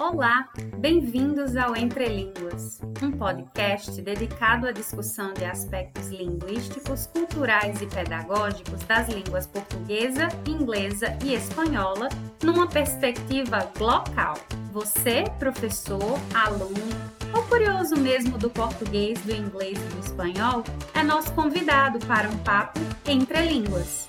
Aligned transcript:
Olá, 0.00 0.48
bem-vindos 0.78 1.56
ao 1.56 1.76
Entre 1.76 2.08
Línguas, 2.08 2.80
um 3.00 3.12
podcast 3.12 4.02
dedicado 4.02 4.66
à 4.66 4.72
discussão 4.72 5.32
de 5.32 5.44
aspectos 5.44 6.08
linguísticos, 6.08 7.06
culturais 7.06 7.80
e 7.80 7.86
pedagógicos 7.86 8.80
das 8.80 9.08
línguas 9.08 9.46
portuguesa, 9.46 10.26
inglesa 10.44 11.16
e 11.24 11.34
espanhola 11.34 12.08
numa 12.42 12.66
perspectiva 12.66 13.70
local. 13.78 14.34
Você, 14.72 15.22
professor, 15.38 16.18
aluno 16.34 16.74
ou 17.32 17.44
curioso 17.44 17.96
mesmo 17.96 18.36
do 18.38 18.50
português, 18.50 19.20
do 19.20 19.30
inglês 19.30 19.78
e 19.78 19.94
do 19.94 20.00
espanhol, 20.00 20.64
é 20.94 21.04
nosso 21.04 21.32
convidado 21.32 22.00
para 22.06 22.28
um 22.28 22.38
papo 22.38 22.80
entre 23.06 23.40
línguas. 23.42 24.08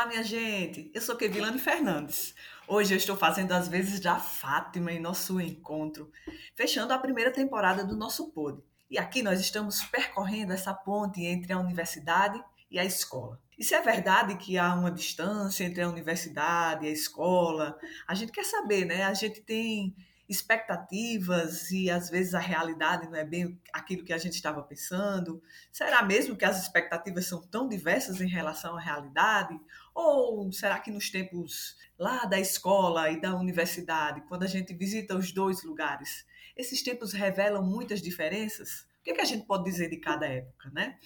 Olá, 0.00 0.08
minha 0.08 0.24
gente! 0.24 0.90
Eu 0.94 1.02
sou 1.02 1.14
Kevilane 1.14 1.58
Fernandes. 1.58 2.34
Hoje 2.66 2.94
eu 2.94 2.96
estou 2.96 3.18
fazendo 3.18 3.52
as 3.52 3.68
vezes 3.68 4.00
da 4.00 4.18
Fátima 4.18 4.90
em 4.90 4.98
nosso 4.98 5.38
encontro, 5.38 6.10
fechando 6.56 6.94
a 6.94 6.98
primeira 6.98 7.30
temporada 7.30 7.84
do 7.84 7.94
nosso 7.94 8.30
pod. 8.30 8.62
E 8.90 8.96
aqui 8.96 9.22
nós 9.22 9.38
estamos 9.40 9.84
percorrendo 9.84 10.54
essa 10.54 10.72
ponte 10.72 11.22
entre 11.22 11.52
a 11.52 11.58
universidade 11.58 12.42
e 12.70 12.78
a 12.78 12.84
escola. 12.84 13.38
E 13.58 13.62
se 13.62 13.74
é 13.74 13.82
verdade 13.82 14.38
que 14.38 14.56
há 14.56 14.72
uma 14.72 14.90
distância 14.90 15.64
entre 15.64 15.82
a 15.82 15.88
universidade 15.90 16.86
e 16.86 16.88
a 16.88 16.92
escola, 16.92 17.78
a 18.08 18.14
gente 18.14 18.32
quer 18.32 18.46
saber, 18.46 18.86
né? 18.86 19.04
A 19.04 19.12
gente 19.12 19.42
tem 19.42 19.94
expectativas 20.30 21.72
e 21.72 21.90
às 21.90 22.08
vezes 22.08 22.34
a 22.34 22.38
realidade 22.38 23.08
não 23.08 23.16
é 23.16 23.24
bem 23.24 23.60
aquilo 23.72 24.04
que 24.04 24.12
a 24.12 24.18
gente 24.18 24.34
estava 24.34 24.62
pensando? 24.62 25.42
Será 25.72 26.04
mesmo 26.04 26.36
que 26.36 26.44
as 26.44 26.62
expectativas 26.62 27.26
são 27.26 27.42
tão 27.42 27.68
diversas 27.68 28.20
em 28.20 28.28
relação 28.28 28.76
à 28.76 28.80
realidade? 28.80 29.60
Ou 29.94 30.50
será 30.52 30.78
que 30.78 30.90
nos 30.90 31.10
tempos 31.10 31.76
lá 31.98 32.24
da 32.24 32.38
escola 32.38 33.10
e 33.10 33.20
da 33.20 33.34
universidade, 33.34 34.22
quando 34.22 34.44
a 34.44 34.46
gente 34.46 34.72
visita 34.72 35.16
os 35.16 35.32
dois 35.32 35.62
lugares, 35.62 36.24
esses 36.56 36.82
tempos 36.82 37.12
revelam 37.12 37.62
muitas 37.62 38.00
diferenças? 38.00 38.86
O 39.00 39.02
que, 39.02 39.10
é 39.10 39.14
que 39.14 39.20
a 39.20 39.26
gente 39.26 39.46
pode 39.46 39.64
dizer 39.64 39.88
de 39.88 39.96
cada 39.96 40.26
época, 40.26 40.70
né? 40.70 40.98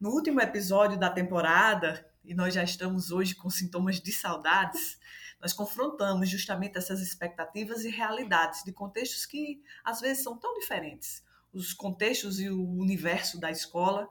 No 0.00 0.10
último 0.10 0.40
episódio 0.40 0.98
da 0.98 1.10
temporada, 1.10 2.08
e 2.24 2.34
nós 2.34 2.54
já 2.54 2.62
estamos 2.62 3.10
hoje 3.10 3.34
com 3.34 3.48
sintomas 3.48 4.00
de 4.00 4.12
saudades, 4.12 4.98
nós 5.40 5.52
confrontamos 5.52 6.28
justamente 6.28 6.76
essas 6.76 7.00
expectativas 7.00 7.84
e 7.84 7.90
realidades 7.90 8.64
de 8.64 8.72
contextos 8.72 9.24
que 9.24 9.62
às 9.84 10.00
vezes 10.00 10.22
são 10.22 10.36
tão 10.36 10.54
diferentes. 10.58 11.22
Os 11.52 11.72
contextos 11.72 12.40
e 12.40 12.48
o 12.48 12.62
universo 12.62 13.40
da 13.40 13.50
escola 13.50 14.08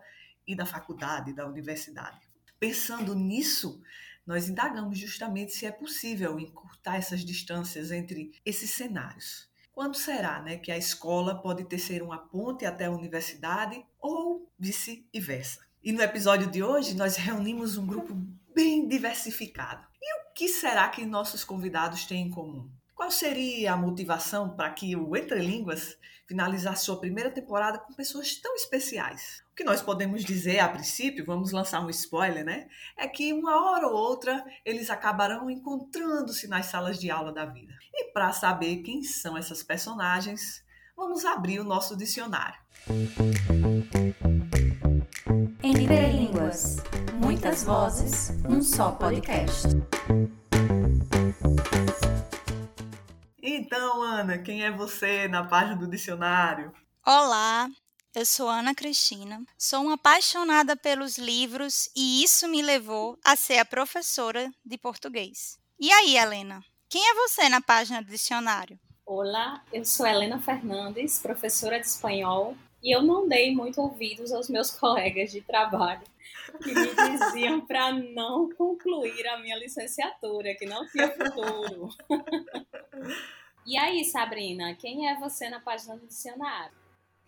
e 0.48 0.56
da 0.56 0.66
faculdade, 0.66 1.34
da 1.34 1.46
universidade. 1.46 2.20
Pensando 2.60 3.14
nisso, 3.14 3.82
nós 4.28 4.50
indagamos 4.50 5.00
justamente 5.00 5.54
se 5.54 5.66
é 5.66 5.72
possível 5.72 6.38
encurtar 6.38 6.98
essas 6.98 7.24
distâncias 7.24 7.92
entre 7.92 8.34
esses 8.46 8.72
cenários. 8.72 9.50
Quando 9.72 9.96
será 9.96 10.42
né, 10.42 10.58
que 10.58 10.72
a 10.72 10.78
escola 10.78 11.42
pode 11.42 11.64
ter 11.64 11.80
ser 11.80 12.04
uma 12.04 12.18
ponte 12.18 12.66
até 12.66 12.86
a 12.86 12.92
universidade 12.92 13.82
ou 14.00 14.52
vice-versa? 14.60 15.66
E 15.82 15.94
no 15.94 16.02
episódio 16.02 16.52
de 16.52 16.62
hoje, 16.62 16.96
nós 16.96 17.16
reunimos 17.16 17.78
um 17.78 17.88
grupo 17.88 18.14
bem 18.54 18.88
diversificado. 18.88 19.88
E 20.02 20.20
o 20.20 20.34
que 20.34 20.50
será 20.50 20.90
que 20.90 21.06
nossos 21.06 21.44
convidados 21.44 22.06
têm 22.06 22.24
em 22.24 22.30
comum? 22.30 22.70
Qual 22.98 23.12
seria 23.12 23.74
a 23.74 23.78
motivação 23.78 24.50
para 24.50 24.72
que 24.72 24.96
o 24.96 25.16
Entre 25.16 25.40
Línguas 25.40 25.96
finalizasse 26.26 26.84
sua 26.84 27.00
primeira 27.00 27.30
temporada 27.30 27.78
com 27.78 27.94
pessoas 27.94 28.36
tão 28.38 28.56
especiais? 28.56 29.44
O 29.52 29.56
que 29.56 29.64
nós 29.64 29.84
podemos 29.84 30.26
dizer 30.26 30.60
a 30.60 30.68
princípio, 30.68 31.24
vamos 31.24 31.52
lançar 31.52 31.80
um 31.86 31.92
spoiler, 31.92 32.44
né? 32.44 32.68
É 32.98 33.08
que 33.08 33.32
uma 33.32 33.70
hora 33.70 33.86
ou 33.86 33.94
outra 33.94 34.44
eles 34.66 34.90
acabarão 34.90 35.48
encontrando-se 35.48 36.48
nas 36.48 36.66
salas 36.66 36.98
de 36.98 37.12
aula 37.12 37.32
da 37.32 37.46
vida. 37.46 37.72
E 37.94 38.12
para 38.12 38.34
saber 38.34 38.78
quem 38.78 39.04
são 39.04 39.38
essas 39.38 39.62
personagens, 39.62 40.64
vamos 40.96 41.24
abrir 41.24 41.60
o 41.60 41.64
nosso 41.64 41.96
dicionário. 41.96 42.60
Entre 45.62 46.12
Línguas. 46.14 46.78
Muitas 47.22 47.64
vozes 47.64 48.42
num 48.42 48.64
só 48.64 48.92
podcast. 48.92 49.68
Então, 53.50 54.02
Ana, 54.02 54.38
quem 54.38 54.66
é 54.66 54.70
você 54.70 55.26
na 55.30 55.42
página 55.42 55.78
do 55.78 55.88
dicionário? 55.88 56.74
Olá, 57.06 57.70
eu 58.14 58.26
sou 58.26 58.50
Ana 58.50 58.76
Cristina, 58.76 59.42
sou 59.58 59.84
uma 59.84 59.94
apaixonada 59.94 60.76
pelos 60.76 61.18
livros 61.18 61.90
e 61.96 62.22
isso 62.22 62.46
me 62.50 62.62
levou 62.62 63.18
a 63.24 63.38
ser 63.38 63.60
a 63.60 63.64
professora 63.64 64.52
de 64.66 64.78
português. 64.78 65.58
E 65.80 65.90
aí, 65.90 66.18
Helena, 66.18 66.62
quem 66.90 67.02
é 67.10 67.14
você 67.14 67.48
na 67.48 67.62
página 67.62 68.02
do 68.02 68.12
dicionário? 68.12 68.78
Olá, 69.06 69.64
eu 69.72 69.86
sou 69.86 70.06
Helena 70.06 70.42
Fernandes, 70.42 71.18
professora 71.18 71.80
de 71.80 71.88
espanhol, 71.88 72.54
e 72.84 72.94
eu 72.94 73.02
não 73.02 73.30
dei 73.30 73.56
muito 73.56 73.80
ouvidos 73.80 74.34
aos 74.34 74.50
meus 74.50 74.72
colegas 74.78 75.32
de 75.32 75.40
trabalho 75.40 76.02
que 76.58 76.74
me 76.74 76.96
diziam 76.96 77.62
para 77.62 77.92
não 77.92 78.50
concluir 78.50 79.28
a 79.28 79.40
minha 79.40 79.58
licenciatura, 79.58 80.56
que 80.56 80.66
não 80.66 80.86
tinha 80.88 81.10
futuro. 81.10 81.90
e 83.66 83.78
aí, 83.78 84.04
Sabrina, 84.06 84.76
quem 84.76 85.10
é 85.10 85.20
você 85.20 85.50
na 85.50 85.60
página 85.60 85.96
do 85.98 86.08
dicionário? 86.08 86.76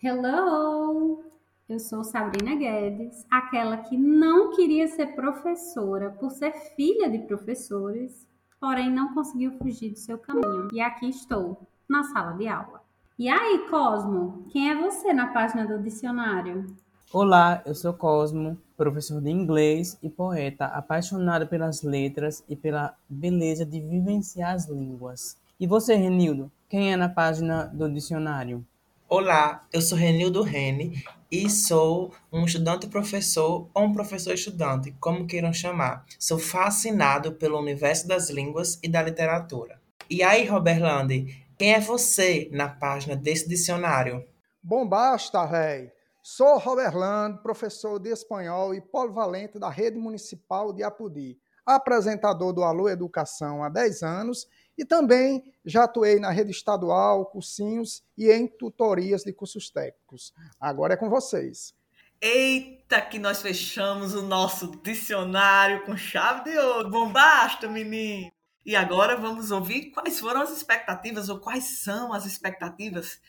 Hello! 0.02 1.24
Eu 1.68 1.80
sou 1.80 2.04
Sabrina 2.04 2.56
Guedes, 2.56 3.26
aquela 3.30 3.78
que 3.78 3.96
não 3.96 4.56
queria 4.56 4.88
ser 4.88 5.14
professora 5.14 6.10
por 6.10 6.32
ser 6.32 6.52
filha 6.76 7.08
de 7.10 7.20
professores, 7.20 8.28
porém 8.60 8.90
não 8.90 9.14
conseguiu 9.14 9.52
fugir 9.52 9.92
do 9.92 10.00
seu 10.00 10.18
caminho. 10.18 10.68
E 10.74 10.82
aqui 10.82 11.08
estou, 11.08 11.68
na 11.88 12.04
sala 12.06 12.32
de 12.34 12.48
aula. 12.48 12.82
E 13.20 13.30
aí, 13.30 13.68
Cosmo, 13.70 14.48
quem 14.50 14.72
é 14.72 14.82
você 14.82 15.14
na 15.14 15.28
página 15.28 15.68
do 15.68 15.84
dicionário? 15.84 16.66
Olá, 17.14 17.62
eu 17.66 17.76
sou 17.76 17.94
Cosmo, 17.94 18.58
professor 18.80 19.22
de 19.22 19.30
inglês 19.30 20.00
e 20.02 20.10
poeta, 20.10 20.68
apaixonado 20.68 21.46
pelas 21.48 21.84
letras 21.84 22.42
e 22.48 22.56
pela 22.56 22.96
beleza 23.10 23.66
de 23.66 23.82
vivenciar 23.82 24.56
as 24.56 24.70
línguas. 24.70 25.38
E 25.60 25.68
você, 25.68 25.96
Renildo, 25.96 26.50
quem 26.70 26.94
é 26.94 26.96
na 26.96 27.10
página 27.10 27.66
do 27.66 27.92
dicionário? 27.92 28.66
Olá, 29.10 29.68
eu 29.74 29.82
sou 29.82 29.98
Renildo 29.98 30.44
Rene 30.44 31.04
e 31.30 31.50
sou 31.50 32.14
um 32.32 32.46
estudante 32.46 32.88
professor 32.88 33.70
ou 33.74 33.84
um 33.84 33.92
professor 33.92 34.34
estudante, 34.34 34.96
como 34.98 35.28
queiram 35.28 35.52
chamar. 35.52 36.06
Sou 36.18 36.40
fascinado 36.40 37.34
pelo 37.34 37.60
universo 37.60 38.08
das 38.08 38.30
línguas 38.30 38.80
e 38.82 38.88
da 38.88 39.02
literatura. 39.02 39.82
E 40.10 40.24
aí, 40.24 40.48
Roberlande, 40.48 41.46
quem 41.58 41.74
é 41.74 41.82
você 41.82 42.48
na 42.54 42.70
página 42.70 43.18
desse 43.18 43.50
dicionário? 43.50 44.24
Bom 44.64 44.88
basta, 44.88 45.46
véi! 45.46 45.99
Sou 46.22 46.58
Roberlando, 46.58 47.42
professor 47.42 47.98
de 48.00 48.10
espanhol 48.10 48.74
e 48.76 48.82
polivalente 48.82 49.58
da 49.58 49.70
Rede 49.70 49.98
Municipal 49.98 50.74
de 50.74 50.84
Apudi, 50.84 51.40
apresentador 51.66 52.52
do 52.52 52.64
Alô 52.64 52.90
Educação 52.90 53.64
há 53.64 53.70
10 53.70 54.04
anos 54.04 54.48
e 54.78 54.84
também 54.84 55.44
já 55.66 55.86
atuei 55.86 56.20
na 56.20 56.30
rede 56.30 56.52
estadual, 56.52 57.26
cursinhos 57.26 58.04
e 58.18 58.30
em 58.32 58.48
tutorias 58.48 59.24
de 59.24 59.32
cursos 59.32 59.70
técnicos. 59.70 60.34
Agora 60.60 60.94
é 60.94 60.98
com 60.98 61.10
vocês. 61.10 61.74
Eita, 62.22 63.00
que 63.00 63.18
nós 63.18 63.42
fechamos 63.42 64.14
o 64.14 64.22
nosso 64.22 64.72
dicionário 64.84 65.86
com 65.86 65.96
chave 65.96 66.52
de 66.52 66.58
ouro. 66.58 66.90
Bombasta, 66.90 67.68
menino! 67.68 68.30
E 68.66 68.76
agora 68.76 69.16
vamos 69.16 69.52
ouvir 69.52 69.92
quais 69.92 70.20
foram 70.20 70.42
as 70.42 70.52
expectativas 70.52 71.30
ou 71.30 71.40
quais 71.40 71.80
são 71.82 72.12
as 72.12 72.26
expectativas 72.26 73.22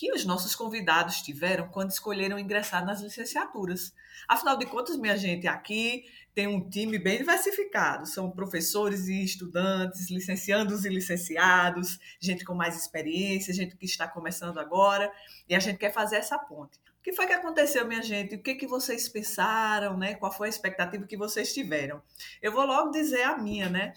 que 0.00 0.10
os 0.14 0.24
nossos 0.24 0.54
convidados 0.54 1.20
tiveram 1.20 1.68
quando 1.68 1.90
escolheram 1.90 2.38
ingressar 2.38 2.82
nas 2.86 3.02
licenciaturas. 3.02 3.92
Afinal 4.26 4.56
de 4.56 4.64
contas, 4.64 4.96
minha 4.96 5.14
gente, 5.14 5.46
aqui 5.46 6.06
tem 6.34 6.46
um 6.46 6.70
time 6.70 6.98
bem 6.98 7.18
diversificado. 7.18 8.06
São 8.06 8.30
professores 8.30 9.08
e 9.08 9.22
estudantes, 9.22 10.10
licenciandos 10.10 10.86
e 10.86 10.88
licenciados, 10.88 11.98
gente 12.18 12.46
com 12.46 12.54
mais 12.54 12.80
experiência, 12.80 13.52
gente 13.52 13.76
que 13.76 13.84
está 13.84 14.08
começando 14.08 14.58
agora, 14.58 15.12
e 15.46 15.54
a 15.54 15.58
gente 15.58 15.76
quer 15.76 15.92
fazer 15.92 16.16
essa 16.16 16.38
ponte. 16.38 16.78
O 16.98 17.02
que 17.02 17.12
foi 17.12 17.26
que 17.26 17.34
aconteceu, 17.34 17.86
minha 17.86 18.02
gente? 18.02 18.36
O 18.36 18.42
que, 18.42 18.54
que 18.54 18.66
vocês 18.66 19.06
pensaram, 19.06 19.98
né? 19.98 20.14
Qual 20.14 20.32
foi 20.32 20.46
a 20.46 20.50
expectativa 20.50 21.06
que 21.06 21.16
vocês 21.18 21.52
tiveram? 21.52 22.00
Eu 22.40 22.52
vou 22.52 22.64
logo 22.64 22.90
dizer 22.90 23.24
a 23.24 23.36
minha, 23.36 23.68
né? 23.68 23.92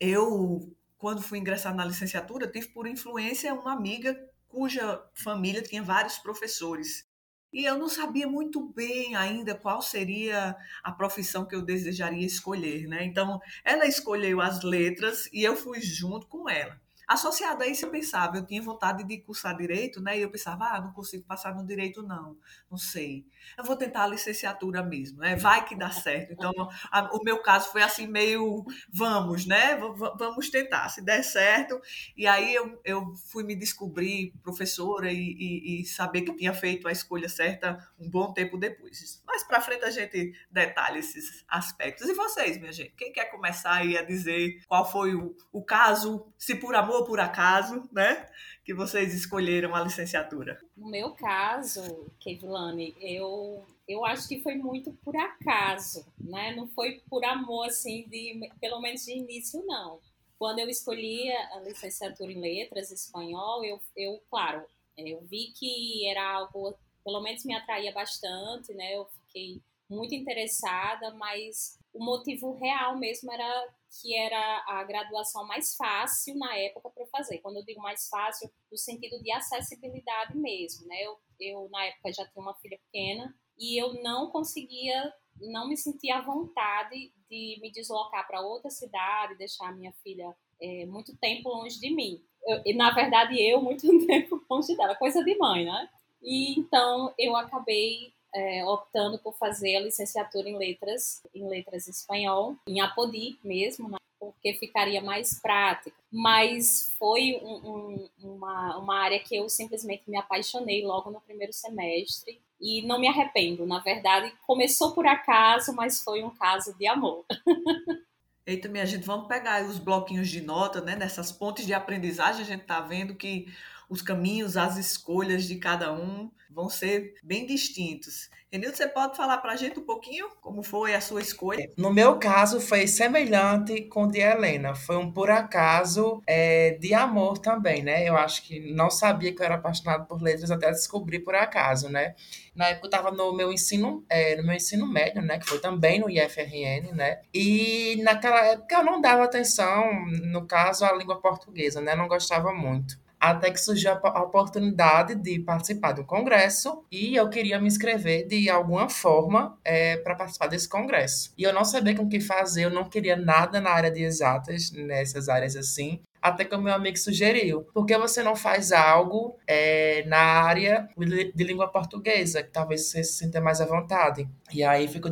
Eu, 0.00 0.68
quando 0.98 1.22
fui 1.22 1.38
ingressar 1.38 1.72
na 1.72 1.84
licenciatura, 1.84 2.50
tive 2.50 2.70
por 2.70 2.88
influência 2.88 3.54
uma 3.54 3.72
amiga 3.72 4.18
cuja 4.52 5.02
família 5.14 5.62
tinha 5.62 5.82
vários 5.82 6.18
professores. 6.18 7.06
E 7.50 7.64
eu 7.64 7.78
não 7.78 7.88
sabia 7.88 8.26
muito 8.26 8.72
bem 8.72 9.16
ainda 9.16 9.54
qual 9.54 9.82
seria 9.82 10.54
a 10.82 10.92
profissão 10.92 11.46
que 11.46 11.54
eu 11.54 11.62
desejaria 11.62 12.26
escolher, 12.26 12.86
né? 12.86 13.04
Então, 13.04 13.40
ela 13.64 13.86
escolheu 13.86 14.40
as 14.40 14.62
letras 14.62 15.28
e 15.32 15.42
eu 15.42 15.56
fui 15.56 15.80
junto 15.80 16.26
com 16.28 16.48
ela. 16.48 16.78
Associado 17.12 17.62
a 17.62 17.66
isso, 17.66 17.84
eu 17.84 17.90
pensava, 17.90 18.38
eu 18.38 18.46
tinha 18.46 18.62
vontade 18.62 19.04
de 19.04 19.18
cursar 19.18 19.54
direito, 19.54 20.00
né? 20.00 20.18
E 20.18 20.22
eu 20.22 20.30
pensava, 20.30 20.64
ah, 20.64 20.80
não 20.80 20.92
consigo 20.92 21.24
passar 21.24 21.54
no 21.54 21.66
direito, 21.66 22.02
não, 22.02 22.38
não 22.70 22.78
sei. 22.78 23.26
Eu 23.58 23.64
vou 23.64 23.76
tentar 23.76 24.04
a 24.04 24.06
licenciatura 24.06 24.82
mesmo, 24.82 25.18
né? 25.18 25.36
Vai 25.36 25.62
que 25.62 25.76
dá 25.76 25.90
certo. 25.90 26.32
Então, 26.32 26.50
a, 26.90 27.14
o 27.14 27.22
meu 27.22 27.42
caso 27.42 27.70
foi 27.70 27.82
assim, 27.82 28.06
meio, 28.06 28.64
vamos, 28.90 29.44
né? 29.44 29.76
V 29.76 29.92
vamos 30.16 30.48
tentar, 30.48 30.88
se 30.88 31.02
der 31.02 31.22
certo. 31.22 31.78
E 32.16 32.26
aí 32.26 32.54
eu, 32.54 32.80
eu 32.82 33.14
fui 33.30 33.44
me 33.44 33.54
descobrir 33.54 34.32
professora 34.42 35.12
e, 35.12 35.18
e, 35.18 35.82
e 35.82 35.84
saber 35.84 36.22
que 36.22 36.34
tinha 36.34 36.54
feito 36.54 36.88
a 36.88 36.92
escolha 36.92 37.28
certa 37.28 37.76
um 37.98 38.08
bom 38.08 38.32
tempo 38.32 38.56
depois. 38.56 39.22
Mais 39.26 39.42
para 39.44 39.60
frente 39.60 39.84
a 39.84 39.90
gente 39.90 40.32
detalha 40.50 40.98
esses 40.98 41.44
aspectos. 41.46 42.08
E 42.08 42.14
vocês, 42.14 42.56
minha 42.56 42.72
gente? 42.72 42.94
Quem 42.96 43.12
quer 43.12 43.26
começar 43.26 43.74
aí 43.74 43.98
a 43.98 44.02
dizer 44.02 44.62
qual 44.66 44.90
foi 44.90 45.14
o, 45.14 45.36
o 45.52 45.62
caso, 45.62 46.32
se 46.38 46.54
por 46.54 46.74
amor 46.74 47.01
ou 47.02 47.06
por 47.06 47.20
acaso, 47.20 47.88
né? 47.92 48.28
Que 48.64 48.72
vocês 48.72 49.12
escolheram 49.14 49.74
a 49.74 49.82
licenciatura? 49.82 50.58
No 50.76 50.88
meu 50.88 51.10
caso, 51.10 52.10
Kevilane, 52.20 52.94
eu 53.00 53.66
eu 53.86 54.04
acho 54.06 54.28
que 54.28 54.40
foi 54.40 54.54
muito 54.54 54.92
por 55.04 55.14
acaso, 55.16 56.06
né? 56.18 56.54
Não 56.54 56.68
foi 56.68 57.02
por 57.10 57.24
amor, 57.24 57.66
assim, 57.66 58.08
de, 58.08 58.48
pelo 58.60 58.80
menos 58.80 59.04
de 59.04 59.12
início, 59.12 59.62
não. 59.66 60.00
Quando 60.38 60.60
eu 60.60 60.68
escolhi 60.68 61.30
a 61.30 61.60
licenciatura 61.60 62.32
em 62.32 62.40
letras 62.40 62.90
espanhol, 62.90 63.64
eu, 63.64 63.80
eu 63.96 64.22
claro, 64.30 64.64
eu 64.96 65.20
vi 65.22 65.52
que 65.58 66.08
era 66.08 66.36
algo, 66.36 66.74
pelo 67.04 67.20
menos 67.20 67.44
me 67.44 67.54
atraía 67.54 67.92
bastante, 67.92 68.72
né? 68.72 68.96
Eu 68.96 69.06
fiquei 69.26 69.60
muito 69.90 70.14
interessada, 70.14 71.12
mas 71.14 71.78
o 71.92 72.02
motivo 72.02 72.54
real 72.54 72.96
mesmo 72.96 73.30
era 73.32 73.68
que 74.00 74.16
era 74.16 74.64
a 74.66 74.82
graduação 74.84 75.46
mais 75.46 75.76
fácil 75.76 76.36
na 76.36 76.56
época 76.56 76.90
para 76.90 77.06
fazer. 77.06 77.38
Quando 77.38 77.56
eu 77.56 77.64
digo 77.64 77.80
mais 77.80 78.08
fácil, 78.08 78.50
no 78.70 78.78
sentido 78.78 79.22
de 79.22 79.30
acessibilidade 79.30 80.36
mesmo, 80.36 80.86
né? 80.86 80.96
Eu, 81.02 81.18
eu 81.38 81.68
na 81.70 81.84
época 81.84 82.12
já 82.12 82.26
tinha 82.26 82.42
uma 82.42 82.54
filha 82.54 82.78
pequena 82.86 83.34
e 83.58 83.80
eu 83.80 84.02
não 84.02 84.30
conseguia, 84.30 85.12
não 85.40 85.68
me 85.68 85.76
sentia 85.76 86.16
à 86.16 86.20
vontade 86.22 87.12
de 87.28 87.58
me 87.60 87.70
deslocar 87.70 88.26
para 88.26 88.40
outra 88.40 88.70
cidade, 88.70 89.36
deixar 89.36 89.68
a 89.68 89.72
minha 89.72 89.92
filha 90.02 90.34
é, 90.60 90.86
muito 90.86 91.16
tempo 91.18 91.50
longe 91.50 91.78
de 91.78 91.94
mim. 91.94 92.24
Eu, 92.44 92.62
e 92.64 92.74
na 92.74 92.92
verdade 92.92 93.40
eu 93.40 93.60
muito 93.60 93.86
tempo 94.06 94.42
longe 94.50 94.74
dela, 94.74 94.94
coisa 94.94 95.22
de 95.22 95.36
mãe, 95.36 95.66
né? 95.66 95.88
E 96.22 96.58
então 96.58 97.12
eu 97.18 97.36
acabei 97.36 98.14
é, 98.34 98.64
optando 98.64 99.18
por 99.18 99.34
fazer 99.34 99.76
a 99.76 99.80
licenciatura 99.80 100.48
em 100.48 100.56
letras, 100.56 101.22
em 101.34 101.46
letras 101.48 101.86
espanhol, 101.86 102.56
em 102.66 102.80
Apodi 102.80 103.38
mesmo, 103.44 103.88
né? 103.88 103.96
porque 104.18 104.54
ficaria 104.54 105.02
mais 105.02 105.40
prática. 105.40 105.96
Mas 106.10 106.92
foi 106.98 107.40
um, 107.42 107.56
um, 107.68 108.08
uma, 108.22 108.78
uma 108.78 108.98
área 109.00 109.18
que 109.18 109.34
eu 109.34 109.48
simplesmente 109.48 110.04
me 110.08 110.16
apaixonei 110.16 110.84
logo 110.84 111.10
no 111.10 111.20
primeiro 111.20 111.52
semestre 111.52 112.40
e 112.60 112.82
não 112.82 113.00
me 113.00 113.08
arrependo. 113.08 113.66
Na 113.66 113.80
verdade, 113.80 114.32
começou 114.46 114.92
por 114.92 115.06
acaso, 115.06 115.74
mas 115.74 116.02
foi 116.02 116.22
um 116.22 116.30
caso 116.30 116.72
de 116.78 116.86
amor. 116.86 117.24
Eita, 118.46 118.68
minha 118.68 118.86
gente, 118.86 119.04
vamos 119.04 119.28
pegar 119.28 119.64
os 119.64 119.78
bloquinhos 119.78 120.28
de 120.28 120.40
nota, 120.40 120.80
né? 120.80 120.96
Nessas 120.96 121.30
pontes 121.30 121.64
de 121.64 121.72
aprendizagem, 121.72 122.42
a 122.42 122.46
gente 122.46 122.64
tá 122.64 122.80
vendo 122.80 123.14
que 123.14 123.46
os 123.88 124.02
caminhos, 124.02 124.56
as 124.56 124.76
escolhas 124.76 125.44
de 125.44 125.56
cada 125.56 125.92
um 125.92 126.30
vão 126.52 126.68
ser 126.68 127.14
bem 127.22 127.46
distintos. 127.46 128.30
Renildo, 128.52 128.76
você 128.76 128.86
pode 128.86 129.16
falar 129.16 129.38
para 129.38 129.52
a 129.52 129.56
gente 129.56 129.80
um 129.80 129.84
pouquinho 129.84 130.28
como 130.42 130.62
foi 130.62 130.94
a 130.94 131.00
sua 131.00 131.22
escolha? 131.22 131.70
No 131.74 131.90
meu 131.90 132.18
caso, 132.18 132.60
foi 132.60 132.86
semelhante 132.86 133.80
com 133.86 134.04
o 134.04 134.10
de 134.10 134.20
Helena. 134.20 134.74
Foi 134.74 134.96
um 134.96 135.10
por 135.10 135.30
acaso 135.30 136.20
é, 136.26 136.72
de 136.72 136.92
amor 136.92 137.38
também, 137.38 137.82
né? 137.82 138.06
Eu 138.06 138.14
acho 138.14 138.42
que 138.42 138.60
não 138.74 138.90
sabia 138.90 139.34
que 139.34 139.40
eu 139.40 139.46
era 139.46 139.54
apaixonado 139.54 140.06
por 140.06 140.20
letras 140.20 140.50
até 140.50 140.70
descobrir 140.70 141.20
por 141.20 141.34
acaso, 141.34 141.88
né? 141.88 142.14
Na 142.54 142.68
época 142.68 142.88
eu 142.88 142.90
estava 142.90 143.10
no 143.10 143.32
meu 143.32 143.50
ensino, 143.50 144.04
é, 144.06 144.36
no 144.36 144.42
meu 144.42 144.54
ensino 144.54 144.86
médio, 144.86 145.22
né? 145.22 145.38
Que 145.38 145.46
foi 145.46 145.58
também 145.58 145.98
no 145.98 146.10
IFRN, 146.10 146.92
né? 146.92 147.22
E 147.32 147.98
naquela 148.02 148.44
época 148.44 148.74
eu 148.74 148.84
não 148.84 149.00
dava 149.00 149.24
atenção, 149.24 150.04
no 150.24 150.46
caso, 150.46 150.84
à 150.84 150.92
língua 150.92 151.18
portuguesa, 151.22 151.80
né? 151.80 151.96
Não 151.96 152.06
gostava 152.06 152.52
muito 152.52 153.00
até 153.22 153.52
que 153.52 153.60
surgiu 153.60 153.92
a 153.92 154.20
oportunidade 154.20 155.14
de 155.14 155.38
participar 155.38 155.92
do 155.92 156.04
congresso 156.04 156.84
e 156.90 157.14
eu 157.14 157.30
queria 157.30 157.60
me 157.60 157.68
inscrever 157.68 158.26
de 158.26 158.50
alguma 158.50 158.88
forma 158.88 159.56
é, 159.64 159.96
para 159.98 160.16
participar 160.16 160.48
desse 160.48 160.68
congresso. 160.68 161.32
E 161.38 161.44
eu 161.44 161.52
não 161.52 161.64
sabia 161.64 161.94
com 161.94 162.02
o 162.02 162.08
que 162.08 162.18
fazer, 162.20 162.64
eu 162.64 162.70
não 162.70 162.82
queria 162.82 163.14
nada 163.14 163.60
na 163.60 163.70
área 163.70 163.92
de 163.92 164.02
exatas, 164.02 164.72
nessas 164.72 165.28
áreas 165.28 165.54
assim. 165.54 166.00
Até 166.20 166.44
que 166.44 166.54
o 166.54 166.60
meu 166.60 166.72
amigo 166.72 166.96
sugeriu, 166.98 167.62
por 167.72 167.84
que 167.86 167.96
você 167.96 168.22
não 168.22 168.34
faz 168.34 168.70
algo 168.72 169.36
é, 169.46 170.04
na 170.06 170.18
área 170.18 170.88
de 170.96 171.44
língua 171.44 171.68
portuguesa, 171.68 172.42
que 172.42 172.50
talvez 172.50 172.86
você 172.86 173.04
se 173.04 173.18
sinta 173.18 173.40
mais 173.40 173.60
à 173.60 173.66
vontade? 173.66 174.28
E 174.52 174.62
aí 174.64 174.88
que 174.88 174.98
eu 174.98 175.10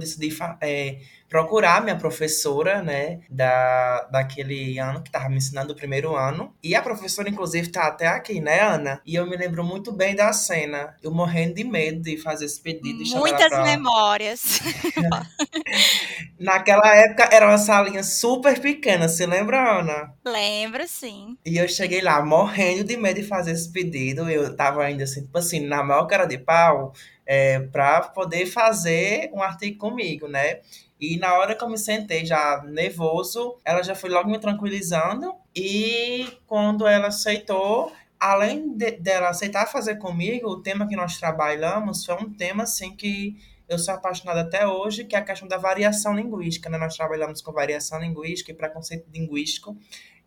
é, 0.61 0.99
procurar 1.31 1.81
minha 1.81 1.97
professora, 1.97 2.83
né, 2.83 3.21
da, 3.31 4.03
daquele 4.11 4.81
ano, 4.81 5.01
que 5.01 5.09
estava 5.09 5.29
me 5.29 5.37
ensinando 5.37 5.73
o 5.73 5.77
primeiro 5.77 6.17
ano. 6.17 6.53
E 6.61 6.75
a 6.75 6.83
professora, 6.83 7.31
inclusive, 7.31 7.69
está 7.69 7.87
até 7.87 8.09
aqui, 8.09 8.41
né, 8.41 8.61
Ana? 8.61 9.01
E 9.07 9.15
eu 9.15 9.25
me 9.27 9.37
lembro 9.37 9.63
muito 9.63 9.93
bem 9.93 10.17
da 10.17 10.33
cena. 10.33 10.97
Eu 11.01 11.13
morrendo 11.13 11.55
de 11.55 11.63
medo 11.63 12.03
de 12.03 12.17
fazer 12.17 12.47
esse 12.47 12.61
pedido. 12.61 13.05
Muitas 13.17 13.49
pra... 13.49 13.63
memórias. 13.63 14.61
Naquela 16.37 16.97
época 16.97 17.29
era 17.31 17.47
uma 17.47 17.59
salinha 17.59 18.03
super 18.03 18.59
pequena, 18.61 19.09
você 19.09 19.25
lembra, 19.25 19.79
Ana? 19.79 20.13
Lembro, 20.25 20.83
sim. 20.89 21.39
E 21.47 21.59
eu 21.59 21.69
cheguei 21.69 22.01
lá 22.01 22.25
morrendo 22.25 22.83
de 22.83 22.97
medo 22.97 23.21
de 23.21 23.27
fazer 23.27 23.53
esse 23.53 23.71
pedido. 23.71 24.29
Eu 24.29 24.57
tava 24.57 24.83
ainda 24.83 25.05
assim, 25.05 25.21
tipo 25.21 25.39
assim, 25.39 25.61
na 25.61 25.85
maior 25.85 26.07
cara 26.07 26.25
de 26.25 26.39
pau, 26.39 26.93
é, 27.25 27.61
para 27.61 28.01
poder 28.01 28.47
fazer 28.47 29.31
um 29.33 29.41
artigo 29.41 29.79
comigo, 29.79 30.27
né? 30.27 30.59
E 31.01 31.17
na 31.17 31.35
hora 31.35 31.55
que 31.55 31.65
eu 31.65 31.69
me 31.69 31.79
sentei 31.79 32.27
já 32.27 32.63
nervoso, 32.67 33.57
ela 33.65 33.83
já 33.83 33.95
foi 33.95 34.11
logo 34.11 34.29
me 34.29 34.39
tranquilizando. 34.39 35.35
E 35.57 36.29
quando 36.47 36.87
ela 36.87 37.09
aceitou, 37.09 37.91
além 38.19 38.77
de, 38.77 38.93
dela 38.93 39.31
aceitar 39.31 39.67
fazer 39.67 39.97
comigo, 39.97 40.49
o 40.49 40.63
tema 40.63 40.87
que 40.87 40.95
nós 40.95 41.19
trabalhamos 41.19 42.05
foi 42.05 42.17
um 42.17 42.31
tema 42.31 42.65
assim 42.65 42.95
que 42.95 43.37
eu 43.67 43.79
sou 43.79 43.95
apaixonada 43.95 44.43
até 44.43 44.67
hoje, 44.67 45.05
que 45.05 45.17
é 45.17 45.19
a 45.19 45.25
questão 45.25 45.49
da 45.49 45.57
variação 45.57 46.15
linguística. 46.15 46.69
Né? 46.69 46.77
Nós 46.77 46.97
trabalhamos 46.97 47.41
com 47.41 47.53
variação 47.53 47.99
linguística 48.01 48.51
e 48.51 48.55
preconceito 48.55 49.09
linguístico. 49.11 49.77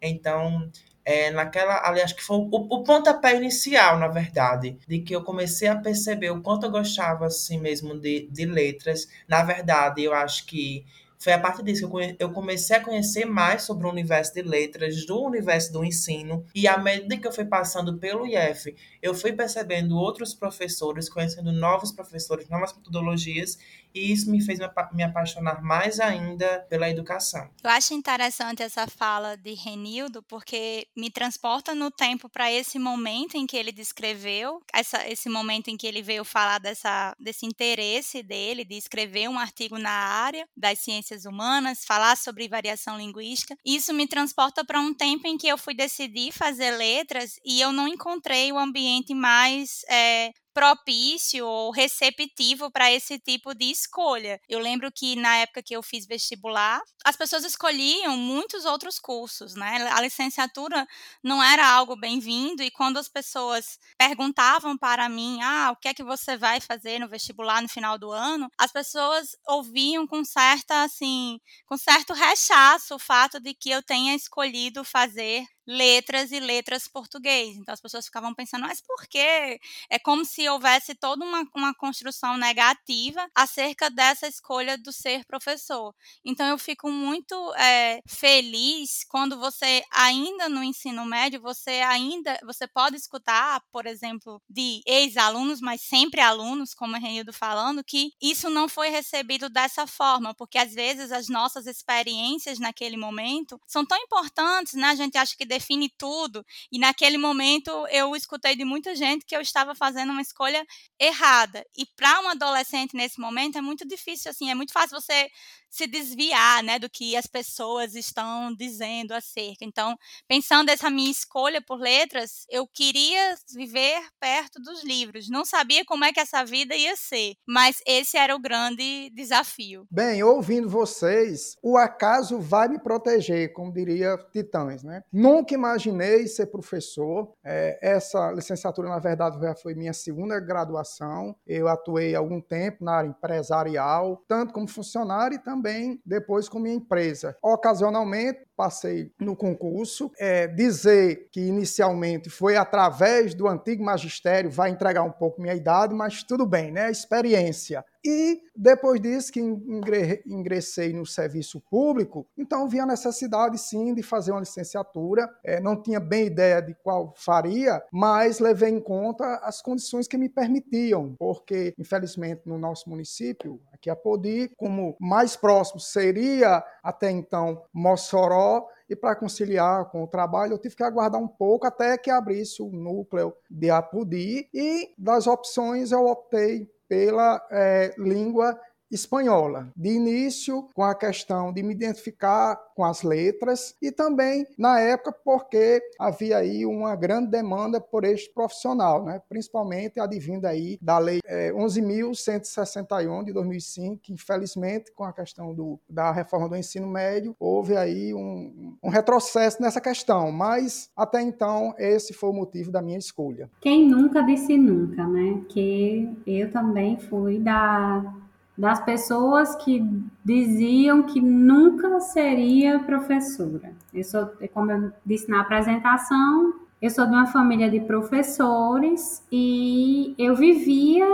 Então, 0.02 0.72
é, 1.06 1.32
naquela, 1.32 1.88
ali 1.88 2.02
acho 2.02 2.16
que 2.16 2.24
foi 2.24 2.38
o, 2.38 2.50
o 2.52 2.84
pontapé 2.84 3.36
inicial, 3.36 4.00
na 4.00 4.08
verdade, 4.08 4.78
de 4.88 5.00
que 5.00 5.16
eu 5.16 5.24
comecei 5.24 5.68
a 5.68 5.76
perceber 5.76 6.32
o 6.32 6.42
quanto 6.42 6.66
eu 6.66 6.72
gostava 6.72 7.26
assim 7.26 7.60
mesmo 7.60 8.00
de, 8.00 8.28
de 8.32 8.46
letras. 8.46 9.08
Na 9.28 9.44
verdade, 9.44 10.04
eu 10.04 10.14
acho 10.14 10.46
que 10.46 10.86
foi 11.24 11.32
a 11.32 11.40
partir 11.40 11.64
disso 11.64 11.90
que 11.90 12.16
eu 12.20 12.32
comecei 12.32 12.76
a 12.76 12.82
conhecer 12.82 13.24
mais 13.24 13.64
sobre 13.64 13.88
o 13.88 13.90
universo 13.90 14.34
de 14.34 14.42
letras, 14.42 15.06
do 15.06 15.22
universo 15.22 15.72
do 15.72 15.86
ensino, 15.86 16.46
e 16.54 16.68
à 16.68 16.78
medida 16.78 17.18
que 17.18 17.26
eu 17.26 17.32
fui 17.32 17.46
passando 17.46 17.98
pelo 17.98 18.28
IF, 18.28 18.76
eu 19.02 19.14
fui 19.14 19.32
percebendo 19.32 19.98
outros 19.98 20.34
professores, 20.34 21.08
conhecendo 21.08 21.54
novos 21.54 21.94
professores, 21.94 22.50
novas 22.50 22.76
metodologias, 22.76 23.58
e 23.94 24.12
isso 24.12 24.30
me 24.30 24.44
fez 24.44 24.60
me 24.94 25.04
apaixonar 25.04 25.62
mais 25.62 26.00
ainda 26.00 26.66
pela 26.70 26.90
educação. 26.90 27.50
Eu 27.64 27.70
acho 27.70 27.94
interessante 27.94 28.64
essa 28.64 28.88
fala 28.88 29.36
de 29.38 29.54
Renildo, 29.54 30.24
porque 30.24 30.88
me 30.96 31.10
transporta 31.10 31.76
no 31.76 31.92
tempo 31.92 32.30
para 32.30 32.52
esse 32.52 32.80
momento 32.80 33.36
em 33.36 33.46
que 33.46 33.58
ele 33.58 33.72
descreveu, 33.72 34.62
essa, 34.74 35.08
esse 35.08 35.30
momento 35.30 35.70
em 35.70 35.78
que 35.78 35.88
ele 35.88 36.02
veio 36.02 36.24
falar 36.24 36.60
dessa, 36.60 37.16
desse 37.20 37.46
interesse 37.46 38.24
dele 38.24 38.66
de 38.66 38.76
escrever 38.76 39.30
um 39.30 39.40
artigo 39.40 39.78
na 39.78 39.92
área 39.92 40.48
das 40.56 40.80
ciências 40.80 41.26
humanas, 41.26 41.86
falar 41.86 42.18
sobre 42.18 42.48
variação 42.48 42.98
linguística. 42.98 43.56
Isso 43.66 43.94
me 43.94 44.08
transporta 44.08 44.66
para 44.66 44.80
um 44.80 44.94
tempo 44.94 45.28
em 45.28 45.38
que 45.38 45.48
eu 45.48 45.58
fui 45.58 45.74
decidir 45.74 46.32
fazer 46.32 46.72
letras 46.72 47.40
e 47.46 47.62
eu 47.62 47.72
não 47.72 47.88
encontrei 47.88 48.52
o 48.52 48.58
ambiente 48.58 49.14
mais 49.14 49.82
é, 49.90 50.32
propício 50.54 51.46
ou 51.46 51.72
receptivo 51.72 52.72
para 52.72 52.92
esse 52.92 53.20
tipo 53.20 53.54
de 53.54 53.66
escolha. 53.72 54.40
Eu 54.48 54.60
lembro 54.60 54.92
que 54.92 55.16
na 55.16 55.38
época 55.38 55.64
que 55.64 55.76
eu 55.76 55.82
fiz 55.84 56.06
vestibular, 56.06 56.82
as 57.06 57.16
pessoas 57.16 57.44
escolhiam 57.44 58.16
muitos 58.18 58.66
outros 58.66 59.00
cursos, 59.00 59.56
né? 59.56 59.88
A 59.92 60.02
licenciatura 60.02 60.88
não 61.24 61.42
era 61.44 61.68
algo 61.68 61.96
bem-vindo 61.96 62.62
e 62.64 62.72
quando 62.72 62.98
as 62.98 63.10
pessoas 63.10 63.78
perguntavam 63.98 64.78
para 64.78 65.10
mim, 65.10 65.40
ah, 65.42 65.72
o 65.72 65.76
que 65.76 65.88
é 65.88 65.94
que 65.94 66.04
você 66.04 66.38
vai 66.38 66.60
fazer 66.62 67.00
no 67.00 67.10
vestibular 67.10 67.62
no 67.62 67.70
final 67.70 67.98
do 67.98 68.12
ano? 68.12 68.50
As 68.58 68.72
pessoas 68.72 69.36
ouviam 69.48 70.06
com 70.08 70.24
certa 70.24 70.84
assim, 70.84 71.40
com 71.66 71.78
certo 71.78 72.14
rechaço 72.14 72.96
o 72.96 73.00
fato 73.00 73.40
de 73.40 73.54
que 73.54 73.70
eu 73.70 73.82
tenha 73.84 74.16
escolhido 74.16 74.84
fazer 74.84 75.46
letras 75.66 76.32
e 76.32 76.40
letras 76.40 76.88
português. 76.88 77.56
Então 77.58 77.74
as 77.74 77.82
pessoas 77.82 78.06
ficavam 78.06 78.34
pensando, 78.34 78.68
mas 78.68 78.82
por 78.82 79.08
quê? 79.08 79.60
É 79.90 80.00
como 80.00 80.26
se 80.26 80.48
houvesse 80.48 80.96
toda 80.96 81.24
uma, 81.24 81.48
uma 81.56 81.74
construção 81.74 82.38
negativa 82.38 83.28
acerca 83.34 83.90
dessa 83.90 84.28
escolha 84.28 84.78
do 84.78 84.92
ser 84.92 85.26
professor. 85.26 85.94
Então 86.24 86.48
eu 86.48 86.58
fico 86.58 86.92
muito 86.92 87.36
é, 87.56 88.02
feliz 88.08 89.04
quando 89.08 89.40
você 89.40 89.84
ainda 89.92 90.50
no 90.50 90.64
ensino 90.64 91.06
médio, 91.06 91.42
você 91.42 91.82
ainda 91.82 92.38
você 92.44 92.68
pode 92.68 92.98
escutar, 92.98 93.62
por 93.72 93.86
exemplo, 93.86 94.42
de 94.50 94.82
ex-alunos, 94.86 95.62
mas 95.62 95.82
sempre 95.82 96.22
alunos, 96.22 96.74
como 96.74 96.96
a 96.96 97.00
Renildo 97.00 97.34
falando, 97.34 97.84
que 97.84 98.12
isso 98.22 98.50
não 98.50 98.68
foi 98.68 98.90
recebido 98.90 99.50
dessa 99.50 99.88
forma, 99.88 100.34
porque 100.34 100.58
às 100.58 100.74
vezes 100.74 101.12
as 101.12 101.28
nossas 101.28 101.68
experiências 101.68 102.60
naquele 102.60 102.98
momento 102.98 103.60
são 103.68 103.86
tão 103.86 103.98
importantes, 103.98 104.74
né? 104.74 104.88
A 104.88 104.96
gente 104.96 105.18
acha 105.18 105.36
que 105.36 105.46
define 105.54 105.90
tudo. 105.98 106.44
E 106.72 106.80
naquele 106.80 107.18
momento 107.18 107.72
eu 107.90 108.16
escutei 108.16 108.56
de 108.56 108.66
muita 108.66 108.96
gente 108.96 109.26
que 109.26 109.36
eu 109.36 109.42
estava 109.42 109.76
fazendo 109.76 110.12
uma 110.12 110.22
escolha 110.22 110.66
errada. 111.00 111.64
E 111.78 111.86
para 111.96 112.20
um 112.22 112.30
adolescente 112.30 112.96
nesse 112.96 113.20
momento 113.20 113.58
é 113.58 113.62
muito 113.62 113.88
difícil 113.88 114.32
assim, 114.32 114.50
é 114.50 114.56
muito 114.56 114.74
fácil 114.74 115.00
você 115.00 115.30
se 115.74 115.88
desviar, 115.88 116.62
né, 116.62 116.78
do 116.78 116.88
que 116.88 117.16
as 117.16 117.26
pessoas 117.26 117.96
estão 117.96 118.54
dizendo 118.56 119.12
acerca. 119.12 119.66
Então, 119.66 119.98
pensando 120.28 120.70
essa 120.70 120.88
minha 120.88 121.10
escolha 121.10 121.64
por 121.66 121.80
letras, 121.80 122.46
eu 122.48 122.68
queria 122.68 123.36
viver 123.56 124.04
perto 124.20 124.62
dos 124.62 124.84
livros. 124.84 125.28
Não 125.30 125.44
sabia 125.44 125.84
como 125.84 126.06
é 126.06 126.14
que 126.14 126.20
essa 126.20 126.46
vida 126.46 126.76
ia 126.76 126.96
ser, 126.96 127.34
mas 127.48 127.82
esse 127.88 128.18
era 128.18 128.36
o 128.36 128.40
grande 128.40 129.10
desafio. 129.16 129.88
Bem, 129.90 130.22
ouvindo 130.22 130.70
vocês, 130.70 131.56
o 131.64 131.76
acaso 131.76 132.40
vai 132.40 132.68
me 132.68 132.78
proteger, 132.78 133.52
como 133.52 133.74
diria 133.74 134.16
Titãs, 134.32 134.84
né? 134.84 135.04
Nunca 135.12 135.56
imaginei 135.56 136.28
ser 136.28 136.48
professor. 136.48 137.34
É, 137.44 137.80
essa 137.82 138.32
licenciatura, 138.32 138.90
na 138.90 139.00
verdade, 139.00 139.42
já 139.42 139.56
foi 139.56 139.74
minha 139.74 139.94
segunda 139.94 140.40
graduação. 140.40 141.36
Eu 141.48 141.68
atuei 141.68 142.14
algum 142.14 142.40
tempo 142.40 142.86
na 142.86 142.98
área 142.98 143.10
empresarial, 143.10 144.24
tanto 144.28 144.54
como 144.54 144.68
funcionário 144.68 145.36
e 145.36 145.40
também 145.40 145.63
também 145.64 146.02
depois 146.06 146.50
com 146.50 146.60
minha 146.60 146.76
empresa. 146.76 147.38
Ocasionalmente, 147.42 148.46
passei 148.56 149.12
no 149.20 149.36
concurso. 149.36 150.12
É, 150.20 150.48
dizer 150.48 151.30
que 151.32 151.42
inicialmente 151.42 152.30
foi 152.30 152.56
através 152.56 153.34
do 153.34 153.48
antigo 153.48 153.84
magistério 153.84 154.50
vai 154.50 154.70
entregar 154.70 155.04
um 155.04 155.12
pouco 155.12 155.42
minha 155.42 155.56
idade, 155.56 155.94
mas 155.94 156.24
tudo 156.24 156.46
bem, 156.46 156.72
né? 156.72 156.90
Experiência. 156.92 157.84
E 158.06 158.42
depois 158.54 159.00
disso 159.00 159.32
que 159.32 159.40
ingressei 159.40 160.92
no 160.92 161.06
serviço 161.06 161.62
público, 161.70 162.28
então 162.38 162.68
vi 162.68 162.80
a 162.80 162.86
necessidade 162.86 163.58
sim 163.58 163.94
de 163.94 164.04
fazer 164.04 164.32
uma 164.32 164.42
licenciatura. 164.42 165.30
É, 165.42 165.62
não 165.62 165.82
tinha 165.82 166.02
bem 166.02 166.26
ideia 166.26 166.62
de 166.62 166.76
qual 166.84 167.14
faria, 167.16 167.82
mas 167.92 168.40
levei 168.40 168.70
em 168.70 168.82
conta 168.82 169.36
as 169.44 169.62
condições 169.62 170.06
que 170.06 170.18
me 170.18 170.28
permitiam, 170.28 171.16
porque 171.18 171.74
infelizmente 171.80 172.42
no 172.46 172.58
nosso 172.58 172.90
município, 172.90 173.62
aqui 173.72 173.90
a 173.90 173.96
Podi, 173.96 174.52
como 174.58 174.98
mais 175.00 175.38
próximo 175.38 175.80
seria 175.80 176.62
até 176.84 177.10
então 177.10 177.64
Mossoró, 177.74 178.43
e 178.90 178.96
para 178.96 179.16
conciliar 179.16 179.90
com 179.90 180.04
o 180.04 180.08
trabalho, 180.08 180.54
eu 180.54 180.58
tive 180.58 180.76
que 180.76 180.84
aguardar 180.84 181.22
um 181.22 181.28
pouco 181.28 181.66
até 181.66 181.98
que 181.98 182.12
abrisse 182.12 182.62
o 182.62 182.70
núcleo 182.70 183.34
de 183.50 183.70
Apodi. 183.70 184.50
E 184.54 184.94
das 184.98 185.26
opções, 185.26 185.92
eu 185.92 186.06
optei 186.06 186.70
pela 186.88 187.42
é, 187.50 187.94
língua 187.98 188.60
espanhola. 188.96 189.70
De 189.76 189.90
início, 189.90 190.68
com 190.74 190.84
a 190.84 190.96
questão 190.96 191.52
de 191.52 191.64
me 191.64 191.74
identificar 191.74 192.56
com 192.76 192.84
as 192.84 193.04
letras 193.04 193.76
e 193.82 193.92
também 193.92 194.46
na 194.58 194.80
época 194.80 195.12
porque 195.24 195.82
havia 196.00 196.38
aí 196.38 196.66
uma 196.66 196.96
grande 196.96 197.30
demanda 197.30 197.80
por 197.80 198.04
este 198.04 198.34
profissional, 198.34 199.04
né? 199.06 199.22
principalmente 199.30 200.00
advindo 200.00 200.46
aí 200.46 200.78
da 200.82 200.98
lei 200.98 201.20
é, 201.26 201.52
11.161 201.52 203.24
de 203.24 203.34
2005, 203.34 204.02
que 204.02 204.14
infelizmente 204.14 204.92
com 204.94 205.04
a 205.04 205.14
questão 205.14 205.54
do, 205.54 205.80
da 205.90 206.12
reforma 206.12 206.50
do 206.50 206.56
ensino 206.56 206.88
médio 206.88 207.36
houve 207.40 207.76
aí 207.76 208.14
um, 208.14 208.76
um 208.82 208.90
retrocesso 208.90 209.62
nessa 209.62 209.82
questão, 209.82 210.32
mas 210.32 210.90
até 210.96 211.22
então 211.22 211.74
esse 211.78 212.14
foi 212.14 212.30
o 212.30 212.34
motivo 212.34 212.72
da 212.72 212.82
minha 212.82 212.98
escolha. 212.98 213.50
Quem 213.62 213.88
nunca 213.88 214.22
disse 214.22 214.58
nunca, 214.58 215.06
né? 215.08 215.42
Que 215.50 216.10
eu 216.26 216.52
também 216.52 216.98
fui 216.98 217.40
da 217.40 218.23
das 218.58 218.80
pessoas 218.84 219.56
que 219.56 219.84
diziam 220.24 221.04
que 221.04 221.20
nunca 221.20 222.00
seria 222.00 222.80
professora. 222.80 223.74
Eu 223.94 224.04
sou, 224.04 224.30
como 224.54 224.72
eu 224.72 224.92
disse 225.06 225.30
na 225.30 225.42
apresentação, 225.42 226.54
eu 226.82 226.90
sou 226.90 227.06
de 227.06 227.14
uma 227.14 227.28
família 227.28 227.70
de 227.70 227.80
professores 227.80 229.26
e 229.32 230.14
eu 230.18 230.36
vivia 230.36 231.08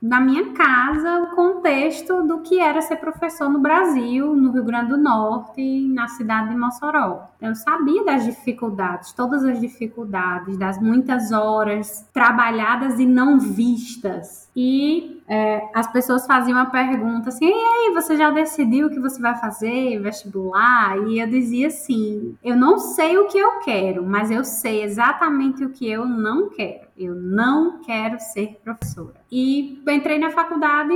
na 0.00 0.20
minha 0.20 0.52
casa 0.52 1.20
o 1.22 1.34
contexto 1.34 2.22
do 2.24 2.40
que 2.40 2.60
era 2.60 2.82
ser 2.82 2.96
professor 2.96 3.48
no 3.48 3.58
Brasil, 3.58 4.34
no 4.34 4.50
Rio 4.50 4.64
Grande 4.64 4.90
do 4.90 4.98
Norte, 4.98 5.88
na 5.88 6.06
cidade 6.08 6.50
de 6.50 6.56
Mossoró. 6.56 7.28
Eu 7.40 7.54
sabia 7.54 8.04
das 8.04 8.24
dificuldades, 8.24 9.12
todas 9.12 9.44
as 9.44 9.60
dificuldades, 9.60 10.58
das 10.58 10.80
muitas 10.80 11.32
horas 11.32 12.06
trabalhadas 12.12 12.98
e 12.98 13.06
não 13.06 13.38
vistas. 13.38 14.50
E 14.54 15.15
é, 15.28 15.68
as 15.74 15.90
pessoas 15.92 16.26
faziam 16.26 16.56
uma 16.56 16.70
pergunta 16.70 17.30
assim: 17.30 17.46
e 17.46 17.52
aí, 17.52 17.92
você 17.92 18.16
já 18.16 18.30
decidiu 18.30 18.86
o 18.86 18.90
que 18.90 19.00
você 19.00 19.20
vai 19.20 19.36
fazer, 19.36 19.98
vestibular? 20.00 20.96
E 21.08 21.18
eu 21.18 21.26
dizia 21.26 21.66
assim: 21.66 22.36
eu 22.44 22.56
não 22.56 22.78
sei 22.78 23.18
o 23.18 23.26
que 23.26 23.38
eu 23.38 23.58
quero, 23.60 24.04
mas 24.04 24.30
eu 24.30 24.44
sei 24.44 24.82
exatamente 24.82 25.64
o 25.64 25.70
que 25.70 25.88
eu 25.88 26.06
não 26.06 26.48
quero. 26.48 26.86
Eu 26.96 27.14
não 27.14 27.80
quero 27.80 28.18
ser 28.20 28.58
professora. 28.62 29.20
E 29.30 29.82
entrei 29.88 30.18
na 30.18 30.30
faculdade 30.30 30.94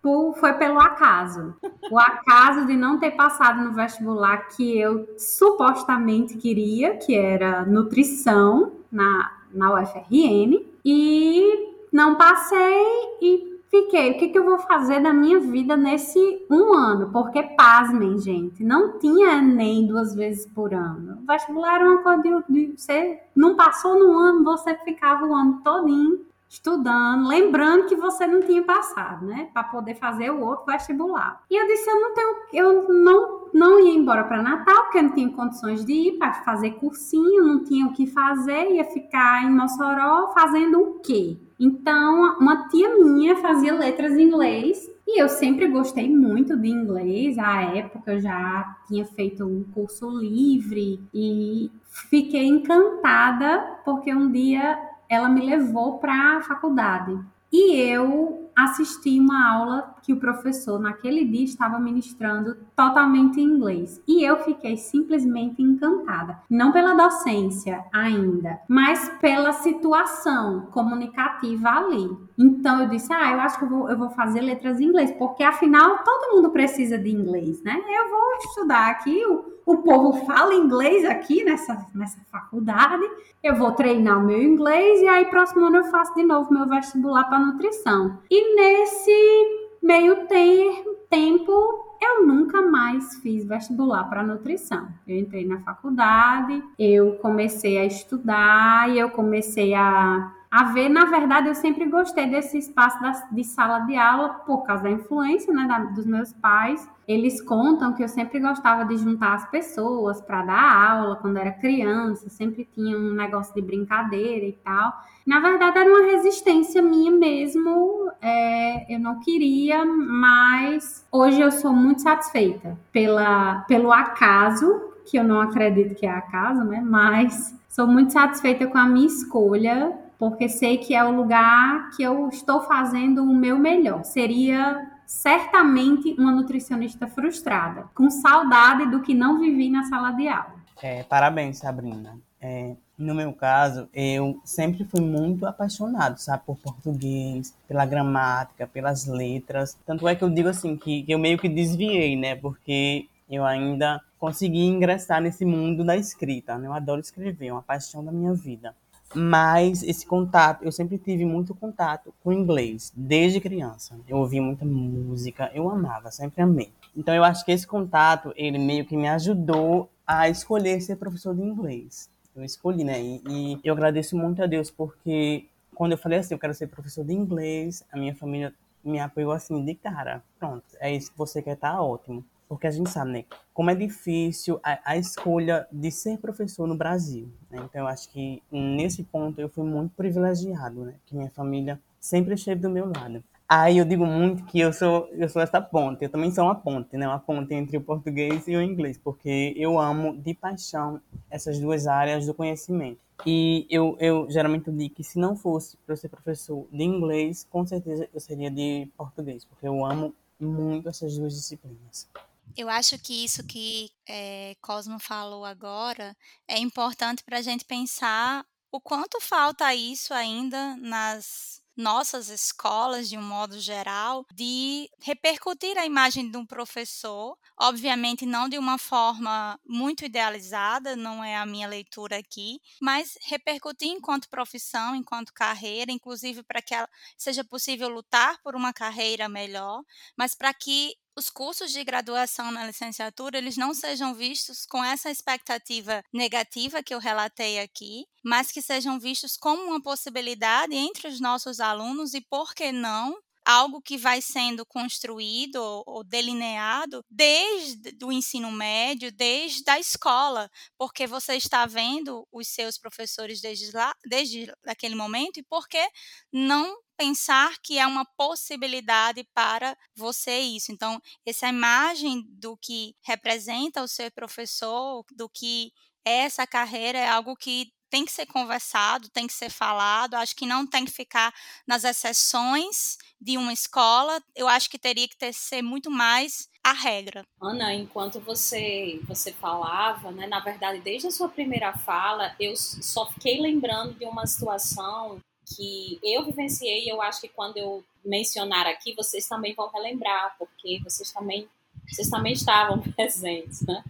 por, 0.00 0.34
foi 0.34 0.52
pelo 0.54 0.78
acaso. 0.78 1.54
O 1.90 1.98
acaso 1.98 2.66
de 2.66 2.76
não 2.76 2.98
ter 2.98 3.12
passado 3.12 3.62
no 3.62 3.72
vestibular 3.72 4.48
que 4.48 4.78
eu 4.78 5.08
supostamente 5.18 6.36
queria, 6.36 6.96
que 6.96 7.14
era 7.14 7.64
nutrição 7.64 8.72
na, 8.90 9.32
na 9.52 9.74
UFRN, 9.74 10.64
e 10.84 11.72
não 11.90 12.16
passei 12.16 12.84
e 13.22 13.53
fiquei. 13.74 14.12
O 14.12 14.18
que, 14.18 14.28
que 14.28 14.38
eu 14.38 14.44
vou 14.44 14.58
fazer 14.58 15.00
da 15.00 15.12
minha 15.12 15.40
vida 15.40 15.76
nesse 15.76 16.46
um 16.48 16.72
ano? 16.74 17.10
Porque, 17.10 17.42
pasmem, 17.42 18.18
gente, 18.18 18.62
não 18.62 18.98
tinha 18.98 19.42
nem 19.42 19.86
duas 19.86 20.14
vezes 20.14 20.46
por 20.46 20.72
ano. 20.72 21.18
O 21.22 21.26
vestibular 21.26 21.76
era 21.76 21.90
uma 21.90 22.02
coisa 22.02 22.22
de, 22.22 22.68
de 22.68 22.76
você 22.76 23.20
não 23.34 23.56
passou 23.56 23.98
no 23.98 24.16
ano, 24.16 24.44
você 24.44 24.74
ficava 24.84 25.26
o 25.26 25.34
ano 25.34 25.60
todinho 25.64 26.20
estudando, 26.54 27.26
lembrando 27.26 27.86
que 27.86 27.96
você 27.96 28.26
não 28.26 28.40
tinha 28.40 28.62
passado, 28.62 29.26
né, 29.26 29.48
para 29.52 29.64
poder 29.64 29.96
fazer 29.96 30.30
o 30.30 30.40
outro 30.40 30.66
vestibular. 30.66 31.42
E 31.50 31.60
eu 31.60 31.66
disse, 31.66 31.90
eu 31.90 32.00
não 32.00 32.14
tenho, 32.14 32.36
eu 32.52 32.88
não 32.88 33.44
não 33.54 33.78
ia 33.78 33.94
embora 33.94 34.24
para 34.24 34.42
Natal, 34.42 34.82
porque 34.82 34.98
eu 34.98 35.04
não 35.04 35.14
tinha 35.14 35.30
condições 35.30 35.84
de 35.84 35.92
ir 35.92 36.18
para 36.18 36.32
fazer 36.32 36.72
cursinho, 36.72 37.44
não 37.44 37.62
tinha 37.62 37.86
o 37.86 37.92
que 37.92 38.04
fazer, 38.04 38.72
ia 38.72 38.84
ficar 38.84 39.44
em 39.44 39.50
Mossoró 39.50 40.32
fazendo 40.34 40.80
o 40.80 40.98
quê? 40.98 41.36
Então, 41.58 42.36
uma 42.40 42.66
tia 42.66 42.98
minha 42.98 43.36
fazia 43.36 43.72
letras 43.72 44.12
em 44.16 44.22
inglês 44.22 44.90
e 45.06 45.22
eu 45.22 45.28
sempre 45.28 45.68
gostei 45.68 46.10
muito 46.10 46.56
de 46.56 46.68
inglês. 46.68 47.38
À 47.38 47.62
época 47.62 48.14
eu 48.14 48.20
já 48.20 48.76
tinha 48.88 49.04
feito 49.04 49.44
um 49.44 49.62
curso 49.72 50.10
livre 50.10 51.00
e 51.14 51.70
fiquei 52.10 52.46
encantada 52.46 53.78
porque 53.84 54.12
um 54.12 54.32
dia 54.32 54.76
ela 55.08 55.28
me 55.28 55.44
levou 55.44 55.98
para 55.98 56.38
a 56.38 56.42
faculdade. 56.42 57.18
E 57.52 57.76
eu 57.76 58.50
assisti 58.56 59.18
uma 59.20 59.52
aula 59.52 59.94
que 60.02 60.12
o 60.12 60.18
professor 60.18 60.78
naquele 60.78 61.24
dia 61.24 61.44
estava 61.44 61.78
ministrando 61.78 62.56
totalmente 62.74 63.40
em 63.40 63.44
inglês. 63.44 64.02
E 64.06 64.24
eu 64.24 64.38
fiquei 64.38 64.76
simplesmente 64.76 65.62
encantada. 65.62 66.38
Não 66.48 66.72
pela 66.72 66.94
docência 66.94 67.84
ainda, 67.92 68.58
mas 68.68 69.08
pela 69.20 69.52
situação 69.52 70.66
comunicativa 70.72 71.70
ali. 71.70 72.10
Então 72.36 72.80
eu 72.80 72.88
disse: 72.88 73.12
Ah, 73.12 73.32
eu 73.32 73.40
acho 73.40 73.58
que 73.58 73.64
eu 73.64 73.68
vou, 73.68 73.88
eu 73.88 73.98
vou 73.98 74.10
fazer 74.10 74.40
letras 74.40 74.80
em 74.80 74.86
inglês, 74.86 75.12
porque 75.12 75.42
afinal 75.42 75.98
todo 75.98 76.34
mundo 76.34 76.50
precisa 76.50 76.98
de 76.98 77.10
inglês, 77.10 77.62
né? 77.62 77.76
Eu 77.76 78.10
vou 78.10 78.36
estudar 78.48 78.90
aqui 78.90 79.24
o 79.26 79.53
o 79.66 79.78
povo 79.78 80.24
fala 80.26 80.54
inglês 80.54 81.04
aqui 81.04 81.44
nessa, 81.44 81.86
nessa 81.94 82.20
faculdade, 82.30 83.04
eu 83.42 83.54
vou 83.54 83.72
treinar 83.72 84.18
o 84.18 84.26
meu 84.26 84.42
inglês 84.42 85.00
e 85.00 85.08
aí 85.08 85.24
próximo 85.26 85.66
ano 85.66 85.78
eu 85.78 85.84
faço 85.84 86.14
de 86.14 86.22
novo 86.22 86.52
meu 86.52 86.66
vestibular 86.68 87.24
para 87.24 87.38
nutrição. 87.38 88.18
E 88.30 88.56
nesse 88.56 89.70
meio 89.82 90.26
ter, 90.26 90.84
tempo 91.08 91.84
eu 92.02 92.26
nunca 92.26 92.60
mais 92.60 93.16
fiz 93.16 93.46
vestibular 93.46 94.04
para 94.04 94.22
nutrição. 94.22 94.88
Eu 95.06 95.16
entrei 95.16 95.46
na 95.46 95.60
faculdade, 95.60 96.62
eu 96.78 97.12
comecei 97.16 97.78
a 97.78 97.84
estudar 97.84 98.90
e 98.90 98.98
eu 98.98 99.08
comecei 99.10 99.74
a 99.74 100.33
a 100.54 100.62
ver. 100.72 100.88
Na 100.88 101.06
verdade, 101.06 101.48
eu 101.48 101.54
sempre 101.56 101.84
gostei 101.86 102.28
desse 102.28 102.56
espaço 102.56 102.96
de 103.32 103.42
sala 103.42 103.80
de 103.80 103.96
aula 103.96 104.28
por 104.46 104.62
causa 104.62 104.84
da 104.84 104.90
influência 104.90 105.52
né, 105.52 105.66
da, 105.66 105.80
dos 105.80 106.06
meus 106.06 106.32
pais. 106.32 106.88
Eles 107.08 107.42
contam 107.42 107.92
que 107.92 108.04
eu 108.04 108.08
sempre 108.08 108.38
gostava 108.38 108.84
de 108.84 108.96
juntar 108.96 109.34
as 109.34 109.50
pessoas 109.50 110.20
para 110.20 110.42
dar 110.42 110.90
aula 110.90 111.16
quando 111.16 111.38
era 111.38 111.50
criança, 111.50 112.30
sempre 112.30 112.68
tinha 112.72 112.96
um 112.96 113.14
negócio 113.14 113.52
de 113.52 113.62
brincadeira 113.62 114.46
e 114.46 114.52
tal. 114.52 114.92
Na 115.26 115.40
verdade, 115.40 115.76
era 115.76 115.90
uma 115.90 116.12
resistência 116.12 116.80
minha 116.80 117.10
mesmo. 117.10 118.12
É, 118.22 118.94
eu 118.94 119.00
não 119.00 119.18
queria, 119.18 119.84
mas 119.84 121.04
hoje 121.10 121.40
eu 121.40 121.50
sou 121.50 121.72
muito 121.72 122.00
satisfeita 122.00 122.78
pela, 122.92 123.64
pelo 123.66 123.92
acaso, 123.92 124.92
que 125.04 125.16
eu 125.16 125.24
não 125.24 125.40
acredito 125.40 125.96
que 125.96 126.06
é 126.06 126.10
acaso, 126.10 126.62
né? 126.62 126.80
Mas 126.80 127.58
sou 127.68 127.88
muito 127.88 128.12
satisfeita 128.12 128.68
com 128.68 128.78
a 128.78 128.86
minha 128.86 129.08
escolha, 129.08 130.03
porque 130.18 130.48
sei 130.48 130.78
que 130.78 130.94
é 130.94 131.04
o 131.04 131.14
lugar 131.14 131.90
que 131.96 132.02
eu 132.02 132.28
estou 132.28 132.62
fazendo 132.62 133.22
o 133.22 133.34
meu 133.34 133.58
melhor. 133.58 134.04
Seria 134.04 134.90
certamente 135.06 136.14
uma 136.18 136.32
nutricionista 136.32 137.06
frustrada, 137.06 137.84
com 137.94 138.08
saudade 138.10 138.90
do 138.90 139.00
que 139.00 139.14
não 139.14 139.38
vivi 139.38 139.70
na 139.70 139.84
sala 139.84 140.10
de 140.12 140.28
aula. 140.28 140.54
É, 140.82 141.02
parabéns, 141.02 141.58
Sabrina. 141.58 142.18
É, 142.40 142.74
no 142.96 143.14
meu 143.14 143.32
caso, 143.32 143.88
eu 143.92 144.40
sempre 144.44 144.84
fui 144.84 145.00
muito 145.00 145.46
apaixonado, 145.46 146.18
sabe, 146.18 146.42
por 146.44 146.56
português, 146.58 147.54
pela 147.66 147.84
gramática, 147.84 148.66
pelas 148.66 149.06
letras. 149.06 149.76
Tanto 149.86 150.06
é 150.06 150.14
que 150.14 150.22
eu 150.22 150.30
digo 150.30 150.48
assim, 150.48 150.76
que, 150.76 151.02
que 151.02 151.12
eu 151.12 151.18
meio 151.18 151.38
que 151.38 151.48
desviei, 151.48 152.16
né, 152.16 152.36
porque 152.36 153.08
eu 153.30 153.44
ainda 153.44 154.00
consegui 154.18 154.64
ingressar 154.64 155.20
nesse 155.20 155.44
mundo 155.44 155.84
da 155.84 155.96
escrita. 155.96 156.56
Né? 156.56 156.66
Eu 156.66 156.72
adoro 156.72 157.00
escrever, 157.00 157.48
é 157.48 157.52
uma 157.52 157.62
paixão 157.62 158.04
da 158.04 158.12
minha 158.12 158.32
vida. 158.32 158.74
Mas 159.14 159.82
esse 159.82 160.06
contato, 160.06 160.64
eu 160.64 160.72
sempre 160.72 160.98
tive 160.98 161.24
muito 161.24 161.54
contato 161.54 162.12
com 162.22 162.32
inglês, 162.32 162.92
desde 162.96 163.40
criança. 163.40 163.98
Eu 164.08 164.18
ouvia 164.18 164.42
muita 164.42 164.64
música, 164.64 165.50
eu 165.54 165.70
amava, 165.70 166.10
sempre 166.10 166.42
amei. 166.42 166.72
Então 166.96 167.14
eu 167.14 167.24
acho 167.24 167.44
que 167.44 167.52
esse 167.52 167.66
contato, 167.66 168.32
ele 168.36 168.58
meio 168.58 168.84
que 168.84 168.96
me 168.96 169.08
ajudou 169.08 169.90
a 170.06 170.28
escolher 170.28 170.80
ser 170.80 170.96
professor 170.96 171.34
de 171.34 171.42
inglês. 171.42 172.10
Eu 172.34 172.44
escolhi, 172.44 172.84
né? 172.84 173.00
E, 173.00 173.22
e 173.28 173.60
eu 173.64 173.72
agradeço 173.74 174.16
muito 174.16 174.42
a 174.42 174.46
Deus 174.46 174.70
porque 174.70 175.46
quando 175.74 175.92
eu 175.92 175.98
falei 175.98 176.18
assim, 176.18 176.34
eu 176.34 176.38
quero 176.38 176.54
ser 176.54 176.68
professor 176.68 177.04
de 177.04 177.12
inglês, 177.12 177.84
a 177.92 177.96
minha 177.96 178.14
família 178.14 178.52
me 178.84 179.00
apoiou 179.00 179.32
assim 179.32 179.64
de 179.64 179.74
cara. 179.74 180.22
Pronto, 180.38 180.64
é 180.78 180.94
isso 180.94 181.10
que 181.10 181.18
você 181.18 181.40
quer, 181.40 181.56
tá 181.56 181.80
ótimo 181.80 182.24
porque 182.54 182.68
a 182.68 182.70
gente 182.70 182.88
sabe, 182.88 183.10
né, 183.10 183.24
como 183.52 183.68
é 183.68 183.74
difícil 183.74 184.60
a, 184.62 184.92
a 184.92 184.96
escolha 184.96 185.66
de 185.72 185.90
ser 185.90 186.18
professor 186.18 186.68
no 186.68 186.76
Brasil. 186.76 187.28
Né? 187.50 187.60
Então, 187.64 187.80
eu 187.80 187.88
acho 187.88 188.08
que 188.10 188.40
nesse 188.48 189.02
ponto 189.02 189.40
eu 189.40 189.48
fui 189.48 189.64
muito 189.64 189.92
privilegiado, 189.96 190.84
né, 190.84 190.94
que 191.04 191.16
minha 191.16 191.30
família 191.30 191.80
sempre 191.98 192.34
esteve 192.34 192.60
do 192.60 192.70
meu 192.70 192.86
lado. 192.86 193.24
Aí 193.48 193.78
eu 193.78 193.84
digo 193.84 194.06
muito 194.06 194.44
que 194.44 194.60
eu 194.60 194.72
sou 194.72 195.08
eu 195.12 195.28
sou 195.28 195.42
essa 195.42 195.60
ponte, 195.60 196.04
eu 196.04 196.08
também 196.08 196.30
sou 196.30 196.44
uma 196.44 196.54
ponte, 196.54 196.96
né, 196.96 197.08
uma 197.08 197.18
ponte 197.18 197.52
entre 197.54 197.76
o 197.76 197.80
português 197.80 198.46
e 198.46 198.54
o 198.54 198.62
inglês, 198.62 198.96
porque 199.02 199.52
eu 199.56 199.80
amo 199.80 200.16
de 200.16 200.32
paixão 200.32 201.00
essas 201.28 201.58
duas 201.58 201.88
áreas 201.88 202.24
do 202.24 202.34
conhecimento. 202.34 203.00
E 203.26 203.66
eu, 203.68 203.96
eu 203.98 204.30
geralmente 204.30 204.70
digo 204.70 204.94
que 204.94 205.02
se 205.02 205.18
não 205.18 205.34
fosse 205.34 205.76
para 205.78 205.96
ser 205.96 206.08
professor 206.08 206.68
de 206.70 206.84
inglês, 206.84 207.44
com 207.50 207.66
certeza 207.66 208.08
eu 208.14 208.20
seria 208.20 208.50
de 208.50 208.88
português, 208.96 209.44
porque 209.44 209.66
eu 209.66 209.84
amo 209.84 210.14
muito 210.38 210.88
essas 210.88 211.16
duas 211.16 211.34
disciplinas. 211.34 212.08
Eu 212.56 212.68
acho 212.68 212.98
que 212.98 213.24
isso 213.24 213.44
que 213.46 213.90
é, 214.08 214.54
Cosmo 214.60 214.98
falou 214.98 215.44
agora 215.44 216.16
é 216.46 216.58
importante 216.58 217.24
para 217.24 217.38
a 217.38 217.42
gente 217.42 217.64
pensar 217.64 218.46
o 218.70 218.80
quanto 218.80 219.20
falta 219.20 219.74
isso 219.74 220.12
ainda 220.12 220.76
nas 220.76 221.62
nossas 221.76 222.28
escolas, 222.28 223.08
de 223.08 223.18
um 223.18 223.22
modo 223.22 223.58
geral, 223.58 224.24
de 224.32 224.88
repercutir 225.00 225.76
a 225.76 225.86
imagem 225.86 226.30
de 226.30 226.36
um 226.36 226.46
professor, 226.46 227.36
obviamente 227.58 228.24
não 228.24 228.48
de 228.48 228.58
uma 228.58 228.78
forma 228.78 229.58
muito 229.66 230.04
idealizada, 230.04 230.96
não 230.96 231.22
é 231.22 231.36
a 231.36 231.46
minha 231.46 231.68
leitura 231.68 232.18
aqui, 232.18 232.60
mas 232.80 233.16
repercutir 233.22 233.88
enquanto 233.88 234.28
profissão, 234.28 234.94
enquanto 234.94 235.32
carreira, 235.32 235.90
inclusive 235.90 236.42
para 236.42 236.62
que 236.62 236.74
seja 237.16 237.44
possível 237.44 237.88
lutar 237.88 238.40
por 238.42 238.54
uma 238.54 238.72
carreira 238.72 239.28
melhor, 239.28 239.82
mas 240.16 240.34
para 240.34 240.54
que 240.54 240.94
os 241.16 241.30
cursos 241.30 241.72
de 241.72 241.82
graduação 241.84 242.50
na 242.50 242.66
licenciatura 242.66 243.38
eles 243.38 243.56
não 243.56 243.72
sejam 243.72 244.14
vistos 244.14 244.66
com 244.66 244.82
essa 244.82 245.10
expectativa 245.10 246.02
negativa 246.12 246.82
que 246.82 246.94
eu 246.94 246.98
relatei 246.98 247.60
aqui, 247.60 248.06
mas 248.24 248.50
que 248.50 248.60
sejam 248.60 248.98
vistos 248.98 249.36
como 249.36 249.62
uma 249.64 249.82
possibilidade 249.82 250.74
entre 250.74 251.08
os 251.08 251.20
nossos 251.20 251.60
alunos 251.60 252.14
e 252.14 252.20
por 252.20 252.54
que 252.54 252.72
não 252.72 253.16
algo 253.44 253.82
que 253.82 253.98
vai 253.98 254.22
sendo 254.22 254.64
construído 254.64 255.56
ou 255.86 256.02
delineado 256.02 257.04
desde 257.10 257.94
o 258.02 258.10
ensino 258.10 258.50
médio, 258.50 259.12
desde 259.12 259.68
a 259.70 259.78
escola, 259.78 260.50
porque 260.78 261.06
você 261.06 261.34
está 261.36 261.66
vendo 261.66 262.26
os 262.32 262.48
seus 262.48 262.78
professores 262.78 263.40
desde 263.40 263.70
lá, 263.72 263.94
desde 264.06 264.50
aquele 264.66 264.94
momento 264.94 265.38
e 265.38 265.42
por 265.42 265.68
que 265.68 265.86
não 266.32 266.74
pensar 266.96 267.58
que 267.62 267.78
é 267.78 267.86
uma 267.86 268.04
possibilidade 268.04 269.26
para 269.34 269.76
você 269.94 270.38
isso. 270.38 270.72
Então, 270.72 271.00
essa 271.26 271.48
imagem 271.48 272.24
do 272.28 272.56
que 272.56 272.94
representa 273.02 273.82
o 273.82 273.88
ser 273.88 274.10
professor, 274.10 275.04
do 275.12 275.28
que 275.28 275.72
é 276.04 276.24
essa 276.24 276.46
carreira, 276.46 276.98
é 276.98 277.08
algo 277.08 277.34
que 277.36 277.72
tem 277.94 278.04
que 278.04 278.10
ser 278.10 278.26
conversado, 278.26 279.08
tem 279.10 279.24
que 279.24 279.32
ser 279.32 279.50
falado. 279.50 280.14
Acho 280.14 280.34
que 280.34 280.46
não 280.46 280.66
tem 280.66 280.84
que 280.84 280.90
ficar 280.90 281.32
nas 281.64 281.84
exceções 281.84 282.98
de 283.20 283.38
uma 283.38 283.52
escola. 283.52 284.20
Eu 284.34 284.48
acho 284.48 284.68
que 284.68 284.78
teria 284.78 285.06
que 285.06 285.16
ter, 285.16 285.32
ser 285.32 285.62
muito 285.62 285.92
mais 285.92 286.48
a 286.64 286.72
regra. 286.72 287.22
Ana, 287.40 287.72
enquanto 287.72 288.18
você 288.18 289.00
você 289.06 289.32
falava, 289.32 290.10
né, 290.10 290.26
na 290.26 290.40
verdade, 290.40 290.80
desde 290.80 291.06
a 291.06 291.10
sua 291.12 291.28
primeira 291.28 291.72
fala, 291.72 292.34
eu 292.40 292.56
só 292.56 293.06
fiquei 293.12 293.40
lembrando 293.40 293.94
de 293.94 294.04
uma 294.04 294.26
situação 294.26 295.20
que 295.46 295.98
eu 296.02 296.24
vivenciei 296.24 296.84
e 296.84 296.88
eu 296.88 297.00
acho 297.02 297.20
que 297.20 297.28
quando 297.28 297.56
eu 297.56 297.84
mencionar 298.04 298.66
aqui, 298.66 298.94
vocês 298.94 299.26
também 299.26 299.54
vão 299.54 299.68
relembrar, 299.70 300.36
porque 300.38 300.80
vocês 300.82 301.10
também 301.12 301.48
vocês 301.88 302.08
também 302.08 302.32
estavam 302.32 302.80
presentes, 302.96 303.62
né? 303.62 303.84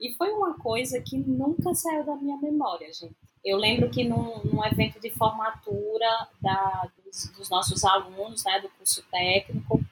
E 0.00 0.14
foi 0.14 0.30
uma 0.30 0.54
coisa 0.54 1.00
que 1.00 1.16
nunca 1.16 1.74
saiu 1.74 2.04
da 2.04 2.14
minha 2.14 2.36
memória, 2.36 2.92
gente. 2.92 3.14
Eu 3.44 3.56
lembro 3.56 3.90
que 3.90 4.04
num, 4.04 4.38
num 4.44 4.64
evento 4.64 5.00
de 5.00 5.10
formatura 5.10 6.28
da, 6.40 6.88
dos, 7.04 7.28
dos, 7.36 7.50
nossos 7.50 7.84
alunos, 7.84 8.44
né, 8.44 8.60
do 8.60 8.68
curso 8.68 9.02
técnico, 9.10 9.82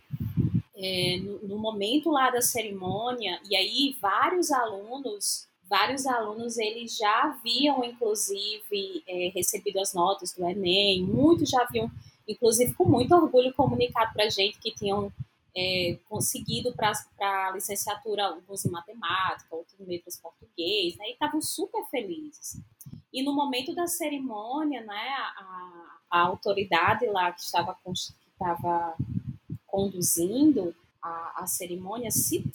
é, 0.77 1.17
no, 1.17 1.49
no 1.49 1.59
momento 1.59 2.11
lá 2.11 2.31
da 2.31 2.43
cerimônia, 2.43 3.41
e 3.49 3.57
aí 3.57 3.97
vários 4.01 4.53
alunos 4.53 5.48
vários 5.69 6.07
alunos 6.07 6.57
eles 6.59 6.97
já 6.97 7.25
haviam 7.25 7.85
inclusive 7.85 9.03
é, 9.07 9.31
recebido 9.35 9.79
as 9.81 9.93
notas 9.93 10.33
do 10.33 10.45
Enem, 10.47 11.03
muitos 11.03 11.51
já 11.51 11.63
haviam, 11.63 11.91
inclusive 12.27 12.75
com 12.75 12.85
muito 12.85 13.15
orgulho 13.15 13.53
comunicado 13.55 14.13
para 14.13 14.25
a 14.25 14.31
gente 14.31 14.59
que 14.59 14.75
tinham 14.75 15.13
é, 15.57 15.99
conseguido 16.09 16.73
para 16.75 16.93
a 17.21 17.51
licenciatura 17.53 18.27
alguns 18.27 18.65
em 18.65 18.71
matemática, 18.71 19.55
outros 19.55 19.79
em 19.81 19.85
letras 19.85 20.17
português, 20.17 20.97
né, 20.97 21.09
e 21.09 21.13
estavam 21.13 21.41
super 21.43 21.85
felizes. 21.91 22.61
E 23.13 23.23
no 23.23 23.35
momento 23.35 23.75
da 23.75 23.87
cerimônia, 23.87 24.83
né, 24.83 25.09
a, 25.37 25.99
a 26.11 26.21
autoridade 26.21 27.07
lá 27.07 27.33
que 27.33 27.41
estava, 27.41 27.77
que 27.85 27.91
estava 28.33 28.97
conduzindo 29.67 30.75
a, 31.03 31.43
a 31.43 31.47
cerimônia 31.47 32.11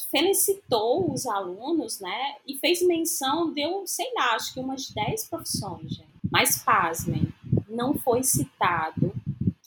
felicitou 0.10 1.12
os 1.12 1.26
alunos, 1.26 2.00
né? 2.00 2.36
E 2.48 2.58
fez 2.58 2.82
menção, 2.82 3.54
deu, 3.54 3.86
sei 3.88 4.12
lá, 4.14 4.36
acho 4.36 4.54
que 4.54 4.60
umas 4.60 4.90
10 4.90 5.28
profissões, 5.28 5.92
gente. 5.92 6.10
Mas 6.32 6.62
pasmem, 6.64 7.34
não 7.70 7.96
foi 7.96 8.24
citado 8.24 9.14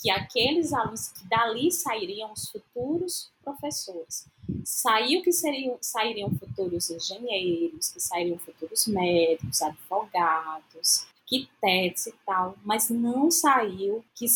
que 0.00 0.10
aqueles 0.10 0.72
alunos 0.72 1.08
que 1.08 1.26
dali 1.26 1.72
sairiam 1.72 2.32
os 2.32 2.48
futuros 2.50 3.30
professores. 3.42 4.28
Saiu 4.64 5.22
que 5.22 5.32
seriam, 5.32 5.78
sairiam 5.80 6.30
futuros 6.30 6.90
engenheiros, 6.90 7.88
que 7.88 8.00
sairiam 8.00 8.38
futuros 8.38 8.86
médicos, 8.86 9.62
advogados, 9.62 11.06
arquitetos 11.26 12.06
e 12.06 12.14
tal, 12.24 12.56
mas 12.64 12.88
não 12.88 13.30
saiu 13.30 14.04
que, 14.14 14.26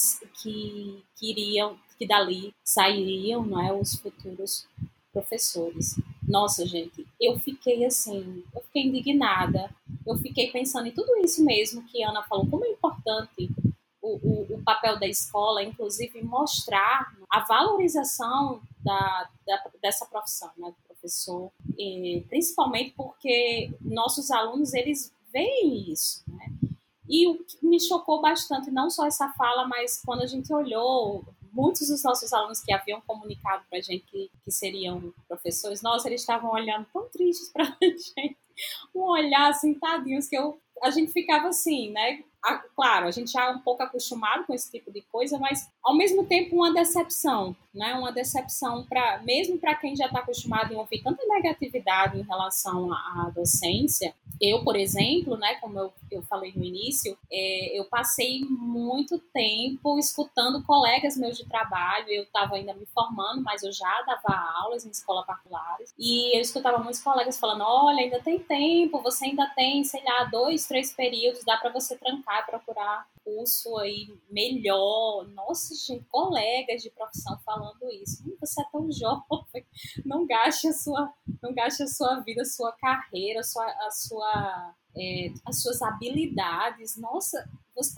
que, 0.42 1.04
que 1.16 1.30
iriam 1.30 1.78
que 2.00 2.06
dali 2.06 2.54
sairiam 2.64 3.44
não 3.44 3.60
é, 3.60 3.70
os 3.74 3.94
futuros 3.96 4.66
professores. 5.12 6.00
Nossa, 6.26 6.64
gente, 6.64 7.06
eu 7.20 7.38
fiquei 7.38 7.84
assim, 7.84 8.42
eu 8.54 8.62
fiquei 8.62 8.84
indignada, 8.84 9.70
eu 10.06 10.16
fiquei 10.16 10.50
pensando 10.50 10.86
em 10.86 10.92
tudo 10.92 11.14
isso 11.18 11.44
mesmo 11.44 11.84
que 11.84 12.02
Ana 12.02 12.22
falou, 12.22 12.48
como 12.48 12.64
é 12.64 12.70
importante 12.70 13.50
o, 14.00 14.16
o, 14.16 14.54
o 14.54 14.62
papel 14.62 14.98
da 14.98 15.06
escola, 15.06 15.62
inclusive 15.62 16.22
mostrar 16.22 17.12
a 17.28 17.40
valorização 17.40 18.62
da, 18.82 19.28
da 19.46 19.62
dessa 19.82 20.06
profissão, 20.06 20.50
né, 20.56 20.70
do 20.70 20.86
professor, 20.88 21.52
e, 21.76 22.24
principalmente 22.30 22.94
porque 22.96 23.74
nossos 23.82 24.30
alunos, 24.30 24.72
eles 24.72 25.12
veem 25.30 25.92
isso, 25.92 26.22
né? 26.28 26.46
E 27.06 27.26
o 27.26 27.44
que 27.44 27.66
me 27.66 27.78
chocou 27.78 28.22
bastante, 28.22 28.70
não 28.70 28.88
só 28.88 29.04
essa 29.04 29.28
fala, 29.32 29.66
mas 29.66 30.00
quando 30.02 30.22
a 30.22 30.26
gente 30.26 30.50
olhou 30.54 31.24
muitos 31.52 31.88
dos 31.88 32.02
nossos 32.02 32.32
alunos 32.32 32.60
que 32.60 32.72
haviam 32.72 33.00
comunicado 33.02 33.64
para 33.68 33.78
a 33.78 33.82
gente 33.82 34.04
que, 34.06 34.30
que 34.44 34.50
seriam 34.50 35.12
professores, 35.28 35.82
nossa, 35.82 36.08
eles 36.08 36.20
estavam 36.20 36.50
olhando 36.50 36.86
tão 36.92 37.08
tristes 37.08 37.50
para 37.52 37.64
a 37.64 37.76
gente, 37.82 38.36
um 38.94 39.02
olhar 39.02 39.50
assim, 39.50 39.74
tadinhos, 39.74 40.28
que 40.28 40.36
eu, 40.36 40.60
a 40.82 40.90
gente 40.90 41.12
ficava 41.12 41.48
assim, 41.48 41.90
né? 41.90 42.22
Claro, 42.74 43.06
a 43.06 43.10
gente 43.10 43.32
já 43.32 43.46
é 43.46 43.50
um 43.50 43.60
pouco 43.60 43.82
acostumado 43.82 44.46
com 44.46 44.54
esse 44.54 44.70
tipo 44.70 44.90
de 44.90 45.02
coisa, 45.02 45.38
mas 45.38 45.68
ao 45.82 45.96
mesmo 45.96 46.24
tempo 46.26 46.56
uma 46.56 46.72
decepção, 46.72 47.54
né? 47.74 47.94
Uma 47.94 48.12
decepção 48.12 48.84
para 48.84 49.20
mesmo 49.22 49.58
para 49.58 49.74
quem 49.74 49.94
já 49.94 50.06
está 50.06 50.20
acostumado 50.20 50.72
em 50.72 50.76
ouvir 50.76 51.02
tanta 51.02 51.24
negatividade 51.26 52.18
em 52.18 52.22
relação 52.22 52.92
à, 52.92 53.30
docência. 53.34 54.14
Eu, 54.40 54.64
por 54.64 54.74
exemplo, 54.74 55.36
né? 55.36 55.56
Como 55.56 55.78
eu, 55.78 55.92
eu 56.10 56.22
falei 56.22 56.52
no 56.54 56.64
início, 56.64 57.16
é, 57.30 57.78
eu 57.78 57.84
passei 57.84 58.40
muito 58.48 59.18
tempo 59.32 59.98
escutando 59.98 60.62
colegas 60.64 61.16
meus 61.16 61.36
de 61.36 61.46
trabalho. 61.46 62.08
Eu 62.08 62.24
estava 62.24 62.56
ainda 62.56 62.74
me 62.74 62.86
formando, 62.86 63.42
mas 63.42 63.62
eu 63.62 63.72
já 63.72 64.02
dava 64.02 64.34
aulas 64.62 64.84
em 64.84 64.90
escola 64.90 65.24
particulares 65.24 65.94
e 65.98 66.36
eu 66.36 66.40
escutava 66.40 66.78
muitos 66.78 67.02
colegas 67.02 67.38
falando: 67.38 67.62
olha, 67.62 68.00
ainda 68.00 68.20
tem 68.20 68.38
tempo, 68.38 69.02
você 69.02 69.26
ainda 69.26 69.46
tem, 69.54 69.84
sei 69.84 70.02
lá, 70.04 70.24
dois, 70.24 70.66
três 70.66 70.92
períodos, 70.92 71.44
dá 71.44 71.56
para 71.56 71.70
você 71.70 71.96
trancar, 71.96 72.29
procurar 72.46 73.08
curso 73.24 73.76
aí 73.78 74.08
melhor. 74.30 75.26
Nossa, 75.28 75.74
gente, 75.74 76.04
colegas 76.06 76.82
de 76.82 76.90
profissão 76.90 77.38
falando 77.44 77.90
isso. 78.02 78.22
Você 78.40 78.60
é 78.60 78.64
tão 78.70 78.90
jovem, 78.90 79.66
não 80.04 80.26
gaste 80.26 80.68
a 80.68 80.72
sua, 80.72 81.12
não 81.42 81.54
gaste 81.54 81.82
a 81.82 81.86
sua 81.86 82.20
vida, 82.20 82.42
a 82.42 82.46
sua 82.46 82.72
carreira, 82.72 83.40
a 83.40 83.44
sua, 83.44 83.66
a 83.66 83.90
sua, 83.90 84.74
é, 84.96 85.32
as 85.46 85.62
suas 85.62 85.82
habilidades. 85.82 86.96
Nossa, 86.96 87.48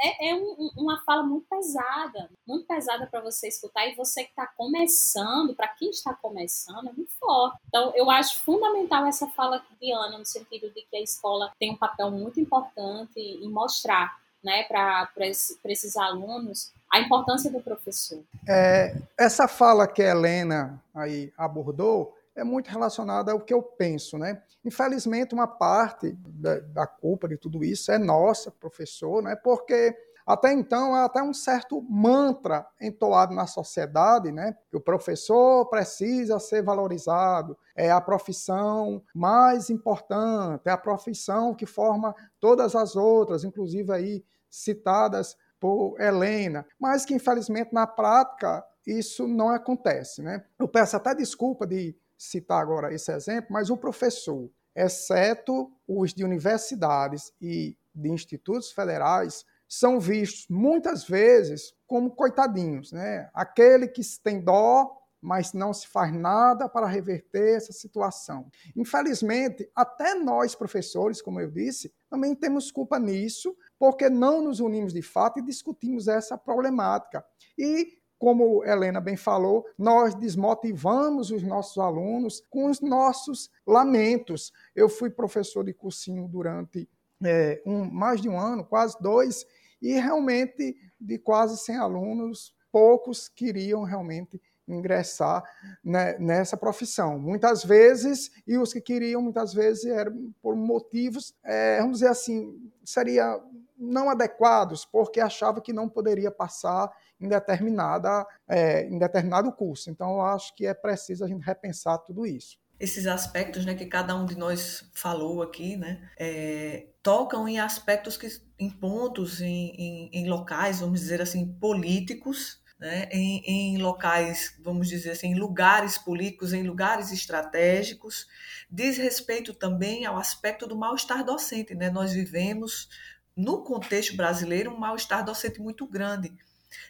é, 0.01 0.31
é 0.31 0.35
um, 0.35 0.71
uma 0.77 1.03
fala 1.05 1.23
muito 1.23 1.47
pesada, 1.49 2.31
muito 2.47 2.67
pesada 2.67 3.07
para 3.07 3.21
você 3.21 3.49
escutar. 3.49 3.87
E 3.87 3.95
você 3.95 4.25
que 4.25 4.31
está 4.31 4.47
começando, 4.47 5.55
para 5.55 5.69
quem 5.69 5.91
está 5.91 6.15
começando, 6.15 6.89
é 6.89 6.93
muito 6.93 7.13
forte. 7.19 7.59
Então, 7.69 7.93
eu 7.95 8.11
acho 8.11 8.39
fundamental 8.41 9.07
essa 9.07 9.27
fala 9.29 9.65
de 9.81 9.93
Ana, 9.93 10.19
no 10.19 10.25
sentido 10.25 10.71
de 10.71 10.83
que 10.83 10.97
a 10.97 11.01
escola 11.01 11.53
tem 11.59 11.73
um 11.73 11.77
papel 11.77 12.11
muito 12.11 12.39
importante 12.39 13.19
em 13.19 13.49
mostrar 13.49 14.22
né, 14.43 14.65
para 14.65 15.09
esses 15.27 15.97
alunos 15.97 16.73
a 16.93 17.01
importância 17.01 17.51
do 17.51 17.61
professor. 17.61 18.23
É, 18.47 18.95
essa 19.19 19.49
fala 19.49 19.89
que 19.89 20.03
a 20.03 20.11
Helena 20.11 20.83
aí 20.95 21.33
abordou 21.39 22.15
é 22.37 22.45
muito 22.45 22.69
relacionada 22.69 23.33
ao 23.33 23.41
que 23.41 23.53
eu 23.53 23.63
penso, 23.63 24.19
né? 24.19 24.43
Infelizmente, 24.65 25.35
uma 25.35 25.47
parte 25.47 26.13
da, 26.13 26.61
da 26.61 26.87
culpa 26.87 27.29
de 27.29 27.37
tudo 27.37 27.65
isso 27.65 27.91
é 27.91 27.99
nossa, 27.99 28.51
professor, 28.51 29.23
né? 29.23 29.37
Porque 29.37 29.97
até 30.27 30.53
então 30.53 30.95
há 30.95 31.05
até 31.05 31.23
um 31.23 31.35
certo 31.35 31.83
mantra 31.83 32.67
entoado 32.81 33.35
na 33.35 33.47
sociedade, 33.47 34.31
né? 34.33 34.57
Que 34.71 34.77
o 34.77 34.81
professor 34.81 35.67
precisa 35.67 36.39
ser 36.39 36.63
valorizado, 36.63 37.57
é 37.77 37.91
a 37.91 38.01
profissão 38.01 39.03
mais 39.15 39.71
importante, 39.71 40.63
é 40.67 40.71
a 40.71 40.77
profissão 40.77 41.55
que 41.55 41.67
forma 41.67 42.15
todas 42.41 42.75
as 42.75 42.97
outras, 42.97 43.45
inclusive 43.45 43.93
aí 43.93 44.25
citadas 44.51 45.37
por 45.59 46.01
Helena, 46.01 46.67
mas 46.79 47.05
que 47.05 47.15
infelizmente 47.15 47.73
na 47.73 47.87
prática 47.87 48.65
isso 48.87 49.29
não 49.29 49.49
acontece, 49.49 50.23
né? 50.23 50.45
Eu 50.59 50.67
peço 50.67 50.97
até 50.97 51.15
desculpa 51.15 51.67
de 51.67 51.97
citar 52.19 52.61
agora 52.61 52.93
esse 52.93 53.13
exemplo, 53.13 53.53
mas 53.53 53.71
o 53.71 53.77
professor, 53.77 54.51
exceto 54.75 55.71
os 55.87 56.13
de 56.13 56.25
universidades 56.25 57.33
e 57.41 57.77
de 57.95 58.11
institutos 58.11 58.73
federais, 58.73 59.45
são 59.75 59.99
vistos 59.99 60.47
muitas 60.51 61.09
vezes 61.09 61.73
como 61.87 62.11
coitadinhos, 62.11 62.93
né? 62.93 63.31
Aquele 63.33 63.89
que 63.89 64.03
tem 64.23 64.39
dó, 64.39 64.95
mas 65.19 65.55
não 65.55 65.73
se 65.73 65.89
faz 65.89 66.13
nada 66.13 66.69
para 66.69 66.87
reverter 66.87 67.57
essa 67.57 67.73
situação. 67.73 68.51
Infelizmente, 68.77 69.67
até 69.75 70.15
nós 70.15 70.55
professores, 70.55 71.23
como 71.23 71.41
eu 71.41 71.51
disse, 71.51 71.91
também 72.11 72.35
temos 72.35 72.71
culpa 72.71 72.99
nisso, 72.99 73.57
porque 73.79 74.11
não 74.11 74.43
nos 74.43 74.61
unimos 74.61 74.93
de 74.93 75.01
fato 75.01 75.39
e 75.39 75.43
discutimos 75.43 76.07
essa 76.07 76.37
problemática. 76.37 77.25
E 77.57 77.99
como 78.19 78.63
Helena 78.67 79.01
bem 79.01 79.17
falou, 79.17 79.65
nós 79.79 80.15
desmotivamos 80.15 81.31
os 81.31 81.43
nossos 81.43 81.79
alunos 81.79 82.45
com 82.51 82.67
os 82.67 82.83
nossos 82.83 83.51
lamentos. 83.67 84.53
Eu 84.77 84.91
fui 84.91 85.09
professor 85.09 85.65
de 85.65 85.73
cursinho 85.73 86.29
durante 86.29 86.87
é, 87.25 87.63
um, 87.65 87.85
mais 87.91 88.21
de 88.21 88.29
um 88.29 88.39
ano, 88.39 88.65
quase 88.65 88.97
dois, 89.01 89.47
e 89.83 89.95
realmente 89.95 90.77
de 90.99 91.19
quase 91.19 91.59
100 91.59 91.77
alunos, 91.77 92.55
poucos 92.71 93.29
queriam 93.29 93.83
realmente 93.83 94.41
ingressar 94.67 95.43
né, 95.85 96.17
nessa 96.19 96.57
profissão. 96.57 97.19
Muitas 97.19 97.65
vezes, 97.65 98.31
e 98.47 98.57
os 98.57 98.73
que 98.73 98.81
queriam, 98.81 99.21
muitas 99.21 99.53
vezes, 99.53 99.85
eram 99.85 100.33
por 100.41 100.57
motivos, 100.57 101.35
é, 101.45 101.81
vamos 101.81 101.99
dizer 101.99 102.09
assim, 102.09 102.71
seria 102.85 103.39
não 103.77 104.09
adequados, 104.09 104.85
porque 104.85 105.21
achava 105.21 105.61
que 105.61 105.73
não 105.73 105.89
poderia 105.89 106.31
passar 106.31 106.91
em, 107.21 107.29
determinada, 107.29 108.25
é, 108.47 108.85
em 108.85 108.97
determinado 108.97 109.51
curso. 109.53 109.91
Então, 109.91 110.13
eu 110.13 110.21
acho 110.23 110.55
que 110.55 110.65
é 110.65 110.73
preciso 110.73 111.25
a 111.25 111.29
gente 111.29 111.43
repensar 111.43 111.99
tudo 111.99 112.25
isso. 112.25 112.62
Esses 112.79 113.07
aspectos 113.07 113.65
né, 113.65 113.75
que 113.75 113.87
cada 113.87 114.15
um 114.15 114.27
de 114.27 114.37
nós 114.37 114.85
falou 114.93 115.43
aqui, 115.43 115.77
né, 115.77 116.11
é, 116.19 116.87
tocam 117.03 117.49
em 117.49 117.61
aspectos, 117.61 118.17
que, 118.17 118.29
em 118.59 118.71
pontos, 118.71 119.41
em, 119.41 119.71
em, 119.77 120.11
em 120.13 120.29
locais, 120.29 120.81
vamos 120.81 121.01
dizer 121.01 121.23
assim, 121.23 121.47
políticos, 121.47 122.61
né, 122.83 123.09
em, 123.13 123.41
em, 123.47 123.79
locais, 123.79 124.59
vamos 124.61 124.89
dizer 124.89 125.13
assim, 125.13 125.29
em 125.29 125.39
lugares 125.39 125.97
políticos, 125.97 126.53
em 126.53 126.65
lugares 126.65 127.13
estratégicos, 127.13 128.27
diz 128.69 128.97
respeito 128.99 129.55
também 129.55 130.05
ao 130.05 130.19
aspecto 130.19 130.67
do 130.67 130.75
mal-estar 130.75 131.25
docente. 131.25 131.77
Né? 131.77 131.91
Nós 131.91 132.13
vivemos 132.13 132.89
no 133.37 133.63
contexto 133.63 134.17
brasileiro, 134.17 134.73
um 134.73 134.79
mal-estar 134.79 135.25
docente 135.25 135.61
muito 135.61 135.87
grande. 135.87 136.33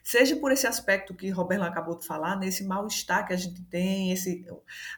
Seja 0.03 0.37
por 0.37 0.53
esse 0.53 0.67
aspecto 0.67 1.15
que 1.15 1.31
Roberto 1.31 1.63
acabou 1.63 1.99
de 1.99 2.07
falar, 2.07 2.37
nesse 2.37 2.65
mal-estar 2.65 3.27
que 3.27 3.33
a 3.33 3.37
gente 3.37 3.63
tem, 3.65 4.13
esse, 4.13 4.45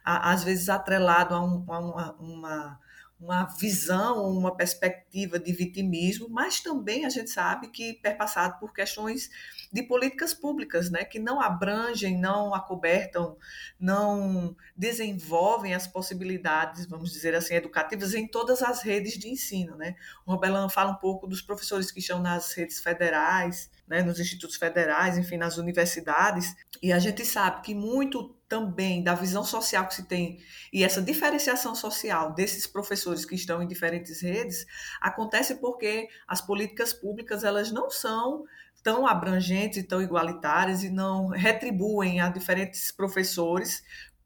às 0.05 0.45
vezes 0.45 0.69
atrelado 0.69 1.35
a, 1.35 1.41
um, 1.43 1.65
a 1.69 1.79
uma, 1.79 2.13
uma, 2.19 2.81
uma 3.19 3.45
visão, 3.45 4.29
uma 4.31 4.55
perspectiva 4.55 5.39
de 5.39 5.53
vitimismo, 5.53 6.29
mas 6.29 6.61
também 6.61 7.05
a 7.05 7.09
gente 7.09 7.31
sabe 7.31 7.69
que 7.69 7.95
perpassado 7.95 8.59
por 8.59 8.73
questões 8.73 9.31
de 9.73 9.83
políticas 9.83 10.35
públicas, 10.35 10.91
né, 10.91 11.05
que 11.05 11.19
não 11.19 11.41
abrangem, 11.41 12.19
não 12.19 12.55
acobertam, 12.55 13.37
não 13.79 14.55
desenvolvem 14.77 15.75
as 15.75 15.87
possibilidades, 15.87 16.87
vamos 16.87 17.13
dizer 17.13 17.35
assim, 17.35 17.55
educativas 17.55 18.15
em 18.15 18.27
todas 18.27 18.63
as 18.63 18.83
redes 18.83 19.15
de 19.19 19.29
ensino, 19.29 19.77
né? 19.77 19.95
O 20.27 20.33
Robelan 20.33 20.69
fala 20.69 20.93
um 20.93 20.97
pouco 20.97 21.27
dos 21.27 21.41
professores 21.41 21.91
que 21.91 22.01
estão 22.01 22.21
nas 22.21 22.53
redes 22.53 22.81
federais, 22.81 23.71
né, 23.87 24.03
nos 24.03 24.19
institutos 24.19 24.57
federais, 24.57 25.19
enfim, 25.19 25.37
nas 25.37 25.57
universidades, 25.57 26.55
e 26.83 26.93
a 26.93 26.99
gente 26.99 27.25
sabe 27.25 27.63
que 27.63 27.75
muito 27.75 28.35
também 28.49 29.03
da 29.03 29.15
visão 29.15 29.45
social 29.45 29.87
que 29.87 29.95
se 29.95 30.07
tem 30.07 30.39
e 30.73 30.85
essa 30.85 31.01
diferenciação 31.01 31.75
social 31.75 32.35
desses 32.35 32.67
professores 32.67 33.25
que 33.25 33.35
estão 33.35 33.63
em 33.63 33.67
diferentes 33.67 34.21
redes 34.21 34.67
acontece 35.01 35.57
porque 35.57 36.09
as 36.27 36.41
políticas 36.41 36.93
públicas 36.93 37.45
elas 37.45 37.71
não 37.71 37.91
são 37.91 38.45
tão 38.83 39.07
abrangentes 39.07 39.79
e 39.79 39.83
tão 39.83 40.03
igualitárias 40.03 40.85
e 40.85 40.91
não 40.91 41.29
retribuem 41.29 42.21
a 42.21 42.29
diferentes 42.29 42.93
professores 42.93 43.83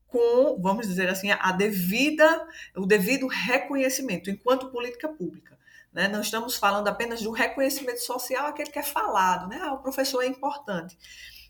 com, 0.09 0.61
vamos 0.61 0.89
dizer 0.89 1.09
assim, 1.09 1.31
a 1.31 1.53
devida, 1.53 2.47
o 2.77 2.87
devido 2.87 3.27
reconhecimento 3.29 4.31
enquanto 4.31 4.71
política 4.71 5.09
pública. 5.09 5.57
Né? 5.93 6.09
Não 6.09 6.21
estamos 6.21 6.57
falando 6.57 6.89
apenas 6.89 7.23
do 7.23 7.31
reconhecimento 7.31 8.01
social, 8.01 8.47
aquele 8.47 8.71
que 8.71 8.79
é 8.79 8.83
falado, 8.83 9.49
né? 9.49 9.59
Ah, 9.63 9.75
o 9.75 9.83
professor 9.83 10.23
é 10.23 10.27
importante. 10.27 10.99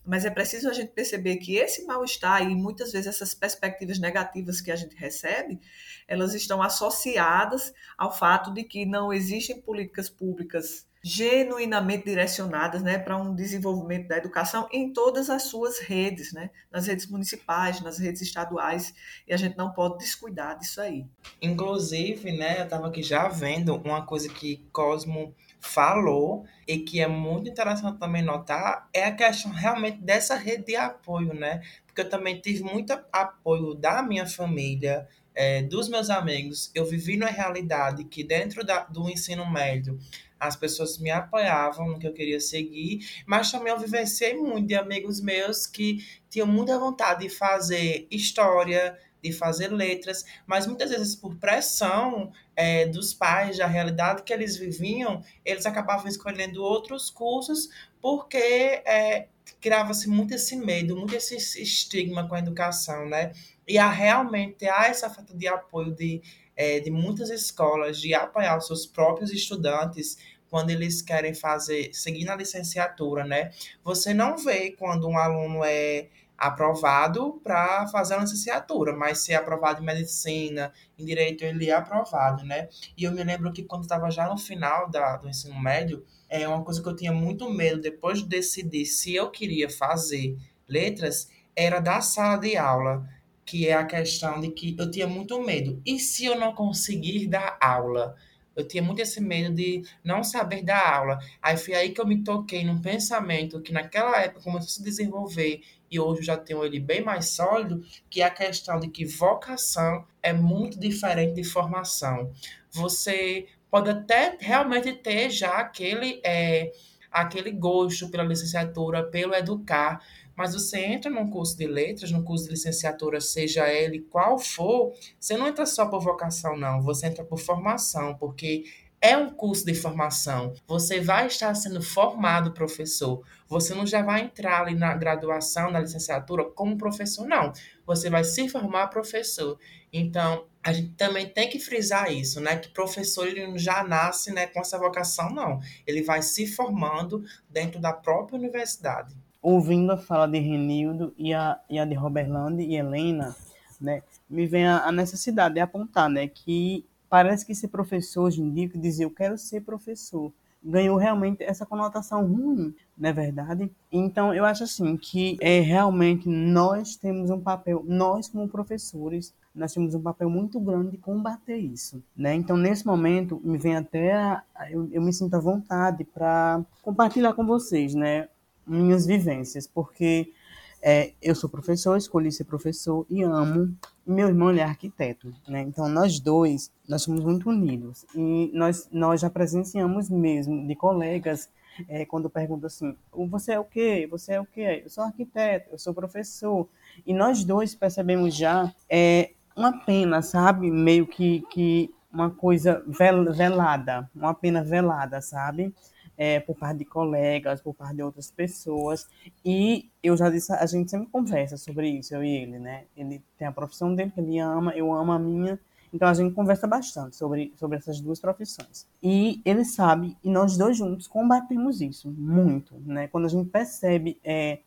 Mas 0.04 0.24
é 0.24 0.30
preciso 0.30 0.68
a 0.70 0.72
gente 0.72 0.92
perceber 0.92 1.36
que 1.36 1.56
esse 1.56 1.84
mal-estar 1.84 2.42
e 2.42 2.54
muitas 2.54 2.92
vezes 2.92 3.08
essas 3.08 3.34
perspectivas 3.34 3.98
negativas 3.98 4.60
que 4.60 4.70
a 4.70 4.76
gente 4.76 4.96
recebe, 4.96 5.60
elas 6.06 6.34
estão 6.34 6.62
associadas 6.62 7.72
ao 7.96 8.16
fato 8.16 8.52
de 8.52 8.64
que 8.64 8.86
não 8.86 9.12
existem 9.12 9.60
políticas 9.60 10.08
públicas 10.08 10.88
genuinamente 11.02 12.04
direcionadas 12.04 12.82
né, 12.82 12.98
para 12.98 13.16
um 13.16 13.34
desenvolvimento 13.34 14.08
da 14.08 14.16
educação 14.16 14.68
em 14.72 14.92
todas 14.92 15.30
as 15.30 15.44
suas 15.44 15.78
redes, 15.78 16.32
né, 16.32 16.50
nas 16.70 16.86
redes 16.86 17.06
municipais, 17.06 17.80
nas 17.80 17.98
redes 17.98 18.20
estaduais, 18.20 18.92
e 19.26 19.32
a 19.32 19.36
gente 19.36 19.56
não 19.56 19.72
pode 19.72 19.98
descuidar 19.98 20.58
disso 20.58 20.80
aí. 20.80 21.06
Inclusive, 21.40 22.32
né, 22.32 22.60
eu 22.60 22.64
estava 22.64 22.88
aqui 22.88 23.02
já 23.02 23.28
vendo 23.28 23.76
uma 23.76 24.04
coisa 24.04 24.28
que 24.28 24.66
Cosmo 24.72 25.34
falou 25.60 26.44
e 26.66 26.78
que 26.78 27.00
é 27.00 27.06
muito 27.06 27.48
interessante 27.48 27.98
também 27.98 28.22
notar 28.22 28.88
é 28.92 29.04
a 29.04 29.14
questão 29.14 29.50
realmente 29.50 29.98
dessa 29.98 30.36
rede 30.36 30.66
de 30.66 30.76
apoio, 30.76 31.34
né? 31.34 31.62
Porque 31.86 32.00
eu 32.00 32.08
também 32.08 32.40
tive 32.40 32.62
muito 32.62 32.92
apoio 33.12 33.74
da 33.74 34.02
minha 34.02 34.26
família, 34.26 35.06
é, 35.34 35.62
dos 35.62 35.88
meus 35.88 36.10
amigos, 36.10 36.70
eu 36.74 36.84
vivi 36.84 37.16
na 37.16 37.28
realidade 37.28 38.02
que 38.04 38.24
dentro 38.24 38.64
da, 38.64 38.80
do 38.84 39.08
ensino 39.08 39.48
médio 39.48 39.98
as 40.38 40.56
pessoas 40.56 40.98
me 40.98 41.10
apoiavam 41.10 41.88
no 41.88 41.98
que 41.98 42.06
eu 42.06 42.12
queria 42.12 42.40
seguir, 42.40 43.00
mas 43.26 43.50
também 43.50 43.72
eu 43.72 43.78
vivenciei 43.78 44.34
muito 44.34 44.66
de 44.68 44.74
amigos 44.74 45.20
meus 45.20 45.66
que 45.66 46.04
tinham 46.30 46.46
muita 46.46 46.78
vontade 46.78 47.20
de 47.20 47.28
fazer 47.28 48.06
história, 48.10 48.98
de 49.22 49.32
fazer 49.32 49.68
letras, 49.68 50.24
mas 50.46 50.66
muitas 50.66 50.90
vezes 50.90 51.16
por 51.16 51.36
pressão 51.36 52.32
é, 52.54 52.86
dos 52.86 53.12
pais, 53.12 53.58
da 53.58 53.66
realidade 53.66 54.22
que 54.22 54.32
eles 54.32 54.56
viviam, 54.56 55.22
eles 55.44 55.66
acabavam 55.66 56.08
escolhendo 56.08 56.62
outros 56.62 57.10
cursos 57.10 57.68
porque 58.00 58.36
é, 58.36 59.28
criava-se 59.60 60.08
muito 60.08 60.34
esse 60.34 60.56
medo, 60.56 60.96
muito 60.96 61.14
esse 61.14 61.36
estigma 61.60 62.28
com 62.28 62.34
a 62.34 62.38
educação, 62.38 63.08
né? 63.08 63.32
E 63.66 63.78
há 63.78 63.90
realmente 63.90 64.66
há 64.68 64.86
essa 64.86 65.10
falta 65.10 65.34
de 65.34 65.46
apoio 65.46 65.92
de, 65.92 66.22
é, 66.56 66.80
de 66.80 66.90
muitas 66.90 67.30
escolas 67.30 68.00
de 68.00 68.14
apoiar 68.14 68.56
os 68.56 68.66
seus 68.66 68.86
próprios 68.86 69.32
estudantes 69.32 70.16
quando 70.48 70.70
eles 70.70 71.02
querem 71.02 71.34
fazer, 71.34 71.90
seguir 71.92 72.24
na 72.24 72.34
licenciatura, 72.34 73.24
né? 73.24 73.50
Você 73.84 74.14
não 74.14 74.38
vê 74.38 74.70
quando 74.70 75.06
um 75.06 75.18
aluno 75.18 75.62
é 75.62 76.08
aprovado 76.38 77.40
para 77.42 77.88
fazer 77.88 78.14
a 78.14 78.18
licenciatura, 78.18 78.96
mas 78.96 79.18
se 79.18 79.32
é 79.32 79.36
aprovado 79.36 79.82
em 79.82 79.84
medicina, 79.84 80.72
em 80.96 81.04
direito, 81.04 81.42
ele 81.42 81.68
é 81.68 81.74
aprovado, 81.74 82.44
né? 82.44 82.68
E 82.96 83.02
eu 83.02 83.12
me 83.12 83.24
lembro 83.24 83.52
que 83.52 83.64
quando 83.64 83.82
estava 83.82 84.08
já 84.08 84.28
no 84.28 84.38
final 84.38 84.88
da, 84.88 85.16
do 85.16 85.28
ensino 85.28 85.60
médio, 85.60 86.04
é 86.28 86.46
uma 86.46 86.62
coisa 86.62 86.80
que 86.80 86.88
eu 86.88 86.94
tinha 86.94 87.12
muito 87.12 87.50
medo 87.50 87.80
depois 87.80 88.20
de 88.20 88.28
decidir 88.28 88.86
se 88.86 89.14
eu 89.14 89.30
queria 89.30 89.68
fazer 89.68 90.36
letras, 90.68 91.28
era 91.56 91.80
da 91.80 92.00
sala 92.00 92.36
de 92.36 92.56
aula, 92.56 93.04
que 93.44 93.66
é 93.66 93.74
a 93.74 93.84
questão 93.84 94.40
de 94.40 94.50
que 94.50 94.76
eu 94.78 94.88
tinha 94.90 95.06
muito 95.08 95.40
medo. 95.42 95.82
E 95.84 95.98
se 95.98 96.24
eu 96.24 96.38
não 96.38 96.54
conseguir 96.54 97.26
dar 97.26 97.58
aula? 97.60 98.14
Eu 98.58 98.66
tinha 98.66 98.82
muito 98.82 99.00
esse 99.00 99.20
medo 99.20 99.54
de 99.54 99.84
não 100.02 100.24
saber 100.24 100.64
dar 100.64 100.96
aula. 100.96 101.20
Aí 101.40 101.56
foi 101.56 101.74
aí 101.74 101.90
que 101.90 102.00
eu 102.00 102.06
me 102.06 102.24
toquei 102.24 102.64
num 102.64 102.82
pensamento 102.82 103.60
que 103.60 103.72
naquela 103.72 104.20
época 104.20 104.42
começou 104.42 104.66
a 104.66 104.70
se 104.70 104.82
desenvolver 104.82 105.62
e 105.88 106.00
hoje 106.00 106.20
eu 106.20 106.24
já 106.24 106.36
tenho 106.36 106.64
ele 106.64 106.80
bem 106.80 107.00
mais 107.00 107.28
sólido, 107.28 107.84
que 108.10 108.20
é 108.20 108.24
a 108.24 108.30
questão 108.30 108.80
de 108.80 108.88
que 108.88 109.04
vocação 109.04 110.04
é 110.20 110.32
muito 110.32 110.78
diferente 110.78 111.34
de 111.34 111.44
formação. 111.44 112.32
Você 112.72 113.46
pode 113.70 113.90
até 113.90 114.36
realmente 114.40 114.92
ter 114.92 115.30
já 115.30 115.58
aquele, 115.58 116.20
é, 116.24 116.72
aquele 117.12 117.52
gosto 117.52 118.08
pela 118.10 118.24
licenciatura, 118.24 119.04
pelo 119.04 119.34
educar, 119.36 120.04
mas 120.38 120.52
você 120.52 120.78
entra 120.78 121.10
num 121.10 121.28
curso 121.28 121.58
de 121.58 121.66
letras, 121.66 122.12
num 122.12 122.22
curso 122.22 122.44
de 122.44 122.50
licenciatura, 122.50 123.20
seja 123.20 123.68
ele 123.68 124.02
qual 124.02 124.38
for, 124.38 124.92
você 125.18 125.36
não 125.36 125.48
entra 125.48 125.66
só 125.66 125.86
por 125.86 126.00
vocação, 126.00 126.56
não, 126.56 126.80
você 126.80 127.08
entra 127.08 127.24
por 127.24 127.40
formação, 127.40 128.16
porque 128.16 128.62
é 129.00 129.16
um 129.16 129.30
curso 129.30 129.66
de 129.66 129.74
formação. 129.74 130.54
Você 130.68 131.00
vai 131.00 131.26
estar 131.26 131.52
sendo 131.54 131.82
formado 131.82 132.52
professor. 132.52 133.24
Você 133.48 133.74
não 133.74 133.84
já 133.84 134.00
vai 134.00 134.20
entrar 134.20 134.60
ali 134.60 134.76
na 134.76 134.94
graduação, 134.94 135.72
na 135.72 135.80
licenciatura 135.80 136.44
como 136.44 136.78
professor, 136.78 137.26
não. 137.26 137.52
Você 137.84 138.08
vai 138.08 138.22
se 138.22 138.48
formar 138.48 138.86
professor. 138.88 139.58
Então, 139.92 140.46
a 140.62 140.72
gente 140.72 140.90
também 140.90 141.28
tem 141.28 141.48
que 141.48 141.58
frisar 141.58 142.12
isso, 142.12 142.40
né? 142.40 142.56
Que 142.56 142.68
professor 142.68 143.26
ele 143.26 143.58
já 143.58 143.82
nasce 143.82 144.32
né, 144.32 144.46
com 144.46 144.60
essa 144.60 144.78
vocação, 144.78 145.30
não. 145.30 145.58
Ele 145.84 146.02
vai 146.02 146.22
se 146.22 146.46
formando 146.46 147.24
dentro 147.50 147.80
da 147.80 147.92
própria 147.92 148.38
universidade. 148.38 149.16
Ouvindo 149.50 149.92
a 149.92 149.96
fala 149.96 150.28
de 150.28 150.38
Renildo 150.38 151.14
e 151.16 151.32
a, 151.32 151.58
e 151.70 151.78
a 151.78 151.86
de 151.86 151.94
Roberlande 151.94 152.62
e 152.62 152.76
Helena, 152.76 153.34
né, 153.80 154.02
me 154.28 154.46
vem 154.46 154.66
a, 154.66 154.84
a 154.84 154.92
necessidade 154.92 155.54
de 155.54 155.60
apontar 155.60 156.10
né, 156.10 156.28
que 156.28 156.84
parece 157.08 157.46
que 157.46 157.54
ser 157.54 157.68
professor 157.68 158.24
hoje 158.24 158.42
em 158.42 158.52
dia, 158.52 158.68
que 158.68 158.76
dizer 158.76 159.04
eu 159.04 159.10
quero 159.10 159.38
ser 159.38 159.62
professor, 159.62 160.30
ganhou 160.62 160.98
realmente 160.98 161.42
essa 161.42 161.64
conotação 161.64 162.26
ruim, 162.26 162.74
não 162.96 163.08
é 163.08 163.12
verdade? 163.14 163.70
Então, 163.90 164.34
eu 164.34 164.44
acho 164.44 164.64
assim 164.64 164.98
que 164.98 165.38
é 165.40 165.60
realmente 165.60 166.28
nós 166.28 166.94
temos 166.94 167.30
um 167.30 167.40
papel, 167.40 167.82
nós 167.88 168.28
como 168.28 168.46
professores, 168.50 169.32
nós 169.54 169.72
temos 169.72 169.94
um 169.94 170.02
papel 170.02 170.28
muito 170.28 170.60
grande 170.60 170.90
de 170.90 170.98
combater 170.98 171.56
isso, 171.56 172.02
né? 172.14 172.34
Então, 172.34 172.54
nesse 172.54 172.86
momento, 172.86 173.40
me 173.42 173.56
vem 173.56 173.76
até 173.76 174.42
eu, 174.70 174.86
eu 174.92 175.00
me 175.00 175.12
sinto 175.12 175.32
à 175.32 175.40
vontade 175.40 176.04
para 176.04 176.60
compartilhar 176.82 177.32
com 177.32 177.46
vocês, 177.46 177.94
né, 177.94 178.28
minhas 178.68 179.06
vivências, 179.06 179.66
porque 179.66 180.32
é, 180.80 181.12
eu 181.20 181.34
sou 181.34 181.50
professor, 181.50 181.96
escolhi 181.96 182.30
ser 182.30 182.44
professor 182.44 183.04
e 183.10 183.22
amo. 183.22 183.74
Meu 184.06 184.28
irmão 184.28 184.50
é 184.50 184.62
arquiteto, 184.62 185.32
né? 185.46 185.62
Então 185.62 185.88
nós 185.88 186.20
dois, 186.20 186.70
nós 186.88 187.02
somos 187.02 187.24
muito 187.24 187.50
unidos 187.50 188.06
e 188.14 188.50
nós 188.54 188.88
nós 188.92 189.20
já 189.20 189.28
presenciamos 189.28 190.08
mesmo 190.08 190.66
de 190.66 190.74
colegas 190.74 191.48
é, 191.88 192.04
quando 192.04 192.30
perguntam 192.30 192.66
assim, 192.66 192.96
você 193.28 193.52
é 193.52 193.60
o 193.60 193.64
quê? 193.64 194.06
Você 194.10 194.32
é 194.34 194.40
o 194.40 194.46
quê? 194.46 194.82
Eu 194.84 194.90
sou 194.90 195.04
arquiteto, 195.04 195.70
eu 195.72 195.78
sou 195.78 195.92
professor 195.92 196.68
e 197.06 197.12
nós 197.12 197.44
dois 197.44 197.74
percebemos 197.74 198.34
já 198.34 198.72
é 198.88 199.32
uma 199.56 199.84
pena, 199.84 200.22
sabe? 200.22 200.70
Meio 200.70 201.06
que 201.06 201.42
que 201.50 201.92
uma 202.10 202.30
coisa 202.30 202.82
velada, 202.86 204.10
uma 204.14 204.32
pena 204.32 204.62
velada, 204.64 205.20
sabe? 205.20 205.74
É, 206.18 206.40
por 206.40 206.56
parte 206.56 206.78
de 206.78 206.84
colegas, 206.84 207.62
por 207.62 207.72
parte 207.72 207.94
de 207.94 208.02
outras 208.02 208.28
pessoas. 208.28 209.06
E 209.44 209.88
eu 210.02 210.16
já 210.16 210.28
disse, 210.28 210.52
a 210.52 210.66
gente 210.66 210.90
sempre 210.90 211.06
conversa 211.06 211.56
sobre 211.56 211.88
isso, 211.88 212.12
eu 212.14 212.24
e 212.24 212.28
ele, 212.28 212.58
né? 212.58 212.84
Ele 212.96 213.22
tem 213.38 213.46
a 213.46 213.52
profissão 213.52 213.94
dele 213.94 214.10
que 214.10 214.20
ele 214.20 214.38
ama, 214.40 214.72
eu 214.72 214.92
amo 214.92 215.12
a 215.12 215.18
minha. 215.18 215.58
Então 215.94 216.08
a 216.08 216.12
gente 216.12 216.34
conversa 216.34 216.66
bastante 216.66 217.16
sobre, 217.16 217.52
sobre 217.56 217.78
essas 217.78 218.00
duas 218.00 218.18
profissões. 218.18 218.86
E 219.02 219.40
ele 219.44 219.64
sabe, 219.64 220.16
e 220.22 220.28
nós 220.28 220.58
dois 220.58 220.76
juntos 220.76 221.06
combatemos 221.06 221.80
isso 221.80 222.10
muito, 222.10 222.74
né? 222.84 223.06
Quando 223.06 223.26
a 223.26 223.28
gente 223.28 223.48
percebe 223.48 224.18
é, 224.24 224.58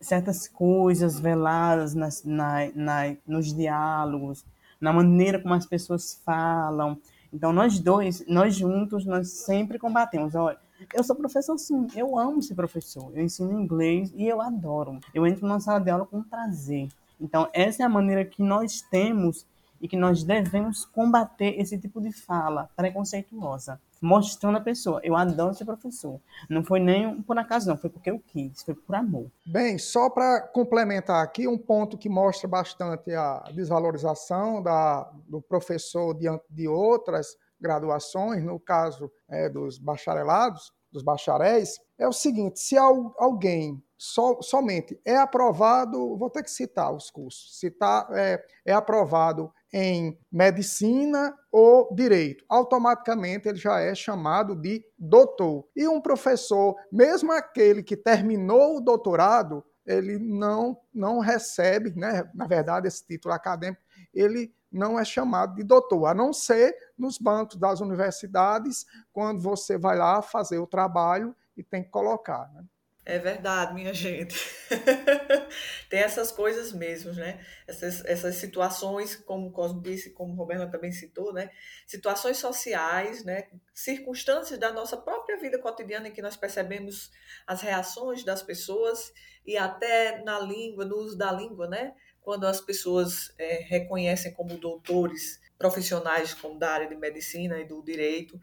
certas 0.00 0.46
coisas 0.46 1.18
veladas 1.18 1.94
nas, 1.94 2.22
na, 2.24 2.70
na, 2.74 3.16
nos 3.26 3.52
diálogos, 3.52 4.44
na 4.80 4.92
maneira 4.92 5.40
como 5.40 5.52
as 5.52 5.66
pessoas 5.66 6.20
falam. 6.24 6.96
Então 7.32 7.52
nós 7.52 7.78
dois, 7.78 8.24
nós 8.26 8.54
juntos, 8.54 9.04
nós 9.04 9.30
sempre 9.30 9.78
combatemos. 9.78 10.34
Olha, 10.34 10.58
eu 10.94 11.04
sou 11.04 11.16
professor 11.16 11.58
sim, 11.58 11.86
eu 11.94 12.18
amo 12.18 12.42
ser 12.42 12.54
professor. 12.54 13.10
Eu 13.14 13.22
ensino 13.22 13.52
inglês 13.52 14.12
e 14.14 14.26
eu 14.26 14.40
adoro. 14.40 14.98
Eu 15.14 15.26
entro 15.26 15.46
na 15.46 15.60
sala 15.60 15.80
de 15.80 15.90
aula 15.90 16.06
com 16.06 16.22
prazer. 16.22 16.88
Então, 17.20 17.48
essa 17.52 17.82
é 17.82 17.86
a 17.86 17.88
maneira 17.88 18.24
que 18.24 18.42
nós 18.42 18.82
temos 18.82 19.46
e 19.82 19.88
que 19.88 19.96
nós 19.96 20.22
devemos 20.22 20.84
combater 20.84 21.60
esse 21.60 21.76
tipo 21.76 22.00
de 22.00 22.12
fala 22.12 22.70
preconceituosa, 22.76 23.80
mostrando 24.00 24.58
a 24.58 24.60
pessoa, 24.60 25.00
eu 25.02 25.16
adoro 25.16 25.54
ser 25.54 25.64
professor. 25.64 26.20
Não 26.48 26.62
foi 26.62 26.78
nem 26.78 27.20
por 27.22 27.36
acaso, 27.36 27.68
não, 27.68 27.76
foi 27.76 27.90
porque 27.90 28.10
eu 28.10 28.20
quis, 28.20 28.62
foi 28.62 28.74
por 28.74 28.94
amor. 28.94 29.26
Bem, 29.44 29.76
só 29.78 30.08
para 30.08 30.40
complementar 30.40 31.24
aqui, 31.24 31.48
um 31.48 31.58
ponto 31.58 31.98
que 31.98 32.08
mostra 32.08 32.48
bastante 32.48 33.12
a 33.12 33.42
desvalorização 33.52 34.62
da, 34.62 35.10
do 35.26 35.42
professor 35.42 36.14
diante 36.14 36.44
de 36.48 36.68
outras 36.68 37.36
graduações, 37.62 38.44
no 38.44 38.58
caso 38.58 39.10
é, 39.30 39.48
dos 39.48 39.78
bacharelados, 39.78 40.72
dos 40.92 41.02
bacharéis, 41.02 41.78
é 41.98 42.06
o 42.06 42.12
seguinte: 42.12 42.60
se 42.60 42.76
alguém 42.76 43.82
so, 43.96 44.42
somente 44.42 45.00
é 45.04 45.16
aprovado, 45.16 46.16
vou 46.18 46.28
ter 46.28 46.42
que 46.42 46.50
citar 46.50 46.92
os 46.92 47.10
cursos, 47.10 47.58
citar 47.58 48.06
é, 48.12 48.44
é 48.66 48.72
aprovado 48.72 49.50
em 49.72 50.18
medicina 50.30 51.34
ou 51.50 51.94
direito, 51.94 52.44
automaticamente 52.46 53.48
ele 53.48 53.56
já 53.56 53.80
é 53.80 53.94
chamado 53.94 54.54
de 54.54 54.84
doutor. 54.98 55.66
E 55.74 55.88
um 55.88 56.00
professor, 56.00 56.76
mesmo 56.92 57.32
aquele 57.32 57.82
que 57.82 57.96
terminou 57.96 58.76
o 58.76 58.80
doutorado, 58.80 59.64
ele 59.86 60.18
não, 60.18 60.78
não 60.94 61.18
recebe, 61.18 61.92
né, 61.96 62.28
na 62.34 62.46
verdade, 62.46 62.86
esse 62.86 63.04
título 63.04 63.34
acadêmico, 63.34 63.82
ele 64.12 64.52
não 64.72 64.98
é 64.98 65.04
chamado 65.04 65.54
de 65.54 65.62
doutor, 65.62 66.06
a 66.06 66.14
não 66.14 66.32
ser 66.32 66.74
nos 66.96 67.18
bancos 67.18 67.56
das 67.56 67.80
universidades, 67.80 68.86
quando 69.12 69.40
você 69.40 69.76
vai 69.76 69.96
lá 69.96 70.22
fazer 70.22 70.58
o 70.58 70.66
trabalho 70.66 71.34
e 71.56 71.62
tem 71.62 71.82
que 71.82 71.90
colocar. 71.90 72.50
Né? 72.54 72.64
É 73.04 73.18
verdade, 73.18 73.74
minha 73.74 73.92
gente. 73.92 74.36
Tem 75.90 75.98
essas 75.98 76.30
coisas 76.30 76.72
mesmo, 76.72 77.12
né? 77.12 77.44
Essas, 77.66 78.04
essas 78.04 78.36
situações, 78.36 79.16
como 79.16 79.48
o 79.48 79.52
Cosmo 79.52 79.82
disse, 79.82 80.10
como 80.10 80.32
o 80.32 80.36
Roberto 80.36 80.70
também 80.70 80.92
citou, 80.92 81.32
né? 81.32 81.50
Situações 81.84 82.36
sociais, 82.36 83.24
né? 83.24 83.48
Circunstâncias 83.74 84.56
da 84.56 84.72
nossa 84.72 84.96
própria 84.96 85.36
vida 85.36 85.58
cotidiana 85.58 86.08
em 86.08 86.12
que 86.12 86.22
nós 86.22 86.36
percebemos 86.36 87.10
as 87.44 87.60
reações 87.60 88.22
das 88.22 88.40
pessoas 88.40 89.12
e 89.44 89.56
até 89.56 90.22
na 90.22 90.38
língua, 90.38 90.84
no 90.84 90.96
uso 90.98 91.18
da 91.18 91.32
língua, 91.32 91.66
né? 91.66 91.92
Quando 92.22 92.46
as 92.46 92.60
pessoas 92.60 93.32
é, 93.38 93.62
reconhecem 93.64 94.32
como 94.32 94.56
doutores 94.56 95.40
profissionais 95.58 96.34
como 96.34 96.58
da 96.58 96.70
área 96.70 96.88
de 96.88 96.96
medicina 96.96 97.58
e 97.58 97.64
do 97.66 97.82
direito 97.82 98.40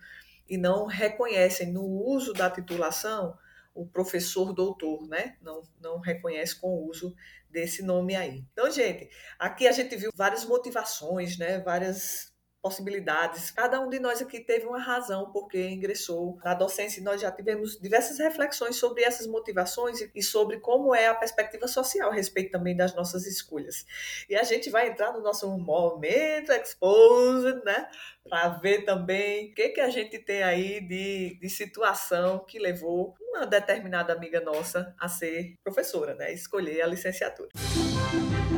e 0.47 0.57
não 0.57 0.85
reconhecem 0.85 1.71
no 1.71 1.83
uso 1.83 2.33
da 2.33 2.49
titulação 2.49 3.37
o 3.73 3.85
professor 3.85 4.53
doutor, 4.53 5.07
né? 5.07 5.37
Não, 5.41 5.63
não 5.79 5.99
reconhece 5.99 6.59
com 6.59 6.67
o 6.67 6.89
uso 6.89 7.15
desse 7.49 7.83
nome 7.83 8.15
aí. 8.15 8.43
Então, 8.51 8.69
gente, 8.69 9.09
aqui 9.37 9.67
a 9.67 9.71
gente 9.71 9.95
viu 9.95 10.11
várias 10.15 10.43
motivações, 10.43 11.37
né? 11.37 11.59
Várias 11.59 12.28
possibilidades. 12.61 13.51
Cada 13.51 13.79
um 13.79 13.89
de 13.89 13.99
nós 13.99 14.21
aqui 14.21 14.39
teve 14.39 14.65
uma 14.65 14.79
razão 14.79 15.31
porque 15.31 15.69
ingressou 15.69 16.37
na 16.43 16.53
docência 16.53 16.99
e 16.99 17.03
nós 17.03 17.21
já 17.21 17.31
tivemos 17.31 17.79
diversas 17.79 18.19
reflexões 18.19 18.75
sobre 18.75 19.03
essas 19.03 19.27
motivações 19.27 19.99
e 20.13 20.21
sobre 20.21 20.59
como 20.59 20.93
é 20.93 21.07
a 21.07 21.15
perspectiva 21.15 21.67
social 21.67 22.11
a 22.11 22.13
respeito 22.13 22.51
também 22.51 22.75
das 22.75 22.93
nossas 22.95 23.25
escolhas. 23.25 23.85
E 24.29 24.35
a 24.35 24.43
gente 24.43 24.69
vai 24.69 24.89
entrar 24.89 25.13
no 25.13 25.21
nosso 25.21 25.49
momento 25.57 26.51
exposed, 26.51 27.63
né? 27.63 27.89
Para 28.29 28.49
ver 28.49 28.83
também 28.83 29.51
o 29.51 29.55
que, 29.55 29.69
que 29.69 29.81
a 29.81 29.89
gente 29.89 30.19
tem 30.19 30.43
aí 30.43 30.81
de, 30.81 31.39
de 31.39 31.49
situação 31.49 32.39
que 32.39 32.59
levou 32.59 33.15
uma 33.21 33.45
determinada 33.45 34.13
amiga 34.13 34.41
nossa 34.41 34.93
a 34.99 35.07
ser 35.07 35.55
professora, 35.63 36.13
né? 36.15 36.31
Escolher 36.33 36.81
a 36.81 36.87
licenciatura. 36.87 37.49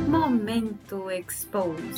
Momento 0.07 1.09
Exposed. 1.09 1.95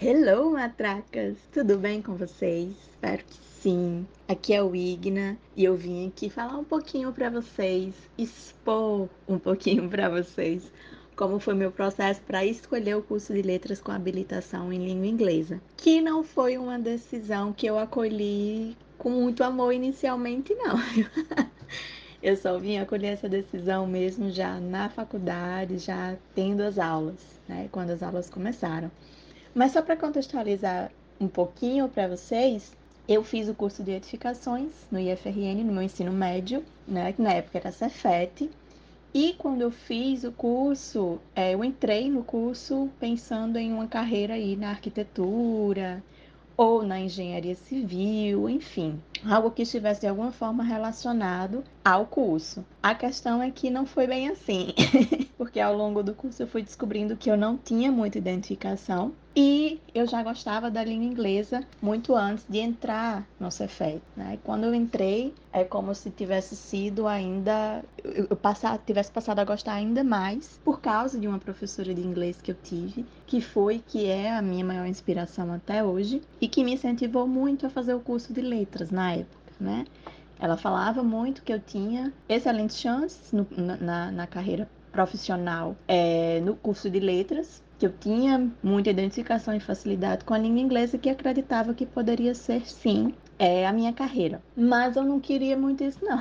Hello, 0.00 0.52
matracas! 0.52 1.36
Tudo 1.52 1.76
bem 1.76 2.00
com 2.00 2.14
vocês? 2.14 2.68
Espero 2.88 3.24
que 3.24 3.36
sim. 3.60 4.06
Aqui 4.28 4.54
é 4.54 4.62
o 4.62 4.72
Igna 4.72 5.36
e 5.56 5.64
eu 5.64 5.74
vim 5.74 6.06
aqui 6.06 6.30
falar 6.30 6.56
um 6.56 6.62
pouquinho 6.62 7.12
para 7.12 7.28
vocês, 7.28 7.92
expor 8.16 9.08
um 9.26 9.40
pouquinho 9.40 9.88
para 9.90 10.08
vocês 10.08 10.70
como 11.16 11.40
foi 11.40 11.54
meu 11.54 11.72
processo 11.72 12.20
para 12.20 12.44
escolher 12.44 12.96
o 12.96 13.02
curso 13.02 13.34
de 13.34 13.42
letras 13.42 13.80
com 13.80 13.90
habilitação 13.90 14.72
em 14.72 14.86
língua 14.86 15.08
inglesa, 15.08 15.60
que 15.76 16.00
não 16.00 16.22
foi 16.22 16.56
uma 16.56 16.78
decisão 16.78 17.52
que 17.52 17.66
eu 17.66 17.76
acolhi 17.76 18.76
com 18.96 19.10
muito 19.10 19.42
amor 19.42 19.72
inicialmente, 19.72 20.54
não. 20.54 20.76
Eu 22.22 22.36
só 22.36 22.56
vim 22.58 22.78
acolher 22.78 23.08
essa 23.08 23.28
decisão 23.28 23.86
mesmo 23.86 24.30
já 24.30 24.60
na 24.60 24.88
faculdade, 24.88 25.78
já 25.78 26.16
tendo 26.34 26.62
as 26.62 26.78
aulas, 26.78 27.40
né? 27.48 27.68
Quando 27.70 27.90
as 27.90 28.02
aulas 28.02 28.28
começaram. 28.28 28.90
Mas 29.58 29.72
só 29.72 29.82
para 29.82 29.96
contextualizar 29.96 30.88
um 31.20 31.26
pouquinho 31.26 31.88
para 31.88 32.06
vocês, 32.06 32.72
eu 33.08 33.24
fiz 33.24 33.48
o 33.48 33.54
curso 33.54 33.82
de 33.82 33.90
edificações 33.90 34.86
no 34.88 35.00
IFRN, 35.00 35.64
no 35.64 35.72
meu 35.72 35.82
ensino 35.82 36.12
médio, 36.12 36.64
né, 36.86 37.12
que 37.12 37.20
na 37.20 37.32
época 37.32 37.58
era 37.58 37.72
Cefet. 37.72 38.48
E 39.12 39.34
quando 39.36 39.62
eu 39.62 39.72
fiz 39.72 40.22
o 40.22 40.30
curso, 40.30 41.18
é, 41.34 41.54
eu 41.54 41.64
entrei 41.64 42.08
no 42.08 42.22
curso 42.22 42.88
pensando 43.00 43.58
em 43.58 43.72
uma 43.72 43.88
carreira 43.88 44.34
aí 44.34 44.54
na 44.54 44.70
arquitetura 44.70 46.04
ou 46.56 46.84
na 46.84 47.00
engenharia 47.00 47.56
civil, 47.56 48.48
enfim, 48.48 49.02
algo 49.28 49.50
que 49.50 49.62
estivesse 49.62 50.02
de 50.02 50.06
alguma 50.06 50.30
forma 50.30 50.62
relacionado 50.62 51.64
ao 51.88 52.04
curso. 52.04 52.64
A 52.82 52.94
questão 52.94 53.42
é 53.42 53.50
que 53.50 53.70
não 53.70 53.86
foi 53.86 54.06
bem 54.06 54.28
assim, 54.28 54.74
porque 55.38 55.58
ao 55.58 55.74
longo 55.74 56.02
do 56.02 56.14
curso 56.14 56.42
eu 56.42 56.46
fui 56.46 56.62
descobrindo 56.62 57.16
que 57.16 57.30
eu 57.30 57.36
não 57.36 57.56
tinha 57.56 57.90
muita 57.90 58.18
identificação 58.18 59.12
e 59.34 59.80
eu 59.94 60.06
já 60.06 60.22
gostava 60.22 60.70
da 60.70 60.84
língua 60.84 61.06
inglesa 61.06 61.64
muito 61.80 62.14
antes 62.14 62.44
de 62.46 62.58
entrar 62.58 63.26
no 63.40 63.50
Cefet. 63.50 64.02
Né? 64.14 64.38
Quando 64.44 64.64
eu 64.64 64.74
entrei, 64.74 65.32
é 65.50 65.64
como 65.64 65.94
se 65.94 66.10
tivesse 66.10 66.54
sido 66.56 67.06
ainda. 67.06 67.82
Eu 68.04 68.36
passar, 68.36 68.78
tivesse 68.78 69.10
passado 69.10 69.38
a 69.38 69.44
gostar 69.44 69.72
ainda 69.72 70.04
mais 70.04 70.60
por 70.62 70.80
causa 70.80 71.18
de 71.18 71.26
uma 71.26 71.38
professora 71.38 71.94
de 71.94 72.02
inglês 72.02 72.38
que 72.42 72.50
eu 72.50 72.56
tive, 72.62 73.06
que 73.26 73.40
foi, 73.40 73.82
que 73.86 74.06
é 74.06 74.30
a 74.30 74.42
minha 74.42 74.64
maior 74.64 74.86
inspiração 74.86 75.52
até 75.52 75.82
hoje, 75.82 76.20
e 76.38 76.48
que 76.48 76.62
me 76.62 76.74
incentivou 76.74 77.26
muito 77.26 77.64
a 77.64 77.70
fazer 77.70 77.94
o 77.94 78.00
curso 78.00 78.32
de 78.32 78.42
letras 78.42 78.90
na 78.90 79.12
época. 79.12 79.38
Né? 79.60 79.84
Ela 80.40 80.56
falava 80.56 81.02
muito 81.02 81.42
que 81.42 81.52
eu 81.52 81.60
tinha 81.60 82.12
excelentes 82.28 82.78
chances 82.78 83.32
no, 83.32 83.46
na, 83.80 84.10
na 84.10 84.26
carreira 84.26 84.68
profissional 84.92 85.76
é, 85.86 86.40
no 86.40 86.56
curso 86.56 86.88
de 86.88 87.00
letras, 87.00 87.62
que 87.78 87.86
eu 87.86 87.92
tinha 87.92 88.50
muita 88.62 88.90
identificação 88.90 89.54
e 89.54 89.60
facilidade 89.60 90.24
com 90.24 90.34
a 90.34 90.38
língua 90.38 90.60
inglesa 90.60 90.98
que 90.98 91.08
acreditava 91.08 91.74
que 91.74 91.86
poderia 91.86 92.34
ser 92.34 92.66
sim 92.66 93.14
é 93.38 93.66
a 93.66 93.72
minha 93.72 93.92
carreira. 93.92 94.42
Mas 94.56 94.96
eu 94.96 95.04
não 95.04 95.20
queria 95.20 95.56
muito 95.56 95.84
isso 95.84 96.04
não. 96.04 96.18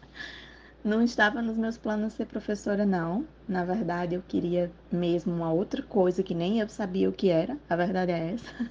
não 0.82 1.02
estava 1.02 1.42
nos 1.42 1.58
meus 1.58 1.76
planos 1.76 2.14
ser 2.14 2.26
professora 2.26 2.86
não. 2.86 3.26
Na 3.46 3.64
verdade, 3.64 4.14
eu 4.14 4.22
queria 4.26 4.72
mesmo 4.90 5.34
uma 5.34 5.52
outra 5.52 5.82
coisa 5.82 6.22
que 6.22 6.34
nem 6.34 6.60
eu 6.60 6.68
sabia 6.68 7.08
o 7.08 7.12
que 7.12 7.28
era. 7.28 7.58
A 7.68 7.76
verdade 7.76 8.12
é 8.12 8.32
essa. 8.32 8.70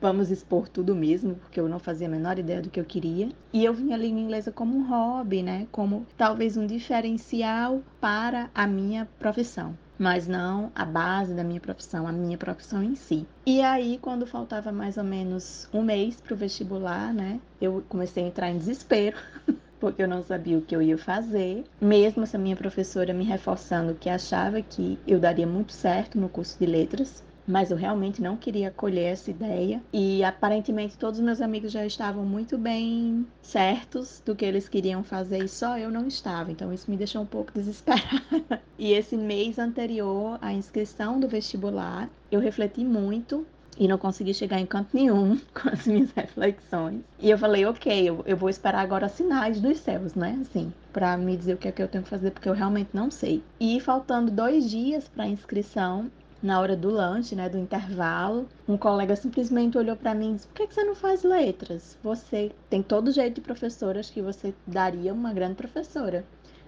Vamos 0.00 0.30
expor 0.30 0.68
tudo 0.68 0.94
mesmo, 0.94 1.34
porque 1.34 1.60
eu 1.60 1.68
não 1.68 1.78
fazia 1.78 2.06
a 2.06 2.10
menor 2.10 2.38
ideia 2.38 2.62
do 2.62 2.70
que 2.70 2.80
eu 2.80 2.84
queria. 2.84 3.28
E 3.52 3.64
eu 3.64 3.74
vinha 3.74 3.96
a 3.96 3.98
língua 3.98 4.20
inglesa 4.20 4.50
como 4.50 4.76
um 4.76 4.88
hobby, 4.88 5.42
né? 5.42 5.66
Como 5.70 6.06
talvez 6.16 6.56
um 6.56 6.66
diferencial 6.66 7.82
para 8.00 8.50
a 8.54 8.66
minha 8.66 9.08
profissão 9.18 9.76
mas 10.00 10.26
não 10.26 10.72
a 10.74 10.86
base 10.86 11.34
da 11.34 11.44
minha 11.44 11.60
profissão, 11.60 12.08
a 12.08 12.12
minha 12.12 12.38
profissão 12.38 12.82
em 12.82 12.94
si. 12.94 13.26
E 13.44 13.60
aí, 13.60 13.98
quando 14.00 14.26
faltava 14.26 14.72
mais 14.72 14.96
ou 14.96 15.04
menos 15.04 15.68
um 15.74 15.82
mês 15.82 16.18
para 16.18 16.32
o 16.32 16.36
vestibular, 16.38 17.12
né, 17.12 17.38
eu 17.60 17.84
comecei 17.86 18.24
a 18.24 18.26
entrar 18.26 18.48
em 18.48 18.56
desespero. 18.56 19.18
porque 19.80 20.02
eu 20.02 20.08
não 20.08 20.22
sabia 20.22 20.58
o 20.58 20.62
que 20.62 20.76
eu 20.76 20.82
ia 20.82 20.98
fazer, 20.98 21.64
mesmo 21.80 22.22
essa 22.22 22.36
minha 22.36 22.54
professora 22.54 23.14
me 23.14 23.24
reforçando 23.24 23.94
que 23.94 24.10
achava 24.10 24.60
que 24.60 24.98
eu 25.06 25.18
daria 25.18 25.46
muito 25.46 25.72
certo 25.72 26.20
no 26.20 26.28
curso 26.28 26.58
de 26.58 26.66
letras, 26.66 27.24
mas 27.50 27.70
eu 27.70 27.76
realmente 27.76 28.22
não 28.22 28.36
queria 28.36 28.68
acolher 28.68 29.06
essa 29.06 29.30
ideia. 29.30 29.82
E 29.92 30.22
aparentemente 30.22 30.96
todos 30.96 31.18
os 31.18 31.24
meus 31.24 31.40
amigos 31.40 31.72
já 31.72 31.84
estavam 31.84 32.24
muito 32.24 32.56
bem 32.56 33.26
certos 33.42 34.22
do 34.24 34.36
que 34.36 34.44
eles 34.44 34.68
queriam 34.68 35.02
fazer 35.02 35.42
e 35.44 35.48
só 35.48 35.76
eu 35.76 35.90
não 35.90 36.06
estava. 36.06 36.50
Então 36.52 36.72
isso 36.72 36.90
me 36.90 36.96
deixou 36.96 37.22
um 37.22 37.26
pouco 37.26 37.52
desesperada. 37.54 38.62
E 38.78 38.92
esse 38.92 39.16
mês 39.16 39.58
anterior 39.58 40.38
à 40.40 40.52
inscrição 40.52 41.18
do 41.18 41.28
vestibular, 41.28 42.08
eu 42.30 42.40
refleti 42.40 42.84
muito 42.84 43.46
e 43.78 43.88
não 43.88 43.96
consegui 43.96 44.34
chegar 44.34 44.60
em 44.60 44.66
canto 44.66 44.90
nenhum 44.92 45.38
com 45.54 45.68
as 45.70 45.86
minhas 45.86 46.10
reflexões. 46.12 47.00
E 47.18 47.30
eu 47.30 47.38
falei, 47.38 47.64
ok, 47.64 48.08
eu, 48.08 48.22
eu 48.26 48.36
vou 48.36 48.50
esperar 48.50 48.80
agora 48.80 49.08
sinais 49.08 49.60
dos 49.60 49.78
céus, 49.78 50.14
né? 50.14 50.38
Assim, 50.42 50.72
para 50.92 51.16
me 51.16 51.36
dizer 51.36 51.54
o 51.54 51.56
que 51.56 51.68
é 51.68 51.72
que 51.72 51.82
eu 51.82 51.88
tenho 51.88 52.04
que 52.04 52.10
fazer, 52.10 52.30
porque 52.30 52.48
eu 52.48 52.52
realmente 52.52 52.90
não 52.92 53.10
sei. 53.10 53.42
E 53.58 53.80
faltando 53.80 54.30
dois 54.30 54.68
dias 54.68 55.08
para 55.08 55.24
a 55.24 55.28
inscrição, 55.28 56.10
na 56.42 56.60
hora 56.60 56.76
do 56.76 56.90
lanche, 56.90 57.34
né, 57.34 57.48
do 57.48 57.58
intervalo, 57.58 58.48
um 58.66 58.76
colega 58.76 59.14
simplesmente 59.14 59.76
olhou 59.76 59.96
para 59.96 60.14
mim 60.14 60.32
e 60.32 60.34
disse: 60.34 60.46
"Por 60.48 60.54
que, 60.54 60.74
você 60.74 60.82
não 60.82 60.94
faz 60.94 61.22
letras? 61.22 61.98
Você 62.02 62.52
tem 62.68 62.82
todo 62.82 63.12
jeito 63.12 63.36
de 63.36 63.40
professora, 63.40 64.00
acho 64.00 64.12
que 64.12 64.22
você 64.22 64.54
daria 64.66 65.12
uma 65.12 65.32
grande 65.32 65.54
professora. 65.54 66.24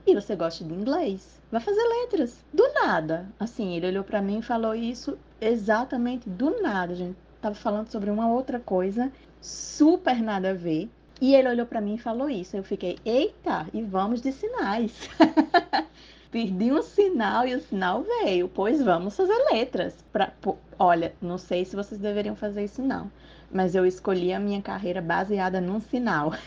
E 0.06 0.14
você 0.14 0.34
gosta 0.34 0.64
de 0.64 0.74
inglês? 0.74 1.40
Vai 1.50 1.60
fazer 1.60 1.82
letras." 2.00 2.44
Do 2.52 2.64
nada. 2.74 3.28
Assim, 3.38 3.74
ele 3.74 3.86
olhou 3.86 4.04
para 4.04 4.20
mim 4.20 4.38
e 4.38 4.42
falou 4.42 4.74
isso 4.74 5.18
exatamente 5.40 6.28
do 6.28 6.60
nada. 6.60 6.94
Gente 6.94 7.16
tava 7.40 7.54
falando 7.54 7.88
sobre 7.88 8.10
uma 8.10 8.28
outra 8.28 8.60
coisa 8.60 9.10
super 9.40 10.20
nada 10.22 10.50
a 10.50 10.54
ver. 10.54 10.90
E 11.20 11.34
ele 11.34 11.48
olhou 11.48 11.66
para 11.66 11.80
mim 11.80 11.94
e 11.94 11.98
falou 11.98 12.28
isso. 12.28 12.56
Eu 12.56 12.64
fiquei: 12.64 12.98
"Eita, 13.04 13.66
e 13.72 13.80
vamos 13.82 14.20
de 14.20 14.32
sinais." 14.32 15.08
perdi 16.32 16.72
um 16.72 16.82
sinal 16.82 17.46
e 17.46 17.54
o 17.54 17.60
sinal 17.60 18.02
veio. 18.02 18.48
Pois 18.48 18.82
vamos 18.82 19.14
fazer 19.14 19.36
letras. 19.52 19.94
Pra, 20.10 20.32
olha, 20.78 21.14
não 21.20 21.36
sei 21.38 21.64
se 21.64 21.76
vocês 21.76 22.00
deveriam 22.00 22.34
fazer 22.34 22.64
isso 22.64 22.82
não, 22.82 23.12
mas 23.52 23.74
eu 23.74 23.86
escolhi 23.86 24.32
a 24.32 24.40
minha 24.40 24.62
carreira 24.62 25.02
baseada 25.02 25.60
num 25.60 25.78
sinal. 25.78 26.32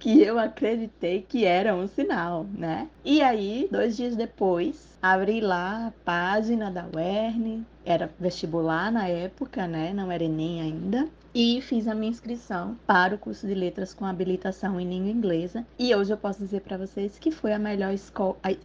que 0.00 0.22
eu 0.22 0.38
acreditei 0.38 1.22
que 1.22 1.44
era 1.44 1.74
um 1.74 1.86
sinal, 1.86 2.46
né? 2.54 2.88
E 3.04 3.20
aí, 3.20 3.68
dois 3.70 3.96
dias 3.96 4.16
depois, 4.16 4.96
abri 5.02 5.40
lá 5.40 5.88
a 5.88 5.92
página 6.04 6.70
da 6.70 6.86
Werne, 6.94 7.66
era 7.84 8.10
vestibular 8.18 8.90
na 8.90 9.08
época, 9.08 9.66
né? 9.66 9.92
Não 9.92 10.10
era 10.10 10.24
Enem 10.24 10.62
ainda 10.62 11.08
e 11.34 11.60
fiz 11.60 11.86
a 11.86 11.94
minha 11.94 12.10
inscrição 12.10 12.76
para 12.86 13.14
o 13.14 13.18
curso 13.18 13.46
de 13.46 13.54
letras 13.54 13.94
com 13.94 14.04
habilitação 14.04 14.80
em 14.80 14.88
língua 14.88 15.10
inglesa. 15.10 15.66
E 15.78 15.94
hoje 15.94 16.12
eu 16.12 16.16
posso 16.16 16.40
dizer 16.40 16.60
para 16.62 16.76
vocês 16.76 17.18
que 17.18 17.30
foi 17.30 17.52
a 17.52 17.58
melhor, 17.58 17.94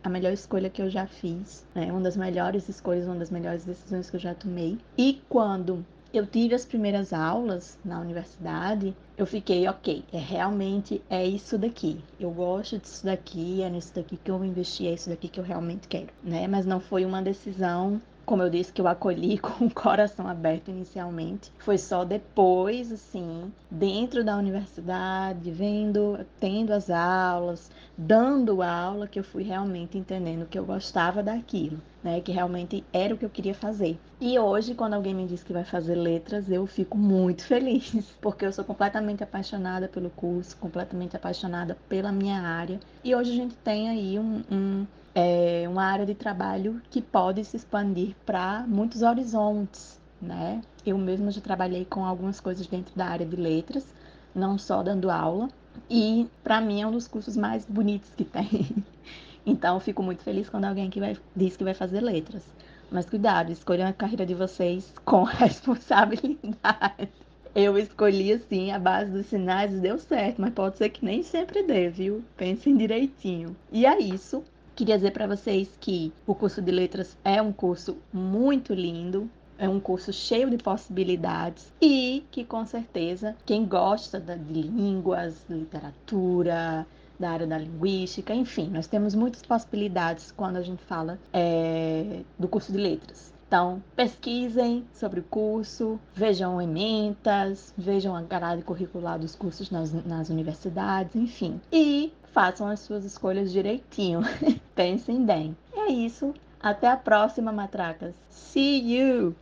a 0.03 0.09
melhor 0.09 0.33
escolha 0.33 0.69
que 0.69 0.81
eu 0.81 0.89
já 0.89 1.05
fiz, 1.05 1.65
né? 1.75 1.91
Uma 1.91 2.01
das 2.01 2.17
melhores 2.17 2.67
escolhas, 2.69 3.05
uma 3.05 3.15
das 3.15 3.29
melhores 3.29 3.65
decisões 3.65 4.09
que 4.09 4.15
eu 4.15 4.21
já 4.21 4.33
tomei. 4.33 4.77
E 4.97 5.21
quando 5.29 5.85
eu 6.13 6.27
tive 6.27 6.53
as 6.53 6.63
primeiras 6.63 7.11
aulas 7.11 7.77
na 7.83 7.99
universidade, 7.99 8.95
eu 9.17 9.25
fiquei, 9.25 9.67
ok, 9.67 10.03
é 10.13 10.19
realmente 10.19 11.01
é 11.09 11.25
isso 11.25 11.57
daqui. 11.57 11.99
Eu 12.19 12.29
gosto 12.29 12.77
disso 12.77 13.03
daqui, 13.03 13.63
é 13.63 13.69
nisso 13.69 13.93
daqui 13.95 14.15
que 14.17 14.29
eu 14.29 14.37
vou 14.37 14.45
investir, 14.45 14.87
é 14.87 14.93
isso 14.93 15.09
daqui 15.09 15.27
que 15.27 15.39
eu 15.39 15.43
realmente 15.43 15.87
quero, 15.87 16.09
né? 16.23 16.47
Mas 16.47 16.67
não 16.67 16.79
foi 16.79 17.03
uma 17.03 17.21
decisão 17.21 17.99
como 18.25 18.41
eu 18.41 18.49
disse, 18.49 18.71
que 18.71 18.81
eu 18.81 18.87
acolhi 18.87 19.37
com 19.39 19.65
o 19.65 19.73
coração 19.73 20.27
aberto 20.27 20.69
inicialmente. 20.69 21.51
Foi 21.59 21.77
só 21.77 22.03
depois, 22.03 22.91
assim, 22.91 23.51
dentro 23.69 24.23
da 24.23 24.37
universidade, 24.37 25.51
vendo, 25.51 26.25
tendo 26.39 26.71
as 26.73 26.89
aulas, 26.89 27.69
dando 27.97 28.61
aula, 28.61 29.07
que 29.07 29.19
eu 29.19 29.23
fui 29.23 29.43
realmente 29.43 29.97
entendendo 29.97 30.47
que 30.47 30.57
eu 30.57 30.65
gostava 30.65 31.21
daquilo, 31.21 31.79
né? 32.03 32.19
Que 32.21 32.31
realmente 32.31 32.83
era 32.91 33.13
o 33.13 33.17
que 33.17 33.25
eu 33.25 33.29
queria 33.29 33.55
fazer. 33.55 33.97
E 34.19 34.37
hoje, 34.37 34.75
quando 34.75 34.93
alguém 34.93 35.13
me 35.13 35.25
diz 35.25 35.43
que 35.43 35.53
vai 35.53 35.63
fazer 35.63 35.95
letras, 35.95 36.49
eu 36.49 36.65
fico 36.67 36.97
muito 36.97 37.43
feliz, 37.47 37.93
porque 38.21 38.45
eu 38.45 38.51
sou 38.51 38.65
completamente 38.65 39.23
apaixonada 39.23 39.87
pelo 39.87 40.09
curso, 40.09 40.57
completamente 40.57 41.15
apaixonada 41.15 41.77
pela 41.87 42.11
minha 42.11 42.41
área. 42.41 42.79
E 43.03 43.15
hoje 43.15 43.31
a 43.31 43.35
gente 43.35 43.55
tem 43.55 43.89
aí 43.89 44.19
um, 44.19 44.43
um 44.51 44.87
é 45.15 45.65
uma 45.69 45.83
área 45.83 46.05
de 46.05 46.15
trabalho 46.15 46.81
que 46.89 47.01
pode 47.01 47.45
se 47.45 47.55
expandir 47.55 48.15
para 48.25 48.65
muitos 48.67 49.03
horizontes, 49.03 49.99
né? 50.19 50.61
Eu 50.85 50.97
mesma 50.97 51.29
já 51.29 51.39
trabalhei 51.39 51.85
com 51.85 52.03
algumas 52.03 52.39
coisas 52.39 52.65
dentro 52.65 52.95
da 52.95 53.05
área 53.05 53.25
de 53.25 53.35
letras, 53.35 53.85
não 54.33 54.57
só 54.57 54.81
dando 54.81 55.11
aula, 55.11 55.49
e 55.89 56.27
para 56.43 56.59
mim 56.59 56.81
é 56.81 56.87
um 56.87 56.91
dos 56.91 57.07
cursos 57.07 57.37
mais 57.37 57.65
bonitos 57.65 58.09
que 58.15 58.25
tem. 58.25 58.83
Então, 59.45 59.79
fico 59.79 60.01
muito 60.01 60.23
feliz 60.23 60.49
quando 60.49 60.65
alguém 60.65 60.89
que 60.89 60.99
vai, 60.99 61.17
diz 61.35 61.57
que 61.57 61.63
vai 61.63 61.73
fazer 61.73 62.01
letras. 62.01 62.43
Mas 62.89 63.05
cuidado, 63.05 63.51
escolham 63.51 63.87
a 63.87 63.93
carreira 63.93 64.25
de 64.25 64.33
vocês 64.33 64.93
com 65.03 65.23
responsabilidade. 65.25 67.09
Eu 67.55 67.77
escolhi 67.77 68.33
assim 68.33 68.71
a 68.71 68.79
base 68.79 69.11
dos 69.11 69.27
sinais 69.27 69.79
deu 69.79 69.99
certo, 69.99 70.41
mas 70.41 70.53
pode 70.53 70.77
ser 70.77 70.89
que 70.89 71.05
nem 71.05 71.21
sempre 71.21 71.61
dê, 71.61 71.89
viu? 71.89 72.23
Pensem 72.35 72.75
direitinho. 72.75 73.55
E 73.71 73.85
é 73.85 73.99
isso. 73.99 74.43
Queria 74.75 74.95
dizer 74.95 75.11
para 75.11 75.27
vocês 75.27 75.69
que 75.79 76.11
o 76.25 76.33
curso 76.33 76.61
de 76.61 76.71
letras 76.71 77.15
é 77.23 77.39
um 77.39 77.53
curso 77.53 77.97
muito 78.11 78.73
lindo, 78.73 79.29
é 79.55 79.69
um 79.69 79.79
curso 79.79 80.11
cheio 80.11 80.49
de 80.49 80.57
possibilidades 80.57 81.71
e 81.79 82.23
que 82.31 82.43
com 82.43 82.65
certeza 82.65 83.35
quem 83.45 83.65
gosta 83.65 84.19
de 84.19 84.61
línguas, 84.63 85.45
literatura, 85.47 86.87
da 87.19 87.31
área 87.31 87.47
da 87.47 87.57
linguística, 87.57 88.33
enfim, 88.33 88.69
nós 88.69 88.87
temos 88.87 89.15
muitas 89.15 89.41
possibilidades 89.41 90.31
quando 90.31 90.57
a 90.57 90.61
gente 90.61 90.83
fala 90.83 91.19
é, 91.31 92.21
do 92.37 92.47
curso 92.47 92.71
de 92.71 92.77
letras. 92.77 93.33
Então, 93.47 93.83
pesquisem 93.95 94.83
sobre 94.91 95.19
o 95.19 95.23
curso, 95.23 95.99
vejam 96.15 96.59
ementas, 96.59 97.71
vejam 97.77 98.15
a 98.15 98.21
grade 98.23 98.63
curricular 98.63 99.19
dos 99.19 99.35
cursos 99.35 99.69
nas, 99.69 99.93
nas 100.05 100.29
universidades, 100.29 101.15
enfim. 101.15 101.61
E 101.71 102.11
façam 102.31 102.67
as 102.67 102.79
suas 102.79 103.05
escolhas 103.05 103.51
direitinho. 103.51 104.21
Pensem 104.73 105.23
bem. 105.23 105.55
É 105.71 105.91
isso. 105.91 106.33
Até 106.59 106.87
a 106.89 106.97
próxima, 106.97 107.51
matracas. 107.51 108.15
See 108.29 108.95
you! 108.95 109.35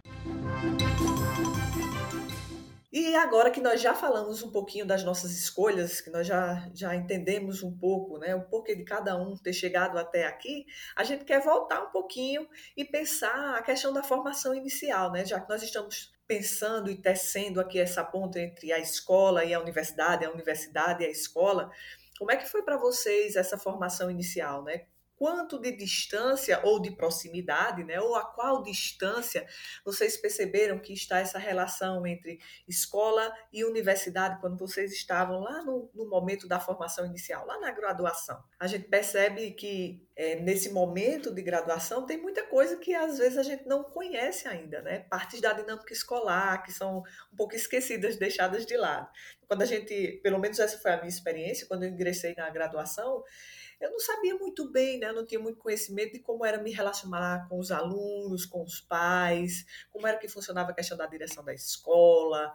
E 2.91 3.15
agora 3.15 3.49
que 3.49 3.61
nós 3.61 3.81
já 3.81 3.93
falamos 3.93 4.43
um 4.43 4.51
pouquinho 4.51 4.85
das 4.85 5.01
nossas 5.01 5.31
escolhas, 5.31 6.01
que 6.01 6.09
nós 6.09 6.27
já, 6.27 6.69
já 6.73 6.93
entendemos 6.93 7.63
um 7.63 7.71
pouco 7.71 8.17
né, 8.17 8.35
o 8.35 8.41
porquê 8.41 8.75
de 8.75 8.83
cada 8.83 9.15
um 9.15 9.37
ter 9.37 9.53
chegado 9.53 9.97
até 9.97 10.25
aqui, 10.25 10.65
a 10.93 11.03
gente 11.05 11.23
quer 11.23 11.41
voltar 11.41 11.81
um 11.83 11.89
pouquinho 11.89 12.45
e 12.75 12.83
pensar 12.83 13.55
a 13.55 13.61
questão 13.61 13.93
da 13.93 14.03
formação 14.03 14.53
inicial, 14.53 15.09
né, 15.09 15.23
já 15.23 15.39
que 15.39 15.47
nós 15.47 15.63
estamos 15.63 16.11
pensando 16.27 16.91
e 16.91 16.97
tecendo 16.97 17.61
aqui 17.61 17.79
essa 17.79 18.03
ponta 18.03 18.41
entre 18.41 18.73
a 18.73 18.79
escola 18.79 19.45
e 19.45 19.53
a 19.53 19.59
universidade, 19.61 20.25
a 20.25 20.31
universidade 20.31 21.01
e 21.03 21.07
a 21.07 21.09
escola. 21.09 21.71
Como 22.19 22.29
é 22.29 22.35
que 22.35 22.49
foi 22.49 22.61
para 22.61 22.77
vocês 22.77 23.37
essa 23.37 23.57
formação 23.57 24.11
inicial, 24.11 24.63
né? 24.63 24.85
Quanto 25.21 25.59
de 25.59 25.71
distância 25.71 26.59
ou 26.63 26.81
de 26.81 26.89
proximidade, 26.89 27.83
né? 27.83 28.01
Ou 28.01 28.15
a 28.15 28.25
qual 28.25 28.63
distância 28.63 29.45
vocês 29.85 30.17
perceberam 30.17 30.79
que 30.79 30.93
está 30.93 31.19
essa 31.19 31.37
relação 31.37 32.07
entre 32.07 32.39
escola 32.67 33.31
e 33.53 33.63
universidade 33.63 34.41
quando 34.41 34.57
vocês 34.57 34.91
estavam 34.91 35.39
lá 35.41 35.63
no, 35.63 35.91
no 35.93 36.09
momento 36.09 36.47
da 36.47 36.59
formação 36.59 37.05
inicial, 37.05 37.45
lá 37.45 37.59
na 37.59 37.69
graduação? 37.69 38.43
A 38.59 38.65
gente 38.65 38.87
percebe 38.87 39.51
que 39.51 40.03
é, 40.15 40.37
nesse 40.37 40.71
momento 40.71 41.31
de 41.31 41.43
graduação 41.43 42.03
tem 42.03 42.17
muita 42.17 42.41
coisa 42.47 42.77
que 42.77 42.95
às 42.95 43.19
vezes 43.19 43.37
a 43.37 43.43
gente 43.43 43.67
não 43.67 43.83
conhece 43.83 44.47
ainda, 44.47 44.81
né? 44.81 45.01
Partes 45.07 45.39
da 45.39 45.53
dinâmica 45.53 45.93
escolar 45.93 46.63
que 46.63 46.71
são 46.71 47.03
um 47.31 47.35
pouco 47.35 47.53
esquecidas, 47.53 48.17
deixadas 48.17 48.65
de 48.65 48.75
lado. 48.75 49.07
Quando 49.47 49.61
a 49.61 49.65
gente, 49.65 50.19
pelo 50.23 50.39
menos 50.39 50.57
essa 50.57 50.79
foi 50.79 50.93
a 50.93 50.97
minha 50.97 51.09
experiência, 51.09 51.67
quando 51.67 51.83
eu 51.83 51.89
ingressei 51.89 52.33
na 52.35 52.49
graduação, 52.49 53.23
eu 53.81 53.91
não 53.91 53.99
sabia 53.99 54.35
muito 54.35 54.69
bem, 54.69 54.99
né? 54.99 55.11
Não 55.11 55.25
tinha 55.25 55.39
muito 55.39 55.57
conhecimento 55.57 56.13
de 56.13 56.19
como 56.19 56.45
era 56.45 56.61
me 56.61 56.71
relacionar 56.71 57.47
com 57.49 57.59
os 57.59 57.71
alunos, 57.71 58.45
com 58.45 58.63
os 58.63 58.79
pais, 58.79 59.65
como 59.91 60.07
era 60.07 60.17
que 60.17 60.27
funcionava 60.27 60.71
a 60.71 60.73
questão 60.73 60.95
da 60.95 61.07
direção 61.07 61.43
da 61.43 61.53
escola, 61.53 62.53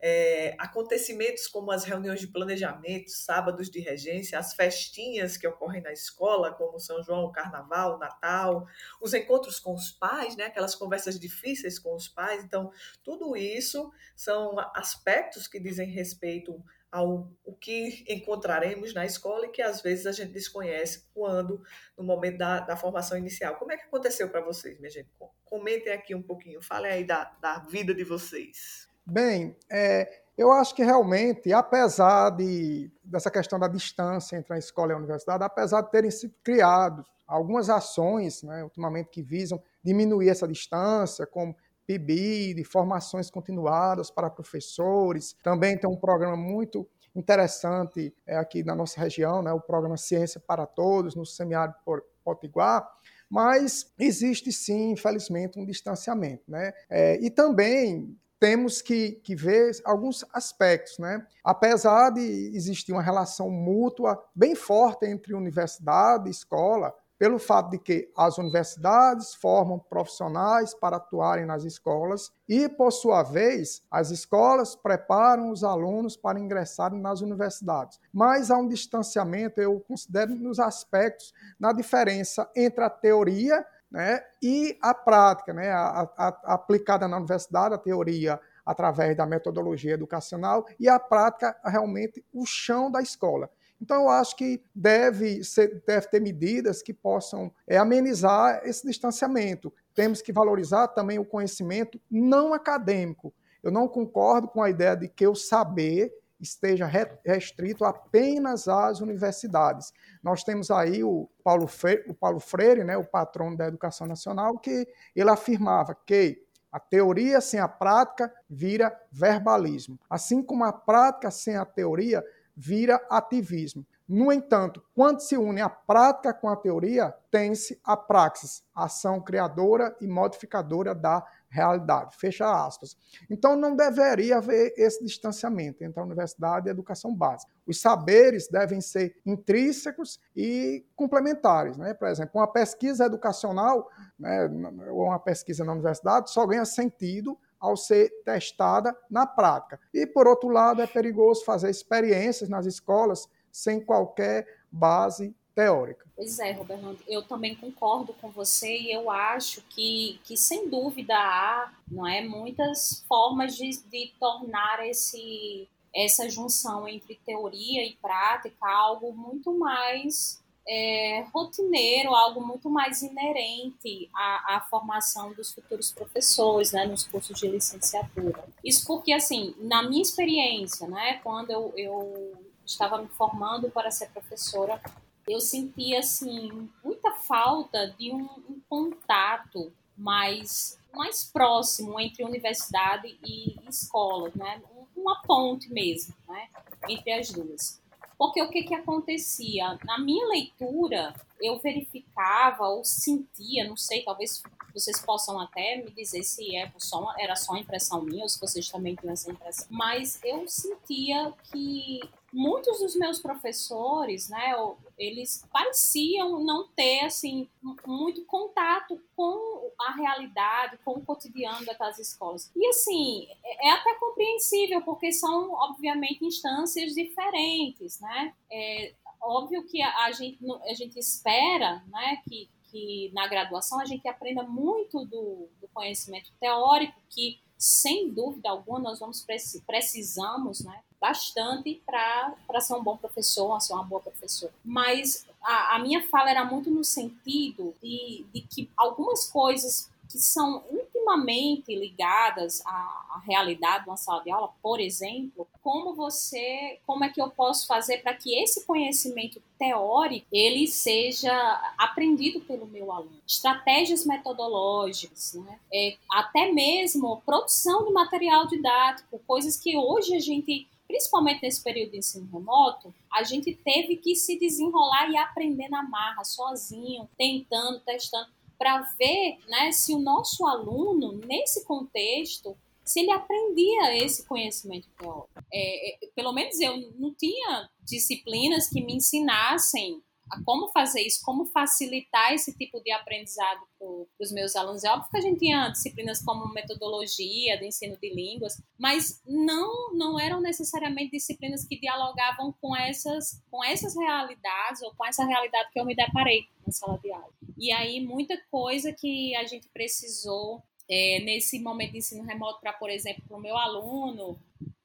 é, 0.00 0.54
acontecimentos 0.58 1.48
como 1.48 1.72
as 1.72 1.82
reuniões 1.82 2.20
de 2.20 2.28
planejamento, 2.28 3.10
sábados 3.10 3.68
de 3.68 3.80
regência, 3.80 4.38
as 4.38 4.54
festinhas 4.54 5.36
que 5.36 5.46
ocorrem 5.46 5.82
na 5.82 5.92
escola, 5.92 6.54
como 6.54 6.78
São 6.78 7.02
João, 7.02 7.32
Carnaval, 7.32 7.98
Natal, 7.98 8.66
os 9.00 9.12
encontros 9.12 9.58
com 9.58 9.74
os 9.74 9.90
pais, 9.90 10.36
né, 10.36 10.44
aquelas 10.44 10.74
conversas 10.74 11.18
difíceis 11.18 11.78
com 11.78 11.94
os 11.94 12.06
pais. 12.06 12.44
Então, 12.44 12.70
tudo 13.02 13.36
isso 13.36 13.90
são 14.14 14.58
aspectos 14.74 15.48
que 15.48 15.58
dizem 15.58 15.90
respeito 15.90 16.64
ao 16.90 17.30
o 17.44 17.52
que 17.54 18.04
encontraremos 18.08 18.94
na 18.94 19.04
escola 19.04 19.46
e 19.46 19.50
que 19.50 19.62
às 19.62 19.82
vezes 19.82 20.06
a 20.06 20.12
gente 20.12 20.32
desconhece 20.32 21.04
quando, 21.14 21.62
no 21.96 22.04
momento 22.04 22.38
da, 22.38 22.60
da 22.60 22.76
formação 22.76 23.18
inicial. 23.18 23.56
Como 23.56 23.72
é 23.72 23.76
que 23.76 23.84
aconteceu 23.84 24.28
para 24.28 24.40
vocês, 24.40 24.78
minha 24.78 24.90
gente? 24.90 25.08
Comentem 25.44 25.92
aqui 25.92 26.14
um 26.14 26.22
pouquinho, 26.22 26.62
falem 26.62 26.90
aí 26.90 27.04
da, 27.04 27.24
da 27.40 27.58
vida 27.58 27.94
de 27.94 28.04
vocês. 28.04 28.88
Bem, 29.04 29.56
é, 29.70 30.22
eu 30.36 30.52
acho 30.52 30.74
que 30.74 30.84
realmente, 30.84 31.52
apesar 31.52 32.30
de, 32.30 32.90
dessa 33.02 33.30
questão 33.30 33.58
da 33.58 33.68
distância 33.68 34.36
entre 34.36 34.54
a 34.54 34.58
escola 34.58 34.92
e 34.92 34.94
a 34.94 34.98
universidade, 34.98 35.42
apesar 35.42 35.82
de 35.82 35.90
terem 35.90 36.10
sido 36.10 36.34
criados 36.42 37.06
algumas 37.28 37.68
ações, 37.68 38.42
né, 38.42 38.64
ultimamente, 38.64 39.10
que 39.10 39.22
visam 39.22 39.62
diminuir 39.84 40.30
essa 40.30 40.48
distância, 40.48 41.26
como 41.26 41.54
PIB, 41.88 42.52
de 42.52 42.64
formações 42.64 43.30
continuadas 43.30 44.10
para 44.10 44.28
professores, 44.28 45.34
também 45.42 45.78
tem 45.78 45.88
um 45.88 45.96
programa 45.96 46.36
muito 46.36 46.86
interessante 47.16 48.14
é, 48.26 48.36
aqui 48.36 48.62
na 48.62 48.74
nossa 48.74 49.00
região, 49.00 49.42
né, 49.42 49.50
o 49.52 49.60
programa 49.60 49.96
Ciência 49.96 50.38
para 50.38 50.66
Todos, 50.66 51.14
no 51.16 51.24
semiárido 51.24 51.74
Potiguar, 52.22 52.86
mas 53.30 53.90
existe 53.98 54.52
sim, 54.52 54.90
infelizmente, 54.90 55.58
um 55.58 55.64
distanciamento. 55.64 56.44
Né? 56.46 56.72
É, 56.90 57.18
e 57.24 57.30
também 57.30 58.14
temos 58.38 58.82
que, 58.82 59.12
que 59.24 59.34
ver 59.34 59.72
alguns 59.84 60.24
aspectos. 60.32 60.98
Né? 60.98 61.26
Apesar 61.42 62.10
de 62.10 62.20
existir 62.54 62.92
uma 62.92 63.02
relação 63.02 63.50
mútua 63.50 64.22
bem 64.34 64.54
forte 64.54 65.06
entre 65.06 65.34
universidade 65.34 66.28
e 66.28 66.30
escola, 66.30 66.94
pelo 67.18 67.38
fato 67.38 67.70
de 67.70 67.78
que 67.78 68.10
as 68.16 68.38
universidades 68.38 69.34
formam 69.34 69.78
profissionais 69.78 70.72
para 70.72 70.98
atuarem 70.98 71.44
nas 71.44 71.64
escolas 71.64 72.32
e, 72.48 72.68
por 72.68 72.92
sua 72.92 73.22
vez, 73.22 73.82
as 73.90 74.10
escolas 74.10 74.76
preparam 74.76 75.50
os 75.50 75.64
alunos 75.64 76.16
para 76.16 76.38
ingressarem 76.38 77.00
nas 77.00 77.20
universidades. 77.20 77.98
Mas 78.12 78.50
há 78.50 78.56
um 78.56 78.68
distanciamento, 78.68 79.60
eu 79.60 79.80
considero, 79.80 80.34
nos 80.36 80.60
aspectos, 80.60 81.34
na 81.58 81.72
diferença 81.72 82.48
entre 82.54 82.84
a 82.84 82.90
teoria 82.90 83.66
né, 83.90 84.22
e 84.40 84.78
a 84.80 84.94
prática, 84.94 85.52
né, 85.52 85.70
a, 85.70 86.08
a, 86.16 86.28
aplicada 86.54 87.08
na 87.08 87.16
universidade, 87.16 87.74
a 87.74 87.78
teoria 87.78 88.38
através 88.64 89.16
da 89.16 89.24
metodologia 89.24 89.94
educacional 89.94 90.66
e 90.78 90.88
a 90.88 91.00
prática 91.00 91.56
realmente 91.64 92.22
o 92.32 92.44
chão 92.44 92.90
da 92.90 93.00
escola. 93.00 93.50
Então, 93.80 94.02
eu 94.02 94.08
acho 94.08 94.36
que 94.36 94.60
deve, 94.74 95.44
ser, 95.44 95.82
deve 95.86 96.08
ter 96.08 96.20
medidas 96.20 96.82
que 96.82 96.92
possam 96.92 97.52
é, 97.66 97.76
amenizar 97.76 98.60
esse 98.64 98.86
distanciamento. 98.86 99.72
Temos 99.94 100.20
que 100.20 100.32
valorizar 100.32 100.88
também 100.88 101.18
o 101.18 101.24
conhecimento 101.24 102.00
não 102.10 102.52
acadêmico. 102.52 103.32
Eu 103.62 103.70
não 103.70 103.88
concordo 103.88 104.48
com 104.48 104.62
a 104.62 104.70
ideia 104.70 104.96
de 104.96 105.08
que 105.08 105.26
o 105.26 105.34
saber 105.34 106.12
esteja 106.40 106.88
restrito 107.24 107.84
apenas 107.84 108.68
às 108.68 109.00
universidades. 109.00 109.92
Nós 110.22 110.44
temos 110.44 110.70
aí 110.70 111.02
o 111.02 111.28
Paulo 111.42 111.66
Freire, 111.66 112.04
o 112.08 112.14
Paulo 112.14 112.38
Freire 112.38 112.84
né, 112.84 112.96
o 112.96 113.04
patrono 113.04 113.56
da 113.56 113.66
educação 113.66 114.06
nacional, 114.06 114.58
que 114.58 114.86
ele 115.16 115.30
afirmava 115.30 115.96
que 116.06 116.40
a 116.70 116.78
teoria 116.78 117.40
sem 117.40 117.58
a 117.58 117.66
prática 117.66 118.32
vira 118.48 118.96
verbalismo. 119.10 119.98
Assim 120.08 120.42
como 120.42 120.64
a 120.64 120.72
prática 120.72 121.30
sem 121.30 121.56
a 121.56 121.64
teoria 121.64 122.22
vira 122.58 123.00
ativismo. 123.08 123.86
No 124.08 124.32
entanto, 124.32 124.82
quando 124.94 125.20
se 125.20 125.36
une 125.36 125.60
a 125.60 125.68
prática 125.68 126.32
com 126.32 126.48
a 126.48 126.56
teoria, 126.56 127.14
tem-se 127.30 127.78
a 127.84 127.94
praxis, 127.96 128.64
ação 128.74 129.20
criadora 129.20 129.94
e 130.00 130.08
modificadora 130.08 130.94
da 130.94 131.24
realidade. 131.48 132.16
Fecha 132.16 132.66
aspas. 132.66 132.96
Então, 133.30 133.54
não 133.54 133.76
deveria 133.76 134.38
haver 134.38 134.72
esse 134.76 135.04
distanciamento 135.04 135.84
entre 135.84 136.00
a 136.00 136.02
universidade 136.02 136.66
e 136.66 136.70
a 136.70 136.72
educação 136.72 137.14
básica. 137.14 137.52
Os 137.66 137.80
saberes 137.80 138.48
devem 138.48 138.80
ser 138.80 139.14
intrínsecos 139.26 140.18
e 140.34 140.84
complementares. 140.96 141.76
Né? 141.76 141.92
Por 141.92 142.08
exemplo, 142.08 142.40
uma 142.40 142.50
pesquisa 142.50 143.04
educacional, 143.04 143.90
né, 144.18 144.50
ou 144.90 145.04
uma 145.04 145.20
pesquisa 145.20 145.64
na 145.64 145.72
universidade, 145.72 146.30
só 146.30 146.46
ganha 146.46 146.64
sentido 146.64 147.38
ao 147.60 147.76
ser 147.76 148.10
testada 148.24 148.96
na 149.10 149.26
prática. 149.26 149.80
E, 149.92 150.06
por 150.06 150.26
outro 150.26 150.48
lado, 150.48 150.82
é 150.82 150.86
perigoso 150.86 151.44
fazer 151.44 151.70
experiências 151.70 152.48
nas 152.48 152.66
escolas 152.66 153.28
sem 153.50 153.80
qualquer 153.80 154.46
base 154.70 155.34
teórica. 155.54 156.06
Pois 156.14 156.38
é, 156.38 156.52
Roberto, 156.52 157.02
eu 157.08 157.22
também 157.22 157.56
concordo 157.56 158.12
com 158.14 158.30
você 158.30 158.76
e 158.76 158.92
eu 158.92 159.10
acho 159.10 159.60
que, 159.62 160.20
que 160.22 160.36
sem 160.36 160.68
dúvida 160.68 161.14
há 161.16 161.72
não 161.90 162.06
é, 162.06 162.24
muitas 162.24 163.04
formas 163.08 163.56
de, 163.56 163.70
de 163.88 164.12
tornar 164.20 164.86
esse, 164.86 165.68
essa 165.94 166.28
junção 166.28 166.86
entre 166.86 167.18
teoria 167.26 167.84
e 167.84 167.96
prática 167.96 168.68
algo 168.68 169.12
muito 169.12 169.56
mais 169.58 170.40
é, 170.68 171.24
rotineiro, 171.32 172.14
algo 172.14 172.46
muito 172.46 172.68
mais 172.68 173.00
inerente 173.00 174.10
à, 174.14 174.56
à, 174.56 174.60
formação 174.60 175.32
dos 175.32 175.52
futuros 175.52 175.90
professores, 175.90 176.72
né, 176.72 176.84
nos 176.84 177.04
cursos 177.04 177.40
de 177.40 177.48
licenciatura. 177.48 178.44
Isso 178.62 178.86
porque, 178.86 179.12
assim, 179.12 179.54
na 179.58 179.82
minha 179.82 180.02
experiência, 180.02 180.86
né, 180.86 181.20
quando 181.24 181.50
eu, 181.50 181.72
eu 181.74 182.32
estava 182.66 182.98
me 182.98 183.08
formando 183.08 183.70
para 183.70 183.90
ser 183.90 184.10
professora, 184.10 184.78
eu 185.26 185.40
sentia, 185.40 186.00
assim, 186.00 186.68
muita 186.84 187.12
falta 187.12 187.94
de 187.98 188.12
um, 188.12 188.28
um 188.50 188.60
contato 188.68 189.72
mais, 189.96 190.78
mais 190.92 191.24
próximo 191.24 191.98
entre 191.98 192.22
universidade 192.22 193.18
e 193.24 193.56
escola, 193.66 194.30
né, 194.34 194.60
uma 194.94 195.22
ponte 195.22 195.72
mesmo, 195.72 196.14
né, 196.28 196.48
entre 196.86 197.10
as 197.12 197.30
duas. 197.30 197.80
Porque 198.18 198.42
o 198.42 198.50
que, 198.50 198.64
que 198.64 198.74
acontecia? 198.74 199.78
Na 199.84 199.96
minha 199.96 200.26
leitura, 200.26 201.14
eu 201.40 201.56
verificava 201.60 202.66
ou 202.66 202.84
sentia, 202.84 203.68
não 203.68 203.76
sei, 203.76 204.02
talvez 204.02 204.42
vocês 204.74 205.00
possam 205.00 205.40
até 205.40 205.76
me 205.76 205.90
dizer 205.92 206.24
se 206.24 206.56
é 206.56 206.70
só, 206.78 207.14
era 207.16 207.36
só 207.36 207.56
impressão 207.56 208.02
minha 208.02 208.24
ou 208.24 208.28
se 208.28 208.40
vocês 208.40 208.68
também 208.68 208.96
tinham 208.96 209.12
essa 209.12 209.30
impressão, 209.30 209.66
mas 209.70 210.20
eu 210.24 210.46
sentia 210.48 211.32
que 211.50 212.00
muitos 212.32 212.80
dos 212.80 212.94
meus 212.94 213.18
professores, 213.18 214.28
né, 214.28 214.54
eles 214.98 215.46
pareciam 215.52 216.44
não 216.44 216.68
ter 216.68 217.00
assim 217.00 217.48
muito 217.86 218.24
contato 218.24 219.00
com 219.16 219.70
a 219.80 219.92
realidade, 219.92 220.78
com 220.84 220.92
o 220.92 221.04
cotidiano 221.04 221.64
daquelas 221.64 221.98
escolas. 221.98 222.50
E 222.54 222.66
assim, 222.68 223.28
é, 223.44 223.68
é 223.68 223.70
até 223.70 223.94
compreensível 223.94 224.82
porque 224.82 225.12
são 225.12 225.52
obviamente 225.52 226.24
instâncias 226.24 226.94
diferentes, 226.94 228.00
né? 228.00 228.34
É 228.50 228.94
óbvio 229.20 229.64
que 229.66 229.82
a 229.82 230.12
gente 230.12 230.38
a 230.62 230.74
gente 230.74 230.98
espera, 230.98 231.82
né, 231.88 232.22
que 232.28 232.48
que 232.70 233.10
na 233.14 233.26
graduação 233.26 233.80
a 233.80 233.86
gente 233.86 234.06
aprenda 234.06 234.42
muito 234.42 235.04
do, 235.06 235.48
do 235.58 235.68
conhecimento 235.72 236.30
teórico 236.38 237.00
que 237.08 237.40
sem 237.58 238.08
dúvida 238.08 238.48
alguma 238.48 238.78
nós 238.78 239.00
vamos 239.00 239.26
precisamos, 239.66 240.60
né, 240.60 240.80
bastante 241.00 241.82
para 241.84 242.60
ser 242.60 242.74
um 242.74 242.82
bom 242.82 242.96
professor, 242.96 243.60
ser 243.60 243.72
uma 243.72 243.82
boa 243.82 244.00
professora. 244.00 244.52
Mas 244.64 245.26
a, 245.42 245.76
a, 245.76 245.78
minha 245.80 246.06
fala 246.08 246.30
era 246.30 246.44
muito 246.44 246.70
no 246.70 246.84
sentido 246.84 247.74
de, 247.82 248.24
de 248.32 248.40
que 248.42 248.70
algumas 248.76 249.28
coisas 249.28 249.90
que 250.08 250.18
são 250.18 250.64
intimamente 250.70 251.74
ligadas 251.74 252.62
à, 252.64 252.70
à, 252.70 253.22
realidade 253.24 253.84
de 253.84 253.90
uma 253.90 253.96
sala 253.96 254.22
de 254.22 254.30
aula, 254.30 254.50
por 254.62 254.80
exemplo, 254.80 255.46
como 255.62 255.94
você, 255.94 256.78
como 256.86 257.04
é 257.04 257.08
que 257.08 257.20
eu 257.20 257.30
posso 257.30 257.66
fazer 257.66 257.98
para 257.98 258.14
que 258.14 258.34
esse 258.34 258.66
conhecimento 258.66 259.40
teórico 259.58 260.26
ele 260.32 260.66
seja 260.66 261.32
aprendido 261.76 262.40
pelo 262.40 262.66
meu 262.66 262.92
aluno? 262.92 263.20
Estratégias 263.26 264.04
metodológicas, 264.06 265.34
né? 265.34 265.58
É, 265.72 265.96
até 266.10 266.52
mesmo 266.52 267.22
produção 267.24 267.84
de 267.84 267.92
material 267.92 268.46
didático, 268.46 269.20
coisas 269.26 269.56
que 269.56 269.76
hoje 269.76 270.14
a 270.14 270.20
gente 270.20 270.68
principalmente 270.88 271.42
nesse 271.42 271.62
período 271.62 271.90
de 271.90 271.98
ensino 271.98 272.26
remoto, 272.32 272.94
a 273.12 273.22
gente 273.22 273.54
teve 273.54 273.96
que 273.96 274.16
se 274.16 274.38
desenrolar 274.38 275.10
e 275.10 275.18
aprender 275.18 275.68
na 275.68 275.82
marra, 275.82 276.24
sozinho, 276.24 277.06
tentando, 277.18 277.78
testando 277.80 278.30
para 278.58 278.80
ver 278.98 279.38
né, 279.46 279.70
se 279.72 279.94
o 279.94 279.98
nosso 279.98 280.44
aluno, 280.46 281.12
nesse 281.24 281.64
contexto, 281.64 282.56
se 282.84 283.00
ele 283.00 283.12
aprendia 283.12 284.04
esse 284.04 284.26
conhecimento 284.26 284.88
teórico. 284.98 285.30
É, 285.52 286.04
é, 286.04 286.08
pelo 286.14 286.32
menos 286.32 286.58
eu 286.58 286.90
não 286.98 287.14
tinha 287.14 287.68
disciplinas 287.84 288.68
que 288.68 288.82
me 288.82 288.96
ensinassem 288.96 290.02
a 290.30 290.42
como 290.44 290.68
fazer 290.68 291.02
isso, 291.02 291.20
como 291.24 291.46
facilitar 291.46 292.32
esse 292.32 292.56
tipo 292.56 292.80
de 292.82 292.90
aprendizado 292.92 293.60
para 293.78 293.88
os 294.20 294.32
meus 294.32 294.54
alunos. 294.56 294.84
É 294.84 294.90
óbvio 294.90 295.10
que 295.10 295.16
a 295.16 295.20
gente 295.20 295.38
tinha 295.38 295.68
disciplinas 295.68 296.22
como 296.22 296.52
metodologia 296.52 297.58
de 297.58 297.66
ensino 297.66 297.96
de 297.96 298.14
línguas, 298.14 298.60
mas 298.78 299.22
não 299.26 299.92
não 299.94 300.18
eram 300.18 300.40
necessariamente 300.40 301.12
disciplinas 301.12 301.64
que 301.64 301.78
dialogavam 301.78 302.54
com 302.60 302.76
essas 302.76 303.42
com 303.50 303.64
essas 303.64 303.96
realidades 303.96 304.82
ou 304.82 304.94
com 304.94 305.04
essa 305.06 305.24
realidade 305.24 305.70
que 305.72 305.80
eu 305.80 305.84
me 305.84 305.94
deparei 305.94 306.46
na 306.66 306.72
sala 306.72 306.98
de 306.98 307.10
aula. 307.12 307.32
E 307.58 307.72
aí 307.72 308.00
muita 308.00 308.38
coisa 308.50 308.92
que 308.92 309.34
a 309.34 309.44
gente 309.44 309.68
precisou 309.68 310.62
é, 310.88 311.20
nesse 311.20 311.58
momento 311.58 311.92
de 311.92 311.98
ensino 311.98 312.22
remoto 312.24 312.60
para, 312.60 312.72
por 312.72 312.88
exemplo, 312.88 313.22
para 313.26 313.36
o 313.36 313.40
meu 313.40 313.56
aluno 313.56 314.40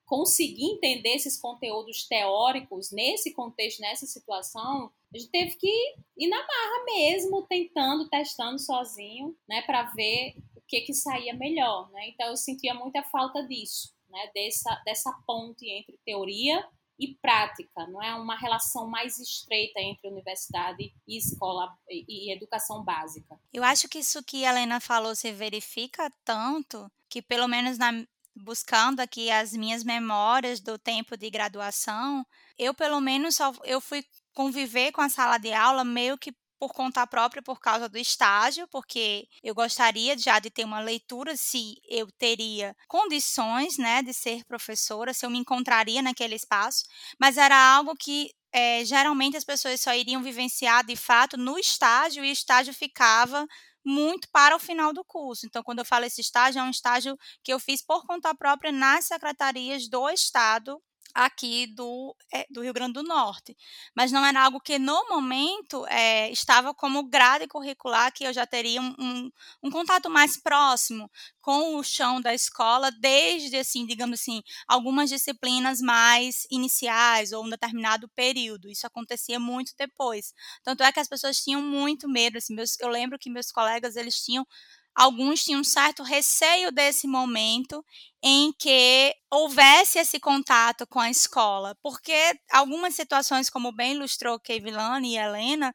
conseguir 0.06 0.66
entender 0.66 1.16
esses 1.16 1.40
conteúdos 1.40 2.08
teóricos 2.08 2.92
nesse 2.92 3.34
contexto, 3.34 3.80
nessa 3.82 4.06
situação, 4.06 4.92
a 5.14 5.18
gente 5.18 5.32
teve 5.32 5.56
que 5.56 5.96
ir 6.18 6.28
na 6.28 6.38
marra 6.38 6.86
mesmo, 6.86 7.42
tentando, 7.44 8.10
testando 8.10 8.60
sozinho, 8.60 9.36
né, 9.48 9.62
para 9.62 9.84
ver 9.94 10.36
o 10.56 10.62
que 10.68 10.82
que 10.82 10.94
saía 10.94 11.34
melhor, 11.34 11.90
né? 11.92 12.10
Então 12.10 12.28
eu 12.28 12.38
sentia 12.38 12.74
muita 12.74 13.02
falta 13.04 13.42
disso, 13.48 13.94
né, 14.10 14.30
dessa 14.36 14.82
dessa 14.86 15.12
ponte 15.26 15.68
entre 15.70 15.98
teoria 16.06 16.64
e 17.04 17.16
prática, 17.22 17.86
não 17.88 18.02
é 18.02 18.16
uma 18.16 18.38
relação 18.38 18.88
mais 18.88 19.20
estreita 19.20 19.80
entre 19.82 20.08
universidade 20.08 20.94
e 21.06 21.18
escola 21.18 21.70
e, 21.90 22.30
e 22.30 22.34
educação 22.34 22.84
básica. 22.84 23.38
Eu 23.52 23.64
acho 23.64 23.90
que 23.90 24.00
isso 24.00 24.24
que 24.24 24.46
a 24.46 24.52
Helena 24.52 24.80
falou 24.80 25.14
se 25.14 25.32
verifica 25.34 26.10
tanto 26.24 26.90
que 27.10 27.22
pelo 27.22 27.48
menos 27.48 27.78
na 27.78 27.92
buscando 28.36 29.00
aqui 29.00 29.30
as 29.30 29.54
minhas 29.54 29.84
memórias 29.84 30.60
do 30.60 30.76
tempo 30.76 31.16
de 31.16 31.30
graduação, 31.30 32.26
eu 32.58 32.74
pelo 32.74 33.00
menos 33.00 33.36
só, 33.36 33.54
eu 33.64 33.80
fui 33.80 34.04
conviver 34.34 34.92
com 34.92 35.02
a 35.02 35.10
sala 35.10 35.38
de 35.38 35.54
aula 35.54 35.84
meio 35.84 36.18
que 36.18 36.34
por 36.64 36.72
conta 36.72 37.06
própria 37.06 37.44
por 37.44 37.60
causa 37.60 37.90
do 37.90 37.98
estágio, 37.98 38.66
porque 38.70 39.28
eu 39.44 39.54
gostaria 39.54 40.18
já 40.18 40.40
de 40.40 40.50
ter 40.50 40.64
uma 40.64 40.80
leitura 40.80 41.36
se 41.36 41.76
eu 41.90 42.08
teria 42.18 42.74
condições, 42.88 43.78
né, 43.78 44.02
de 44.02 44.14
ser 44.14 44.46
professora, 44.46 45.14
se 45.14 45.26
eu 45.26 45.30
me 45.30 45.38
encontraria 45.38 46.02
naquele 46.02 46.36
espaço, 46.36 46.86
mas 47.20 47.36
era 47.36 47.58
algo 47.76 47.94
que 48.00 48.32
é, 48.54 48.86
geralmente 48.86 49.36
as 49.36 49.44
pessoas 49.44 49.82
só 49.82 49.94
iriam 49.94 50.24
vivenciar 50.24 50.86
de 50.86 50.96
fato 50.96 51.36
no 51.36 51.60
estágio 51.60 52.24
e 52.24 52.30
o 52.30 52.32
estágio 52.32 52.74
ficava 52.74 53.46
muito 53.86 54.30
para 54.32 54.56
o 54.56 54.60
final 54.60 54.94
do 54.94 55.04
curso. 55.04 55.46
Então, 55.46 55.62
quando 55.64 55.80
eu 55.80 55.86
falo 55.86 56.06
esse 56.06 56.22
estágio, 56.22 56.62
é 56.62 56.64
um 56.64 56.70
estágio 56.70 57.18
que 57.44 57.52
eu 57.52 57.60
fiz 57.60 57.86
por 57.86 58.06
conta 58.06 58.34
própria 58.34 58.72
nas 58.72 59.04
secretarias 59.06 59.90
do 59.90 60.10
Estado 60.10 60.82
aqui 61.14 61.68
do, 61.68 62.16
é, 62.34 62.46
do 62.50 62.62
Rio 62.62 62.74
Grande 62.74 62.94
do 62.94 63.04
Norte. 63.04 63.56
Mas 63.96 64.12
não 64.12 64.26
era 64.26 64.44
algo 64.44 64.60
que, 64.60 64.80
no 64.80 65.08
momento, 65.10 65.86
é, 65.88 66.32
estava 66.32 66.74
como 66.74 67.04
grade 67.04 67.48
curricular, 67.48 68.12
que 68.12 68.24
eu 68.24 68.34
já 68.34 68.46
teria 68.48 68.82
um, 68.82 68.96
um, 69.00 69.32
um, 69.64 69.70
contato 69.70 70.10
mais 70.10 70.38
próximo 70.38 71.10
com 71.42 71.76
o 71.76 71.84
chão 71.84 72.20
da 72.22 72.34
escola, 72.34 72.92
desde, 72.92 73.58
assim, 73.58 73.86
digamos 73.86 74.20
assim, 74.20 74.42
algumas 74.68 75.10
disciplinas 75.10 75.80
mais 75.82 76.48
iniciais 76.50 77.32
ou 77.32 77.46
um 77.46 77.50
determinado 77.50 78.10
período. 78.10 78.70
Isso 78.70 78.88
acontecia 78.88 79.40
muito 79.40 79.74
depois. 79.78 80.34
Tanto 80.64 80.84
é 80.84 80.92
que 80.92 81.00
as 81.00 81.08
pessoas 81.08 81.38
tinham 81.44 81.62
muito 81.62 82.10
medo. 82.10 82.38
Assim, 82.38 82.56
meus, 82.56 82.78
eu 82.80 82.88
lembro 82.90 83.20
que 83.20 83.30
meus 83.30 83.52
colegas, 83.52 83.96
eles 83.96 84.24
tinham 84.24 84.48
alguns 84.96 85.44
tinham 85.44 85.62
um 85.62 85.64
certo 85.64 86.04
receio 86.04 86.72
desse 86.72 87.08
momento 87.08 87.84
em 88.24 88.54
que 88.58 89.14
houvesse 89.32 90.00
esse 90.00 90.20
contato 90.20 90.88
com 90.88 91.00
a 91.00 91.10
escola, 91.10 91.76
porque 91.84 92.14
algumas 92.52 92.96
situações, 92.96 93.50
como 93.50 93.72
bem 93.72 93.94
ilustrou 93.96 94.40
Kevilane 94.40 95.14
e 95.14 95.18
Helena, 95.18 95.74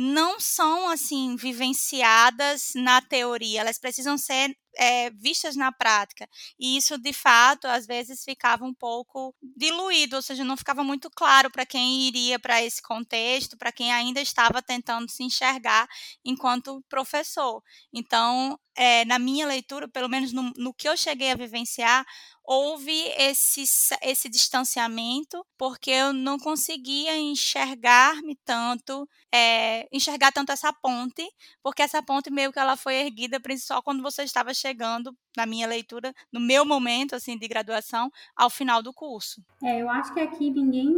não 0.00 0.38
são 0.38 0.88
assim 0.88 1.34
vivenciadas 1.34 2.70
na 2.76 3.02
teoria, 3.02 3.62
elas 3.62 3.80
precisam 3.80 4.16
ser 4.16 4.56
é, 4.76 5.10
vistas 5.10 5.56
na 5.56 5.72
prática. 5.72 6.28
E 6.56 6.76
isso, 6.76 6.96
de 6.96 7.12
fato, 7.12 7.66
às 7.66 7.84
vezes 7.84 8.22
ficava 8.22 8.64
um 8.64 8.72
pouco 8.72 9.34
diluído, 9.56 10.14
ou 10.14 10.22
seja, 10.22 10.44
não 10.44 10.56
ficava 10.56 10.84
muito 10.84 11.10
claro 11.10 11.50
para 11.50 11.66
quem 11.66 12.02
iria 12.02 12.38
para 12.38 12.62
esse 12.62 12.80
contexto, 12.80 13.58
para 13.58 13.72
quem 13.72 13.92
ainda 13.92 14.20
estava 14.20 14.62
tentando 14.62 15.10
se 15.10 15.24
enxergar 15.24 15.88
enquanto 16.24 16.80
professor. 16.88 17.60
Então, 17.92 18.56
é, 18.76 19.04
na 19.04 19.18
minha 19.18 19.48
leitura, 19.48 19.88
pelo 19.88 20.08
menos 20.08 20.32
no, 20.32 20.52
no 20.56 20.72
que 20.72 20.88
eu 20.88 20.96
cheguei 20.96 21.32
a 21.32 21.36
vivenciar, 21.36 22.06
houve 22.50 23.12
esse, 23.18 23.62
esse 24.00 24.26
distanciamento, 24.26 25.44
porque 25.58 25.90
eu 25.90 26.14
não 26.14 26.38
conseguia 26.38 27.14
enxergar-me 27.14 28.34
tanto, 28.42 29.06
é, 29.30 29.86
enxergar 29.92 30.32
tanto 30.32 30.50
essa 30.50 30.72
ponte, 30.72 31.28
porque 31.62 31.82
essa 31.82 32.02
ponte 32.02 32.30
meio 32.30 32.50
que 32.50 32.58
ela 32.58 32.74
foi 32.74 32.94
erguida 32.94 33.38
só 33.58 33.82
quando 33.82 34.02
você 34.02 34.22
estava 34.22 34.54
chegando, 34.54 35.14
na 35.36 35.44
minha 35.44 35.66
leitura, 35.66 36.14
no 36.32 36.40
meu 36.40 36.64
momento 36.64 37.14
assim 37.14 37.36
de 37.36 37.46
graduação, 37.46 38.10
ao 38.34 38.48
final 38.48 38.82
do 38.82 38.94
curso. 38.94 39.42
É, 39.62 39.82
eu 39.82 39.90
acho 39.90 40.14
que 40.14 40.20
aqui 40.20 40.50
ninguém 40.50 40.88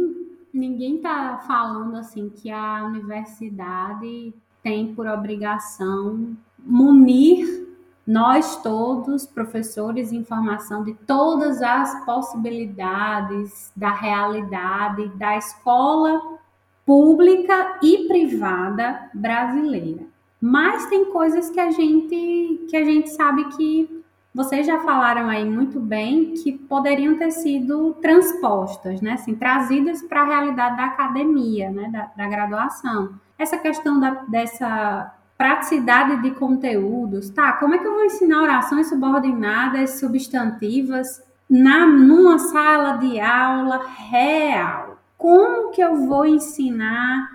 ninguém 0.53 0.97
está 0.97 1.37
falando 1.45 1.97
assim 1.97 2.29
que 2.29 2.49
a 2.49 2.85
universidade 2.85 4.33
tem 4.63 4.95
por 4.95 5.05
obrigação 5.05 6.37
munir 6.59 7.70
nós 8.05 8.61
todos, 8.63 9.25
professores 9.25 10.11
em 10.11 10.23
formação 10.23 10.83
de 10.83 10.93
todas 10.93 11.61
as 11.61 12.03
possibilidades 12.03 13.71
da 13.75 13.93
realidade 13.93 15.07
da 15.09 15.37
escola 15.37 16.39
pública 16.85 17.79
e 17.81 18.07
privada 18.07 19.09
brasileira. 19.13 20.03
Mas 20.41 20.87
tem 20.87 21.05
coisas 21.11 21.49
que 21.49 21.59
a 21.59 21.69
gente 21.69 22.65
que 22.69 22.75
a 22.75 22.83
gente 22.83 23.09
sabe 23.11 23.45
que 23.49 24.01
vocês 24.33 24.65
já 24.65 24.79
falaram 24.79 25.27
aí 25.27 25.43
muito 25.43 25.79
bem 25.79 26.33
que 26.33 26.53
poderiam 26.53 27.17
ter 27.17 27.31
sido 27.31 27.93
transpostas, 28.01 29.01
né? 29.01 29.13
Assim, 29.13 29.35
trazidas 29.35 30.01
para 30.01 30.21
a 30.21 30.25
realidade 30.25 30.77
da 30.77 30.85
academia, 30.85 31.69
né? 31.69 31.89
Da, 31.89 32.11
da 32.15 32.29
graduação. 32.29 33.13
Essa 33.37 33.57
questão 33.57 33.99
da, 33.99 34.23
dessa 34.29 35.13
praticidade 35.41 36.21
de 36.21 36.29
conteúdos, 36.35 37.31
tá? 37.31 37.53
Como 37.53 37.73
é 37.73 37.79
que 37.79 37.87
eu 37.87 37.95
vou 37.95 38.05
ensinar 38.05 38.43
orações 38.43 38.87
subordinadas, 38.89 39.99
substantivas 39.99 41.19
na 41.49 41.87
numa 41.87 42.37
sala 42.37 42.97
de 42.97 43.19
aula 43.19 43.81
real? 44.11 44.99
Como 45.17 45.71
que 45.71 45.81
eu 45.81 46.05
vou 46.05 46.27
ensinar 46.27 47.27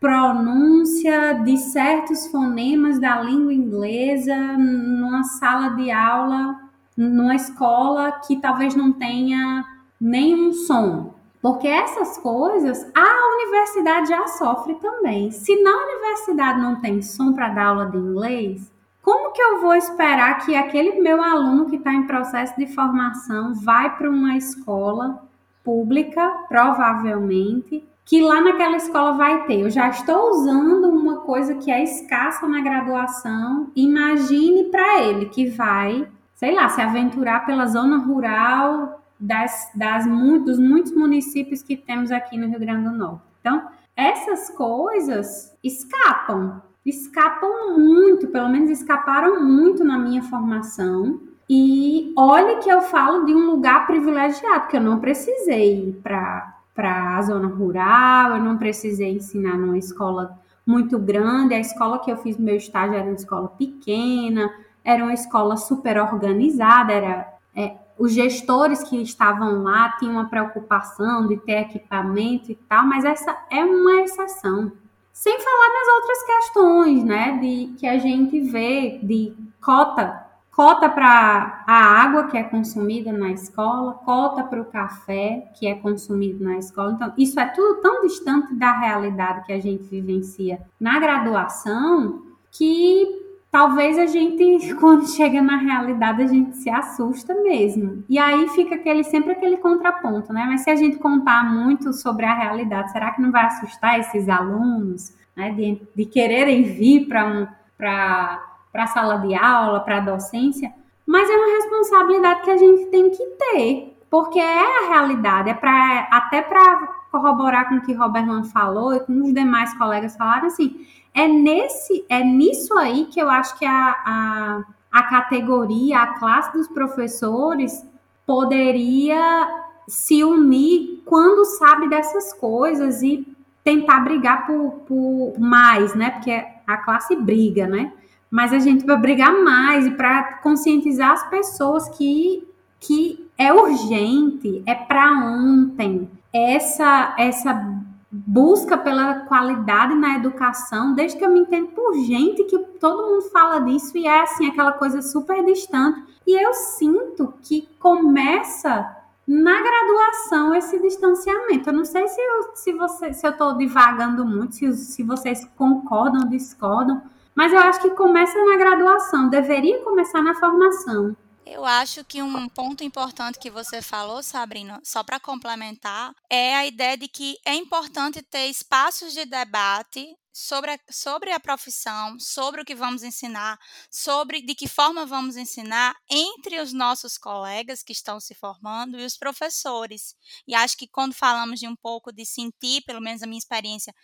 pronúncia 0.00 1.34
de 1.44 1.56
certos 1.56 2.26
fonemas 2.26 2.98
da 2.98 3.22
língua 3.22 3.54
inglesa 3.54 4.36
numa 4.58 5.22
sala 5.22 5.76
de 5.76 5.92
aula, 5.92 6.60
numa 6.96 7.36
escola 7.36 8.20
que 8.26 8.34
talvez 8.40 8.74
não 8.74 8.92
tenha 8.92 9.64
nenhum 10.00 10.52
som? 10.52 11.13
Porque 11.44 11.68
essas 11.68 12.16
coisas 12.16 12.90
a 12.94 13.34
universidade 13.36 14.08
já 14.08 14.26
sofre 14.28 14.76
também. 14.76 15.30
Se 15.30 15.62
na 15.62 15.76
universidade 15.76 16.58
não 16.58 16.80
tem 16.80 17.02
som 17.02 17.34
para 17.34 17.50
dar 17.50 17.66
aula 17.66 17.86
de 17.90 17.98
inglês, 17.98 18.72
como 19.02 19.30
que 19.30 19.42
eu 19.42 19.60
vou 19.60 19.74
esperar 19.74 20.38
que 20.38 20.56
aquele 20.56 21.02
meu 21.02 21.22
aluno 21.22 21.66
que 21.66 21.76
está 21.76 21.92
em 21.92 22.06
processo 22.06 22.56
de 22.56 22.66
formação 22.68 23.52
vai 23.52 23.94
para 23.94 24.08
uma 24.08 24.38
escola 24.38 25.22
pública, 25.62 26.26
provavelmente, 26.48 27.86
que 28.06 28.22
lá 28.22 28.40
naquela 28.40 28.76
escola 28.76 29.12
vai 29.12 29.44
ter? 29.44 29.60
Eu 29.60 29.70
já 29.70 29.90
estou 29.90 30.30
usando 30.30 30.88
uma 30.88 31.18
coisa 31.18 31.56
que 31.56 31.70
é 31.70 31.84
escassa 31.84 32.48
na 32.48 32.62
graduação. 32.62 33.70
Imagine 33.76 34.70
para 34.70 35.02
ele 35.02 35.26
que 35.26 35.50
vai, 35.50 36.08
sei 36.36 36.54
lá, 36.54 36.70
se 36.70 36.80
aventurar 36.80 37.44
pela 37.44 37.66
zona 37.66 37.98
rural 37.98 39.03
das, 39.24 39.70
das, 39.74 40.04
dos 40.44 40.58
muitos 40.58 40.94
municípios 40.94 41.62
que 41.62 41.76
temos 41.76 42.12
aqui 42.12 42.36
no 42.36 42.46
Rio 42.46 42.60
Grande 42.60 42.84
do 42.84 42.96
Norte. 42.96 43.22
Então, 43.40 43.68
essas 43.96 44.50
coisas 44.50 45.56
escapam, 45.62 46.60
escapam 46.84 47.78
muito, 47.78 48.28
pelo 48.28 48.50
menos 48.50 48.68
escaparam 48.68 49.42
muito 49.42 49.82
na 49.82 49.96
minha 49.98 50.22
formação. 50.22 51.20
E 51.48 52.12
olhe 52.16 52.56
que 52.56 52.70
eu 52.70 52.82
falo 52.82 53.24
de 53.24 53.34
um 53.34 53.46
lugar 53.46 53.86
privilegiado, 53.86 54.68
que 54.68 54.76
eu 54.76 54.80
não 54.80 55.00
precisei 55.00 55.88
ir 55.88 56.00
para 56.02 56.54
a 56.76 57.22
zona 57.22 57.48
rural, 57.48 58.36
eu 58.36 58.42
não 58.42 58.58
precisei 58.58 59.12
ensinar 59.12 59.56
numa 59.56 59.78
escola 59.78 60.38
muito 60.66 60.98
grande. 60.98 61.54
A 61.54 61.60
escola 61.60 61.98
que 61.98 62.10
eu 62.10 62.16
fiz 62.18 62.36
meu 62.36 62.56
estágio 62.56 62.96
era 62.96 63.06
uma 63.06 63.14
escola 63.14 63.48
pequena, 63.48 64.50
era 64.84 65.02
uma 65.02 65.14
escola 65.14 65.56
super 65.56 65.98
organizada, 65.98 66.92
era 66.92 67.34
é, 67.54 67.76
os 67.98 68.12
gestores 68.12 68.82
que 68.82 69.00
estavam 69.00 69.62
lá 69.62 69.96
tinham 69.98 70.14
uma 70.14 70.28
preocupação 70.28 71.26
de 71.26 71.36
ter 71.36 71.60
equipamento 71.62 72.50
e 72.50 72.54
tal, 72.54 72.86
mas 72.86 73.04
essa 73.04 73.36
é 73.50 73.64
uma 73.64 74.02
exceção. 74.02 74.72
Sem 75.12 75.38
falar 75.38 75.68
nas 75.72 75.94
outras 75.96 76.22
questões, 76.24 77.04
né, 77.04 77.38
de 77.40 77.74
que 77.78 77.86
a 77.86 77.98
gente 77.98 78.40
vê 78.40 78.98
de 79.00 79.32
cota, 79.60 80.24
cota 80.50 80.88
para 80.88 81.64
a 81.66 81.74
água 82.02 82.24
que 82.24 82.36
é 82.36 82.42
consumida 82.42 83.12
na 83.12 83.30
escola, 83.30 83.94
cota 83.94 84.42
para 84.42 84.60
o 84.60 84.64
café 84.64 85.50
que 85.54 85.66
é 85.66 85.74
consumido 85.76 86.42
na 86.42 86.58
escola. 86.58 86.92
Então, 86.92 87.12
isso 87.16 87.38
é 87.38 87.46
tudo 87.46 87.80
tão 87.80 88.00
distante 88.02 88.54
da 88.54 88.72
realidade 88.76 89.46
que 89.46 89.52
a 89.52 89.60
gente 89.60 89.84
vivencia 89.84 90.60
na 90.80 90.98
graduação 90.98 92.22
que 92.50 93.23
talvez 93.54 93.96
a 93.96 94.06
gente, 94.06 94.74
quando 94.74 95.08
chega 95.08 95.40
na 95.40 95.56
realidade, 95.56 96.24
a 96.24 96.26
gente 96.26 96.56
se 96.56 96.68
assusta 96.68 97.32
mesmo. 97.40 98.02
E 98.08 98.18
aí 98.18 98.48
fica 98.48 98.74
aquele 98.74 99.04
sempre 99.04 99.30
aquele 99.30 99.58
contraponto, 99.58 100.32
né? 100.32 100.44
Mas 100.48 100.62
se 100.62 100.70
a 100.70 100.74
gente 100.74 100.96
contar 100.96 101.44
muito 101.44 101.92
sobre 101.92 102.26
a 102.26 102.34
realidade, 102.34 102.90
será 102.90 103.12
que 103.12 103.22
não 103.22 103.30
vai 103.30 103.44
assustar 103.44 104.00
esses 104.00 104.28
alunos, 104.28 105.14
né? 105.36 105.52
De, 105.52 105.80
de 105.94 106.04
quererem 106.04 106.64
vir 106.64 107.06
para 107.06 107.28
um, 107.28 107.46
a 107.78 108.86
sala 108.88 109.18
de 109.18 109.32
aula, 109.36 109.78
para 109.78 109.98
a 109.98 110.00
docência? 110.00 110.72
Mas 111.06 111.30
é 111.30 111.36
uma 111.36 111.54
responsabilidade 111.54 112.42
que 112.42 112.50
a 112.50 112.56
gente 112.56 112.86
tem 112.86 113.08
que 113.10 113.24
ter, 113.24 113.96
porque 114.10 114.40
é 114.40 114.84
a 114.84 114.88
realidade, 114.88 115.50
é 115.50 115.54
para 115.54 116.08
até 116.10 116.42
para 116.42 116.88
corroborar 117.12 117.68
com 117.68 117.76
o 117.76 117.82
que 117.82 117.92
Robert 117.92 118.26
Lan 118.26 118.42
falou 118.42 118.92
e 118.92 118.98
com 118.98 119.22
os 119.22 119.32
demais 119.32 119.72
colegas 119.74 120.16
falaram 120.16 120.48
assim 120.48 120.84
é 121.14 121.28
nesse, 121.28 122.04
é 122.08 122.22
nisso 122.24 122.76
aí 122.76 123.06
que 123.06 123.20
eu 123.20 123.30
acho 123.30 123.56
que 123.56 123.64
a, 123.64 123.96
a, 124.04 124.64
a 124.90 125.02
categoria, 125.04 126.00
a 126.00 126.18
classe 126.18 126.52
dos 126.52 126.66
professores 126.66 127.86
poderia 128.26 129.48
se 129.86 130.24
unir 130.24 131.02
quando 131.04 131.44
sabe 131.44 131.88
dessas 131.88 132.32
coisas 132.32 133.02
e 133.02 133.26
tentar 133.62 134.00
brigar 134.00 134.46
por, 134.46 134.72
por 134.86 135.38
mais, 135.38 135.94
né? 135.94 136.10
Porque 136.10 136.44
a 136.66 136.76
classe 136.78 137.14
briga, 137.14 137.66
né? 137.66 137.92
Mas 138.30 138.52
a 138.52 138.58
gente 138.58 138.84
vai 138.84 138.96
brigar 138.96 139.32
mais 139.32 139.86
e 139.86 139.90
para 139.92 140.38
conscientizar 140.38 141.12
as 141.12 141.28
pessoas 141.30 141.88
que, 141.90 142.46
que 142.80 143.30
é 143.38 143.52
urgente, 143.52 144.62
é 144.66 144.74
para 144.74 145.12
ontem. 145.12 146.10
Essa 146.32 147.14
essa 147.16 147.83
busca 148.16 148.78
pela 148.78 149.20
qualidade 149.20 149.94
na 149.96 150.14
educação, 150.14 150.94
desde 150.94 151.18
que 151.18 151.24
eu 151.24 151.30
me 151.30 151.40
entendo 151.40 151.68
por 151.68 151.94
gente 151.94 152.44
que 152.44 152.56
todo 152.78 153.08
mundo 153.08 153.22
fala 153.30 153.58
disso 153.58 153.98
e 153.98 154.06
é 154.06 154.22
assim 154.22 154.46
aquela 154.46 154.72
coisa 154.72 155.02
super 155.02 155.44
distante. 155.44 156.00
E 156.24 156.40
eu 156.40 156.54
sinto 156.54 157.34
que 157.42 157.68
começa 157.80 158.96
na 159.26 159.60
graduação 159.60 160.54
esse 160.54 160.78
distanciamento. 160.78 161.68
Eu 161.68 161.72
não 161.72 161.84
sei 161.84 162.06
se 162.06 162.20
eu, 162.20 162.54
se 162.54 162.72
você, 162.72 163.12
se 163.12 163.26
eu 163.26 163.32
estou 163.32 163.56
divagando 163.56 164.24
muito, 164.24 164.54
se, 164.54 164.72
se 164.76 165.02
vocês 165.02 165.48
concordam 165.56 166.28
discordam, 166.28 167.02
mas 167.34 167.52
eu 167.52 167.58
acho 167.58 167.80
que 167.80 167.90
começa 167.90 168.38
na 168.44 168.56
graduação, 168.56 169.28
deveria 169.28 169.82
começar 169.82 170.22
na 170.22 170.34
formação. 170.34 171.16
Eu 171.46 171.64
acho 171.64 172.02
que 172.04 172.22
um 172.22 172.48
ponto 172.48 172.82
importante 172.82 173.38
que 173.38 173.50
você 173.50 173.82
falou, 173.82 174.22
Sabrina, 174.22 174.80
só 174.82 175.04
para 175.04 175.20
complementar, 175.20 176.14
é 176.30 176.54
a 176.54 176.66
ideia 176.66 176.96
de 176.96 177.06
que 177.06 177.36
é 177.44 177.54
importante 177.54 178.22
ter 178.22 178.46
espaços 178.46 179.12
de 179.12 179.26
debate 179.26 180.16
sobre 180.32 180.72
a, 180.72 180.78
sobre 180.90 181.30
a 181.30 181.38
profissão, 181.38 182.18
sobre 182.18 182.62
o 182.62 182.64
que 182.64 182.74
vamos 182.74 183.04
ensinar, 183.04 183.56
sobre 183.88 184.40
de 184.40 184.54
que 184.54 184.66
forma 184.66 185.06
vamos 185.06 185.36
ensinar 185.36 185.94
entre 186.10 186.60
os 186.60 186.72
nossos 186.72 187.16
colegas 187.16 187.82
que 187.82 187.92
estão 187.92 188.18
se 188.18 188.34
formando 188.34 188.98
e 188.98 189.04
os 189.04 189.16
professores. 189.16 190.16
E 190.48 190.54
acho 190.54 190.76
que 190.76 190.88
quando 190.88 191.14
falamos 191.14 191.60
de 191.60 191.68
um 191.68 191.76
pouco 191.76 192.10
de 192.10 192.24
sentir, 192.24 192.82
pelo 192.82 193.00
menos 193.00 193.22
a 193.22 193.26
minha 193.26 193.38
experiência, 193.38 193.94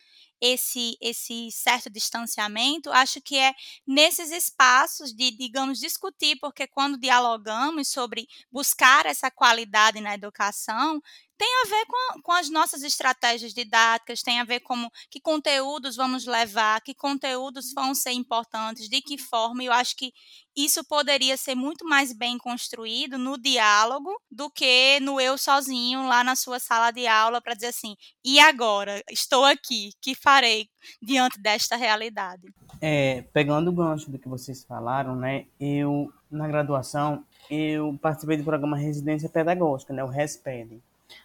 esse 0.40 0.96
esse 1.00 1.50
certo 1.52 1.90
distanciamento, 1.90 2.90
acho 2.90 3.20
que 3.20 3.36
é 3.36 3.54
nesses 3.86 4.30
espaços 4.30 5.12
de, 5.14 5.30
digamos, 5.36 5.78
discutir, 5.78 6.36
porque 6.40 6.66
quando 6.66 6.98
dialogamos 6.98 7.88
sobre 7.88 8.26
buscar 8.50 9.06
essa 9.06 9.30
qualidade 9.30 10.00
na 10.00 10.14
educação, 10.14 11.00
tem 11.40 11.48
a 11.64 11.68
ver 11.70 11.86
com, 11.86 12.20
com 12.20 12.32
as 12.32 12.50
nossas 12.50 12.82
estratégias 12.82 13.54
didáticas, 13.54 14.22
tem 14.22 14.40
a 14.40 14.44
ver 14.44 14.60
como 14.60 14.92
que 15.08 15.18
conteúdos 15.18 15.96
vamos 15.96 16.26
levar, 16.26 16.82
que 16.82 16.94
conteúdos 16.94 17.72
vão 17.72 17.94
ser 17.94 18.10
importantes, 18.10 18.90
de 18.90 19.00
que 19.00 19.16
forma. 19.16 19.62
Eu 19.62 19.72
acho 19.72 19.96
que 19.96 20.12
isso 20.54 20.84
poderia 20.84 21.38
ser 21.38 21.54
muito 21.54 21.82
mais 21.82 22.12
bem 22.12 22.36
construído 22.36 23.16
no 23.16 23.38
diálogo 23.38 24.10
do 24.30 24.50
que 24.50 25.00
no 25.00 25.18
eu 25.18 25.38
sozinho 25.38 26.06
lá 26.06 26.22
na 26.22 26.36
sua 26.36 26.58
sala 26.58 26.90
de 26.90 27.06
aula 27.06 27.40
para 27.40 27.54
dizer 27.54 27.68
assim: 27.68 27.96
e 28.22 28.38
agora? 28.38 29.02
Estou 29.10 29.46
aqui, 29.46 29.92
que 29.98 30.14
farei 30.14 30.68
diante 31.00 31.40
desta 31.40 31.74
realidade? 31.74 32.52
É, 32.82 33.22
pegando 33.32 33.70
o 33.70 33.74
gancho 33.74 34.10
do 34.10 34.18
que 34.18 34.28
vocês 34.28 34.62
falaram, 34.62 35.16
né? 35.16 35.46
Eu, 35.58 36.12
na 36.30 36.46
graduação, 36.46 37.24
eu 37.48 37.98
participei 38.02 38.36
do 38.36 38.44
programa 38.44 38.76
Residência 38.76 39.30
Pedagógica, 39.30 39.94
né? 39.94 40.04
O 40.04 40.08
RESPED. 40.08 40.82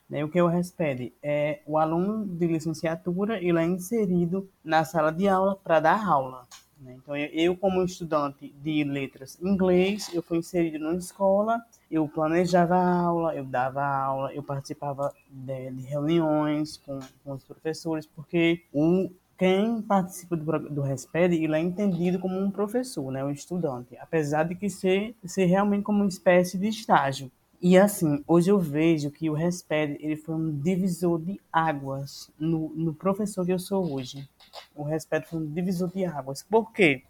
Né? 0.09 0.23
O 0.23 0.29
que 0.29 0.41
o 0.41 0.47
RESPED? 0.47 1.13
É 1.21 1.61
o 1.65 1.77
aluno 1.77 2.25
de 2.25 2.47
licenciatura, 2.47 3.41
ele 3.41 3.59
é 3.59 3.65
inserido 3.65 4.49
na 4.63 4.83
sala 4.83 5.11
de 5.11 5.27
aula 5.27 5.55
para 5.55 5.79
dar 5.79 6.05
aula. 6.05 6.47
Né? 6.79 6.97
Então, 7.01 7.15
eu, 7.15 7.55
como 7.55 7.83
estudante 7.83 8.53
de 8.61 8.83
letras 8.83 9.39
inglês, 9.41 10.13
eu 10.13 10.21
fui 10.21 10.37
inserido 10.37 10.79
numa 10.79 10.97
escola, 10.97 11.63
eu 11.89 12.07
planejava 12.07 12.75
a 12.75 12.99
aula, 13.01 13.35
eu 13.35 13.45
dava 13.45 13.83
aula, 13.83 14.33
eu 14.33 14.43
participava 14.43 15.13
de, 15.29 15.71
de 15.71 15.81
reuniões 15.83 16.77
com, 16.77 16.99
com 17.23 17.33
os 17.33 17.43
professores, 17.43 18.05
porque 18.05 18.63
o, 18.73 19.09
quem 19.37 19.81
participa 19.81 20.35
do, 20.35 20.69
do 20.69 20.81
RESPED, 20.81 21.35
ele 21.35 21.55
é 21.55 21.59
entendido 21.59 22.19
como 22.19 22.37
um 22.37 22.51
professor, 22.51 23.11
né, 23.11 23.23
um 23.23 23.31
estudante, 23.31 23.97
apesar 23.97 24.43
de 24.43 24.55
que 24.55 24.69
ser, 24.69 25.15
ser 25.25 25.45
realmente 25.45 25.83
como 25.83 25.99
uma 25.99 26.07
espécie 26.07 26.57
de 26.57 26.67
estágio. 26.67 27.31
E 27.67 27.79
assim, 27.79 28.23
hoje 28.27 28.51
eu 28.51 28.59
vejo 28.59 29.09
que 29.09 29.27
o 29.27 29.33
RESPED 29.33 29.97
ele 29.99 30.15
foi 30.15 30.35
um 30.35 30.55
divisor 30.55 31.19
de 31.19 31.41
águas 31.51 32.29
no, 32.37 32.69
no 32.75 32.93
professor 32.93 33.43
que 33.43 33.51
eu 33.51 33.57
sou 33.57 33.91
hoje. 33.91 34.29
O 34.75 34.83
RESPED 34.83 35.25
foi 35.27 35.39
um 35.39 35.51
divisor 35.51 35.89
de 35.91 36.05
águas. 36.05 36.43
Por 36.43 36.71
quê? 36.71 37.01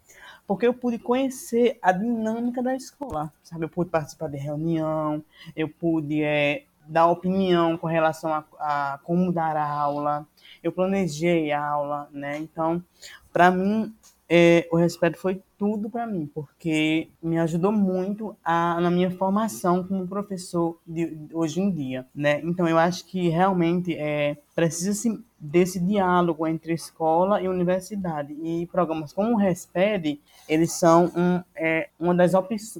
Porque 0.46 0.66
eu 0.66 0.72
pude 0.72 0.98
conhecer 0.98 1.78
a 1.82 1.92
dinâmica 1.92 2.62
da 2.62 2.74
escola, 2.74 3.30
sabe? 3.42 3.66
Eu 3.66 3.68
pude 3.68 3.90
participar 3.90 4.30
de 4.30 4.38
reunião, 4.38 5.22
eu 5.54 5.68
pude 5.68 6.22
é, 6.22 6.64
dar 6.88 7.06
opinião 7.08 7.76
com 7.76 7.86
relação 7.86 8.32
a, 8.32 8.42
a 8.58 8.98
como 9.04 9.30
dar 9.30 9.58
a 9.58 9.70
aula, 9.70 10.26
eu 10.62 10.72
planejei 10.72 11.52
a 11.52 11.62
aula, 11.62 12.08
né? 12.10 12.38
Então, 12.38 12.82
para 13.30 13.50
mim, 13.50 13.94
é, 14.28 14.68
o 14.72 14.76
respeito 14.76 15.18
foi 15.18 15.40
tudo 15.56 15.88
para 15.88 16.06
mim, 16.06 16.28
porque 16.34 17.08
me 17.22 17.38
ajudou 17.38 17.72
muito 17.72 18.36
a, 18.44 18.80
na 18.80 18.90
minha 18.90 19.10
formação 19.10 19.84
como 19.84 20.06
professor 20.06 20.78
de, 20.86 21.16
hoje 21.32 21.60
em 21.60 21.70
dia, 21.70 22.06
né? 22.14 22.40
Então 22.42 22.68
eu 22.68 22.78
acho 22.78 23.06
que 23.06 23.28
realmente 23.28 23.94
é 23.94 24.36
precisa 24.54 24.92
desse 25.38 25.78
diálogo 25.78 26.46
entre 26.46 26.72
escola 26.72 27.40
e 27.40 27.48
universidade 27.48 28.32
e 28.42 28.66
programas 28.66 29.12
como 29.12 29.34
o 29.34 29.36
Resped, 29.36 30.20
eles 30.48 30.72
são 30.72 31.06
um, 31.16 31.42
é, 31.54 31.88
uma 31.98 32.14
das, 32.14 32.32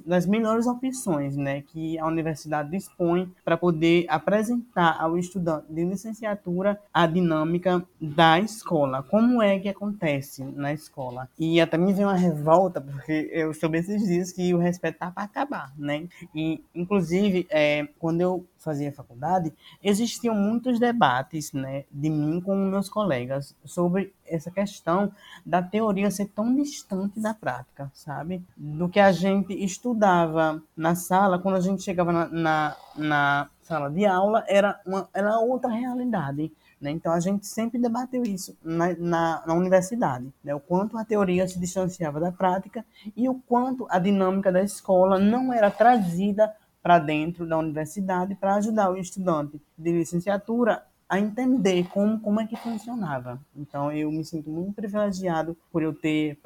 das 0.05 0.25
melhores 0.25 0.65
opções, 0.65 1.35
né, 1.35 1.61
que 1.61 1.97
a 1.99 2.07
universidade 2.07 2.71
dispõe 2.71 3.31
para 3.43 3.57
poder 3.57 4.05
apresentar 4.09 4.97
ao 4.99 5.17
estudante 5.17 5.65
de 5.69 5.83
licenciatura 5.83 6.79
a 6.93 7.05
dinâmica 7.05 7.83
da 7.99 8.39
escola, 8.39 9.03
como 9.03 9.41
é 9.41 9.59
que 9.59 9.69
acontece 9.69 10.43
na 10.43 10.73
escola. 10.73 11.29
E 11.37 11.59
até 11.61 11.77
me 11.77 11.93
vem 11.93 12.05
uma 12.05 12.15
revolta 12.15 12.47
volta, 12.57 12.81
porque 12.81 13.29
eu 13.31 13.53
soube 13.53 13.77
esses 13.77 14.03
dias 14.07 14.31
que 14.31 14.53
o 14.53 14.57
respeito 14.57 14.97
tá 14.97 15.11
para 15.11 15.23
acabar, 15.23 15.73
né? 15.77 16.07
E, 16.33 16.63
inclusive, 16.73 17.45
é, 17.49 17.87
quando 17.99 18.21
eu 18.21 18.45
fazia 18.67 18.91
faculdade, 18.91 19.53
existiam 19.81 20.35
muitos 20.35 20.77
debates, 20.77 21.53
né, 21.53 21.85
de 21.89 22.09
mim 22.09 22.41
com 22.41 22.53
meus 22.53 22.89
colegas 22.89 23.55
sobre 23.63 24.13
essa 24.25 24.51
questão 24.51 25.09
da 25.45 25.61
teoria 25.63 26.11
ser 26.11 26.25
tão 26.25 26.53
distante 26.53 27.17
da 27.17 27.33
prática, 27.33 27.89
sabe? 27.93 28.43
Do 28.57 28.89
que 28.89 28.99
a 28.99 29.13
gente 29.13 29.53
estudava 29.53 30.61
na 30.75 30.95
sala, 30.95 31.39
quando 31.39 31.55
a 31.55 31.61
gente 31.61 31.81
chegava 31.81 32.11
na, 32.11 32.27
na, 32.27 32.77
na 32.97 33.49
sala 33.61 33.89
de 33.89 34.05
aula, 34.05 34.43
era, 34.49 34.77
uma, 34.85 35.07
era 35.13 35.39
outra 35.39 35.71
realidade. 35.71 36.51
Né? 36.79 36.91
Então, 36.91 37.13
a 37.13 37.21
gente 37.21 37.47
sempre 37.47 37.79
debateu 37.79 38.21
isso 38.23 38.55
na, 38.61 38.93
na, 38.97 39.43
na 39.47 39.53
universidade, 39.53 40.31
né? 40.43 40.53
o 40.53 40.59
quanto 40.59 40.97
a 40.97 41.05
teoria 41.05 41.47
se 41.47 41.57
distanciava 41.57 42.19
da 42.19 42.33
prática 42.33 42.85
e 43.15 43.29
o 43.29 43.35
quanto 43.47 43.87
a 43.89 43.97
dinâmica 43.97 44.51
da 44.51 44.61
escola 44.61 45.17
não 45.17 45.53
era 45.53 45.71
trazida 45.71 46.53
para 46.87 46.99
dentro 46.99 47.45
da 47.45 47.57
universidade 47.57 48.33
para 48.33 48.55
ajudar 48.55 48.89
o 48.89 48.97
estudante 48.97 49.59
de 49.77 49.91
licenciatura 49.91 50.85
a 51.09 51.19
entender 51.19 51.85
como, 51.89 52.17
como 52.21 52.39
é 52.39 52.47
que 52.47 52.55
funcionava. 52.55 53.41
Então, 53.53 53.91
eu 53.91 54.09
me 54.09 54.23
sinto 54.23 54.49
muito 54.49 54.71
privilegiado 54.71 55.57
por 55.69 55.83
eu 55.83 55.93
ter 55.93 56.39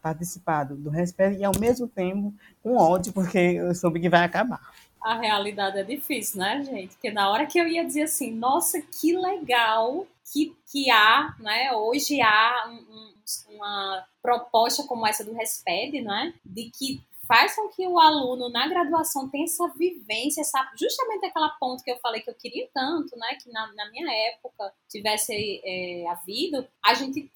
participado 0.00 0.76
do 0.76 0.88
respeito 0.88 1.38
e, 1.38 1.44
ao 1.44 1.52
mesmo 1.60 1.86
tempo, 1.86 2.32
com 2.62 2.74
ódio, 2.74 3.12
porque 3.12 3.36
eu 3.36 3.74
soube 3.74 4.00
que 4.00 4.08
vai 4.08 4.24
acabar 4.24 4.60
a 5.02 5.18
realidade 5.18 5.80
é 5.80 5.82
difícil, 5.82 6.38
né, 6.38 6.62
gente? 6.62 6.90
Porque 6.90 7.10
na 7.10 7.28
hora 7.28 7.44
que 7.44 7.58
eu 7.58 7.66
ia 7.66 7.84
dizer 7.84 8.02
assim, 8.02 8.30
nossa, 8.30 8.80
que 8.80 9.16
legal 9.16 10.06
que, 10.32 10.56
que 10.70 10.88
há, 10.92 11.34
né? 11.40 11.72
Hoje 11.72 12.20
há 12.20 12.68
um, 12.68 12.76
um, 12.94 13.56
uma 13.56 14.06
proposta 14.22 14.84
como 14.84 15.04
essa 15.04 15.24
do 15.24 15.34
RESPED, 15.34 16.02
né? 16.02 16.32
De 16.44 16.70
que 16.70 17.02
faz 17.26 17.54
com 17.54 17.68
que 17.68 17.86
o 17.86 17.98
aluno 17.98 18.48
na 18.50 18.68
graduação 18.68 19.28
tenha 19.28 19.44
essa 19.44 19.68
vivência, 19.68 20.40
essa, 20.40 20.70
justamente 20.78 21.26
aquela 21.26 21.50
ponto 21.60 21.82
que 21.82 21.90
eu 21.90 21.98
falei 21.98 22.20
que 22.20 22.30
eu 22.30 22.34
queria 22.34 22.68
tanto, 22.74 23.16
né? 23.16 23.36
Que 23.42 23.50
na, 23.50 23.72
na 23.74 23.90
minha 23.90 24.10
época 24.30 24.72
tivesse 24.88 25.60
é, 25.64 26.08
havido, 26.08 26.66
a 26.84 26.94
gente 26.94 27.30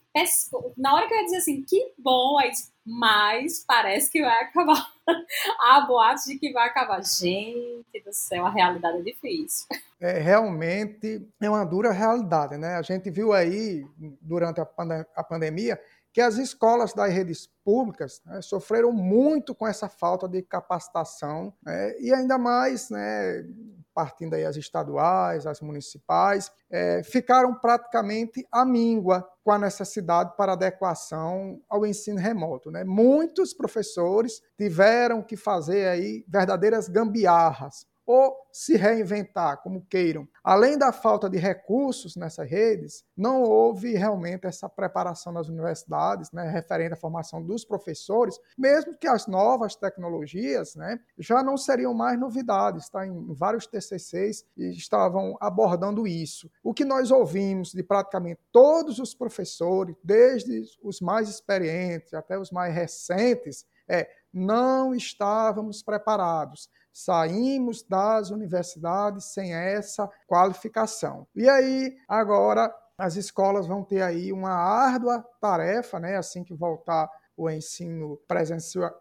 na 0.79 0.95
hora 0.95 1.07
que 1.07 1.13
eu 1.13 1.19
ia 1.19 1.25
dizer 1.25 1.37
assim, 1.39 1.63
que 1.63 1.93
bom, 1.99 2.39
aí, 2.39 2.51
mas 2.87 3.65
parece 3.67 4.11
que 4.11 4.23
vai 4.23 4.45
acabar. 4.45 4.91
Há 5.61 5.83
boatos 5.83 6.25
de 6.25 6.39
que 6.39 6.53
vai 6.53 6.69
acabar. 6.69 7.03
Gente 7.05 8.03
do 8.03 8.13
céu, 8.13 8.47
a 8.47 8.51
realidade 8.51 8.99
é 8.99 9.03
difícil. 9.03 9.67
É, 10.01 10.19
realmente 10.19 11.27
é 11.41 11.51
uma 11.51 11.65
dura 11.65 11.93
realidade, 11.93 12.57
né? 12.57 12.77
A 12.77 12.83
gente 12.83 13.11
viu 13.11 13.33
aí, 13.33 13.87
durante 14.23 14.61
a, 14.61 14.69
a 15.15 15.23
pandemia, 15.23 15.79
que 16.17 16.21
as 16.23 16.39
escolas 16.39 16.95
das 16.95 17.13
redes 17.13 17.47
públicas 17.63 18.23
né, 18.25 18.41
sofreram 18.41 18.91
muito 18.91 19.55
com 19.55 19.67
essa 19.67 19.87
falta 19.87 20.27
de 20.27 20.41
capacitação 20.41 21.53
né, 21.63 21.95
e 22.01 22.11
ainda 22.11 22.39
mais, 22.39 22.89
né, 22.89 23.45
partindo 23.93 24.33
aí 24.33 24.43
as 24.43 24.57
estaduais, 24.57 25.47
as 25.47 25.61
municipais, 25.61 26.51
é, 26.71 27.03
ficaram 27.03 27.55
praticamente 27.55 28.49
à 28.51 28.65
míngua 28.65 29.29
com 29.45 29.51
a 29.51 29.59
necessidade 29.59 30.35
para 30.39 30.55
adequação 30.55 31.61
ao 31.69 31.85
ensino 31.85 32.19
remoto. 32.19 32.71
Né? 32.71 32.83
Muitos 32.83 33.53
professores 33.53 34.41
tiveram 34.57 35.23
que 35.23 35.37
fazer 35.37 35.87
aí 35.87 36.25
verdadeiras 36.27 36.89
gambiarras 36.89 37.85
ou 38.07 38.37
se 38.53 38.77
reinventar, 38.77 39.61
como 39.63 39.85
queiram. 39.85 40.27
Além 40.43 40.79
da 40.79 40.93
falta 40.93 41.29
de 41.29 41.37
recursos 41.39 42.15
nessas 42.15 42.49
redes, 42.49 43.05
não 43.17 43.43
houve 43.43 43.97
realmente 43.97 44.47
essa 44.47 44.69
preparação 44.69 45.35
das 45.35 45.49
universidades, 45.49 46.31
né, 46.31 46.49
referente 46.49 46.95
à 46.95 46.97
formação 46.97 47.43
dos 47.43 47.65
professores, 47.65 48.39
mesmo 48.57 48.97
que 48.97 49.09
as 49.09 49.27
novas 49.27 49.75
tecnologias 49.75 50.77
né, 50.77 51.01
já 51.19 51.43
não 51.43 51.57
seriam 51.57 51.93
mais 51.93 52.19
novidades, 52.19 52.89
tá? 52.89 53.05
em 53.05 53.35
vários 53.35 53.67
TCCs 53.67 54.45
estavam 54.57 55.37
abordando 55.41 56.07
isso. 56.07 56.51
O 56.63 56.73
que 56.73 56.85
nós 56.85 57.11
ouvimos 57.11 57.73
de 57.73 57.83
praticamente 57.83 58.41
todos 58.53 59.01
os 59.01 59.15
professores, 59.15 59.97
desde 60.03 60.63
os 60.83 61.01
mais 61.01 61.29
experientes 61.29 62.15
até 62.15 62.39
os 62.39 62.53
mais 62.53 62.73
recentes, 62.73 63.67
é 63.89 64.09
não 64.33 64.95
estávamos 64.95 65.83
preparados 65.83 66.69
saímos 66.97 67.83
das 67.83 68.31
universidades 68.31 69.27
sem 69.27 69.55
essa 69.55 70.09
qualificação. 70.27 71.27
E 71.37 71.47
aí, 71.47 71.95
agora, 72.09 72.75
as 72.97 73.17
escolas 73.17 73.67
vão 73.67 73.85
ter 73.85 74.01
aí 74.01 74.33
uma 74.33 74.53
árdua 74.53 75.23
tarefa, 75.39 76.01
né, 76.01 76.17
assim 76.17 76.43
que 76.43 76.55
voltar 76.55 77.11
o 77.37 77.51
ensino 77.51 78.19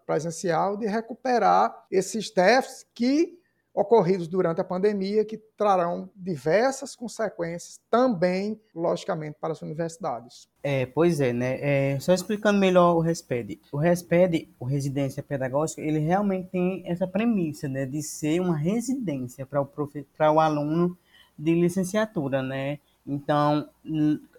presencial, 0.05 0.75
de 0.75 0.85
recuperar 0.87 1.73
esses 1.89 2.29
déficits 2.29 2.85
que 2.93 3.39
ocorridos 3.75 4.27
durante 4.27 4.61
a 4.61 4.63
pandemia 4.63 5.25
que 5.25 5.37
trarão 5.57 6.09
diversas 6.15 6.95
consequências 6.95 7.77
também, 7.91 8.57
logicamente, 8.73 9.35
para 9.39 9.51
as 9.51 9.61
universidades. 9.61 10.47
É, 10.63 10.85
pois 10.85 11.19
é, 11.19 11.33
né? 11.33 11.57
É, 11.59 11.99
só 11.99 12.13
explicando 12.13 12.57
melhor 12.57 12.95
o 12.95 13.01
RESPED. 13.01 13.59
O 13.73 13.77
RESPED, 13.77 14.49
o 14.57 14.63
Residência 14.63 15.21
Pedagógica, 15.21 15.81
ele 15.81 15.99
realmente 15.99 16.47
tem 16.47 16.83
essa 16.85 17.05
premissa, 17.05 17.67
né, 17.67 17.85
de 17.85 18.01
ser 18.01 18.39
uma 18.39 18.55
residência 18.55 19.45
para 19.45 19.59
o, 19.59 19.65
profe 19.65 20.07
para 20.17 20.31
o 20.31 20.39
aluno 20.39 20.97
de 21.37 21.53
licenciatura, 21.53 22.41
né? 22.41 22.79
Então, 23.05 23.69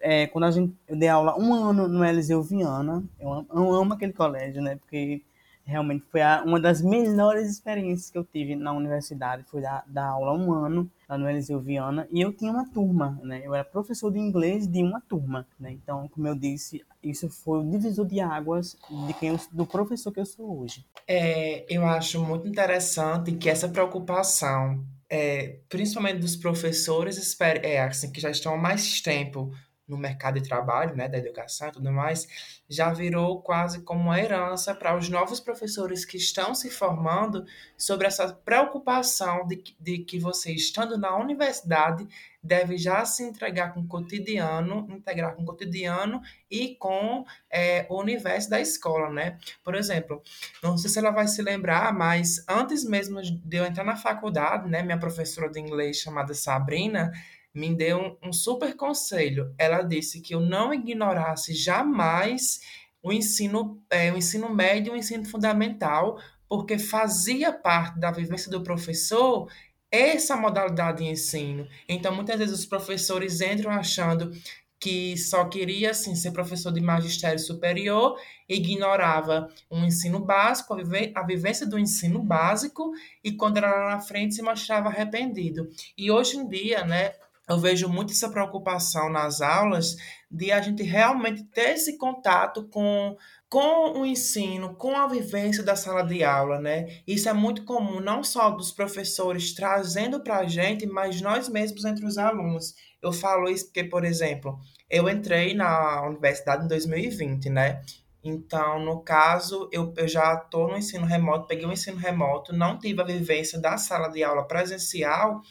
é, 0.01 0.27
quando 0.27 0.45
a 0.45 0.51
gente, 0.51 0.73
eu 0.87 0.97
dei 0.97 1.07
aula 1.07 1.39
um 1.39 1.53
ano 1.53 1.87
no 1.87 2.03
Eliseu 2.03 2.41
Viana, 2.41 3.03
eu 3.19 3.31
amo, 3.31 3.47
eu 3.53 3.73
amo 3.73 3.93
aquele 3.93 4.11
colégio, 4.11 4.61
né? 4.61 4.75
Porque 4.75 5.21
realmente 5.67 6.05
foi 6.09 6.21
a, 6.21 6.41
uma 6.43 6.59
das 6.59 6.81
melhores 6.81 7.51
experiências 7.51 8.09
que 8.09 8.17
eu 8.17 8.23
tive 8.23 8.55
na 8.55 8.71
universidade, 8.71 9.43
foi 9.43 9.61
dar, 9.61 9.83
dar 9.85 10.05
aula 10.05 10.33
um 10.33 10.53
ano 10.53 10.89
lá 11.07 11.17
no 11.17 11.29
Eliseu 11.29 11.59
Viana, 11.59 12.07
e 12.09 12.21
eu 12.21 12.31
tinha 12.31 12.51
uma 12.51 12.67
turma, 12.69 13.19
né? 13.21 13.41
Eu 13.43 13.53
era 13.53 13.63
professor 13.63 14.11
de 14.11 14.17
inglês 14.17 14.65
de 14.65 14.81
uma 14.81 15.01
turma, 15.01 15.45
né? 15.59 15.71
Então, 15.71 16.07
como 16.07 16.27
eu 16.27 16.35
disse, 16.35 16.83
isso 17.03 17.29
foi 17.29 17.59
o 17.59 17.69
divisor 17.69 18.05
de 18.05 18.19
águas 18.21 18.77
de 19.07 19.13
quem 19.13 19.29
eu, 19.29 19.39
do 19.51 19.65
professor 19.65 20.11
que 20.11 20.19
eu 20.19 20.25
sou 20.25 20.61
hoje. 20.61 20.85
É, 21.05 21.65
eu 21.69 21.85
acho 21.85 22.23
muito 22.23 22.47
interessante 22.47 23.33
que 23.33 23.49
essa 23.49 23.67
preocupação, 23.67 24.83
é, 25.09 25.59
principalmente 25.69 26.19
dos 26.19 26.35
professores, 26.35 27.37
é, 27.41 27.81
assim, 27.81 28.11
que 28.11 28.21
já 28.21 28.29
estão 28.29 28.53
há 28.53 28.57
mais 28.57 29.01
tempo 29.01 29.51
no 29.87 29.97
mercado 29.97 30.39
de 30.39 30.47
trabalho, 30.47 30.95
né, 30.95 31.07
da 31.07 31.17
educação 31.17 31.69
e 31.69 31.71
tudo 31.71 31.91
mais, 31.91 32.27
já 32.69 32.91
virou 32.91 33.41
quase 33.41 33.81
como 33.81 34.01
uma 34.01 34.19
herança 34.19 34.75
para 34.75 34.97
os 34.97 35.09
novos 35.09 35.39
professores 35.39 36.03
que 36.03 36.17
estão 36.17 36.53
se 36.53 36.69
formando 36.69 37.45
sobre 37.77 38.05
essa 38.05 38.33
preocupação 38.33 39.47
de, 39.47 39.63
de 39.79 39.99
que 39.99 40.19
você, 40.19 40.51
estando 40.51 40.97
na 40.97 41.15
universidade, 41.15 42.07
deve 42.43 42.77
já 42.77 43.03
se 43.05 43.23
entregar 43.23 43.73
com 43.73 43.81
o 43.81 43.87
cotidiano, 43.87 44.87
integrar 44.89 45.35
com 45.35 45.43
o 45.43 45.45
cotidiano 45.45 46.21
e 46.49 46.75
com 46.75 47.25
é, 47.51 47.85
o 47.89 47.99
universo 47.99 48.49
da 48.49 48.59
escola, 48.59 49.09
né? 49.09 49.37
Por 49.63 49.75
exemplo, 49.75 50.21
não 50.63 50.77
sei 50.77 50.89
se 50.89 50.99
ela 50.99 51.11
vai 51.11 51.27
se 51.27 51.41
lembrar, 51.41 51.93
mas 51.93 52.43
antes 52.47 52.83
mesmo 52.85 53.21
de 53.21 53.57
eu 53.57 53.65
entrar 53.65 53.83
na 53.83 53.95
faculdade, 53.95 54.69
né, 54.69 54.81
minha 54.81 54.99
professora 54.99 55.49
de 55.49 55.59
inglês 55.59 55.97
chamada 55.97 56.33
Sabrina, 56.33 57.11
me 57.57 57.73
deu 57.73 57.97
um, 57.99 58.29
um 58.29 58.33
super 58.33 58.75
conselho. 58.75 59.53
Ela 59.57 59.81
disse 59.81 60.21
que 60.21 60.35
eu 60.35 60.39
não 60.39 60.71
ignorasse 60.73 61.55
jamais 61.55 62.59
o 63.01 63.11
ensino, 63.11 63.81
é, 63.89 64.11
o 64.11 64.17
ensino 64.17 64.53
médio 64.53 64.93
e 64.93 64.95
o 64.95 64.99
ensino 64.99 65.25
fundamental, 65.25 66.19
porque 66.47 66.77
fazia 66.77 67.51
parte 67.51 67.99
da 67.99 68.11
vivência 68.11 68.51
do 68.51 68.61
professor 68.61 69.49
essa 69.89 70.35
modalidade 70.35 70.99
de 70.99 71.05
ensino. 71.05 71.67
Então, 71.87 72.13
muitas 72.13 72.37
vezes 72.37 72.59
os 72.59 72.65
professores 72.65 73.41
entram 73.41 73.71
achando 73.71 74.31
que 74.79 75.17
só 75.17 75.45
queria 75.45 75.91
assim, 75.91 76.13
ser 76.13 76.31
professor 76.31 76.71
de 76.71 76.81
magistério 76.81 77.39
superior, 77.39 78.19
ignorava 78.47 79.49
o 79.69 79.77
ensino 79.79 80.19
básico, 80.19 80.75
a 81.15 81.23
vivência 81.23 81.65
do 81.65 81.79
ensino 81.79 82.21
básico, 82.21 82.91
e 83.23 83.31
quando 83.31 83.57
era 83.57 83.73
lá 83.73 83.95
na 83.95 83.99
frente 83.99 84.35
se 84.35 84.41
mostrava 84.43 84.89
arrependido. 84.89 85.67
E 85.97 86.11
hoje 86.11 86.37
em 86.37 86.47
dia, 86.47 86.85
né, 86.85 87.13
eu 87.49 87.57
vejo 87.57 87.87
muito 87.87 88.11
essa 88.11 88.29
preocupação 88.29 89.09
nas 89.09 89.41
aulas 89.41 89.95
de 90.29 90.51
a 90.51 90.61
gente 90.61 90.83
realmente 90.83 91.43
ter 91.45 91.75
esse 91.75 91.97
contato 91.97 92.67
com, 92.67 93.15
com 93.49 93.99
o 93.99 94.05
ensino, 94.05 94.75
com 94.75 94.95
a 94.95 95.07
vivência 95.07 95.63
da 95.63 95.75
sala 95.75 96.03
de 96.03 96.23
aula, 96.23 96.59
né? 96.59 97.01
Isso 97.07 97.29
é 97.29 97.33
muito 97.33 97.63
comum, 97.63 98.01
não 98.01 98.23
só 98.23 98.49
dos 98.49 98.71
professores 98.71 99.53
trazendo 99.53 100.21
para 100.21 100.39
a 100.39 100.45
gente, 100.45 100.85
mas 100.85 101.21
nós 101.21 101.47
mesmos 101.47 101.85
entre 101.85 102.05
os 102.05 102.17
alunos. 102.17 102.75
Eu 103.01 103.13
falo 103.13 103.49
isso 103.49 103.65
porque, 103.67 103.85
por 103.85 104.03
exemplo, 104.03 104.59
eu 104.89 105.09
entrei 105.09 105.53
na 105.53 106.05
universidade 106.05 106.65
em 106.65 106.67
2020, 106.67 107.49
né? 107.49 107.81
Então, 108.23 108.83
no 108.83 109.01
caso, 109.01 109.69
eu, 109.71 109.93
eu 109.95 110.07
já 110.07 110.33
estou 110.33 110.67
no 110.67 110.77
ensino 110.77 111.05
remoto, 111.05 111.47
peguei 111.47 111.65
o 111.65 111.71
ensino 111.71 111.97
remoto, 111.97 112.51
não 112.51 112.77
tive 112.77 113.01
a 113.01 113.05
vivência 113.05 113.59
da 113.59 113.77
sala 113.77 114.09
de 114.09 114.21
aula 114.21 114.45
presencial, 114.45 115.41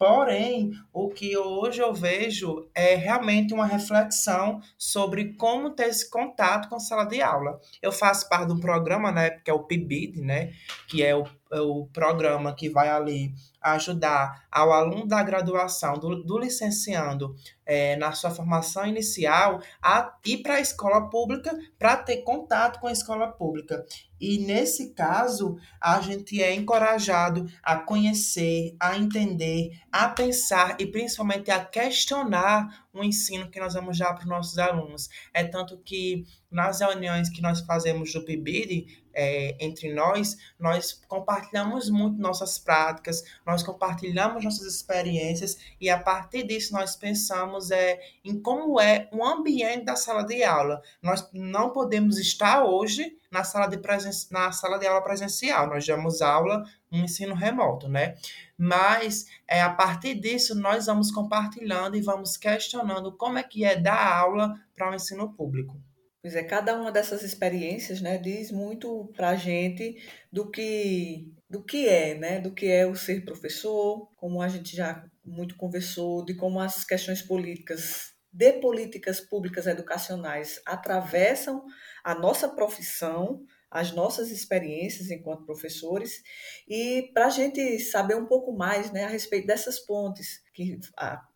Porém, 0.00 0.72
o 0.94 1.10
que 1.10 1.36
hoje 1.36 1.82
eu 1.82 1.92
vejo 1.92 2.70
é 2.74 2.94
realmente 2.94 3.52
uma 3.52 3.66
reflexão 3.66 4.58
sobre 4.78 5.34
como 5.34 5.74
ter 5.74 5.88
esse 5.88 6.08
contato 6.08 6.70
com 6.70 6.76
a 6.76 6.80
sala 6.80 7.04
de 7.04 7.20
aula. 7.20 7.60
Eu 7.82 7.92
faço 7.92 8.26
parte 8.26 8.46
de 8.46 8.54
um 8.54 8.60
programa, 8.60 9.12
né, 9.12 9.28
que 9.28 9.50
é 9.50 9.52
o 9.52 9.64
PIBID, 9.64 10.22
né, 10.22 10.52
que 10.88 11.02
é 11.02 11.14
o, 11.14 11.24
o 11.52 11.86
programa 11.86 12.54
que 12.54 12.68
vai 12.68 12.88
ali 12.88 13.34
ajudar 13.60 14.46
ao 14.50 14.72
aluno 14.72 15.06
da 15.06 15.22
graduação, 15.22 15.94
do, 15.98 16.22
do 16.22 16.38
licenciando, 16.38 17.34
é, 17.66 17.94
na 17.96 18.12
sua 18.12 18.30
formação 18.30 18.86
inicial, 18.86 19.60
a 19.82 20.16
ir 20.24 20.38
para 20.38 20.54
a 20.54 20.60
escola 20.60 21.08
pública 21.10 21.56
para 21.78 21.96
ter 21.96 22.18
contato 22.22 22.80
com 22.80 22.86
a 22.86 22.92
escola 22.92 23.28
pública. 23.28 23.84
E 24.20 24.38
nesse 24.38 24.92
caso, 24.92 25.56
a 25.80 26.00
gente 26.00 26.42
é 26.42 26.54
encorajado 26.54 27.46
a 27.62 27.76
conhecer, 27.76 28.76
a 28.78 28.96
entender, 28.96 29.70
a 29.90 30.08
pensar 30.08 30.76
e 30.78 30.86
principalmente 30.86 31.50
a 31.50 31.64
questionar 31.64 32.86
o 32.92 33.04
ensino 33.04 33.50
que 33.50 33.60
nós 33.60 33.74
vamos 33.74 33.98
dar 33.98 34.14
para 34.14 34.22
os 34.22 34.28
nossos 34.28 34.58
alunos. 34.58 35.08
É 35.32 35.44
tanto 35.44 35.78
que 35.78 36.26
nas 36.50 36.80
reuniões 36.80 37.30
que 37.30 37.40
nós 37.40 37.60
fazemos 37.60 38.12
do 38.12 38.24
PIBID, 38.24 39.04
é, 39.20 39.54
entre 39.60 39.92
nós, 39.92 40.38
nós 40.58 40.98
compartilhamos 41.06 41.90
muito 41.90 42.18
nossas 42.18 42.58
práticas, 42.58 43.22
nós 43.46 43.62
compartilhamos 43.62 44.42
nossas 44.42 44.66
experiências 44.66 45.58
e 45.78 45.90
a 45.90 45.98
partir 45.98 46.44
disso 46.46 46.72
nós 46.72 46.96
pensamos 46.96 47.70
é, 47.70 48.00
em 48.24 48.40
como 48.40 48.80
é 48.80 49.08
o 49.12 49.22
ambiente 49.22 49.84
da 49.84 49.94
sala 49.94 50.22
de 50.22 50.42
aula. 50.42 50.80
Nós 51.02 51.28
não 51.34 51.70
podemos 51.70 52.16
estar 52.18 52.64
hoje 52.64 53.14
na 53.30 53.44
sala 53.44 53.66
de, 53.66 53.76
presen 53.76 54.10
na 54.30 54.50
sala 54.52 54.78
de 54.78 54.86
aula 54.86 55.02
presencial, 55.02 55.68
nós 55.68 55.86
damos 55.86 56.22
aula 56.22 56.64
no 56.90 56.98
ensino 56.98 57.34
remoto, 57.34 57.88
né? 57.88 58.16
Mas 58.56 59.26
é, 59.46 59.60
a 59.60 59.70
partir 59.70 60.14
disso 60.14 60.54
nós 60.54 60.86
vamos 60.86 61.10
compartilhando 61.10 61.94
e 61.94 62.00
vamos 62.00 62.38
questionando 62.38 63.12
como 63.12 63.38
é 63.38 63.42
que 63.42 63.64
é 63.64 63.76
dar 63.76 64.16
aula 64.16 64.54
para 64.74 64.90
o 64.90 64.94
ensino 64.94 65.30
público. 65.34 65.78
Pois 66.22 66.34
é, 66.36 66.42
cada 66.44 66.76
uma 66.76 66.92
dessas 66.92 67.22
experiências, 67.22 68.00
né, 68.02 68.18
diz 68.18 68.50
muito 68.50 69.10
para 69.16 69.30
a 69.30 69.36
gente 69.36 69.96
do 70.30 70.50
que, 70.50 71.32
do 71.48 71.64
que 71.64 71.88
é, 71.88 72.14
né, 72.14 72.40
do 72.40 72.52
que 72.52 72.66
é 72.66 72.86
o 72.86 72.94
ser 72.94 73.24
professor, 73.24 74.06
como 74.16 74.42
a 74.42 74.48
gente 74.48 74.76
já 74.76 75.02
muito 75.24 75.56
conversou, 75.56 76.22
de 76.22 76.34
como 76.34 76.60
as 76.60 76.84
questões 76.84 77.22
políticas, 77.22 78.12
de 78.30 78.52
políticas 78.60 79.18
públicas 79.18 79.66
educacionais 79.66 80.60
atravessam 80.66 81.64
a 82.04 82.14
nossa 82.14 82.50
profissão, 82.50 83.42
as 83.70 83.92
nossas 83.92 84.30
experiências 84.30 85.10
enquanto 85.10 85.44
professores 85.44 86.22
e 86.68 87.10
para 87.14 87.26
a 87.26 87.30
gente 87.30 87.78
saber 87.78 88.16
um 88.16 88.26
pouco 88.26 88.52
mais 88.52 88.90
né, 88.90 89.04
a 89.04 89.08
respeito 89.08 89.46
dessas 89.46 89.78
pontes 89.78 90.42
que 90.52 90.78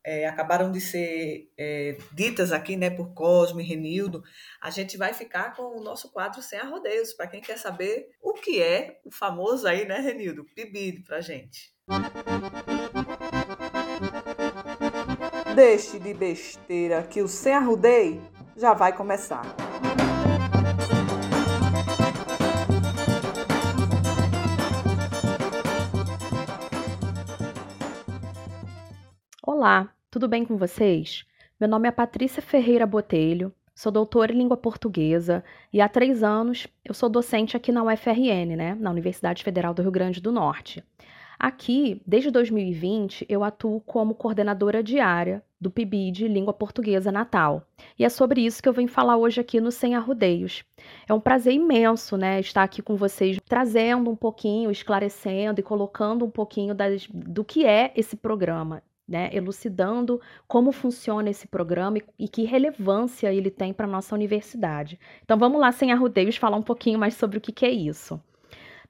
é, 0.04 0.26
acabaram 0.26 0.70
de 0.72 0.80
ser 0.80 1.48
é, 1.56 1.96
ditas 2.12 2.52
aqui 2.52 2.76
né, 2.76 2.90
por 2.90 3.14
Cosme 3.14 3.62
e 3.62 3.66
Renildo, 3.66 4.22
a 4.60 4.70
gente 4.70 4.96
vai 4.96 5.14
ficar 5.14 5.54
com 5.54 5.78
o 5.78 5.82
nosso 5.82 6.10
quadro 6.10 6.42
Sem 6.42 6.58
Arrodeios, 6.58 7.12
para 7.12 7.28
quem 7.28 7.40
quer 7.40 7.56
saber 7.56 8.10
o 8.20 8.34
que 8.34 8.60
é 8.60 9.00
o 9.04 9.10
famoso 9.10 9.66
aí, 9.66 9.86
né, 9.86 10.00
Renildo? 10.00 10.44
PIBID 10.54 11.04
para 11.04 11.18
a 11.18 11.20
gente. 11.20 11.72
Deixe 15.54 15.98
de 16.00 16.12
besteira 16.12 17.02
que 17.04 17.22
o 17.22 17.28
Sem 17.28 17.54
Arrodeio 17.54 18.20
já 18.56 18.74
vai 18.74 18.94
começar. 18.94 19.73
Olá, 29.64 29.88
tudo 30.10 30.28
bem 30.28 30.44
com 30.44 30.58
vocês? 30.58 31.24
Meu 31.58 31.66
nome 31.66 31.88
é 31.88 31.90
Patrícia 31.90 32.42
Ferreira 32.42 32.86
Botelho, 32.86 33.50
sou 33.74 33.90
doutora 33.90 34.30
em 34.30 34.36
língua 34.36 34.58
portuguesa 34.58 35.42
e 35.72 35.80
há 35.80 35.88
três 35.88 36.22
anos 36.22 36.66
eu 36.84 36.92
sou 36.92 37.08
docente 37.08 37.56
aqui 37.56 37.72
na 37.72 37.82
UFRN, 37.82 38.56
né, 38.58 38.74
na 38.78 38.90
Universidade 38.90 39.42
Federal 39.42 39.72
do 39.72 39.80
Rio 39.80 39.90
Grande 39.90 40.20
do 40.20 40.30
Norte. 40.30 40.84
Aqui, 41.38 42.02
desde 42.06 42.30
2020, 42.30 43.24
eu 43.26 43.42
atuo 43.42 43.80
como 43.80 44.14
coordenadora 44.14 44.82
diária 44.82 45.42
do 45.58 45.70
PIBID 45.70 46.28
Língua 46.28 46.52
Portuguesa 46.52 47.10
Natal. 47.10 47.66
E 47.98 48.04
é 48.04 48.10
sobre 48.10 48.44
isso 48.44 48.62
que 48.62 48.68
eu 48.68 48.72
venho 48.74 48.86
falar 48.86 49.16
hoje 49.16 49.40
aqui 49.40 49.62
no 49.62 49.72
Sem 49.72 49.94
Arrudeios. 49.94 50.62
É 51.08 51.14
um 51.14 51.20
prazer 51.20 51.54
imenso, 51.54 52.18
né, 52.18 52.38
estar 52.38 52.64
aqui 52.64 52.82
com 52.82 52.96
vocês, 52.96 53.38
trazendo 53.48 54.10
um 54.10 54.16
pouquinho, 54.16 54.70
esclarecendo 54.70 55.58
e 55.58 55.62
colocando 55.62 56.22
um 56.22 56.30
pouquinho 56.30 56.74
das, 56.74 57.06
do 57.06 57.42
que 57.42 57.64
é 57.64 57.94
esse 57.96 58.14
programa 58.14 58.82
né, 59.06 59.30
elucidando 59.32 60.20
como 60.48 60.72
funciona 60.72 61.30
esse 61.30 61.46
programa 61.46 61.98
e, 61.98 62.02
e 62.24 62.28
que 62.28 62.44
relevância 62.44 63.32
ele 63.32 63.50
tem 63.50 63.72
para 63.72 63.86
a 63.86 63.90
nossa 63.90 64.14
universidade. 64.14 64.98
Então 65.22 65.38
vamos 65.38 65.60
lá, 65.60 65.70
sem 65.72 65.92
arrudeios, 65.92 66.36
falar 66.36 66.56
um 66.56 66.62
pouquinho 66.62 66.98
mais 66.98 67.14
sobre 67.14 67.38
o 67.38 67.40
que, 67.40 67.52
que 67.52 67.66
é 67.66 67.70
isso. 67.70 68.20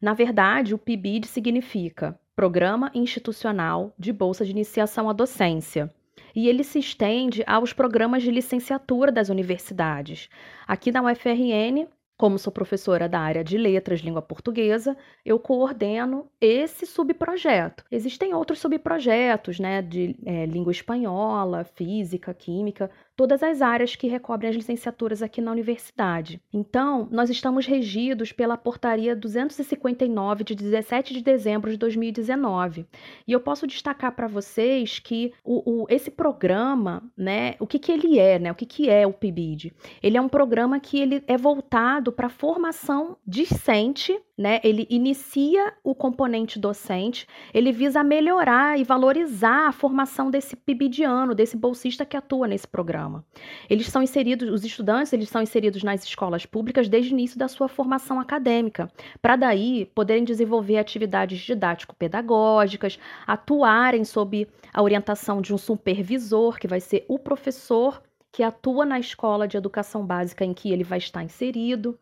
Na 0.00 0.12
verdade, 0.12 0.74
o 0.74 0.78
PIBID 0.78 1.26
significa 1.26 2.18
Programa 2.36 2.90
Institucional 2.94 3.94
de 3.98 4.12
Bolsa 4.12 4.44
de 4.44 4.50
Iniciação 4.50 5.08
à 5.08 5.12
Docência. 5.12 5.92
E 6.34 6.48
ele 6.48 6.64
se 6.64 6.80
estende 6.80 7.44
aos 7.46 7.72
programas 7.72 8.22
de 8.22 8.30
licenciatura 8.30 9.12
das 9.12 9.28
universidades. 9.28 10.28
Aqui 10.66 10.90
na 10.90 11.00
UFRN, 11.02 11.86
Como 12.16 12.38
sou 12.38 12.52
professora 12.52 13.08
da 13.08 13.18
área 13.18 13.42
de 13.42 13.58
letras, 13.58 14.00
língua 14.00 14.22
portuguesa, 14.22 14.96
eu 15.24 15.38
coordeno 15.38 16.30
esse 16.40 16.86
subprojeto. 16.86 17.84
Existem 17.90 18.32
outros 18.32 18.60
subprojetos, 18.60 19.58
né, 19.58 19.82
de 19.82 20.16
é, 20.24 20.46
língua 20.46 20.70
espanhola, 20.70 21.64
física, 21.64 22.32
química, 22.32 22.88
todas 23.16 23.42
as 23.42 23.62
áreas 23.62 23.94
que 23.96 24.06
recobrem 24.06 24.50
as 24.50 24.56
licenciaturas 24.56 25.22
aqui 25.22 25.40
na 25.40 25.50
universidade. 25.50 26.40
Então, 26.52 27.08
nós 27.10 27.30
estamos 27.30 27.66
regidos 27.66 28.32
pela 28.32 28.56
Portaria 28.56 29.14
259 29.14 30.44
de 30.44 30.54
17 30.54 31.14
de 31.14 31.22
dezembro 31.22 31.70
de 31.70 31.76
2019. 31.76 32.86
E 33.26 33.32
eu 33.32 33.40
posso 33.40 33.66
destacar 33.66 34.14
para 34.14 34.26
vocês 34.26 34.98
que 34.98 35.32
o, 35.44 35.82
o, 35.82 35.86
esse 35.88 36.10
programa, 36.10 37.02
né, 37.16 37.54
o 37.58 37.66
que, 37.66 37.78
que 37.78 37.92
ele 37.92 38.18
é, 38.18 38.38
né, 38.38 38.52
o 38.52 38.54
que, 38.54 38.66
que 38.66 38.90
é 38.90 39.06
o 39.06 39.12
PIBID? 39.12 39.72
Ele 40.02 40.16
é 40.16 40.20
um 40.20 40.28
programa 40.28 40.80
que 40.80 40.98
ele 40.98 41.22
é 41.26 41.36
voltado 41.36 42.12
para 42.12 42.26
a 42.26 42.30
formação 42.30 43.16
discente 43.26 44.18
né? 44.36 44.60
Ele 44.64 44.86
inicia 44.90 45.72
o 45.82 45.94
componente 45.94 46.58
docente, 46.58 47.26
ele 47.52 47.70
visa 47.70 48.02
melhorar 48.02 48.78
e 48.78 48.84
valorizar 48.84 49.68
a 49.68 49.72
formação 49.72 50.30
desse 50.30 50.56
pibidiano, 50.56 51.34
desse 51.34 51.56
bolsista 51.56 52.04
que 52.04 52.16
atua 52.16 52.48
nesse 52.48 52.66
programa. 52.66 53.24
Eles 53.70 53.86
são 53.86 54.02
inseridos, 54.02 54.48
os 54.50 54.64
estudantes, 54.64 55.12
eles 55.12 55.28
são 55.28 55.40
inseridos 55.40 55.82
nas 55.82 56.04
escolas 56.04 56.44
públicas 56.44 56.88
desde 56.88 57.12
o 57.12 57.14
início 57.14 57.38
da 57.38 57.46
sua 57.48 57.68
formação 57.68 58.18
acadêmica, 58.18 58.90
para 59.22 59.36
daí 59.36 59.86
poderem 59.94 60.24
desenvolver 60.24 60.78
atividades 60.78 61.38
didático-pedagógicas, 61.40 62.98
atuarem 63.26 64.04
sob 64.04 64.48
a 64.72 64.82
orientação 64.82 65.40
de 65.40 65.54
um 65.54 65.58
supervisor, 65.58 66.58
que 66.58 66.66
vai 66.66 66.80
ser 66.80 67.04
o 67.08 67.18
professor 67.18 68.02
que 68.32 68.42
atua 68.42 68.84
na 68.84 68.98
escola 68.98 69.46
de 69.46 69.56
educação 69.56 70.04
básica 70.04 70.44
em 70.44 70.52
que 70.52 70.72
ele 70.72 70.82
vai 70.82 70.98
estar 70.98 71.22
inserido 71.22 71.96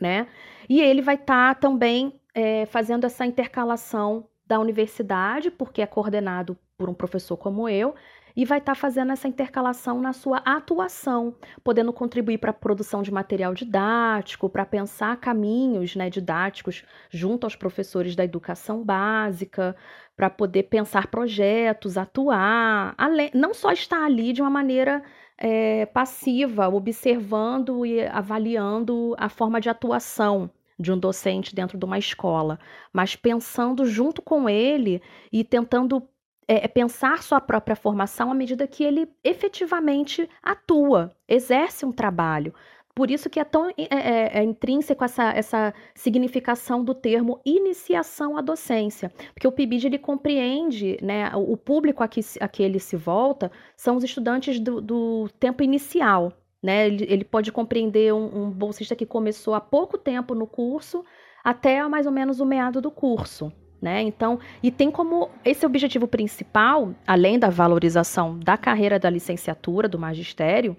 né? 0.00 0.26
E 0.68 0.80
ele 0.80 1.02
vai 1.02 1.14
estar 1.14 1.54
tá 1.54 1.60
também 1.60 2.20
é, 2.34 2.66
fazendo 2.66 3.04
essa 3.04 3.24
intercalação 3.24 4.28
da 4.46 4.60
universidade, 4.60 5.50
porque 5.50 5.82
é 5.82 5.86
coordenado 5.86 6.56
por 6.76 6.88
um 6.88 6.94
professor 6.94 7.36
como 7.36 7.68
eu, 7.68 7.94
e 8.36 8.44
vai 8.44 8.58
estar 8.58 8.74
tá 8.74 8.80
fazendo 8.80 9.12
essa 9.12 9.26
intercalação 9.26 9.98
na 9.98 10.12
sua 10.12 10.38
atuação, 10.38 11.34
podendo 11.64 11.90
contribuir 11.92 12.36
para 12.36 12.50
a 12.50 12.54
produção 12.54 13.02
de 13.02 13.10
material 13.10 13.54
didático, 13.54 14.50
para 14.50 14.66
pensar 14.66 15.16
caminhos 15.16 15.96
né, 15.96 16.10
didáticos 16.10 16.84
junto 17.10 17.44
aos 17.44 17.56
professores 17.56 18.14
da 18.14 18.24
educação 18.24 18.84
básica, 18.84 19.74
para 20.14 20.28
poder 20.28 20.64
pensar 20.64 21.06
projetos, 21.06 21.96
atuar, 21.96 22.94
além, 22.98 23.30
não 23.32 23.54
só 23.54 23.72
estar 23.72 24.04
ali 24.04 24.34
de 24.34 24.42
uma 24.42 24.50
maneira 24.50 25.02
é, 25.38 25.86
passiva, 25.86 26.68
observando 26.68 27.84
e 27.84 28.06
avaliando 28.06 29.14
a 29.18 29.28
forma 29.28 29.60
de 29.60 29.68
atuação 29.68 30.50
de 30.78 30.92
um 30.92 30.98
docente 30.98 31.54
dentro 31.54 31.78
de 31.78 31.84
uma 31.84 31.98
escola, 31.98 32.58
mas 32.92 33.16
pensando 33.16 33.86
junto 33.86 34.20
com 34.20 34.48
ele 34.48 35.02
e 35.32 35.42
tentando 35.42 36.06
é, 36.48 36.68
pensar 36.68 37.22
sua 37.22 37.40
própria 37.40 37.74
formação 37.74 38.30
à 38.30 38.34
medida 38.34 38.66
que 38.66 38.84
ele 38.84 39.08
efetivamente 39.24 40.28
atua, 40.42 41.16
exerce 41.26 41.84
um 41.84 41.92
trabalho. 41.92 42.54
Por 42.96 43.10
isso 43.10 43.28
que 43.28 43.38
é 43.38 43.44
tão 43.44 43.68
é, 43.68 43.74
é, 43.90 44.38
é, 44.38 44.42
intrínseco 44.42 45.04
essa, 45.04 45.28
essa 45.28 45.74
significação 45.94 46.82
do 46.82 46.94
termo 46.94 47.38
iniciação 47.44 48.38
à 48.38 48.40
docência, 48.40 49.12
porque 49.34 49.46
o 49.46 49.52
PIBID 49.52 49.88
ele 49.88 49.98
compreende, 49.98 50.96
né, 51.02 51.30
o 51.36 51.58
público 51.58 52.02
a 52.02 52.08
que, 52.08 52.20
a 52.40 52.48
que 52.48 52.62
ele 52.62 52.80
se 52.80 52.96
volta 52.96 53.52
são 53.76 53.96
os 53.96 54.02
estudantes 54.02 54.58
do, 54.58 54.80
do 54.80 55.28
tempo 55.38 55.62
inicial, 55.62 56.32
né, 56.62 56.86
ele, 56.86 57.04
ele 57.06 57.24
pode 57.24 57.52
compreender 57.52 58.14
um, 58.14 58.44
um 58.44 58.50
bolsista 58.50 58.96
que 58.96 59.04
começou 59.04 59.52
há 59.52 59.60
pouco 59.60 59.98
tempo 59.98 60.34
no 60.34 60.46
curso 60.46 61.04
até 61.44 61.86
mais 61.86 62.06
ou 62.06 62.12
menos 62.12 62.40
o 62.40 62.46
meado 62.46 62.80
do 62.80 62.90
curso. 62.90 63.52
Né? 63.80 64.00
Então, 64.00 64.40
e 64.62 64.70
tem 64.70 64.90
como 64.90 65.28
esse 65.44 65.66
objetivo 65.66 66.08
principal, 66.08 66.94
além 67.06 67.38
da 67.38 67.50
valorização 67.50 68.38
da 68.38 68.56
carreira 68.56 68.98
da 68.98 69.10
licenciatura, 69.10 69.86
do 69.86 69.98
magistério, 69.98 70.74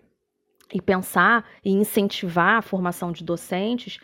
e 0.73 0.81
pensar 0.81 1.45
e 1.63 1.71
incentivar 1.71 2.57
a 2.57 2.61
formação 2.61 3.11
de 3.11 3.23
docentes, 3.23 3.99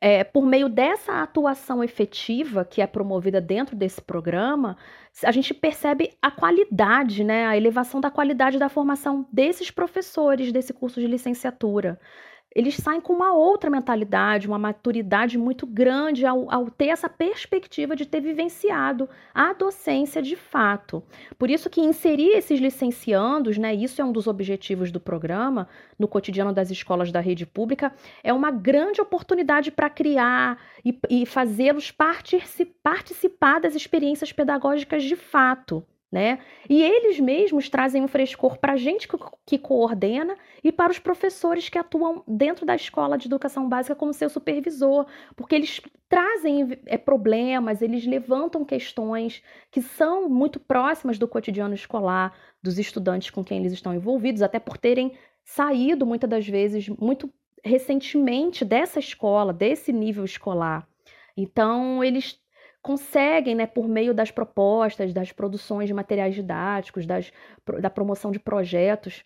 é, 0.00 0.22
por 0.22 0.46
meio 0.46 0.68
dessa 0.68 1.22
atuação 1.22 1.82
efetiva 1.82 2.64
que 2.64 2.80
é 2.80 2.86
promovida 2.86 3.40
dentro 3.40 3.74
desse 3.74 4.00
programa, 4.00 4.76
a 5.24 5.32
gente 5.32 5.52
percebe 5.52 6.12
a 6.22 6.30
qualidade, 6.30 7.24
né, 7.24 7.46
a 7.46 7.56
elevação 7.56 8.00
da 8.00 8.10
qualidade 8.10 8.58
da 8.58 8.68
formação 8.68 9.26
desses 9.32 9.70
professores 9.70 10.52
desse 10.52 10.72
curso 10.72 11.00
de 11.00 11.06
licenciatura 11.06 11.98
eles 12.58 12.74
saem 12.74 13.00
com 13.00 13.12
uma 13.12 13.32
outra 13.32 13.70
mentalidade, 13.70 14.48
uma 14.48 14.58
maturidade 14.58 15.38
muito 15.38 15.64
grande 15.64 16.26
ao, 16.26 16.52
ao, 16.52 16.68
ter 16.68 16.88
essa 16.88 17.08
perspectiva 17.08 17.94
de 17.94 18.04
ter 18.04 18.20
vivenciado 18.20 19.08
a 19.32 19.52
docência 19.52 20.20
de 20.20 20.34
fato. 20.34 21.00
Por 21.38 21.48
isso 21.50 21.70
que 21.70 21.80
inserir 21.80 22.30
esses 22.30 22.58
licenciandos, 22.58 23.56
né, 23.56 23.72
isso 23.72 24.02
é 24.02 24.04
um 24.04 24.10
dos 24.10 24.26
objetivos 24.26 24.90
do 24.90 24.98
programa, 24.98 25.68
no 25.96 26.08
cotidiano 26.08 26.52
das 26.52 26.68
escolas 26.68 27.12
da 27.12 27.20
rede 27.20 27.46
pública, 27.46 27.94
é 28.24 28.32
uma 28.32 28.50
grande 28.50 29.00
oportunidade 29.00 29.70
para 29.70 29.88
criar 29.88 30.60
e, 30.84 30.98
e 31.08 31.26
fazê-los 31.26 31.92
participar 31.92 33.60
das 33.60 33.76
experiências 33.76 34.32
pedagógicas 34.32 35.04
de 35.04 35.14
fato 35.14 35.86
né? 36.10 36.38
E 36.68 36.82
eles 36.82 37.20
mesmos 37.20 37.68
trazem 37.68 38.02
um 38.02 38.08
frescor 38.08 38.58
para 38.58 38.72
a 38.72 38.76
gente 38.76 39.06
que, 39.06 39.16
que, 39.44 39.58
coordena 39.58 40.36
e 40.64 40.72
para 40.72 40.90
os 40.90 40.98
professores 40.98 41.68
que 41.68 41.78
atuam 41.78 42.22
dentro 42.26 42.64
da 42.64 42.74
escola 42.74 43.18
de 43.18 43.26
educação 43.26 43.68
básica 43.68 43.94
como 43.94 44.14
seu 44.14 44.30
supervisor, 44.30 45.06
porque 45.36 45.54
eles 45.54 45.80
trazem 46.08 46.78
é, 46.86 46.96
problemas, 46.96 47.82
eles 47.82 48.06
levantam 48.06 48.64
questões 48.64 49.42
que 49.70 49.82
são 49.82 50.28
muito 50.30 50.58
próximas 50.58 51.18
do 51.18 51.28
cotidiano 51.28 51.74
escolar 51.74 52.32
dos 52.62 52.78
estudantes 52.78 53.30
com 53.30 53.44
quem 53.44 53.58
eles 53.58 53.72
estão 53.72 53.94
envolvidos, 53.94 54.40
até 54.40 54.58
por 54.58 54.78
terem 54.78 55.12
saído 55.44 56.06
muitas 56.06 56.28
das 56.28 56.46
vezes 56.46 56.88
muito 56.88 57.30
recentemente 57.62 58.64
dessa 58.64 58.98
escola, 58.98 59.52
desse 59.52 59.92
nível 59.92 60.24
escolar. 60.24 60.88
Então, 61.36 62.02
eles 62.02 62.40
conseguem, 62.88 63.54
né, 63.54 63.66
por 63.66 63.86
meio 63.86 64.14
das 64.14 64.30
propostas, 64.30 65.12
das 65.12 65.30
produções 65.30 65.88
de 65.88 65.92
materiais 65.92 66.34
didáticos, 66.34 67.04
das, 67.04 67.30
da 67.82 67.90
promoção 67.90 68.30
de 68.30 68.38
projetos, 68.38 69.22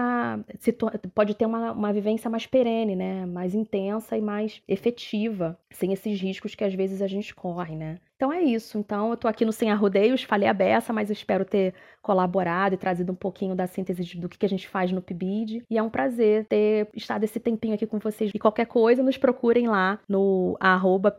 se 0.59 0.75
pode 1.13 1.35
ter 1.35 1.45
uma, 1.45 1.71
uma 1.71 1.93
vivência 1.93 2.29
mais 2.29 2.45
perene, 2.45 2.95
né? 2.95 3.25
Mais 3.25 3.53
intensa 3.53 4.17
e 4.17 4.21
mais 4.21 4.61
efetiva, 4.67 5.57
sem 5.71 5.93
esses 5.93 6.19
riscos 6.19 6.55
que 6.55 6.63
às 6.63 6.73
vezes 6.73 7.01
a 7.01 7.07
gente 7.07 7.33
corre, 7.33 7.75
né? 7.75 7.99
Então 8.17 8.33
é 8.33 8.41
isso. 8.41 8.79
Então 8.79 9.09
eu 9.09 9.13
estou 9.13 9.29
aqui 9.29 9.45
no 9.45 9.53
Sem 9.53 9.71
Arrodeios, 9.71 10.23
falei 10.23 10.49
a 10.49 10.53
beça, 10.53 10.91
mas 10.91 11.11
espero 11.11 11.45
ter 11.45 11.75
colaborado 12.01 12.73
e 12.73 12.77
trazido 12.77 13.11
um 13.11 13.15
pouquinho 13.15 13.55
da 13.55 13.67
síntese 13.67 14.17
do 14.17 14.27
que 14.27 14.45
a 14.45 14.49
gente 14.49 14.67
faz 14.67 14.91
no 14.91 15.01
PIBID. 15.01 15.63
E 15.69 15.77
é 15.77 15.83
um 15.83 15.89
prazer 15.89 16.45
ter 16.45 16.89
estado 16.95 17.23
esse 17.23 17.39
tempinho 17.39 17.75
aqui 17.75 17.85
com 17.85 17.99
vocês. 17.99 18.31
E 18.33 18.39
qualquer 18.39 18.65
coisa, 18.65 19.03
nos 19.03 19.17
procurem 19.17 19.67
lá 19.67 19.99
no 20.09 20.57
arroba. 20.59 21.15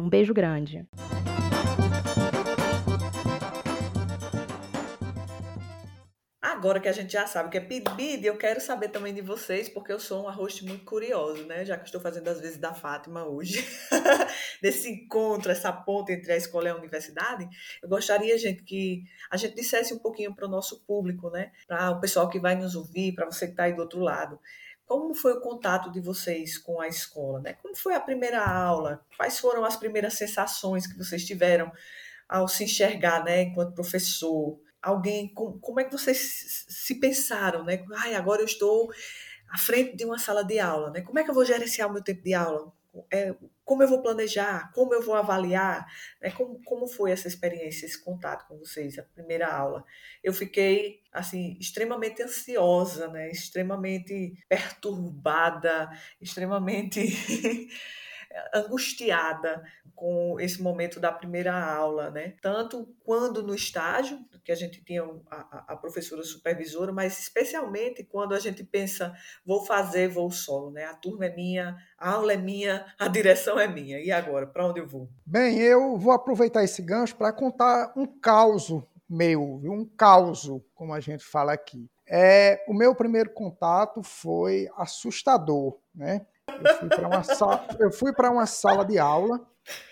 Um 0.00 0.08
beijo 0.08 0.32
grande. 0.32 0.86
Agora 6.56 6.80
que 6.80 6.88
a 6.88 6.92
gente 6.92 7.12
já 7.12 7.26
sabe 7.26 7.48
o 7.48 7.50
que 7.50 7.58
é 7.58 7.60
PIBID, 7.60 8.24
eu 8.24 8.38
quero 8.38 8.62
saber 8.62 8.88
também 8.88 9.12
de 9.12 9.20
vocês, 9.20 9.68
porque 9.68 9.92
eu 9.92 10.00
sou 10.00 10.22
uma 10.22 10.32
host 10.32 10.64
muito 10.64 10.86
curiosa, 10.86 11.44
né? 11.44 11.66
Já 11.66 11.76
que 11.76 11.84
estou 11.84 12.00
fazendo 12.00 12.28
às 12.28 12.40
vezes 12.40 12.56
da 12.56 12.72
Fátima 12.72 13.26
hoje, 13.26 13.62
desse 14.62 14.88
encontro, 14.90 15.52
essa 15.52 15.70
ponte 15.70 16.12
entre 16.12 16.32
a 16.32 16.36
escola 16.36 16.68
e 16.68 16.70
a 16.70 16.74
universidade, 16.74 17.46
eu 17.82 17.90
gostaria, 17.90 18.38
gente, 18.38 18.62
que 18.62 19.04
a 19.30 19.36
gente 19.36 19.54
dissesse 19.54 19.92
um 19.92 19.98
pouquinho 19.98 20.34
para 20.34 20.46
o 20.46 20.48
nosso 20.48 20.82
público, 20.86 21.28
né? 21.28 21.52
Para 21.68 21.90
o 21.90 22.00
pessoal 22.00 22.26
que 22.26 22.40
vai 22.40 22.54
nos 22.54 22.74
ouvir, 22.74 23.14
para 23.14 23.26
você 23.26 23.44
que 23.44 23.52
está 23.52 23.64
aí 23.64 23.74
do 23.74 23.82
outro 23.82 24.00
lado. 24.00 24.40
Como 24.86 25.12
foi 25.12 25.34
o 25.34 25.42
contato 25.42 25.92
de 25.92 26.00
vocês 26.00 26.56
com 26.56 26.80
a 26.80 26.88
escola, 26.88 27.38
né? 27.40 27.52
Como 27.60 27.76
foi 27.76 27.94
a 27.94 28.00
primeira 28.00 28.42
aula? 28.42 29.04
Quais 29.14 29.38
foram 29.38 29.62
as 29.62 29.76
primeiras 29.76 30.14
sensações 30.14 30.86
que 30.86 30.96
vocês 30.96 31.22
tiveram 31.22 31.70
ao 32.26 32.48
se 32.48 32.64
enxergar, 32.64 33.22
né, 33.22 33.42
enquanto 33.42 33.74
professor? 33.74 34.58
Alguém, 34.86 35.28
como, 35.34 35.58
como 35.58 35.80
é 35.80 35.84
que 35.84 35.92
vocês 35.92 36.64
se 36.68 36.94
pensaram, 37.00 37.64
né? 37.64 37.84
Ai, 37.96 38.14
agora 38.14 38.40
eu 38.40 38.46
estou 38.46 38.92
à 39.48 39.58
frente 39.58 39.96
de 39.96 40.04
uma 40.04 40.18
sala 40.18 40.44
de 40.44 40.60
aula, 40.60 40.90
né? 40.90 41.00
Como 41.00 41.18
é 41.18 41.24
que 41.24 41.30
eu 41.30 41.34
vou 41.34 41.44
gerenciar 41.44 41.88
o 41.88 41.92
meu 41.92 42.02
tempo 42.02 42.22
de 42.22 42.34
aula? 42.34 42.72
É, 43.12 43.34
como 43.64 43.82
eu 43.82 43.88
vou 43.88 44.00
planejar? 44.00 44.72
Como 44.72 44.94
eu 44.94 45.02
vou 45.02 45.16
avaliar? 45.16 45.86
Né? 46.22 46.30
Como, 46.30 46.62
como 46.64 46.86
foi 46.86 47.10
essa 47.10 47.26
experiência, 47.26 47.84
esse 47.84 48.02
contato 48.02 48.46
com 48.46 48.56
vocês, 48.58 48.96
a 48.96 49.02
primeira 49.02 49.52
aula? 49.52 49.84
Eu 50.22 50.32
fiquei, 50.32 51.00
assim, 51.12 51.58
extremamente 51.60 52.22
ansiosa, 52.22 53.08
né? 53.08 53.28
Extremamente 53.28 54.34
perturbada, 54.48 55.90
extremamente 56.20 57.00
angustiada 58.54 59.62
com 59.94 60.38
esse 60.38 60.60
momento 60.60 61.00
da 61.00 61.10
primeira 61.10 61.54
aula, 61.54 62.10
né? 62.10 62.34
Tanto 62.42 62.86
quando 63.02 63.42
no 63.42 63.54
estágio, 63.54 64.18
que 64.44 64.52
a 64.52 64.54
gente 64.54 64.84
tinha 64.84 65.02
a, 65.30 65.72
a, 65.72 65.76
professora 65.76 66.22
supervisora, 66.22 66.92
mas 66.92 67.18
especialmente 67.18 68.04
quando 68.04 68.34
a 68.34 68.38
gente 68.38 68.62
pensa, 68.62 69.14
vou 69.44 69.64
fazer 69.64 70.08
voo 70.08 70.30
solo, 70.30 70.70
né? 70.70 70.84
A 70.84 70.94
turma 70.94 71.26
é 71.26 71.34
minha, 71.34 71.76
a 71.98 72.10
aula 72.10 72.34
é 72.34 72.36
minha, 72.36 72.86
a 72.98 73.08
direção 73.08 73.58
é 73.58 73.66
minha. 73.66 73.98
E 73.98 74.12
agora, 74.12 74.46
para 74.46 74.66
onde 74.66 74.80
eu 74.80 74.86
vou? 74.86 75.08
Bem, 75.24 75.58
eu 75.58 75.96
vou 75.96 76.12
aproveitar 76.12 76.62
esse 76.62 76.82
gancho 76.82 77.16
para 77.16 77.32
contar 77.32 77.92
um 77.96 78.06
caos 78.06 78.70
meu, 79.08 79.60
um 79.64 79.84
caos, 79.96 80.50
como 80.74 80.92
a 80.92 81.00
gente 81.00 81.24
fala 81.24 81.52
aqui. 81.52 81.88
É, 82.08 82.64
o 82.68 82.74
meu 82.74 82.94
primeiro 82.94 83.30
contato 83.30 84.02
foi 84.02 84.68
assustador, 84.76 85.78
né? 85.94 86.26
Eu 86.48 86.74
fui 86.78 86.88
para 86.88 87.08
uma, 87.08 87.22
sala, 87.22 87.66
eu 87.80 87.92
fui 87.92 88.12
para 88.12 88.30
uma 88.30 88.46
sala 88.46 88.84
de 88.84 88.98
aula, 88.98 89.44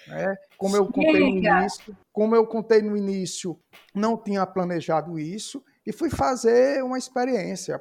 né? 0.07 0.37
Como 0.57 0.77
eu 0.77 0.87
contei 0.87 1.21
no 1.21 1.27
início, 1.27 1.97
como 2.13 2.37
eu 2.37 2.47
contei 2.47 2.83
no 2.83 2.97
início, 2.97 3.59
não 3.95 4.17
tinha 4.17 4.47
planejado 4.47 5.19
isso 5.19 5.63
e 5.87 5.93
fui 5.93 6.09
fazer 6.09 6.83
uma 6.83 6.97
experiência. 6.97 7.81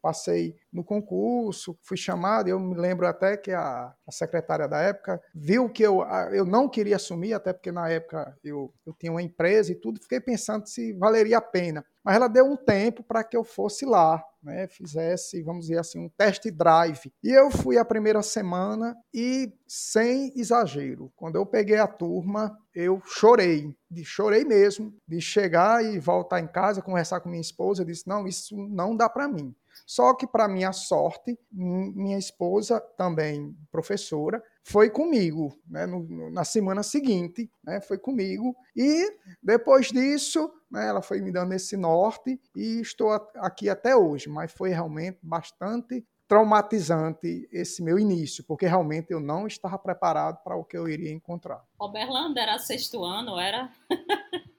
Passei 0.00 0.56
no 0.72 0.82
concurso, 0.82 1.76
fui 1.82 1.96
chamado, 1.96 2.48
eu 2.48 2.58
me 2.58 2.74
lembro 2.74 3.06
até 3.06 3.36
que 3.36 3.50
a, 3.50 3.92
a, 4.06 4.12
secretária 4.12 4.66
da 4.66 4.80
época 4.80 5.20
viu 5.34 5.68
que 5.68 5.82
eu, 5.82 6.02
eu 6.32 6.46
não 6.46 6.68
queria 6.68 6.96
assumir, 6.96 7.34
até 7.34 7.52
porque 7.52 7.72
na 7.72 7.88
época 7.90 8.36
eu, 8.42 8.72
eu 8.86 8.94
tinha 8.94 9.12
uma 9.12 9.22
empresa 9.22 9.72
e 9.72 9.74
tudo, 9.74 10.00
fiquei 10.00 10.20
pensando 10.20 10.66
se 10.66 10.92
valeria 10.94 11.38
a 11.38 11.42
pena. 11.42 11.84
Mas 12.04 12.16
ela 12.16 12.28
deu 12.28 12.44
um 12.44 12.56
tempo 12.56 13.02
para 13.02 13.22
que 13.22 13.36
eu 13.36 13.44
fosse 13.44 13.84
lá, 13.84 14.22
né, 14.42 14.66
fizesse, 14.66 15.42
vamos 15.42 15.66
dizer 15.66 15.78
assim, 15.78 16.00
um 16.00 16.08
test 16.08 16.50
drive. 16.50 17.12
E 17.22 17.30
eu 17.30 17.50
fui 17.50 17.78
a 17.78 17.84
primeira 17.84 18.22
semana 18.22 18.96
e, 19.14 19.52
sem 19.68 20.32
exagero, 20.36 21.12
quando 21.14 21.36
eu 21.36 21.46
peguei 21.46 21.78
a 21.78 21.86
turma, 21.86 22.58
eu 22.74 23.00
chorei, 23.04 23.72
de, 23.90 24.04
chorei 24.04 24.44
mesmo, 24.44 24.92
de 25.06 25.20
chegar 25.20 25.84
e 25.84 25.98
voltar 25.98 26.40
em 26.40 26.48
casa, 26.48 26.82
conversar 26.82 27.20
com 27.20 27.28
minha 27.28 27.40
esposa, 27.40 27.82
eu 27.82 27.86
disse, 27.86 28.08
não, 28.08 28.26
isso 28.26 28.56
não 28.56 28.96
dá 28.96 29.08
para 29.08 29.28
mim. 29.28 29.54
Só 29.86 30.14
que, 30.14 30.26
para 30.26 30.48
minha 30.48 30.72
sorte, 30.72 31.38
minha 31.50 32.18
esposa, 32.18 32.80
também 32.96 33.56
professora, 33.70 34.42
foi 34.64 34.90
comigo, 34.90 35.52
né, 35.68 35.86
no, 35.86 36.30
na 36.30 36.44
semana 36.44 36.82
seguinte, 36.82 37.50
né, 37.64 37.80
foi 37.80 37.98
comigo. 37.98 38.54
E 38.76 39.12
depois 39.42 39.88
disso, 39.88 40.50
né, 40.72 40.88
ela 40.88 41.02
foi 41.02 41.20
me 41.20 41.30
dando 41.30 41.52
esse 41.52 41.76
norte 41.76 42.40
e 42.56 42.80
estou 42.80 43.12
aqui 43.36 43.68
até 43.68 43.94
hoje. 43.94 44.28
Mas 44.28 44.50
foi 44.50 44.70
realmente 44.70 45.18
bastante 45.22 46.04
traumatizante 46.26 47.46
esse 47.52 47.82
meu 47.82 47.98
início, 47.98 48.42
porque 48.44 48.66
realmente 48.66 49.12
eu 49.12 49.20
não 49.20 49.46
estava 49.46 49.78
preparado 49.78 50.42
para 50.42 50.56
o 50.56 50.64
que 50.64 50.76
eu 50.76 50.88
iria 50.88 51.12
encontrar. 51.12 51.62
Oberlândia 51.78 52.40
era 52.40 52.58
sexto 52.58 53.04
ano, 53.04 53.38
era? 53.38 53.70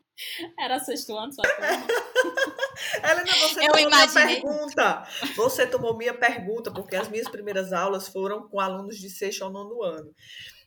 Era 0.58 0.80
sexto 0.80 1.18
ano, 1.18 1.34
sua 1.34 1.44
Helena, 3.04 3.32
você 3.34 3.60
eu 3.60 3.72
tomou 3.72 3.80
imaginei. 3.80 4.26
minha 4.26 4.42
pergunta. 4.42 5.08
Você 5.36 5.68
tomou 5.68 5.98
minha 5.98 6.14
pergunta, 6.14 6.72
porque 6.72 6.96
as 6.96 7.10
minhas 7.10 7.28
primeiras 7.28 7.74
aulas 7.74 8.08
foram 8.08 8.48
com 8.48 8.60
alunos 8.60 9.00
de 9.00 9.10
sexto 9.10 9.44
ao 9.44 9.50
nono 9.50 9.82
ano. 9.82 10.14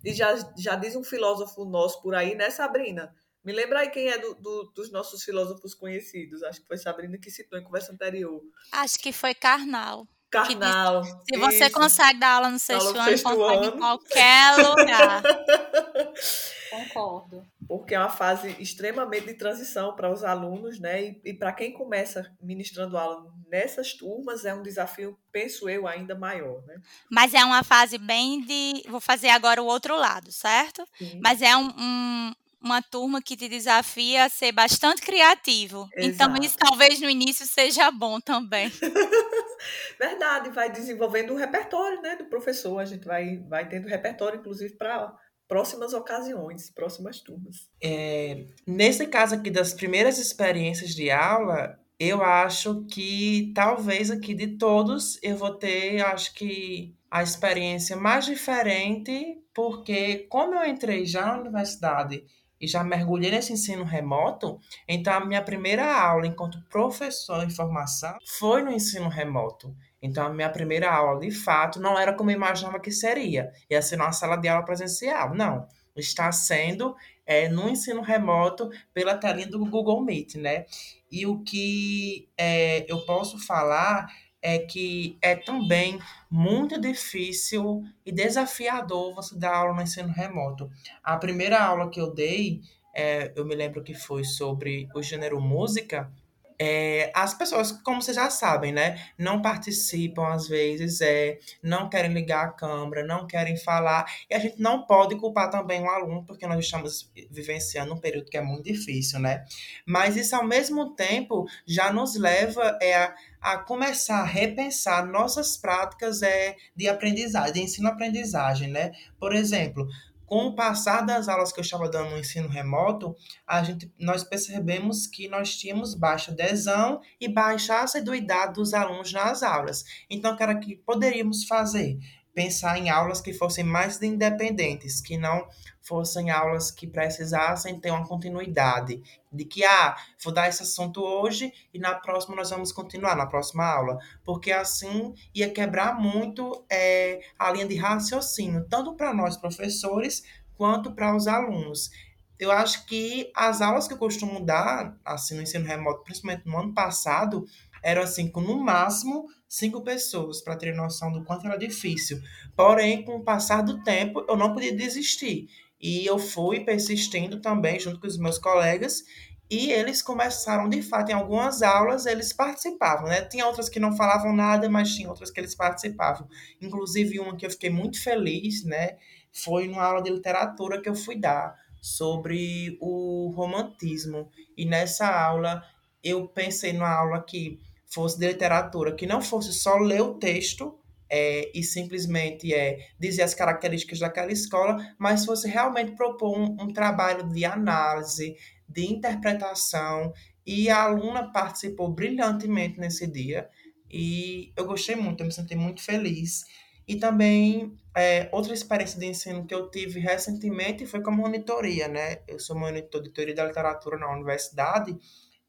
E 0.05 0.12
já, 0.12 0.36
já 0.59 0.74
diz 0.74 0.97
um 0.97 1.05
filósofo 1.05 1.64
nosso 1.64 2.03
por 2.03 2.14
aí, 2.14 2.34
né, 2.34 2.51
Sabrina? 2.51 3.14
Me 3.47 3.53
lembra 3.53 3.78
aí 3.78 3.90
quem 3.90 4.09
é 4.09 4.18
do, 4.18 4.34
do, 4.34 4.72
dos 4.74 4.90
nossos 4.90 5.22
filósofos 5.22 5.72
conhecidos. 5.72 6.42
Acho 6.42 6.61
que 6.61 6.66
foi 6.66 6.76
Sabrina 6.76 7.16
que 7.16 7.30
citou 7.30 7.57
em 7.57 7.62
conversa 7.62 7.92
anterior. 7.92 8.42
Acho 8.72 8.99
que 8.99 9.12
foi 9.12 9.34
Karnal. 9.34 10.05
Karnal. 10.28 11.03
Diz, 11.03 11.14
se 11.30 11.36
você 11.38 11.64
isso. 11.66 11.72
consegue 11.72 12.18
dar 12.18 12.32
aula 12.32 12.51
no 12.51 12.59
sexto 12.59 12.88
aula 12.88 13.03
ano, 13.05 13.22
consegue 13.22 13.40
ano. 13.40 13.64
em 13.66 13.78
qualquer 13.78 14.57
lugar. 14.57 15.22
Concordo. 16.70 17.47
Porque 17.68 17.94
é 17.94 18.01
uma 18.01 18.09
fase 18.09 18.57
extremamente 18.59 19.26
de 19.26 19.34
transição 19.34 19.94
para 19.94 20.12
os 20.12 20.24
alunos, 20.24 20.80
né? 20.80 21.05
E, 21.05 21.20
e 21.26 21.32
para 21.32 21.53
quem 21.53 21.72
começa 21.72 22.28
ministrando 22.42 22.99
aula 22.99 23.32
nessas 23.49 23.94
turmas, 23.94 24.44
é 24.44 24.53
um 24.53 24.62
desafio, 24.62 25.16
penso 25.30 25.68
eu, 25.68 25.86
ainda 25.86 26.16
maior, 26.16 26.62
né? 26.66 26.80
Mas 27.09 27.32
é 27.32 27.44
uma 27.44 27.62
fase 27.62 27.97
bem 27.97 28.40
de. 28.40 28.82
Vou 28.88 29.01
fazer 29.01 29.28
agora 29.28 29.62
o 29.62 29.66
outro 29.66 29.97
lado, 29.97 30.32
certo? 30.32 30.84
Sim. 30.99 31.20
Mas 31.22 31.40
é 31.40 31.57
um, 31.57 31.68
um 31.78 32.34
uma 32.62 32.82
turma 32.82 33.22
que 33.22 33.36
te 33.36 33.48
desafia 33.48 34.24
a 34.24 34.28
ser 34.28 34.52
bastante 34.52 35.02
criativo. 35.02 35.88
Exato. 35.94 36.32
Então, 36.32 36.44
isso 36.44 36.57
talvez 36.57 37.00
no 37.00 37.09
início 37.09 37.46
seja 37.46 37.90
bom 37.90 38.20
também. 38.20 38.70
Verdade, 39.98 40.50
vai 40.50 40.70
desenvolvendo 40.70 41.32
o 41.32 41.36
repertório 41.36 42.00
né, 42.02 42.16
do 42.16 42.26
professor. 42.26 42.78
A 42.78 42.84
gente 42.84 43.07
vai, 43.07 43.38
vai 43.48 43.68
tendo 43.68 43.88
repertório, 43.88 44.38
inclusive, 44.38 44.74
para 44.74 45.14
próximas 45.48 45.92
ocasiões, 45.92 46.70
próximas 46.70 47.20
turmas. 47.20 47.68
É, 47.82 48.46
nesse 48.66 49.07
caso 49.07 49.34
aqui 49.36 49.50
das 49.50 49.72
primeiras 49.72 50.18
experiências 50.18 50.90
de 50.94 51.11
aula, 51.11 51.78
eu 51.98 52.22
acho 52.22 52.84
que 52.86 53.52
talvez 53.54 54.11
aqui 54.11 54.34
de 54.34 54.59
todos 54.59 55.18
eu 55.22 55.36
vou 55.36 55.54
ter, 55.54 56.04
acho 56.04 56.34
que 56.34 56.94
a 57.11 57.22
experiência 57.22 57.96
mais 57.96 58.26
diferente, 58.26 59.40
porque 59.54 60.26
como 60.28 60.54
eu 60.54 60.68
entrei 60.68 61.07
já 61.07 61.26
na 61.26 61.40
universidade 61.40 62.24
e 62.61 62.66
já 62.66 62.82
mergulhei 62.82 63.30
nesse 63.30 63.52
ensino 63.52 63.84
remoto, 63.84 64.59
então 64.88 65.12
a 65.12 65.24
minha 65.24 65.42
primeira 65.42 65.94
aula 65.94 66.26
enquanto 66.26 66.62
professor 66.70 67.44
em 67.44 67.50
formação 67.50 68.16
foi 68.38 68.62
no 68.62 68.70
ensino 68.70 69.09
remoto. 69.09 69.74
Então, 70.00 70.26
a 70.26 70.30
minha 70.30 70.48
primeira 70.50 70.92
aula, 70.92 71.20
de 71.20 71.30
fato, 71.30 71.80
não 71.80 71.98
era 71.98 72.12
como 72.12 72.30
eu 72.30 72.36
imaginava 72.36 72.78
que 72.78 72.92
seria. 72.92 73.50
Ia 73.68 73.82
ser 73.82 73.96
numa 73.96 74.12
sala 74.12 74.36
de 74.36 74.46
aula 74.46 74.64
presencial. 74.64 75.34
Não. 75.34 75.66
Está 75.96 76.30
sendo 76.30 76.94
é, 77.24 77.48
no 77.48 77.68
ensino 77.68 78.02
remoto 78.02 78.70
pela 78.92 79.16
telinha 79.16 79.48
do 79.48 79.64
Google 79.64 80.04
Meet, 80.04 80.36
né? 80.36 80.66
E 81.11 81.26
o 81.26 81.42
que 81.42 82.28
é, 82.36 82.84
eu 82.90 83.04
posso 83.07 83.38
falar 83.38 84.07
é 84.47 84.61
que 84.61 85.18
é 85.20 85.34
também 85.34 85.99
muito 86.30 86.80
difícil 86.80 87.82
e 88.05 88.12
desafiador 88.12 89.12
você 89.12 89.36
dar 89.36 89.57
aula 89.57 89.74
no 89.74 89.82
ensino 89.82 90.12
remoto. 90.12 90.70
A 91.03 91.16
primeira 91.16 91.61
aula 91.61 91.90
que 91.90 92.01
eu 92.01 92.14
dei, 92.14 92.61
é, 92.94 93.32
eu 93.34 93.44
me 93.44 93.57
lembro 93.57 93.82
que 93.82 93.92
foi 93.92 94.22
sobre 94.22 94.88
o 94.94 95.03
gênero 95.03 95.40
música, 95.40 96.12
é, 96.59 97.11
as 97.14 97.34
pessoas, 97.34 97.72
como 97.72 98.00
vocês 98.00 98.16
já 98.16 98.30
sabem, 98.30 98.72
né, 98.72 98.98
não 99.18 99.42
participam 99.42 100.28
às 100.28 100.48
vezes, 100.48 101.00
é, 101.00 101.38
não 101.62 101.88
querem 101.88 102.12
ligar 102.12 102.46
a 102.46 102.52
câmera, 102.52 103.04
não 103.04 103.26
querem 103.26 103.57
falar, 103.57 104.07
e 104.30 104.34
a 104.34 104.38
gente 104.38 104.61
não 104.61 104.86
pode 104.86 105.16
culpar 105.16 105.50
também 105.50 105.82
o 105.82 105.88
aluno, 105.88 106.24
porque 106.24 106.46
nós 106.46 106.64
estamos 106.64 107.11
vivenciando 107.30 107.94
um 107.94 107.98
período 107.98 108.30
que 108.30 108.36
é 108.36 108.42
muito 108.42 108.64
difícil, 108.64 109.18
né? 109.18 109.44
Mas 109.86 110.16
isso, 110.16 110.34
ao 110.34 110.44
mesmo 110.44 110.94
tempo, 110.94 111.46
já 111.66 111.92
nos 111.92 112.16
leva 112.16 112.78
é, 112.80 112.96
a, 112.96 113.14
a 113.40 113.59
começar 113.59 114.20
a 114.20 114.24
repensar 114.24 115.07
nossas 115.07 115.57
práticas 115.57 116.22
é, 116.22 116.57
de 116.74 116.88
aprendizagem, 116.88 117.52
de 117.52 117.61
ensino-aprendizagem, 117.61 118.68
né? 118.68 118.92
Por 119.18 119.34
exemplo, 119.34 119.86
com 120.27 120.47
o 120.47 120.55
passar 120.55 121.03
das 121.03 121.29
aulas 121.29 121.53
que 121.53 121.61
eu 121.61 121.64
estava 121.64 121.89
dando 121.89 122.11
no 122.11 122.18
ensino 122.18 122.49
remoto, 122.49 123.14
a 123.47 123.62
gente, 123.62 123.91
nós 123.99 124.24
percebemos 124.24 125.07
que 125.07 125.29
nós 125.29 125.57
tínhamos 125.57 125.95
baixa 125.95 126.33
adesão 126.33 127.01
e 127.20 127.29
baixa 127.29 127.81
assiduidade 127.81 128.55
dos 128.55 128.74
alunos 128.74 129.12
nas 129.12 129.43
aulas. 129.43 129.85
Então, 130.11 130.35
o 130.35 130.37
que 130.37 130.43
era 130.43 130.59
que 130.59 130.77
poderíamos 130.77 131.45
fazer? 131.45 131.99
Pensar 132.37 132.76
em 132.76 132.91
aulas 132.91 133.22
que 133.22 133.32
fossem 133.32 133.64
mais 133.64 134.03
independentes, 134.03 135.01
que 135.01 135.16
não 135.16 135.49
fossem 135.80 136.30
aulas 136.30 136.70
que 136.70 136.87
precisassem 136.87 137.80
ter 137.80 137.91
uma 137.91 138.07
continuidade, 138.07 139.03
de 139.32 139.45
que, 139.47 139.64
ah, 139.64 139.97
vou 140.22 140.34
dar 140.34 140.47
esse 140.47 140.62
assunto 140.62 141.03
hoje 141.03 141.51
e 141.72 141.78
na 141.78 141.95
próxima 141.95 142.37
nós 142.37 142.51
vamos 142.51 142.72
continuar, 142.72 143.16
na 143.16 143.24
próxima 143.24 143.64
aula, 143.64 143.99
porque 144.22 144.53
assim 144.53 145.14
ia 145.34 145.49
quebrar 145.49 145.99
muito 145.99 146.62
é, 146.68 147.22
a 147.39 147.51
linha 147.51 147.66
de 147.66 147.76
raciocínio, 147.76 148.66
tanto 148.68 148.95
para 148.95 149.14
nós 149.14 149.39
professores 149.39 150.22
quanto 150.59 150.93
para 150.93 151.16
os 151.16 151.26
alunos. 151.26 151.91
Eu 152.39 152.53
acho 152.53 152.84
que 152.84 153.32
as 153.34 153.62
aulas 153.62 153.89
que 153.89 153.95
eu 153.95 153.99
costumo 153.99 154.45
dar, 154.45 154.94
assim, 155.02 155.36
no 155.36 155.43
ensino 155.43 155.65
remoto, 155.65 156.05
principalmente 156.05 156.47
no 156.47 156.59
ano 156.59 156.74
passado, 156.74 157.47
eram 157.86 158.02
assim, 158.02 158.28
com 158.28 158.40
no 158.40 158.58
máximo 158.58 159.26
cinco 159.48 159.80
pessoas, 159.80 160.42
para 160.42 160.56
ter 160.56 160.74
noção 160.74 161.12
do 161.12 161.22
quanto 161.22 161.46
era 161.46 161.56
difícil. 161.56 162.20
Porém, 162.56 163.04
com 163.04 163.14
o 163.14 163.22
passar 163.22 163.62
do 163.62 163.80
tempo, 163.84 164.24
eu 164.28 164.36
não 164.36 164.52
podia 164.52 164.74
desistir. 164.74 165.48
E 165.80 166.04
eu 166.04 166.18
fui 166.18 166.64
persistindo 166.64 167.40
também 167.40 167.78
junto 167.78 168.00
com 168.00 168.08
os 168.08 168.18
meus 168.18 168.38
colegas 168.38 169.04
e 169.48 169.70
eles 169.70 170.02
começaram, 170.02 170.68
de 170.68 170.82
fato, 170.82 171.10
em 171.10 171.14
algumas 171.14 171.62
aulas 171.62 172.06
eles 172.06 172.32
participavam, 172.32 173.06
né? 173.06 173.22
Tinha 173.22 173.46
outras 173.46 173.68
que 173.68 173.78
não 173.78 173.96
falavam 173.96 174.34
nada, 174.34 174.68
mas 174.68 174.92
tinha 174.92 175.08
outras 175.08 175.30
que 175.30 175.38
eles 175.38 175.54
participavam. 175.54 176.28
Inclusive 176.60 177.20
uma 177.20 177.36
que 177.36 177.46
eu 177.46 177.50
fiquei 177.50 177.70
muito 177.70 178.02
feliz, 178.02 178.64
né? 178.64 178.96
Foi 179.32 179.68
numa 179.68 179.84
aula 179.84 180.02
de 180.02 180.10
literatura 180.10 180.82
que 180.82 180.88
eu 180.88 180.94
fui 180.96 181.14
dar 181.14 181.54
sobre 181.80 182.76
o 182.80 183.32
romantismo. 183.36 184.28
E 184.56 184.64
nessa 184.64 185.06
aula 185.06 185.62
eu 186.02 186.26
pensei 186.28 186.72
numa 186.72 186.90
aula 186.90 187.22
que 187.22 187.60
fosse 187.86 188.18
de 188.18 188.26
literatura, 188.26 188.94
que 188.94 189.06
não 189.06 189.20
fosse 189.20 189.52
só 189.52 189.76
ler 189.76 190.02
o 190.02 190.14
texto, 190.14 190.78
é, 191.08 191.50
e 191.54 191.62
simplesmente 191.62 192.52
é, 192.52 192.78
dizer 192.98 193.22
as 193.22 193.34
características 193.34 194.00
daquela 194.00 194.32
escola, 194.32 194.76
mas 194.98 195.20
se 195.20 195.26
você 195.26 195.48
realmente 195.48 195.92
propor 195.92 196.36
um, 196.36 196.56
um 196.60 196.72
trabalho 196.72 197.28
de 197.28 197.44
análise, 197.44 198.36
de 198.68 198.86
interpretação, 198.86 200.12
e 200.44 200.68
a 200.68 200.82
aluna 200.82 201.32
participou 201.32 201.88
brilhantemente 201.88 202.78
nesse 202.78 203.06
dia, 203.06 203.48
e 203.90 204.52
eu 204.56 204.66
gostei 204.66 204.96
muito, 204.96 205.20
eu 205.20 205.26
me 205.26 205.32
senti 205.32 205.54
muito 205.54 205.82
feliz. 205.82 206.44
E 206.88 206.96
também, 206.96 207.76
é, 207.96 208.28
outra 208.30 208.54
experiência 208.54 208.98
de 208.98 209.06
ensino 209.06 209.44
que 209.44 209.54
eu 209.54 209.68
tive 209.70 209.98
recentemente 209.98 210.86
foi 210.86 211.00
como 211.02 211.22
monitoria, 211.22 211.88
né? 211.88 212.18
Eu 212.28 212.38
sou 212.38 212.56
monitor 212.56 213.02
de 213.02 213.10
teoria 213.10 213.34
da 213.34 213.44
literatura 213.44 213.98
na 213.98 214.12
universidade, 214.12 214.96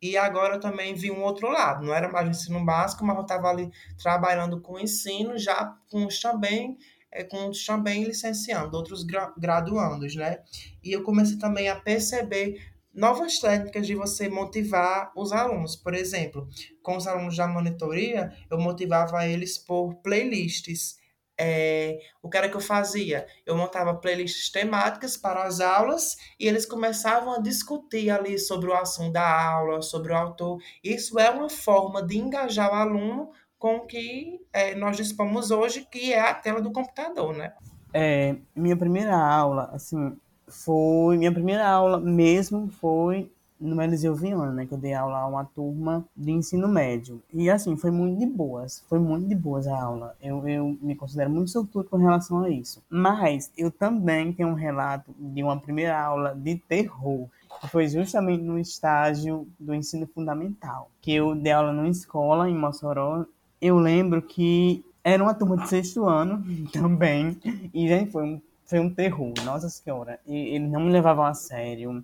e 0.02 0.16
agora 0.16 0.56
eu 0.56 0.60
também 0.60 0.94
vi 0.94 1.10
um 1.10 1.24
outro 1.24 1.50
lado, 1.50 1.86
não 1.86 1.94
era 1.94 2.12
mais 2.12 2.30
ensino 2.30 2.64
básico, 2.64 3.06
mas 3.06 3.16
eu 3.16 3.24
estava 3.24 3.50
ali 3.50 3.72
trabalhando 4.02 4.62
com 4.62 4.80
ensino, 4.80 5.38
já 5.38 5.76
com 5.90 6.06
os 6.06 6.20
também, 6.20 6.78
é, 7.12 7.24
com 7.24 7.50
os 7.50 7.66
também 7.66 8.04
licenciando, 8.04 8.78
outros 8.78 9.04
gra 9.04 9.34
graduandos, 9.38 10.16
né? 10.16 10.40
E 10.84 10.92
eu 10.92 11.04
comecei 11.04 11.38
também 11.38 11.70
a 11.70 11.76
perceber 11.76 12.60
novas 12.94 13.40
técnicas 13.40 13.86
de 13.86 13.96
você 13.96 14.28
motivar 14.28 15.12
os 15.16 15.32
alunos. 15.32 15.76
Por 15.76 15.94
exemplo, 15.94 16.48
com 16.82 16.98
os 16.98 17.08
alunos 17.08 17.38
da 17.38 17.48
monitoria, 17.48 18.32
eu 18.50 18.60
motivava 18.60 19.28
eles 19.28 19.58
por 19.58 19.96
playlists 20.02 20.97
é, 21.38 22.00
o 22.22 22.30
que 22.30 22.38
era 22.38 22.50
que 22.50 22.56
eu 22.56 22.62
fazia? 22.62 23.28
Eu 23.46 23.56
montava 23.56 23.94
playlists 23.94 24.50
temáticas 24.50 25.16
para 25.16 25.44
as 25.44 25.60
aulas 25.60 26.18
e 26.40 26.48
eles 26.48 26.66
começavam 26.66 27.34
a 27.34 27.40
discutir 27.40 28.10
ali 28.10 28.40
sobre 28.40 28.70
o 28.70 28.74
assunto 28.74 29.14
da 29.14 29.50
aula, 29.52 29.82
sobre 29.82 30.12
o 30.12 30.18
autor. 30.18 30.60
Isso 30.84 31.20
é 31.20 31.30
uma 31.30 31.50
forma 31.50 32.02
de 32.06 32.18
engajar 32.18 32.72
o 32.72 32.76
aluno 32.76 33.30
com 33.60 33.78
o 33.78 33.86
que 33.86 34.40
é, 34.52 34.76
nós 34.76 34.98
dispomos 34.98 35.52
hoje, 35.52 35.88
que 35.92 36.14
é 36.14 36.20
a 36.20 36.34
tela 36.34 36.62
do 36.62 36.72
computador, 36.72 37.36
né? 37.36 37.54
É, 37.94 38.36
minha 38.56 38.76
primeira 38.76 39.16
aula, 39.16 39.70
assim, 39.74 40.18
foi... 40.48 41.18
Minha 41.18 41.32
primeira 41.32 41.68
aula 41.68 42.00
mesmo 42.00 42.70
foi 42.70 43.32
no 43.60 43.82
Eliseu 43.82 44.16
Viana, 44.16 44.52
né, 44.52 44.66
que 44.66 44.74
eu 44.74 44.78
dei 44.78 44.94
aula 44.94 45.20
a 45.20 45.28
uma 45.28 45.46
turma 45.46 46.06
de 46.16 46.32
ensino 46.32 46.68
médio. 46.68 47.22
E 47.34 47.50
assim, 47.50 47.76
foi 47.76 47.92
muito 47.92 48.20
de 48.20 48.26
boas, 48.26 48.84
foi 48.88 49.00
muito 49.00 49.28
de 49.28 49.36
boas 49.36 49.68
a 49.68 49.82
aula. 49.82 50.16
Eu, 50.22 50.48
eu 50.48 50.78
me 50.82 50.96
considero 50.96 51.30
muito 51.30 51.52
sortudo 51.52 51.90
com 51.90 51.98
relação 51.98 52.44
a 52.44 52.50
isso. 52.50 52.84
Mas 52.90 53.52
eu 53.58 53.72
também 53.72 54.32
tenho 54.32 54.50
um 54.50 54.54
relato 54.54 55.14
de 55.18 55.44
uma 55.44 55.60
primeira 55.60 56.00
aula 56.00 56.36
de 56.36 56.56
terror, 56.56 57.28
que 57.62 57.68
foi 57.70 57.88
justamente 57.88 58.44
no 58.44 58.60
estágio 58.60 59.48
do 59.60 59.74
ensino 59.74 60.08
fundamental, 60.08 60.92
que 61.02 61.14
eu 61.14 61.34
dei 61.36 61.52
aula 61.52 61.74
numa 61.74 61.90
escola 61.90 62.50
em 62.50 62.56
Mossoró. 62.56 63.26
Eu 63.60 63.80
lembro 63.80 64.22
que 64.22 64.86
era 65.04 65.24
uma 65.24 65.34
turma 65.34 65.58
de 65.58 65.70
sexto 65.70 66.06
ano 66.06 66.44
também, 66.72 67.38
e 67.74 67.88
gente, 67.88 68.12
foi 68.12 68.24
um, 68.24 68.42
foi 68.66 68.80
um 68.80 68.94
terror, 68.94 69.34
nossa 69.44 69.70
senhora. 69.70 70.20
E 70.28 70.36
eles 70.56 70.70
não 70.70 70.82
me 70.82 70.92
levavam 70.92 71.26
a 71.26 71.34
sério 71.34 72.04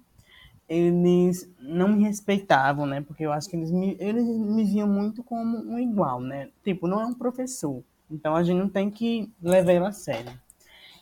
eles 0.73 1.49
não 1.59 1.89
me 1.89 2.03
respeitavam, 2.03 2.85
né? 2.85 3.01
Porque 3.01 3.23
eu 3.23 3.31
acho 3.31 3.49
que 3.49 3.55
eles 3.55 3.71
me, 3.71 3.95
eles 3.99 4.25
me 4.25 4.63
viam 4.63 4.87
muito 4.87 5.23
como 5.23 5.57
um 5.57 5.79
igual, 5.79 6.19
né? 6.19 6.49
Tipo, 6.63 6.87
não 6.87 7.01
é 7.01 7.05
um 7.05 7.13
professor. 7.13 7.83
Então 8.09 8.35
a 8.35 8.43
gente 8.43 8.59
não 8.59 8.69
tem 8.69 8.89
que 8.89 9.31
levar 9.41 9.73
ele 9.73 9.85
a 9.85 9.91
sério. 9.91 10.31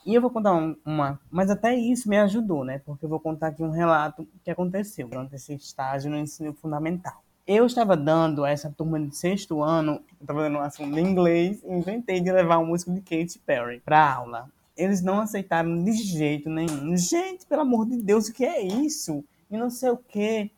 E 0.05 0.15
eu 0.15 0.21
vou 0.21 0.31
contar 0.31 0.53
uma, 0.83 1.19
mas 1.29 1.51
até 1.51 1.75
isso 1.75 2.09
me 2.09 2.17
ajudou, 2.17 2.63
né? 2.65 2.79
Porque 2.79 3.05
eu 3.05 3.09
vou 3.09 3.19
contar 3.19 3.47
aqui 3.47 3.61
um 3.61 3.69
relato 3.69 4.27
que 4.43 4.49
aconteceu 4.49 5.07
durante 5.07 5.35
esse 5.35 5.53
estágio 5.53 6.09
no 6.09 6.17
ensino 6.17 6.53
fundamental. 6.53 7.23
Eu 7.45 7.65
estava 7.65 7.95
dando 7.95 8.45
essa 8.45 8.69
turma 8.69 8.99
de 8.99 9.15
sexto 9.15 9.61
ano, 9.61 10.01
eu 10.19 10.21
estava 10.21 10.43
dando 10.43 10.57
um 10.57 10.61
assunto 10.61 10.93
de 10.95 11.01
inglês, 11.01 11.63
inventei 11.63 12.19
de 12.19 12.31
levar 12.31 12.57
um 12.57 12.65
músico 12.65 12.91
de 12.91 13.01
Katy 13.01 13.39
Perry 13.39 13.79
para 13.79 14.13
aula. 14.13 14.49
Eles 14.75 15.03
não 15.03 15.19
aceitaram 15.19 15.83
de 15.83 15.91
jeito 15.91 16.49
nenhum. 16.49 16.95
Gente, 16.97 17.45
pelo 17.45 17.61
amor 17.61 17.85
de 17.85 17.97
Deus, 18.01 18.27
o 18.27 18.33
que 18.33 18.45
é 18.45 18.61
isso? 18.61 19.23
E 19.51 19.57
não 19.57 19.69
sei 19.69 19.89
o 19.89 19.97
quê, 19.97 20.51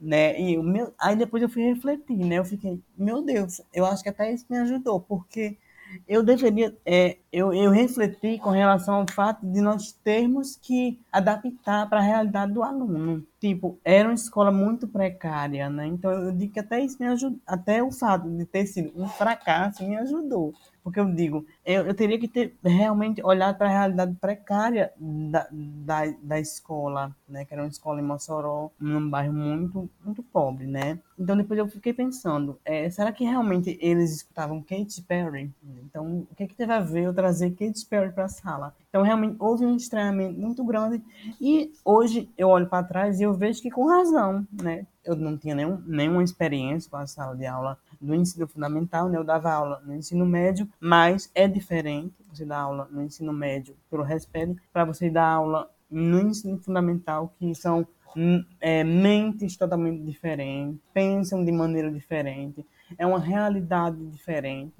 né? 0.00 0.40
E 0.40 0.58
o 0.58 0.62
meu, 0.62 0.94
aí 0.98 1.16
depois 1.16 1.42
eu 1.42 1.48
fui 1.48 1.62
refletir, 1.62 2.16
né? 2.16 2.38
Eu 2.38 2.44
fiquei, 2.44 2.80
meu 2.96 3.22
Deus, 3.22 3.60
eu 3.72 3.84
acho 3.86 4.02
que 4.02 4.08
até 4.08 4.32
isso 4.32 4.46
me 4.48 4.58
ajudou, 4.58 5.00
porque 5.00 5.58
eu 6.06 6.22
deveria, 6.22 6.76
é, 6.84 7.18
eu, 7.32 7.52
eu 7.52 7.70
refleti 7.70 8.38
com 8.38 8.50
relação 8.50 8.96
ao 8.96 9.06
fato 9.10 9.46
de 9.46 9.60
nós 9.60 9.92
termos 9.92 10.56
que 10.56 11.00
adaptar 11.12 11.88
para 11.88 12.00
a 12.00 12.02
realidade 12.02 12.52
do 12.52 12.62
aluno. 12.62 13.24
Tipo, 13.40 13.78
era 13.84 14.08
uma 14.08 14.14
escola 14.14 14.50
muito 14.50 14.88
precária, 14.88 15.70
né? 15.70 15.86
Então 15.86 16.10
eu 16.10 16.32
digo 16.32 16.52
que 16.52 16.60
até 16.60 16.80
isso 16.80 16.96
me 17.00 17.06
ajudou, 17.08 17.38
até 17.46 17.82
o 17.82 17.92
fato 17.92 18.28
de 18.28 18.44
ter 18.46 18.66
sido 18.66 18.92
um 19.00 19.08
fracasso 19.08 19.86
me 19.86 19.96
ajudou. 19.96 20.52
Porque 20.86 21.00
eu 21.00 21.12
digo, 21.12 21.44
eu, 21.64 21.84
eu 21.84 21.94
teria 21.94 22.16
que 22.16 22.28
ter 22.28 22.54
realmente 22.62 23.20
olhado 23.20 23.58
para 23.58 23.66
a 23.66 23.72
realidade 23.72 24.14
precária 24.20 24.92
da, 24.96 25.48
da, 25.50 26.14
da 26.22 26.38
escola, 26.38 27.12
né? 27.28 27.44
Que 27.44 27.54
era 27.54 27.64
uma 27.64 27.68
escola 27.68 27.98
em 27.98 28.04
Mossoró, 28.04 28.70
num 28.78 29.10
bairro 29.10 29.32
muito, 29.32 29.90
muito 30.04 30.22
pobre, 30.22 30.64
né? 30.64 31.00
Então 31.18 31.36
depois 31.36 31.58
eu 31.58 31.66
fiquei 31.66 31.92
pensando, 31.92 32.56
é, 32.64 32.88
será 32.88 33.10
que 33.10 33.24
realmente 33.24 33.76
eles 33.80 34.18
escutavam 34.18 34.62
Katy 34.62 35.02
Perry? 35.02 35.52
Então 35.82 36.24
o 36.30 36.34
que, 36.36 36.44
é 36.44 36.46
que 36.46 36.54
teve 36.54 36.72
a 36.72 36.78
ver 36.78 37.06
eu 37.06 37.12
trazer 37.12 37.50
Katy 37.50 37.84
Perry 37.86 38.12
para 38.12 38.26
a 38.26 38.28
sala? 38.28 38.72
Então 38.88 39.02
realmente 39.02 39.34
houve 39.40 39.66
um 39.66 39.74
estranhamento 39.74 40.38
muito 40.38 40.64
grande 40.64 41.02
e 41.40 41.72
hoje 41.84 42.30
eu 42.38 42.48
olho 42.48 42.68
para 42.68 42.86
trás 42.86 43.18
e 43.18 43.24
eu 43.24 43.34
vejo 43.34 43.60
que 43.60 43.72
com 43.72 43.88
razão, 43.88 44.46
né? 44.52 44.86
Eu 45.04 45.16
não 45.16 45.36
tinha 45.36 45.54
nenhum, 45.54 45.82
nenhuma 45.84 46.22
experiência 46.22 46.88
com 46.88 46.96
a 46.96 47.06
sala 47.08 47.36
de 47.36 47.46
aula 47.46 47.76
do 48.06 48.14
ensino 48.14 48.46
fundamental, 48.46 49.08
né? 49.08 49.18
Eu 49.18 49.24
dava 49.24 49.52
aula 49.52 49.82
no 49.84 49.94
ensino 49.94 50.24
médio, 50.24 50.68
mas 50.80 51.30
é 51.34 51.48
diferente 51.48 52.14
você 52.32 52.44
dar 52.44 52.60
aula 52.60 52.88
no 52.90 53.02
ensino 53.02 53.32
médio 53.32 53.76
pelo 53.90 54.02
respeito 54.02 54.56
para 54.72 54.84
você 54.84 55.10
dar 55.10 55.26
aula 55.26 55.70
no 55.90 56.20
ensino 56.20 56.58
fundamental, 56.58 57.32
que 57.38 57.54
são 57.54 57.86
hum, 58.16 58.44
é, 58.60 58.84
mentes 58.84 59.56
totalmente 59.56 60.02
diferentes, 60.02 60.80
pensam 60.92 61.44
de 61.44 61.52
maneira 61.52 61.90
diferente, 61.90 62.64
é 62.96 63.06
uma 63.06 63.18
realidade 63.18 64.04
diferente, 64.06 64.74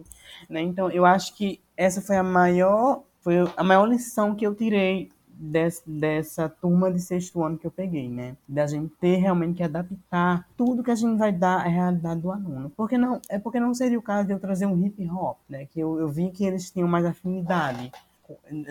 né? 0.49 0.61
Então, 0.61 0.91
eu 0.91 1.05
acho 1.05 1.35
que 1.37 1.61
essa 1.77 2.01
foi 2.01 2.17
a 2.17 2.23
maior, 2.23 3.03
foi 3.21 3.37
a 3.57 3.65
maior 3.65 3.87
lição 3.87 4.35
que 4.35 4.47
eu 4.47 4.55
tirei 4.55 5.11
desse, 5.39 5.89
dessa 5.89 6.49
turma 6.49 6.91
de 6.91 7.01
sexto 7.01 7.43
ano 7.43 7.59
que 7.59 7.67
eu 7.67 7.71
peguei, 7.71 8.09
né? 8.09 8.37
Da 8.49 8.67
gente 8.67 8.93
ter 9.01 9.17
realmente 9.17 9.57
que 9.57 9.63
adaptar 9.63 10.47
tudo 10.57 10.83
que 10.83 10.91
a 10.91 10.95
gente 10.95 11.19
vai 11.19 11.33
dar 11.33 11.61
à 11.61 11.69
realidade 11.69 12.21
do 12.21 12.33
aluno. 12.33 12.71
Porque 12.77 12.97
não, 12.97 13.21
é 13.29 13.39
porque 13.39 13.61
não 13.61 13.75
seria 13.75 13.99
o 13.99 14.03
caso 14.03 14.27
de 14.27 14.33
eu 14.33 14.41
trazer 14.41 14.67
um 14.67 14.85
hip 14.85 15.09
hop, 15.11 15.39
né? 15.49 15.67
Que 15.67 15.81
eu, 15.81 15.99
eu 15.99 16.09
vi 16.09 16.31
que 16.31 16.45
eles 16.45 16.71
tinham 16.71 16.89
mais 16.89 17.05
afinidade 17.05 17.93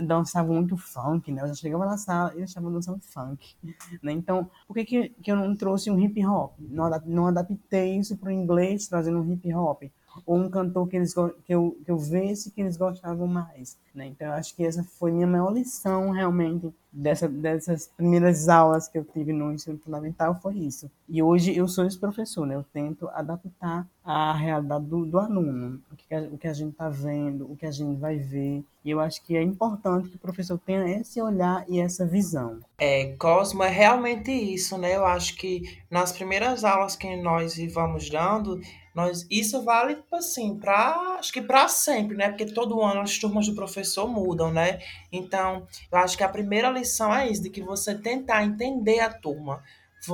dançavam 0.03 0.55
muito 0.55 0.75
funk, 0.75 1.31
né? 1.31 1.41
Eu 1.43 1.47
já 1.47 1.53
chegava 1.53 1.85
na 1.85 1.97
sala 1.97 2.33
e 2.33 2.39
eles 2.39 2.49
estavam 2.49 2.71
dançando 2.71 2.99
funk, 2.99 3.55
né? 4.01 4.11
Então, 4.11 4.49
por 4.67 4.73
que, 4.73 4.85
que, 4.85 5.09
que 5.09 5.31
eu 5.31 5.35
não 5.35 5.55
trouxe 5.55 5.89
um 5.89 5.99
hip 5.99 6.25
hop? 6.25 6.53
Não, 6.59 6.89
não 7.05 7.27
adaptei 7.27 7.97
isso 7.97 8.17
para 8.17 8.29
o 8.29 8.31
inglês, 8.31 8.87
trazendo 8.87 9.19
um 9.19 9.31
hip 9.31 9.53
hop? 9.53 9.83
Ou 10.25 10.37
um 10.37 10.49
cantor 10.49 10.87
que, 10.87 10.95
eles, 10.95 11.13
que, 11.13 11.53
eu, 11.53 11.77
que 11.83 11.91
eu 11.91 11.97
visse 11.97 12.51
que 12.51 12.61
eles 12.61 12.77
gostavam 12.77 13.27
mais. 13.27 13.77
Né? 13.93 14.07
Então, 14.07 14.27
eu 14.27 14.33
acho 14.33 14.55
que 14.55 14.65
essa 14.65 14.83
foi 14.83 15.11
minha 15.11 15.27
maior 15.27 15.51
lição, 15.53 16.11
realmente, 16.11 16.73
dessa, 16.91 17.27
dessas 17.27 17.87
primeiras 17.95 18.47
aulas 18.47 18.87
que 18.87 18.97
eu 18.97 19.03
tive 19.03 19.33
no 19.33 19.53
ensino 19.53 19.77
fundamental 19.77 20.39
foi 20.41 20.55
isso. 20.55 20.89
E 21.07 21.21
hoje 21.21 21.55
eu 21.55 21.67
sou 21.67 21.85
esse 21.85 21.97
professor, 21.97 22.45
né? 22.45 22.55
Eu 22.55 22.63
tento 22.63 23.07
adaptar 23.09 23.87
a 24.03 24.33
realidade 24.33 24.85
do, 24.85 25.05
do 25.05 25.19
aluno, 25.19 25.81
o 25.91 25.95
que, 25.95 26.15
o 26.31 26.37
que 26.37 26.47
a 26.47 26.53
gente 26.53 26.71
está 26.71 26.89
vendo, 26.89 27.51
o 27.51 27.55
que 27.55 27.65
a 27.65 27.71
gente 27.71 27.99
vai 27.99 28.17
ver. 28.17 28.63
E 28.83 28.91
eu 28.91 28.99
acho 28.99 29.21
que 29.23 29.35
é 29.35 29.41
importante 29.41 30.09
que 30.09 30.15
o 30.15 30.19
professor 30.19 30.57
tenha 30.57 30.99
esse 30.99 31.21
olhar 31.21 31.65
e 31.67 31.79
essa 31.79 32.05
visão. 32.05 32.59
É, 32.77 33.13
Cosmo, 33.17 33.63
é 33.63 33.69
realmente 33.69 34.31
isso, 34.31 34.77
né? 34.77 34.95
Eu 34.95 35.05
acho 35.05 35.35
que 35.35 35.79
nas 35.89 36.11
primeiras 36.11 36.63
aulas 36.63 36.95
que 36.95 37.15
nós 37.17 37.55
vamos 37.73 38.09
dando, 38.09 38.59
nós, 38.95 39.27
isso 39.29 39.61
vale, 39.61 39.95
tipo 39.95 40.15
assim, 40.15 40.57
para 40.57 41.17
acho 41.19 41.33
que 41.33 41.41
para 41.41 41.67
sempre, 41.67 42.15
né? 42.15 42.29
Porque 42.29 42.45
todo 42.45 42.81
ano 42.81 43.01
as 43.01 43.19
turmas 43.19 43.45
do 43.45 43.53
professor 43.53 44.07
mudam, 44.07 44.51
né? 44.51 44.79
Então, 45.11 45.67
eu 45.91 45.97
acho 45.97 46.17
que 46.17 46.23
a 46.23 46.29
primeira 46.29 46.69
lição 46.69 47.13
é 47.13 47.29
isso, 47.29 47.43
de 47.43 47.49
que 47.49 47.61
você 47.61 47.93
tentar 47.93 48.45
entender 48.45 49.01
a 49.01 49.13
turma 49.13 49.61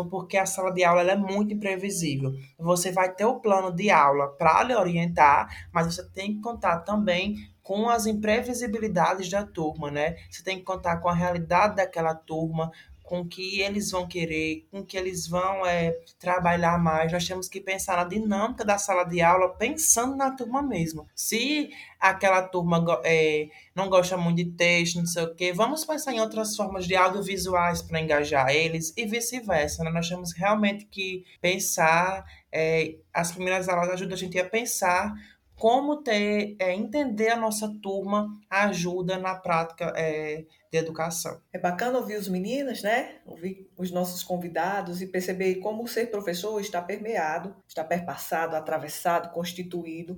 porque 0.10 0.38
a 0.38 0.46
sala 0.46 0.72
de 0.72 0.84
aula 0.84 1.02
é 1.02 1.16
muito 1.16 1.54
imprevisível. 1.54 2.34
Você 2.58 2.92
vai 2.92 3.14
ter 3.14 3.26
o 3.26 3.40
plano 3.40 3.76
de 3.76 3.90
aula 3.90 4.30
para 4.30 4.64
lhe 4.64 4.74
orientar, 4.74 5.68
mas 5.74 5.88
você 5.88 6.08
tem 6.12 6.36
que 6.36 6.42
contar 6.42 6.80
também 6.80 7.36
com 7.62 7.90
as 7.90 8.06
imprevisibilidades 8.06 9.30
da 9.30 9.46
turma, 9.46 9.92
né? 9.92 10.16
Você 10.30 10.44
tem 10.44 10.58
que 10.58 10.64
contar 10.64 10.98
com 10.98 11.10
a 11.10 11.14
realidade 11.14 11.76
daquela 11.76 12.16
turma, 12.16 12.72
com 13.12 13.28
que 13.28 13.60
eles 13.60 13.92
vão 13.92 14.08
querer, 14.08 14.66
com 14.72 14.86
que 14.86 14.96
eles 14.96 15.28
vão 15.28 15.66
é, 15.66 15.92
trabalhar 16.18 16.82
mais. 16.82 17.12
Nós 17.12 17.28
temos 17.28 17.50
que 17.50 17.60
pensar 17.60 17.98
na 17.98 18.06
dinâmica 18.06 18.64
da 18.64 18.78
sala 18.78 19.04
de 19.04 19.20
aula, 19.20 19.50
pensando 19.50 20.16
na 20.16 20.32
turma 20.32 20.62
mesmo. 20.62 21.06
Se 21.14 21.72
aquela 22.00 22.42
turma 22.42 22.82
é, 23.04 23.50
não 23.76 23.90
gosta 23.90 24.16
muito 24.16 24.38
de 24.38 24.46
texto, 24.52 25.00
não 25.00 25.06
sei 25.06 25.26
o 25.26 25.36
quê, 25.36 25.52
vamos 25.52 25.84
pensar 25.84 26.14
em 26.14 26.22
outras 26.22 26.56
formas 26.56 26.88
de 26.88 26.96
audiovisuais 26.96 27.82
para 27.82 28.00
engajar 28.00 28.48
eles 28.50 28.94
e 28.96 29.06
vice-versa. 29.06 29.84
Né? 29.84 29.92
Nós 29.92 30.08
temos 30.08 30.32
realmente 30.32 30.86
que 30.86 31.26
pensar, 31.42 32.24
é, 32.50 32.96
as 33.14 33.34
primeiras 33.34 33.68
aulas 33.68 33.90
ajudam 33.90 34.14
a 34.14 34.18
gente 34.18 34.40
a 34.40 34.46
pensar 34.46 35.14
como 35.62 36.02
ter, 36.02 36.56
é, 36.58 36.74
entender 36.74 37.30
a 37.30 37.36
nossa 37.36 37.72
turma 37.84 38.36
ajuda 38.50 39.20
na 39.20 39.36
prática 39.36 39.94
é, 39.96 40.44
de 40.72 40.78
educação. 40.80 41.40
É 41.54 41.60
bacana 41.60 42.00
ouvir 42.00 42.16
os 42.16 42.28
meninos, 42.28 42.82
né? 42.82 43.20
Ouvir 43.28 43.72
os 43.78 43.92
nossos 43.92 44.24
convidados 44.24 45.04
e 45.04 45.06
perceber 45.06 45.58
como 45.58 45.88
ser 45.88 46.10
professor 46.10 46.60
está 46.60 46.82
permeado, 46.82 47.56
está 47.68 47.84
perpassado, 47.84 48.56
atravessado, 48.56 49.32
constituído 49.32 50.18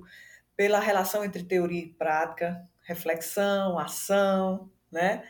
pela 0.56 0.80
relação 0.80 1.22
entre 1.22 1.42
teoria 1.42 1.82
e 1.82 1.92
prática, 1.92 2.66
reflexão, 2.80 3.78
ação, 3.78 4.70
né? 4.90 5.24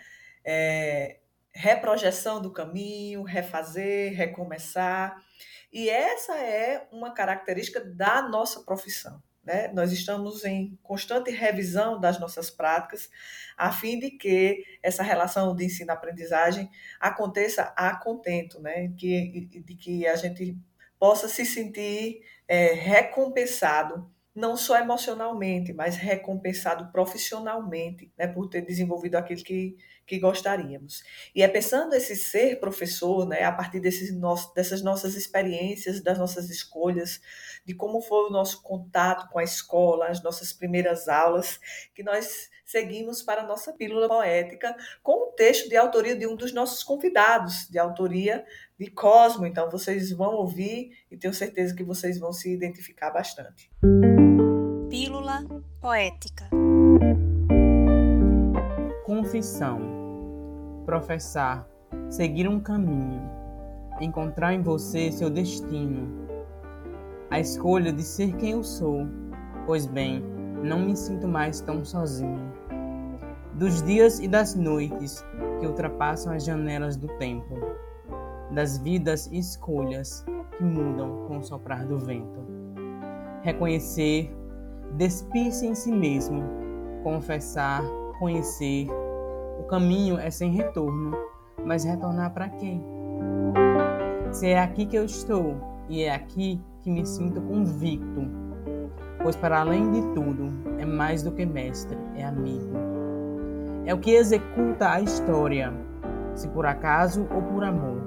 É, 0.44 1.18
reprojeção 1.52 2.40
do 2.40 2.52
caminho, 2.52 3.24
refazer, 3.24 4.14
recomeçar. 4.14 5.20
E 5.72 5.90
essa 5.90 6.38
é 6.38 6.86
uma 6.92 7.12
característica 7.12 7.80
da 7.80 8.22
nossa 8.22 8.60
profissão. 8.62 9.20
Né? 9.44 9.68
Nós 9.68 9.92
estamos 9.92 10.44
em 10.44 10.78
constante 10.82 11.30
revisão 11.30 12.00
das 12.00 12.18
nossas 12.18 12.50
práticas, 12.50 13.10
a 13.56 13.70
fim 13.70 13.98
de 13.98 14.10
que 14.10 14.64
essa 14.82 15.02
relação 15.02 15.54
de 15.54 15.64
ensino-aprendizagem 15.64 16.70
aconteça 16.98 17.72
a 17.76 17.94
contento, 17.96 18.60
né? 18.60 18.92
que, 18.96 19.46
de 19.46 19.74
que 19.74 20.06
a 20.06 20.16
gente 20.16 20.56
possa 20.98 21.28
se 21.28 21.44
sentir 21.44 22.22
é, 22.48 22.72
recompensado, 22.72 24.10
não 24.34 24.56
só 24.56 24.78
emocionalmente, 24.78 25.72
mas 25.72 25.96
recompensado 25.96 26.90
profissionalmente, 26.90 28.10
né? 28.16 28.26
por 28.26 28.48
ter 28.48 28.62
desenvolvido 28.62 29.16
aquilo 29.16 29.44
que, 29.44 29.76
que 30.06 30.18
gostaríamos. 30.18 31.02
E 31.35 31.43
é 31.43 31.48
pensando 31.48 31.94
esse 31.94 32.16
ser 32.16 32.60
professor, 32.60 33.26
né? 33.26 33.43
a 33.43 33.52
partir 33.52 33.81
desses 33.81 34.14
nossos, 34.14 34.52
dessas 34.55 34.82
nossas 34.82 35.14
experiências, 35.14 36.02
das 36.02 36.18
nossas 36.18 36.51
escolhas, 36.51 37.20
de 37.64 37.74
como 37.74 38.01
foi 38.01 38.28
o 38.28 38.31
nosso 38.31 38.62
contato 38.62 39.28
com 39.31 39.39
a 39.39 39.44
escola, 39.44 40.09
as 40.09 40.22
nossas 40.22 40.52
primeiras 40.52 41.09
aulas, 41.09 41.59
que 41.94 42.02
nós 42.02 42.51
seguimos 42.64 43.22
para 43.22 43.43
a 43.43 43.47
nossa 43.47 43.72
pílula 43.72 44.09
poética 44.09 44.74
com 45.02 45.28
um 45.28 45.32
texto 45.32 45.68
de 45.68 45.76
autoria 45.76 46.16
de 46.16 46.26
um 46.26 46.35
dos 46.35 46.52
nossos 46.52 46.82
convidados, 46.82 47.68
de 47.68 47.78
autoria 47.78 48.44
de 48.78 48.90
Cosmo. 48.90 49.47
Então 49.47 49.70
vocês 49.70 50.10
vão 50.10 50.35
ouvir 50.35 50.90
e 51.10 51.16
tenho 51.16 51.35
certeza 51.35 51.74
que 51.74 51.85
vocês 51.85 52.18
vão 52.18 52.32
se 52.32 52.52
identificar 52.52 53.10
bastante. 53.10 53.70
Pílula 54.90 55.44
poética. 55.81 56.48
Confissão. 59.05 59.81
Professar, 60.86 61.68
seguir 62.09 62.48
um 62.48 62.59
caminho, 62.59 63.20
encontrar 64.01 64.55
em 64.55 64.62
você 64.62 65.12
seu 65.12 65.28
destino 65.28 66.24
a 67.31 67.39
escolha 67.39 67.93
de 67.93 68.02
ser 68.02 68.35
quem 68.36 68.52
eu 68.52 68.64
sou. 68.64 69.06
Pois 69.66 69.85
bem, 69.85 70.24
não 70.62 70.78
me 70.86 70.97
sinto 70.97 71.28
mais 71.28 71.60
tão 71.60 71.85
sozinho. 71.85 72.51
Dos 73.52 73.82
dias 73.82 74.20
e 74.20 74.26
das 74.26 74.55
noites 74.55 75.22
que 75.60 75.66
ultrapassam 75.66 76.32
as 76.32 76.43
janelas 76.43 76.97
do 76.97 77.09
tempo, 77.18 77.56
das 78.52 78.78
vidas 78.78 79.26
e 79.26 79.36
escolhas 79.36 80.24
que 80.56 80.64
mudam 80.64 81.26
com 81.28 81.39
o 81.40 81.43
soprar 81.43 81.85
do 81.85 81.98
vento. 81.98 82.40
Reconhecer, 83.43 84.35
despir-se 84.97 85.66
em 85.66 85.74
si 85.74 85.93
mesmo, 85.93 86.43
confessar, 87.02 87.82
conhecer. 88.18 88.88
O 89.58 89.64
caminho 89.64 90.18
é 90.18 90.30
sem 90.30 90.50
retorno, 90.52 91.16
mas 91.64 91.84
retornar 91.84 92.32
para 92.32 92.48
quem? 92.48 92.84
Se 94.32 94.48
é 94.48 94.58
aqui 94.58 94.86
que 94.86 94.96
eu 94.96 95.04
estou 95.04 95.56
e 95.88 96.02
é 96.02 96.14
aqui 96.14 96.60
que 96.82 96.90
me 96.90 97.06
sinto 97.06 97.40
convicto, 97.40 98.26
pois 99.22 99.36
para 99.36 99.60
além 99.60 99.90
de 99.90 100.02
tudo 100.14 100.52
é 100.78 100.84
mais 100.84 101.22
do 101.22 101.32
que 101.32 101.46
mestre, 101.46 101.96
é 102.16 102.24
amigo. 102.24 102.76
É 103.86 103.94
o 103.94 103.98
que 103.98 104.12
executa 104.12 104.90
a 104.90 105.00
história, 105.00 105.72
se 106.34 106.48
por 106.48 106.66
acaso 106.66 107.26
ou 107.34 107.42
por 107.42 107.64
amor. 107.64 108.02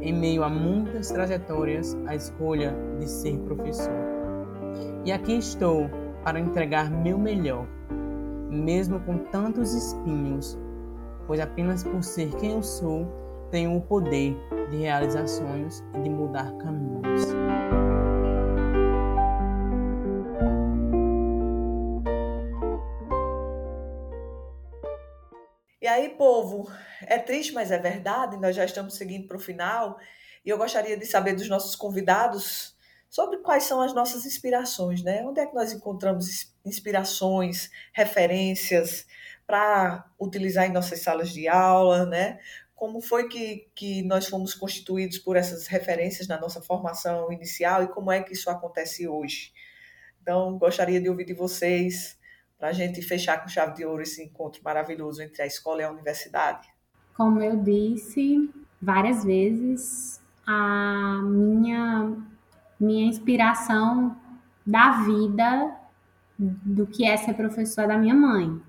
Em 0.00 0.12
meio 0.12 0.42
a 0.42 0.48
muitas 0.48 1.10
trajetórias, 1.10 1.96
a 2.06 2.14
escolha 2.14 2.74
de 2.98 3.08
ser 3.08 3.38
professor. 3.38 3.92
E 5.04 5.12
aqui 5.12 5.36
estou 5.36 5.88
para 6.24 6.38
entregar 6.38 6.90
meu 6.90 7.18
melhor, 7.18 7.66
mesmo 8.52 9.00
com 9.00 9.18
tantos 9.18 9.72
espinhos, 9.72 10.58
pois 11.26 11.40
apenas 11.40 11.82
por 11.82 12.02
ser 12.02 12.30
quem 12.36 12.52
eu 12.52 12.62
sou, 12.62 13.06
tenho 13.50 13.76
o 13.76 13.80
poder 13.80 14.36
de 14.70 14.76
realizar 14.76 15.26
sonhos 15.26 15.82
e 15.94 16.00
de 16.00 16.10
mudar 16.10 16.52
caminhos. 16.58 17.34
E 25.80 25.86
aí, 25.86 26.10
povo, 26.10 26.70
é 27.06 27.18
triste, 27.18 27.52
mas 27.52 27.70
é 27.70 27.78
verdade, 27.78 28.36
nós 28.36 28.54
já 28.54 28.64
estamos 28.64 28.94
seguindo 28.94 29.26
para 29.26 29.36
o 29.36 29.40
final, 29.40 29.98
e 30.44 30.50
eu 30.50 30.58
gostaria 30.58 30.96
de 30.96 31.06
saber 31.06 31.34
dos 31.34 31.48
nossos 31.48 31.74
convidados 31.74 32.76
sobre 33.12 33.36
quais 33.40 33.64
são 33.64 33.82
as 33.82 33.92
nossas 33.92 34.24
inspirações, 34.24 35.02
né? 35.02 35.22
Onde 35.22 35.38
é 35.38 35.44
que 35.44 35.54
nós 35.54 35.70
encontramos 35.70 36.50
inspirações, 36.64 37.70
referências 37.92 39.06
para 39.46 40.10
utilizar 40.18 40.64
em 40.64 40.72
nossas 40.72 41.02
salas 41.02 41.28
de 41.28 41.46
aula, 41.46 42.06
né? 42.06 42.38
Como 42.74 43.02
foi 43.02 43.28
que, 43.28 43.68
que 43.74 44.02
nós 44.02 44.26
fomos 44.28 44.54
constituídos 44.54 45.18
por 45.18 45.36
essas 45.36 45.66
referências 45.66 46.26
na 46.26 46.40
nossa 46.40 46.62
formação 46.62 47.30
inicial 47.30 47.82
e 47.82 47.88
como 47.88 48.10
é 48.10 48.22
que 48.22 48.32
isso 48.32 48.48
acontece 48.48 49.06
hoje? 49.06 49.52
Então, 50.22 50.56
gostaria 50.56 50.98
de 50.98 51.10
ouvir 51.10 51.26
de 51.26 51.34
vocês 51.34 52.18
para 52.58 52.68
a 52.68 52.72
gente 52.72 53.02
fechar 53.02 53.42
com 53.42 53.48
chave 53.48 53.74
de 53.74 53.84
ouro 53.84 54.00
esse 54.00 54.24
encontro 54.24 54.62
maravilhoso 54.64 55.20
entre 55.20 55.42
a 55.42 55.46
escola 55.46 55.82
e 55.82 55.84
a 55.84 55.90
universidade? 55.90 56.66
Como 57.14 57.42
eu 57.42 57.62
disse 57.62 58.50
várias 58.80 59.22
vezes, 59.22 60.18
a 60.46 61.20
minha, 61.22 62.16
minha 62.82 63.06
inspiração 63.06 64.16
da 64.66 65.02
vida, 65.02 65.76
do 66.38 66.86
que 66.86 67.04
é 67.04 67.16
ser 67.16 67.34
professora 67.34 67.88
da 67.88 67.98
minha 67.98 68.14
mãe. 68.14 68.60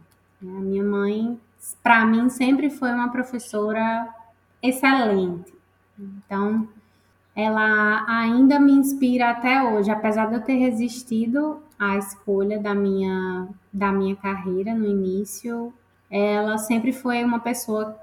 A 0.41 0.45
minha 0.45 0.83
mãe, 0.83 1.39
para 1.81 2.05
mim, 2.05 2.29
sempre 2.29 2.69
foi 2.69 2.91
uma 2.91 3.09
professora 3.09 4.07
excelente. 4.61 5.53
Então, 5.97 6.67
ela 7.35 8.05
ainda 8.07 8.59
me 8.59 8.73
inspira 8.73 9.31
até 9.31 9.63
hoje, 9.63 9.89
apesar 9.89 10.27
de 10.27 10.35
eu 10.35 10.41
ter 10.41 10.55
resistido 10.55 11.63
à 11.79 11.97
escolha 11.97 12.59
da 12.59 12.75
minha, 12.75 13.47
da 13.71 13.91
minha 13.91 14.15
carreira 14.15 14.73
no 14.73 14.85
início. 14.85 15.73
Ela 16.09 16.57
sempre 16.59 16.93
foi 16.93 17.23
uma 17.23 17.39
pessoa 17.39 17.97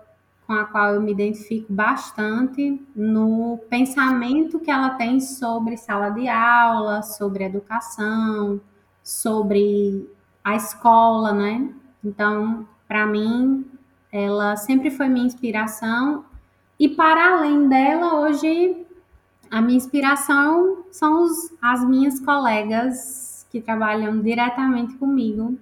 com 0.51 0.55
a 0.55 0.65
qual 0.65 0.95
eu 0.95 1.01
me 1.01 1.13
identifico 1.13 1.73
bastante 1.73 2.83
no 2.93 3.57
pensamento 3.71 4.59
que 4.59 4.69
ela 4.69 4.91
tem 4.91 5.21
sobre 5.21 5.77
sala 5.77 6.11
de 6.11 6.27
aula, 6.27 7.03
sobre 7.03 7.45
educação, 7.45 8.61
sobre 9.01 10.11
a 10.43 10.57
escola, 10.57 11.33
né? 11.33 11.73
Então, 12.05 12.67
para 12.89 13.07
mim, 13.07 13.65
ela 14.11 14.57
sempre 14.57 14.91
foi 14.91 15.09
minha 15.09 15.25
inspiração 15.25 16.25
e 16.81 16.89
para 16.89 17.35
além 17.35 17.69
dela, 17.69 18.15
hoje 18.15 18.85
a 19.49 19.63
minha 19.63 19.77
inspiração 19.77 20.85
são 20.91 21.23
os, 21.23 21.55
as 21.63 21.85
minhas 21.85 22.19
colegas 22.19 23.47
que 23.53 23.61
trabalham 23.61 24.21
diretamente 24.21 24.97
comigo 24.97 25.57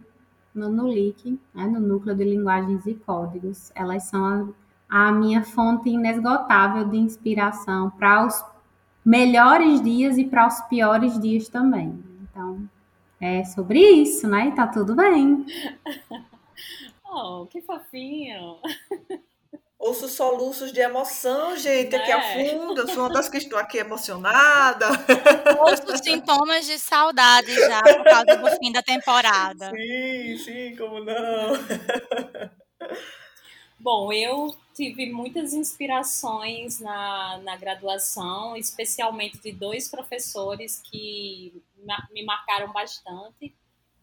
no 0.54 0.70
NULIC, 0.70 1.38
né, 1.54 1.66
no 1.66 1.78
Núcleo 1.78 2.16
de 2.16 2.24
Linguagens 2.24 2.86
e 2.86 2.94
Códigos. 2.94 3.70
Elas 3.74 4.04
são 4.04 4.54
a 4.88 5.12
minha 5.12 5.42
fonte 5.42 5.90
inesgotável 5.90 6.84
de 6.84 6.96
inspiração 6.96 7.90
para 7.90 8.26
os 8.26 8.44
melhores 9.04 9.82
dias 9.82 10.16
e 10.16 10.24
para 10.24 10.46
os 10.46 10.60
piores 10.62 11.20
dias 11.20 11.48
também. 11.48 12.02
Então, 12.22 12.68
é 13.20 13.44
sobre 13.44 13.80
isso, 13.80 14.26
né? 14.28 14.48
E 14.48 14.52
tá 14.52 14.66
tudo 14.66 14.94
bem. 14.94 15.44
Oh, 17.10 17.46
que 17.46 17.62
fofinho! 17.62 18.58
Ouço 19.78 20.08
soluços 20.08 20.72
de 20.72 20.80
emoção, 20.80 21.56
gente, 21.56 21.94
aqui 21.94 22.10
é. 22.10 22.14
ao 22.14 22.20
fundo. 22.20 22.80
Eu 22.80 22.88
sou 22.88 23.04
uma 23.04 23.10
das 23.10 23.28
que 23.28 23.38
estou 23.38 23.58
aqui 23.58 23.78
emocionada. 23.78 24.88
Ouço 25.60 26.02
sintomas 26.02 26.66
de 26.66 26.78
saudade 26.78 27.54
já 27.54 27.80
por 27.80 28.04
causa 28.04 28.36
do 28.36 28.50
fim 28.58 28.72
da 28.72 28.82
temporada. 28.82 29.70
Sim, 29.70 30.36
sim, 30.38 30.76
como 30.76 31.02
não? 31.02 31.52
Bom, 33.78 34.12
eu 34.12 34.54
tive 34.78 35.10
muitas 35.10 35.54
inspirações 35.54 36.78
na, 36.78 37.38
na 37.38 37.56
graduação, 37.56 38.56
especialmente 38.56 39.36
de 39.38 39.50
dois 39.50 39.88
professores 39.88 40.80
que 40.80 41.52
me 42.12 42.24
marcaram 42.24 42.72
bastante. 42.72 43.52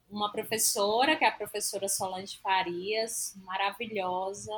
Uma 0.10 0.30
professora, 0.34 1.15
que 1.15 1.23
é 1.23 1.30
a 1.30 1.31
professora 1.31 1.88
Solange 1.88 2.38
Farias, 2.39 3.38
maravilhosa, 3.45 4.52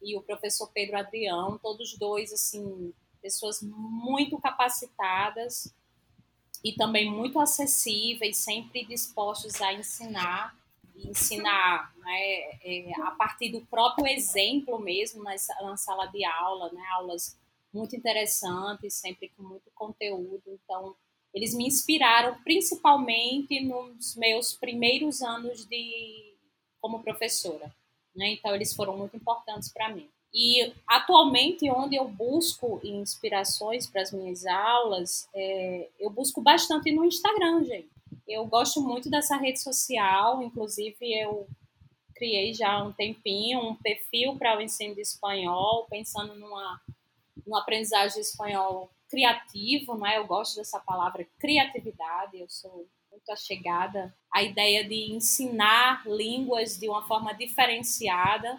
e 0.00 0.16
o 0.16 0.22
professor 0.22 0.70
Pedro 0.72 0.96
Adrião, 0.96 1.58
todos 1.58 1.94
dois, 1.98 2.32
assim, 2.32 2.94
pessoas 3.20 3.60
muito 3.62 4.38
capacitadas 4.38 5.74
e 6.64 6.72
também 6.72 7.10
muito 7.10 7.38
acessíveis, 7.38 8.38
sempre 8.38 8.86
dispostos 8.86 9.60
a 9.60 9.74
ensinar 9.74 10.56
ensinar 10.96 11.92
né, 11.98 12.20
é, 12.62 12.92
a 13.02 13.10
partir 13.12 13.50
do 13.50 13.60
próprio 13.66 14.06
exemplo 14.06 14.78
mesmo 14.78 15.22
na, 15.22 15.34
na 15.62 15.76
sala 15.76 16.06
de 16.06 16.24
aula, 16.24 16.72
né, 16.72 16.82
aulas 16.92 17.38
muito 17.72 17.96
interessantes, 17.96 18.94
sempre 18.94 19.30
com 19.36 19.42
muito 19.42 19.70
conteúdo. 19.74 20.42
Então, 20.46 20.94
eles 21.32 21.52
me 21.54 21.66
inspiraram 21.66 22.40
principalmente 22.44 23.60
nos 23.60 24.14
meus 24.14 24.52
primeiros 24.52 25.20
anos 25.20 25.66
de 25.66 26.34
como 26.80 27.02
professora. 27.02 27.74
Né? 28.14 28.34
Então, 28.34 28.54
eles 28.54 28.72
foram 28.72 28.96
muito 28.96 29.16
importantes 29.16 29.72
para 29.72 29.88
mim. 29.88 30.08
E 30.32 30.72
atualmente, 30.86 31.70
onde 31.70 31.94
eu 31.96 32.08
busco 32.08 32.80
inspirações 32.82 33.86
para 33.86 34.02
as 34.02 34.12
minhas 34.12 34.44
aulas, 34.46 35.28
é, 35.32 35.88
eu 35.98 36.10
busco 36.10 36.40
bastante 36.40 36.90
no 36.92 37.04
Instagram, 37.04 37.64
gente. 37.64 37.93
Eu 38.26 38.46
gosto 38.46 38.80
muito 38.80 39.10
dessa 39.10 39.36
rede 39.36 39.60
social, 39.60 40.42
inclusive 40.42 40.96
eu 41.00 41.46
criei 42.14 42.54
já 42.54 42.72
há 42.72 42.84
um 42.84 42.92
tempinho 42.92 43.60
um 43.60 43.76
perfil 43.76 44.36
para 44.36 44.56
o 44.56 44.62
ensino 44.62 44.94
de 44.94 45.00
espanhol, 45.00 45.86
pensando 45.90 46.34
numa, 46.34 46.80
numa 47.46 47.60
aprendizagem 47.60 48.14
de 48.14 48.26
espanhol 48.28 48.90
criativo, 49.08 49.94
não 49.96 50.06
é? 50.06 50.18
Eu 50.18 50.26
gosto 50.26 50.56
dessa 50.56 50.80
palavra 50.80 51.26
criatividade, 51.38 52.38
eu 52.38 52.48
sou 52.48 52.88
muito 53.10 53.30
achegada 53.30 54.14
à 54.32 54.42
ideia 54.42 54.86
de 54.88 55.12
ensinar 55.12 56.06
línguas 56.06 56.78
de 56.78 56.88
uma 56.88 57.06
forma 57.06 57.32
diferenciada 57.32 58.58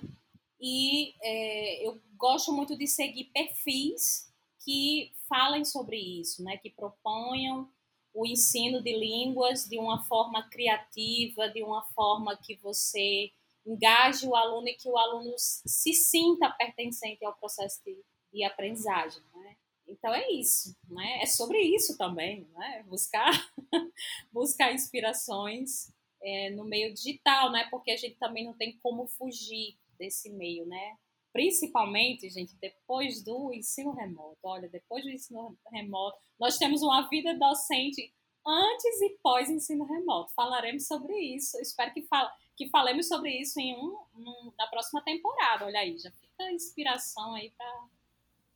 e 0.60 1.14
é, 1.22 1.88
eu 1.88 2.00
gosto 2.18 2.52
muito 2.54 2.78
de 2.78 2.88
seguir 2.88 3.26
perfis 3.26 4.32
que 4.64 5.12
falem 5.28 5.64
sobre 5.66 5.98
isso, 5.98 6.44
né? 6.44 6.58
Que 6.58 6.70
proponham 6.70 7.70
o 8.16 8.26
ensino 8.26 8.82
de 8.82 8.98
línguas 8.98 9.66
de 9.66 9.78
uma 9.78 10.02
forma 10.06 10.50
criativa, 10.50 11.50
de 11.50 11.62
uma 11.62 11.84
forma 11.94 12.38
que 12.38 12.56
você 12.56 13.30
engaje 13.66 14.26
o 14.26 14.36
aluno 14.36 14.70
e 14.70 14.74
que 14.74 14.88
o 14.88 14.98
aluno 14.98 15.34
se 15.38 15.94
sinta 15.94 16.50
pertencente 16.52 17.26
ao 17.26 17.36
processo 17.36 17.84
de, 17.84 17.98
de 18.32 18.44
aprendizagem. 18.46 19.22
Né? 19.34 19.58
Então 19.88 20.14
é 20.14 20.32
isso, 20.32 20.76
né? 20.90 21.22
É 21.22 21.26
sobre 21.26 21.60
isso 21.60 21.98
também, 21.98 22.48
né? 22.54 22.84
Buscar, 22.88 23.32
buscar 24.32 24.74
inspirações 24.74 25.92
é, 26.22 26.50
no 26.52 26.64
meio 26.64 26.94
digital, 26.94 27.52
né? 27.52 27.68
Porque 27.70 27.92
a 27.92 27.98
gente 27.98 28.16
também 28.16 28.46
não 28.46 28.54
tem 28.54 28.78
como 28.78 29.08
fugir 29.08 29.78
desse 29.98 30.30
meio, 30.30 30.66
né? 30.66 30.98
Principalmente, 31.36 32.30
gente, 32.30 32.56
depois 32.62 33.22
do 33.22 33.54
ensino 33.54 33.92
remoto. 33.92 34.38
Olha, 34.42 34.70
depois 34.70 35.04
do 35.04 35.10
ensino 35.10 35.54
remoto, 35.70 36.18
nós 36.40 36.58
temos 36.58 36.82
uma 36.82 37.10
vida 37.10 37.34
docente 37.34 38.10
antes 38.48 39.02
e 39.02 39.18
pós 39.22 39.50
ensino 39.50 39.84
remoto. 39.84 40.32
Falaremos 40.34 40.88
sobre 40.88 41.14
isso. 41.14 41.60
espero 41.60 41.94
que, 41.94 42.04
fal 42.04 42.32
que 42.56 42.70
falemos 42.70 43.10
sobre 43.10 43.32
isso 43.32 43.60
em 43.60 43.76
um, 43.76 43.98
um, 44.16 44.54
na 44.58 44.66
próxima 44.68 45.02
temporada. 45.02 45.66
Olha 45.66 45.82
aí, 45.82 45.98
já 45.98 46.10
fica 46.10 46.54
inspiração 46.54 47.34
aí 47.34 47.52
para 47.58 47.84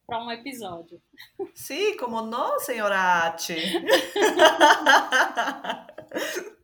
para 0.08 0.24
um 0.24 0.32
episódio. 0.32 1.02
Sim, 1.54 1.98
como 1.98 2.22
não, 2.22 2.62
senhora 2.62 3.28
Ati? 3.28 3.56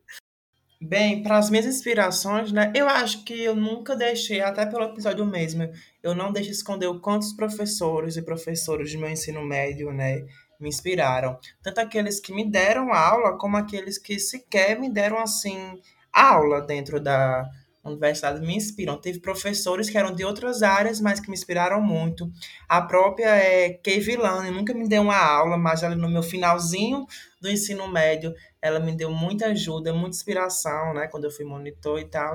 Bem, 0.88 1.20
para 1.20 1.36
as 1.36 1.50
minhas 1.50 1.66
inspirações, 1.66 2.52
né? 2.52 2.72
Eu 2.72 2.88
acho 2.88 3.24
que 3.24 3.42
eu 3.42 3.56
nunca 3.56 3.96
deixei, 3.96 4.40
até 4.40 4.64
pelo 4.64 4.84
episódio 4.84 5.26
mesmo, 5.26 5.68
eu 6.00 6.14
não 6.14 6.32
deixo 6.32 6.52
esconder 6.52 6.86
o 6.86 7.00
quanto 7.00 7.22
os 7.22 7.32
professores 7.32 8.16
e 8.16 8.22
professoras 8.22 8.88
de 8.88 8.96
meu 8.96 9.10
ensino 9.10 9.44
médio, 9.44 9.92
né, 9.92 10.24
me 10.60 10.68
inspiraram. 10.68 11.40
Tanto 11.60 11.80
aqueles 11.80 12.20
que 12.20 12.32
me 12.32 12.48
deram 12.48 12.92
aula, 12.92 13.36
como 13.36 13.56
aqueles 13.56 13.98
que 13.98 14.16
sequer 14.20 14.78
me 14.78 14.88
deram, 14.88 15.18
assim, 15.18 15.76
aula 16.12 16.60
dentro 16.60 17.00
da, 17.00 17.50
universidade 17.90 18.40
me 18.40 18.56
inspiram. 18.56 19.00
Teve 19.00 19.20
professores 19.20 19.88
que 19.88 19.96
eram 19.96 20.14
de 20.14 20.24
outras 20.24 20.62
áreas, 20.62 21.00
mas 21.00 21.20
que 21.20 21.28
me 21.28 21.34
inspiraram 21.34 21.80
muito. 21.80 22.30
A 22.68 22.82
própria 22.82 23.28
é, 23.36 23.70
Kay 23.70 24.00
Villani 24.00 24.50
nunca 24.50 24.74
me 24.74 24.88
deu 24.88 25.02
uma 25.02 25.16
aula, 25.16 25.56
mas 25.56 25.82
ali 25.82 25.96
no 25.96 26.08
meu 26.08 26.22
finalzinho 26.22 27.06
do 27.40 27.48
ensino 27.48 27.86
médio, 27.88 28.34
ela 28.66 28.80
me 28.80 28.94
deu 28.94 29.10
muita 29.10 29.46
ajuda, 29.46 29.92
muita 29.92 30.16
inspiração, 30.16 30.92
né, 30.94 31.06
quando 31.06 31.24
eu 31.24 31.30
fui 31.30 31.44
monitor 31.44 32.00
e 32.00 32.04
tal. 32.04 32.34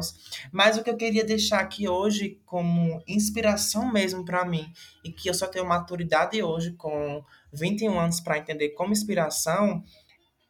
Mas 0.52 0.78
o 0.78 0.84
que 0.84 0.90
eu 0.90 0.98
queria 0.98 1.24
deixar 1.24 1.60
aqui 1.60 1.88
hoje 1.88 2.40
como 2.45 3.02
inspiração 3.08 3.91
mesmo 3.91 4.24
para 4.24 4.45
mim, 4.45 4.72
e 5.03 5.12
que 5.12 5.30
eu 5.30 5.34
só 5.34 5.48
tenho 5.48 5.66
maturidade 5.66 6.41
hoje 6.41 6.72
com 6.74 7.24
21 7.53 7.99
anos 7.99 8.20
para 8.20 8.38
entender 8.38 8.70
como 8.70 8.94
inspiração, 8.94 9.84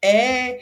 é 0.03 0.59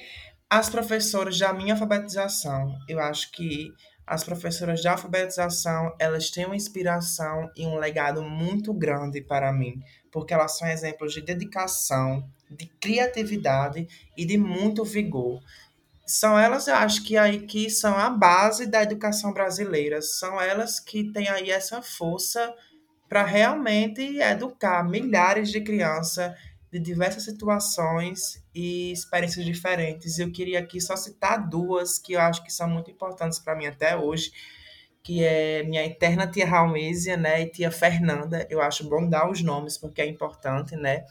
as 0.49 0.69
professoras 0.69 1.37
da 1.37 1.53
minha 1.53 1.73
alfabetização. 1.73 2.75
Eu 2.87 2.99
acho 2.99 3.31
que 3.31 3.71
as 4.09 4.23
professoras 4.23 4.81
de 4.81 4.87
alfabetização, 4.87 5.95
elas 5.99 6.31
têm 6.31 6.45
uma 6.45 6.55
inspiração 6.55 7.47
e 7.55 7.63
um 7.67 7.77
legado 7.77 8.23
muito 8.23 8.73
grande 8.73 9.21
para 9.21 9.53
mim, 9.53 9.79
porque 10.11 10.33
elas 10.33 10.57
são 10.57 10.67
exemplos 10.67 11.13
de 11.13 11.21
dedicação, 11.21 12.27
de 12.49 12.65
criatividade 12.79 13.87
e 14.17 14.25
de 14.25 14.37
muito 14.37 14.83
vigor. 14.83 15.41
São 16.05 16.37
elas, 16.37 16.67
eu 16.67 16.75
acho 16.75 17.03
que 17.03 17.17
aí 17.17 17.45
que 17.45 17.69
são 17.69 17.95
a 17.95 18.09
base 18.09 18.65
da 18.65 18.81
educação 18.81 19.31
brasileira, 19.31 20.01
são 20.01 20.41
elas 20.41 20.79
que 20.79 21.11
têm 21.11 21.29
aí 21.29 21.51
essa 21.51 21.81
força 21.81 22.53
para 23.07 23.23
realmente 23.23 24.19
educar 24.19 24.83
milhares 24.83 25.49
de 25.51 25.61
crianças 25.61 26.33
de 26.71 26.79
diversas 26.79 27.23
situações 27.23 28.43
e 28.53 28.91
experiências 28.91 29.45
diferentes. 29.45 30.19
Eu 30.19 30.31
queria 30.31 30.59
aqui 30.59 30.79
só 30.79 30.95
citar 30.95 31.49
duas 31.49 31.97
que 31.97 32.13
eu 32.13 32.21
acho 32.21 32.43
que 32.43 32.53
são 32.53 32.69
muito 32.69 32.91
importantes 32.91 33.39
para 33.39 33.55
mim 33.55 33.65
até 33.65 33.97
hoje, 33.97 34.31
que 35.01 35.23
é 35.23 35.63
minha 35.63 35.83
eterna 35.83 36.27
tia 36.27 36.45
Raulmésia, 36.45 37.17
né, 37.17 37.41
e 37.41 37.49
tia 37.49 37.71
Fernanda. 37.71 38.45
Eu 38.49 38.61
acho 38.61 38.87
bom 38.87 39.07
dar 39.09 39.29
os 39.29 39.41
nomes 39.41 39.77
porque 39.77 40.01
é 40.01 40.05
importante, 40.05 40.75
né? 40.75 41.05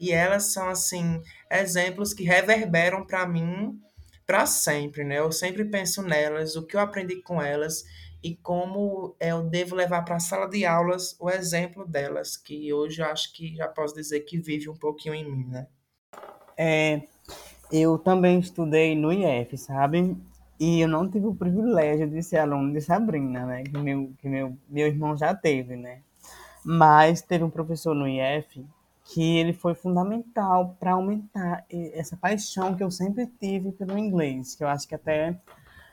E 0.00 0.12
elas 0.12 0.44
são 0.44 0.70
assim 0.70 1.22
exemplos 1.50 2.14
que 2.14 2.24
reverberam 2.24 3.06
para 3.06 3.26
mim 3.28 3.78
para 4.26 4.46
sempre, 4.46 5.04
né? 5.04 5.18
Eu 5.18 5.30
sempre 5.30 5.64
penso 5.64 6.02
nelas, 6.02 6.56
o 6.56 6.64
que 6.64 6.76
eu 6.76 6.80
aprendi 6.80 7.20
com 7.20 7.42
elas 7.42 7.84
e 8.22 8.36
como 8.36 9.14
eu 9.20 9.42
devo 9.42 9.74
levar 9.74 10.02
para 10.02 10.16
a 10.16 10.20
sala 10.20 10.48
de 10.48 10.64
aulas 10.64 11.16
o 11.20 11.28
exemplo 11.28 11.86
delas, 11.86 12.36
que 12.36 12.72
hoje 12.72 13.02
eu 13.02 13.06
acho 13.06 13.32
que 13.34 13.56
já 13.56 13.68
posso 13.68 13.94
dizer 13.94 14.20
que 14.20 14.38
vive 14.38 14.70
um 14.70 14.76
pouquinho 14.76 15.14
em 15.14 15.24
mim, 15.24 15.46
né? 15.48 15.66
É, 16.56 17.02
eu 17.72 17.98
também 17.98 18.38
estudei 18.38 18.94
no 18.94 19.12
IF, 19.12 19.58
sabe? 19.58 20.16
E 20.58 20.80
eu 20.80 20.88
não 20.88 21.10
tive 21.10 21.26
o 21.26 21.34
privilégio 21.34 22.08
de 22.08 22.22
ser 22.22 22.38
aluno 22.38 22.72
de 22.72 22.80
Sabrina, 22.80 23.44
né? 23.44 23.64
Que 23.64 23.78
meu, 23.78 24.12
que 24.18 24.28
meu, 24.28 24.56
meu 24.68 24.86
irmão 24.86 25.16
já 25.16 25.34
teve, 25.34 25.76
né? 25.76 26.02
Mas 26.64 27.20
teve 27.20 27.42
um 27.44 27.50
professor 27.50 27.94
no 27.94 28.06
IF 28.06 28.64
que 29.12 29.38
ele 29.38 29.52
foi 29.52 29.74
fundamental 29.74 30.76
para 30.78 30.92
aumentar 30.92 31.64
essa 31.68 32.16
paixão 32.16 32.76
que 32.76 32.82
eu 32.82 32.90
sempre 32.90 33.26
tive 33.26 33.72
pelo 33.72 33.98
inglês, 33.98 34.54
que 34.54 34.62
eu 34.62 34.68
acho 34.68 34.86
que 34.86 34.94
até 34.94 35.36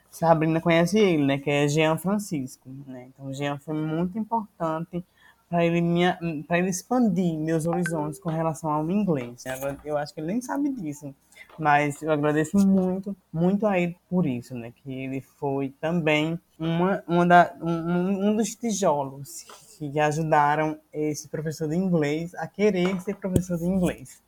Sabrina 0.10 0.62
conhece 0.62 1.00
ele, 1.00 1.26
né? 1.26 1.38
Que 1.40 1.50
é 1.50 1.68
Jean 1.68 1.98
Francisco, 1.98 2.70
né? 2.86 3.08
Então, 3.08 3.34
Jean 3.34 3.58
foi 3.58 3.74
muito 3.74 4.20
importante 4.20 5.04
para 5.50 5.66
ele, 5.66 5.82
minha, 5.82 6.20
ele 6.22 6.70
expandir 6.70 7.40
meus 7.40 7.66
horizontes 7.66 8.20
com 8.20 8.30
relação 8.30 8.70
ao 8.70 8.90
inglês. 8.92 9.44
Eu 9.84 9.98
acho 9.98 10.14
que 10.14 10.20
ele 10.20 10.28
nem 10.28 10.42
sabe 10.42 10.70
disso, 10.70 11.14
mas 11.60 12.02
eu 12.02 12.12
agradeço 12.12 12.58
muito, 12.58 13.16
muito 13.32 13.66
a 13.66 13.80
ele 13.80 13.96
por 14.10 14.26
isso, 14.26 14.56
né? 14.56 14.72
Que 14.72 14.92
ele 14.92 15.22
foi 15.22 15.70
também 15.80 16.40
uma, 16.58 17.04
uma 17.08 17.26
da, 17.26 17.56
um, 17.62 18.30
um 18.30 18.36
dos 18.36 18.56
tijolos 18.56 19.46
que 19.78 20.00
ajudaram 20.00 20.80
esse 20.92 21.28
professor 21.28 21.68
de 21.68 21.76
inglês 21.76 22.34
a 22.36 22.48
querer 22.48 23.00
ser 23.02 23.16
professor 23.16 23.58
de 23.58 23.66
inglês. 23.66 24.22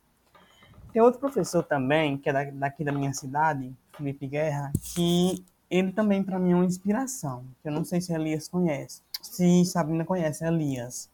Tem 0.92 1.00
outro 1.00 1.20
professor 1.20 1.62
também, 1.62 2.18
que 2.18 2.28
é 2.28 2.50
daqui 2.52 2.82
da 2.82 2.92
minha 2.92 3.12
cidade, 3.12 3.72
Felipe 3.96 4.26
Guerra, 4.26 4.72
que 4.94 5.44
ele 5.70 5.92
também 5.92 6.22
para 6.22 6.38
mim 6.38 6.52
é 6.52 6.54
uma 6.54 6.64
inspiração. 6.64 7.44
Eu 7.64 7.70
não 7.70 7.84
sei 7.84 8.00
se 8.00 8.12
Elias 8.12 8.48
conhece. 8.48 9.02
Se 9.22 9.64
Sabrina 9.64 10.04
conhece 10.04 10.44
Elias. 10.44 11.08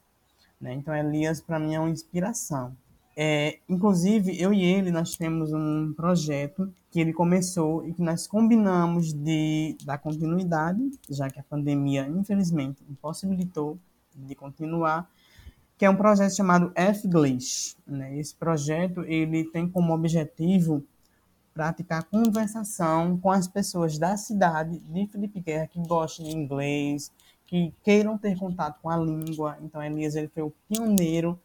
Né? 0.61 0.73
Então 0.73 0.95
Elias 0.95 1.41
para 1.41 1.59
mim 1.59 1.75
é 1.75 1.81
uma 1.81 1.91
inspiração. 1.91 2.75
É, 3.19 3.61
inclusive, 3.67 4.39
eu 4.39 4.53
e 4.53 4.63
ele, 4.63 4.91
nós 4.91 5.17
temos 5.17 5.51
um 5.51 5.95
projeto 5.95 6.71
que 6.91 7.01
ele 7.01 7.15
começou 7.15 7.87
e 7.89 7.95
que 7.95 8.03
nós 8.03 8.27
combinamos 8.27 9.15
de 9.15 9.75
dar 9.87 9.97
continuidade, 9.97 10.79
já 11.09 11.31
que 11.31 11.41
a 11.41 11.43
pandemia, 11.43 12.07
infelizmente, 12.07 12.85
impossibilitou 12.91 13.79
de 14.15 14.35
continuar, 14.35 15.11
que 15.79 15.87
é 15.87 15.91
um 15.91 15.97
projeto 15.97 16.37
chamado 16.37 16.71
F-Glitch. 16.75 17.75
Né? 17.87 18.19
Esse 18.19 18.35
projeto 18.35 19.01
ele 19.03 19.45
tem 19.45 19.67
como 19.67 19.95
objetivo 19.95 20.85
praticar 21.55 22.05
conversação 22.05 23.17
com 23.17 23.31
as 23.31 23.49
pessoas 23.49 23.99
da 23.99 24.15
cidade 24.19 24.79
de 24.79 25.07
Felipe 25.07 25.41
Guerra 25.41 25.67
que 25.67 25.81
gostem 25.81 26.29
de 26.29 26.37
inglês, 26.37 27.11
que 27.47 27.73
queiram 27.83 28.19
ter 28.19 28.39
contato 28.39 28.79
com 28.83 28.91
a 28.91 28.97
língua. 28.99 29.57
Então, 29.63 29.83
Elias 29.83 30.17
ele 30.17 30.29
foi 30.29 30.43
o 30.43 30.53
pioneiro 30.69 31.41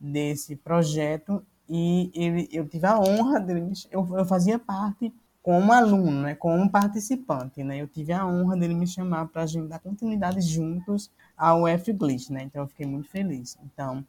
desse 0.00 0.56
projeto 0.56 1.44
e 1.68 2.10
ele, 2.14 2.48
eu 2.52 2.68
tive 2.68 2.86
a 2.86 2.98
honra 2.98 3.40
dele, 3.40 3.72
eu, 3.90 4.06
eu 4.16 4.24
fazia 4.24 4.58
parte 4.58 5.12
como 5.42 5.72
aluno, 5.72 6.22
né, 6.22 6.34
como 6.34 6.68
participante, 6.70 7.62
né, 7.62 7.80
eu 7.80 7.86
tive 7.86 8.12
a 8.12 8.26
honra 8.26 8.56
dele 8.56 8.74
me 8.74 8.86
chamar 8.86 9.28
para 9.28 9.42
a 9.42 9.46
gente 9.46 9.68
dar 9.68 9.78
continuidade 9.78 10.40
juntos 10.40 11.10
ao 11.36 11.66
F-Glitch, 11.68 12.30
né, 12.30 12.42
então 12.42 12.62
eu 12.62 12.68
fiquei 12.68 12.86
muito 12.86 13.08
feliz. 13.08 13.56
Então, 13.64 14.04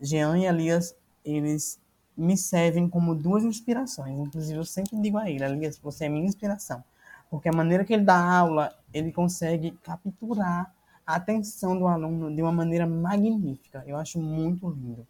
Jean 0.00 0.38
e 0.38 0.46
Elias, 0.46 0.94
eles 1.24 1.78
me 2.16 2.36
servem 2.36 2.88
como 2.88 3.14
duas 3.14 3.44
inspirações, 3.44 4.18
inclusive 4.18 4.58
eu 4.58 4.64
sempre 4.64 5.00
digo 5.00 5.16
a 5.16 5.30
ele, 5.30 5.44
Elias, 5.44 5.78
você 5.78 6.06
é 6.06 6.08
minha 6.08 6.26
inspiração, 6.26 6.82
porque 7.30 7.48
a 7.48 7.52
maneira 7.52 7.84
que 7.84 7.92
ele 7.92 8.04
dá 8.04 8.20
aula, 8.20 8.74
ele 8.92 9.12
consegue 9.12 9.70
capturar 9.82 10.74
a 11.06 11.14
atenção 11.16 11.78
do 11.78 11.86
aluno 11.86 12.34
de 12.34 12.42
uma 12.42 12.52
maneira 12.52 12.86
magnífica, 12.86 13.82
eu 13.86 13.96
acho 13.96 14.20
muito 14.20 14.68
lindo. 14.68 15.06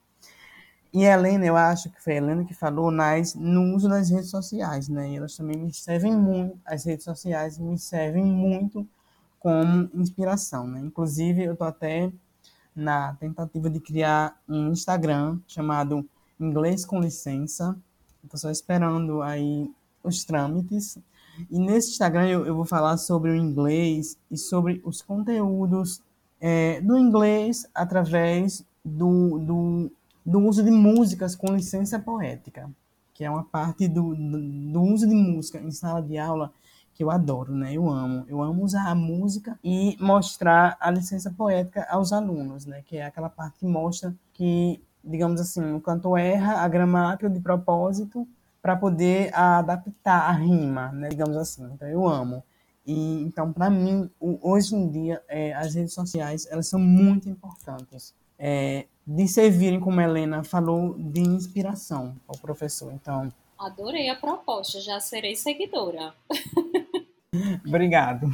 E 0.92 1.06
a 1.06 1.14
Helena, 1.14 1.46
eu 1.46 1.56
acho 1.56 1.88
que 1.90 2.02
foi 2.02 2.14
a 2.14 2.16
Helena 2.16 2.44
que 2.44 2.52
falou 2.52 2.90
nas, 2.90 3.34
no 3.34 3.74
uso 3.76 3.88
das 3.88 4.10
redes 4.10 4.28
sociais, 4.28 4.88
né? 4.88 5.10
E 5.10 5.16
elas 5.16 5.36
também 5.36 5.56
me 5.56 5.72
servem 5.72 6.16
muito, 6.16 6.58
as 6.64 6.84
redes 6.84 7.04
sociais 7.04 7.58
me 7.58 7.78
servem 7.78 8.24
muito 8.24 8.86
como 9.38 9.88
inspiração, 9.94 10.66
né? 10.66 10.80
Inclusive, 10.80 11.44
eu 11.44 11.56
tô 11.56 11.64
até 11.64 12.12
na 12.74 13.14
tentativa 13.14 13.70
de 13.70 13.78
criar 13.78 14.36
um 14.48 14.72
Instagram 14.72 15.38
chamado 15.46 16.04
Inglês 16.40 16.84
com 16.84 17.00
Licença. 17.00 17.76
Estou 18.24 18.38
só 18.38 18.50
esperando 18.50 19.22
aí 19.22 19.70
os 20.02 20.24
trâmites. 20.24 20.98
E 21.50 21.58
nesse 21.58 21.90
Instagram 21.90 22.26
eu, 22.26 22.46
eu 22.46 22.54
vou 22.54 22.64
falar 22.64 22.96
sobre 22.96 23.30
o 23.30 23.36
inglês 23.36 24.18
e 24.30 24.36
sobre 24.36 24.80
os 24.84 25.00
conteúdos 25.02 26.02
é, 26.40 26.80
do 26.80 26.98
inglês 26.98 27.66
através 27.74 28.64
do, 28.84 29.38
do 29.38 29.92
do 30.30 30.38
uso 30.38 30.62
de 30.62 30.70
músicas 30.70 31.34
com 31.34 31.54
licença 31.54 31.98
poética, 31.98 32.70
que 33.12 33.24
é 33.24 33.30
uma 33.30 33.42
parte 33.42 33.88
do, 33.88 34.14
do, 34.14 34.72
do, 34.72 34.82
uso 34.82 35.08
de 35.08 35.14
música 35.14 35.58
em 35.58 35.72
sala 35.72 36.00
de 36.00 36.16
aula 36.16 36.52
que 36.94 37.02
eu 37.02 37.10
adoro, 37.10 37.52
né? 37.52 37.72
Eu 37.72 37.90
amo. 37.90 38.24
Eu 38.28 38.40
amo 38.40 38.62
usar 38.62 38.88
a 38.88 38.94
música 38.94 39.58
e 39.64 39.96
mostrar 40.00 40.76
a 40.78 40.88
licença 40.90 41.32
poética 41.32 41.84
aos 41.90 42.12
alunos, 42.12 42.64
né? 42.64 42.82
Que 42.86 42.98
é 42.98 43.04
aquela 43.04 43.28
parte 43.28 43.58
que 43.58 43.66
mostra 43.66 44.14
que, 44.32 44.80
digamos 45.02 45.40
assim, 45.40 45.72
o 45.72 45.80
cantor 45.80 46.18
erra 46.20 46.60
a 46.60 46.68
gramática 46.68 47.28
de 47.28 47.40
propósito 47.40 48.26
para 48.62 48.76
poder 48.76 49.34
adaptar 49.34 50.28
a 50.28 50.32
rima, 50.32 50.92
né? 50.92 51.08
Digamos 51.08 51.36
assim. 51.36 51.64
Então, 51.74 51.88
eu 51.88 52.06
amo. 52.06 52.44
E, 52.86 53.22
então, 53.22 53.52
para 53.52 53.68
mim, 53.68 54.08
hoje 54.20 54.76
em 54.76 54.88
dia, 54.88 55.20
é, 55.28 55.52
as 55.54 55.74
redes 55.74 55.92
sociais, 55.92 56.46
elas 56.48 56.68
são 56.68 56.78
muito 56.78 57.28
importantes. 57.28 58.14
É, 58.38 58.86
de 59.06 59.26
servirem, 59.26 59.80
como 59.80 60.00
a 60.00 60.04
Helena 60.04 60.44
falou, 60.44 60.94
de 60.98 61.20
inspiração 61.20 62.16
ao 62.26 62.38
professor. 62.38 62.92
Então. 62.92 63.28
Adorei 63.58 64.08
a 64.08 64.16
proposta, 64.16 64.80
já 64.80 65.00
serei 65.00 65.34
seguidora. 65.36 66.14
Obrigado. 67.66 68.26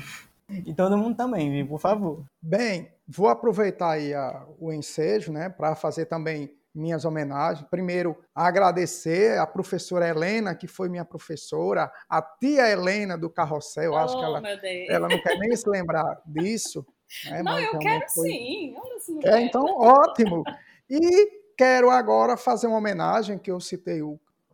E 0.48 0.72
todo 0.72 0.96
mundo 0.96 1.16
também, 1.16 1.50
viu? 1.50 1.66
Por 1.66 1.80
favor. 1.80 2.24
Bem, 2.40 2.88
vou 3.06 3.28
aproveitar 3.28 3.92
aí 3.92 4.14
a, 4.14 4.46
o 4.60 4.72
ensejo, 4.72 5.32
né, 5.32 5.48
para 5.48 5.74
fazer 5.74 6.06
também 6.06 6.50
minhas 6.76 7.04
homenagens. 7.04 7.66
Primeiro, 7.68 8.16
agradecer 8.34 9.38
a 9.38 9.46
professora 9.46 10.06
Helena, 10.06 10.54
que 10.54 10.68
foi 10.68 10.88
minha 10.88 11.04
professora, 11.04 11.90
a 12.08 12.20
tia 12.20 12.70
Helena 12.70 13.16
do 13.16 13.30
Carrossel, 13.30 13.92
oh, 13.92 13.96
acho 13.96 14.16
que 14.16 14.24
ela, 14.24 14.42
ela 14.88 15.08
não 15.08 15.18
quer 15.20 15.38
nem 15.38 15.56
se 15.56 15.68
lembrar 15.68 16.20
disso. 16.26 16.86
Né, 17.26 17.42
não, 17.42 17.58
eu 17.58 17.78
quero 17.78 18.04
foi... 18.10 18.28
sim. 18.28 18.76
É, 19.24 19.40
então, 19.40 19.64
ótimo. 19.64 20.42
E 20.88 21.30
quero 21.56 21.90
agora 21.90 22.36
fazer 22.36 22.66
uma 22.66 22.78
homenagem 22.78 23.38
que 23.38 23.50
eu 23.50 23.60
citei 23.60 24.00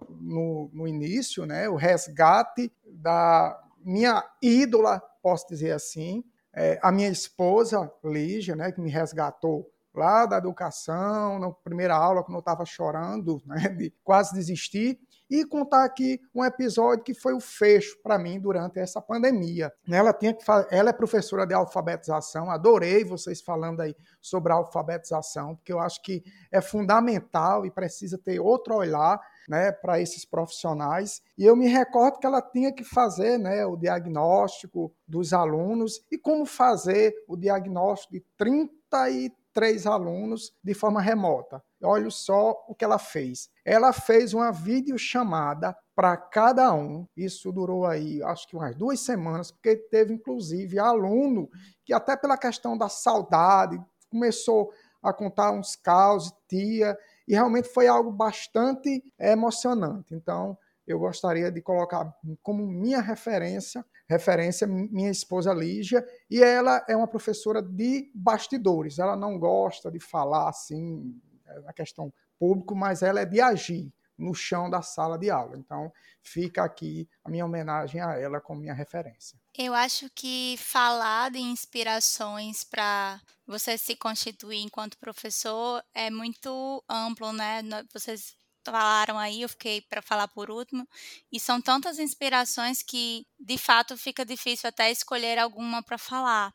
no, 0.09 0.71
no 0.73 0.87
início, 0.87 1.45
né? 1.47 1.69
o 1.69 1.75
resgate 1.75 2.73
da 2.87 3.59
minha 3.85 4.25
ídola, 4.41 5.03
posso 5.23 5.47
dizer 5.49 5.73
assim, 5.73 6.25
é, 6.55 6.79
a 6.83 6.93
minha 6.93 7.09
esposa, 7.09 7.91
Lígia, 8.05 8.55
né, 8.55 8.71
que 8.71 8.81
me 8.81 8.91
resgatou 8.91 9.71
lá 9.95 10.27
da 10.27 10.39
educação, 10.39 11.39
na 11.39 11.51
primeira 11.51 11.95
aula, 11.95 12.23
quando 12.23 12.37
eu 12.37 12.41
estava 12.41 12.65
chorando, 12.65 13.43
né, 13.45 13.69
de 13.69 13.93
quase 14.05 14.35
desistir 14.35 14.99
e 15.33 15.47
contar 15.47 15.85
aqui 15.85 16.21
um 16.35 16.45
episódio 16.45 17.03
que 17.03 17.15
foi 17.15 17.33
o 17.33 17.41
fecho 17.41 17.97
para 18.03 18.19
mim 18.19 18.39
durante 18.39 18.79
essa 18.79 19.01
pandemia. 19.01 19.73
Ela 19.91 20.13
tinha 20.13 20.35
que 20.35 20.45
ela 20.71 20.91
é 20.91 20.93
professora 20.93 21.47
de 21.47 21.55
alfabetização, 21.55 22.51
adorei 22.51 23.03
vocês 23.03 23.41
falando 23.41 23.81
aí 23.81 23.97
sobre 24.21 24.53
a 24.53 24.57
alfabetização, 24.57 25.57
porque 25.57 25.73
eu 25.73 25.81
acho 25.81 26.03
que 26.03 26.23
é 26.51 26.61
fundamental 26.61 27.65
e 27.65 27.71
precisa 27.71 28.19
ter 28.19 28.39
outro 28.41 28.75
olhar 28.75 29.19
né, 29.49 29.73
para 29.73 29.99
esses 29.99 30.27
profissionais. 30.27 31.23
E 31.39 31.47
eu 31.47 31.57
me 31.57 31.67
recordo 31.67 32.19
que 32.19 32.27
ela 32.27 32.43
tinha 32.43 32.71
que 32.71 32.85
fazer 32.85 33.39
né, 33.39 33.65
o 33.65 33.75
diagnóstico 33.75 34.95
dos 35.09 35.33
alunos 35.33 36.05
e 36.13 36.19
como 36.19 36.45
fazer 36.45 37.15
o 37.27 37.39
diagnóstico 37.39 38.13
de 38.13 38.25
33 38.37 39.33
três 39.53 39.87
alunos 39.87 40.53
de 40.63 40.75
forma 40.75 41.01
remota. 41.01 41.63
Olha 41.83 42.11
só 42.11 42.65
o 42.69 42.75
que 42.75 42.85
ela 42.85 42.99
fez. 42.99 43.51
Ela 43.65 43.93
fez 43.93 44.33
uma 44.35 44.51
videochamada 44.51 45.77
para 45.95 46.17
cada 46.17 46.73
um. 46.73 47.07
Isso 47.17 47.53
durou 47.53 47.87
aí, 47.87 48.23
acho 48.23 48.49
que 48.49 48.57
umas 48.57 48.75
duas 48.75 49.01
semanas, 49.01 49.51
porque 49.51 49.77
teve 49.77 50.15
inclusive 50.15 50.79
aluno 50.79 51.49
que 51.85 51.93
até 51.93 52.17
pela 52.17 52.39
questão 52.39 52.77
da 52.77 52.89
saudade 52.89 53.81
começou 54.11 54.73
a 55.03 55.13
contar 55.13 55.51
uns 55.51 55.75
caos, 55.75 56.33
tia, 56.49 56.97
e 57.27 57.35
realmente 57.35 57.69
foi 57.69 57.89
algo 57.89 58.11
bastante 58.11 59.03
emocionante. 59.19 60.15
Então, 60.15 60.57
eu 60.87 60.99
gostaria 60.99 61.51
de 61.51 61.61
colocar 61.61 62.13
como 62.43 62.67
minha 62.67 63.01
referência, 63.01 63.85
referência 64.13 64.67
minha 64.67 65.11
esposa 65.11 65.53
Lígia, 65.53 66.07
e 66.31 66.43
ela 66.43 66.85
é 66.89 66.97
uma 66.97 67.09
professora 67.09 67.61
de 67.63 68.11
bastidores. 68.15 68.99
Ela 68.99 69.17
não 69.17 69.39
gosta 69.39 69.91
de 69.91 69.99
falar 69.99 70.49
assim 70.49 71.21
na 71.65 71.73
questão 71.73 72.13
pública, 72.39 72.75
mas 72.75 73.03
ela 73.03 73.21
é 73.21 73.25
de 73.25 73.41
agir 73.41 73.93
no 74.19 74.35
chão 74.35 74.71
da 74.71 74.83
sala 74.83 75.19
de 75.19 75.31
aula. 75.31 75.57
Então, 75.57 75.93
fica 76.23 76.63
aqui 76.63 77.09
a 77.25 77.31
minha 77.31 77.45
homenagem 77.45 78.01
a 78.01 78.15
ela 78.19 78.41
como 78.41 78.61
minha 78.61 78.75
referência. 78.75 79.39
Eu 79.59 79.75
acho 79.75 80.09
que 80.15 80.57
falar 80.59 81.31
de 81.31 81.39
inspirações 81.39 82.63
para 82.63 83.21
você 83.47 83.77
se 83.77 83.97
constituir 83.97 84.63
enquanto 84.63 84.99
professor 84.99 85.83
é 85.95 86.11
muito 86.11 86.85
amplo, 86.89 87.33
né? 87.33 87.63
Vocês 87.93 88.35
falaram 88.65 89.19
aí, 89.19 89.43
eu 89.43 89.49
fiquei 89.49 89.81
para 89.83 90.03
falar 90.03 90.29
por 90.29 90.51
último, 90.51 90.87
e 91.31 91.41
são 91.41 91.61
tantas 91.61 91.99
inspirações 91.99 92.83
que 92.83 93.27
de 93.39 93.59
fato 93.59 93.97
fica 93.97 94.25
difícil 94.25 94.69
até 94.69 94.91
escolher 94.91 95.39
alguma 95.39 95.83
para 95.83 95.99
falar. 95.99 96.53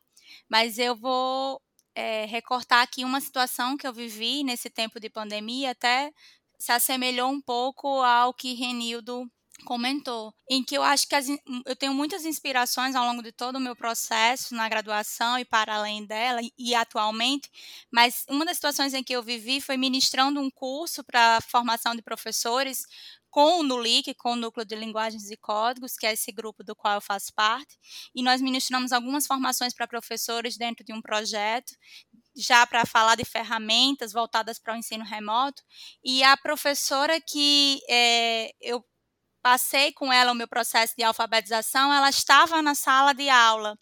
Mas 0.49 0.77
eu 0.79 0.95
vou 0.95 1.61
é, 1.95 2.25
recortar 2.25 2.81
aqui 2.83 3.03
uma 3.03 3.21
situação 3.21 3.77
que 3.77 3.87
eu 3.87 3.93
vivi 3.93 4.43
nesse 4.43 4.69
tempo 4.69 4.99
de 4.99 5.09
pandemia, 5.09 5.71
até 5.71 6.11
se 6.59 6.71
assemelhou 6.71 7.29
um 7.31 7.41
pouco 7.41 7.87
ao 8.03 8.33
que 8.33 8.53
Renildo 8.53 9.29
comentou, 9.65 10.33
em 10.49 10.63
que 10.63 10.75
eu 10.77 10.83
acho 10.83 11.07
que 11.07 11.15
as, 11.15 11.27
eu 11.65 11.75
tenho 11.75 11.93
muitas 11.93 12.25
inspirações 12.25 12.95
ao 12.95 13.05
longo 13.05 13.21
de 13.21 13.31
todo 13.31 13.57
o 13.57 13.59
meu 13.59 13.75
processo 13.75 14.55
na 14.55 14.69
graduação 14.69 15.37
e 15.37 15.45
para 15.45 15.75
além 15.75 16.05
dela 16.05 16.39
e 16.57 16.75
atualmente, 16.75 17.49
mas 17.91 18.23
uma 18.29 18.45
das 18.45 18.57
situações 18.57 18.93
em 18.93 19.03
que 19.03 19.13
eu 19.13 19.23
vivi 19.23 19.59
foi 19.59 19.77
ministrando 19.77 20.39
um 20.39 20.49
curso 20.49 21.03
para 21.03 21.41
formação 21.41 21.95
de 21.95 22.01
professores 22.01 22.85
com 23.29 23.59
o 23.59 23.63
NULIC, 23.63 24.15
com 24.15 24.33
o 24.33 24.35
Núcleo 24.35 24.65
de 24.65 24.75
Linguagens 24.75 25.29
e 25.29 25.37
Códigos, 25.37 25.95
que 25.95 26.07
é 26.07 26.13
esse 26.13 26.31
grupo 26.31 26.63
do 26.63 26.75
qual 26.75 26.95
eu 26.95 27.01
faço 27.01 27.33
parte, 27.35 27.77
e 28.15 28.23
nós 28.23 28.41
ministramos 28.41 28.91
algumas 28.91 29.27
formações 29.27 29.73
para 29.73 29.87
professores 29.87 30.57
dentro 30.57 30.83
de 30.83 30.93
um 30.93 31.01
projeto, 31.01 31.73
já 32.35 32.65
para 32.65 32.85
falar 32.85 33.15
de 33.15 33.25
ferramentas 33.25 34.11
voltadas 34.13 34.57
para 34.57 34.73
o 34.73 34.77
ensino 34.77 35.03
remoto, 35.03 35.61
e 36.03 36.23
a 36.23 36.35
professora 36.37 37.19
que 37.21 37.79
é, 37.89 38.51
eu 38.61 38.83
passei 39.41 39.91
com 39.93 40.11
ela 40.11 40.31
o 40.31 40.35
meu 40.35 40.47
processo 40.47 40.93
de 40.97 41.03
alfabetização, 41.03 41.93
ela 41.93 42.09
estava 42.09 42.61
na 42.61 42.75
sala 42.75 43.13
de 43.13 43.29
aula 43.29 43.77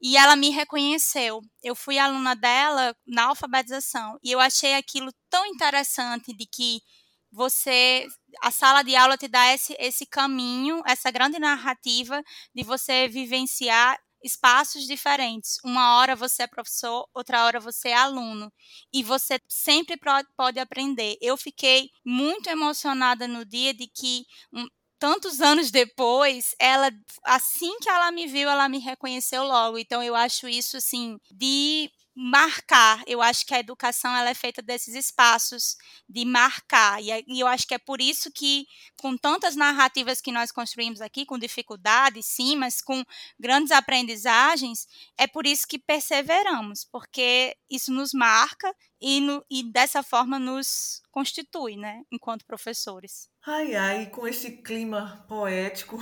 e 0.00 0.16
ela 0.16 0.36
me 0.36 0.50
reconheceu. 0.50 1.40
Eu 1.62 1.74
fui 1.76 1.98
aluna 1.98 2.34
dela 2.34 2.94
na 3.06 3.26
alfabetização 3.26 4.18
e 4.22 4.32
eu 4.32 4.40
achei 4.40 4.74
aquilo 4.74 5.12
tão 5.30 5.46
interessante 5.46 6.34
de 6.36 6.46
que 6.46 6.82
você 7.30 8.06
a 8.42 8.50
sala 8.50 8.82
de 8.82 8.94
aula 8.96 9.16
te 9.16 9.28
dá 9.28 9.52
esse, 9.54 9.74
esse 9.78 10.06
caminho, 10.06 10.82
essa 10.86 11.10
grande 11.10 11.38
narrativa 11.38 12.22
de 12.54 12.62
você 12.62 13.08
vivenciar 13.08 13.98
espaços 14.22 14.86
diferentes. 14.86 15.58
Uma 15.64 15.98
hora 15.98 16.16
você 16.16 16.42
é 16.44 16.46
professor, 16.46 17.06
outra 17.14 17.44
hora 17.44 17.60
você 17.60 17.88
é 17.88 17.94
aluno. 17.94 18.52
E 18.92 19.02
você 19.02 19.38
sempre 19.48 19.96
pode 20.36 20.58
aprender. 20.58 21.16
Eu 21.20 21.36
fiquei 21.36 21.90
muito 22.04 22.48
emocionada 22.48 23.26
no 23.28 23.44
dia 23.44 23.74
de 23.74 23.86
que. 23.88 24.24
Um, 24.52 24.66
tantos 24.98 25.40
anos 25.40 25.72
depois, 25.72 26.54
ela 26.60 26.88
assim 27.24 27.76
que 27.80 27.88
ela 27.88 28.12
me 28.12 28.28
viu, 28.28 28.48
ela 28.48 28.68
me 28.68 28.78
reconheceu 28.78 29.42
logo. 29.44 29.76
Então 29.76 30.00
eu 30.00 30.14
acho 30.14 30.48
isso 30.48 30.76
assim 30.76 31.18
de 31.28 31.90
marcar. 32.14 33.02
Eu 33.06 33.22
acho 33.22 33.46
que 33.46 33.54
a 33.54 33.58
educação 33.60 34.14
ela 34.14 34.30
é 34.30 34.34
feita 34.34 34.60
desses 34.60 34.94
espaços 34.94 35.76
de 36.08 36.24
marcar. 36.24 37.02
E, 37.02 37.40
eu 37.40 37.46
acho 37.46 37.66
que 37.66 37.74
é 37.74 37.78
por 37.78 38.00
isso 38.00 38.30
que, 38.30 38.66
com 39.00 39.16
tantas 39.16 39.56
narrativas 39.56 40.20
que 40.20 40.32
nós 40.32 40.52
construímos 40.52 41.00
aqui, 41.00 41.24
com 41.24 41.38
dificuldades, 41.38 42.26
sim, 42.26 42.56
mas 42.56 42.82
com 42.82 43.02
grandes 43.38 43.72
aprendizagens, 43.72 44.86
é 45.16 45.26
por 45.26 45.46
isso 45.46 45.66
que 45.66 45.78
perseveramos, 45.78 46.84
porque 46.84 47.56
isso 47.70 47.92
nos 47.92 48.12
marca 48.12 48.74
e, 49.00 49.20
no, 49.20 49.44
e 49.50 49.64
dessa 49.64 50.02
forma 50.02 50.38
nos 50.38 51.02
constitui, 51.10 51.76
né, 51.76 52.02
enquanto 52.10 52.46
professores. 52.46 53.28
Ai, 53.44 53.74
ai, 53.74 54.06
com 54.06 54.26
esse 54.28 54.62
clima 54.62 55.24
poético 55.28 55.98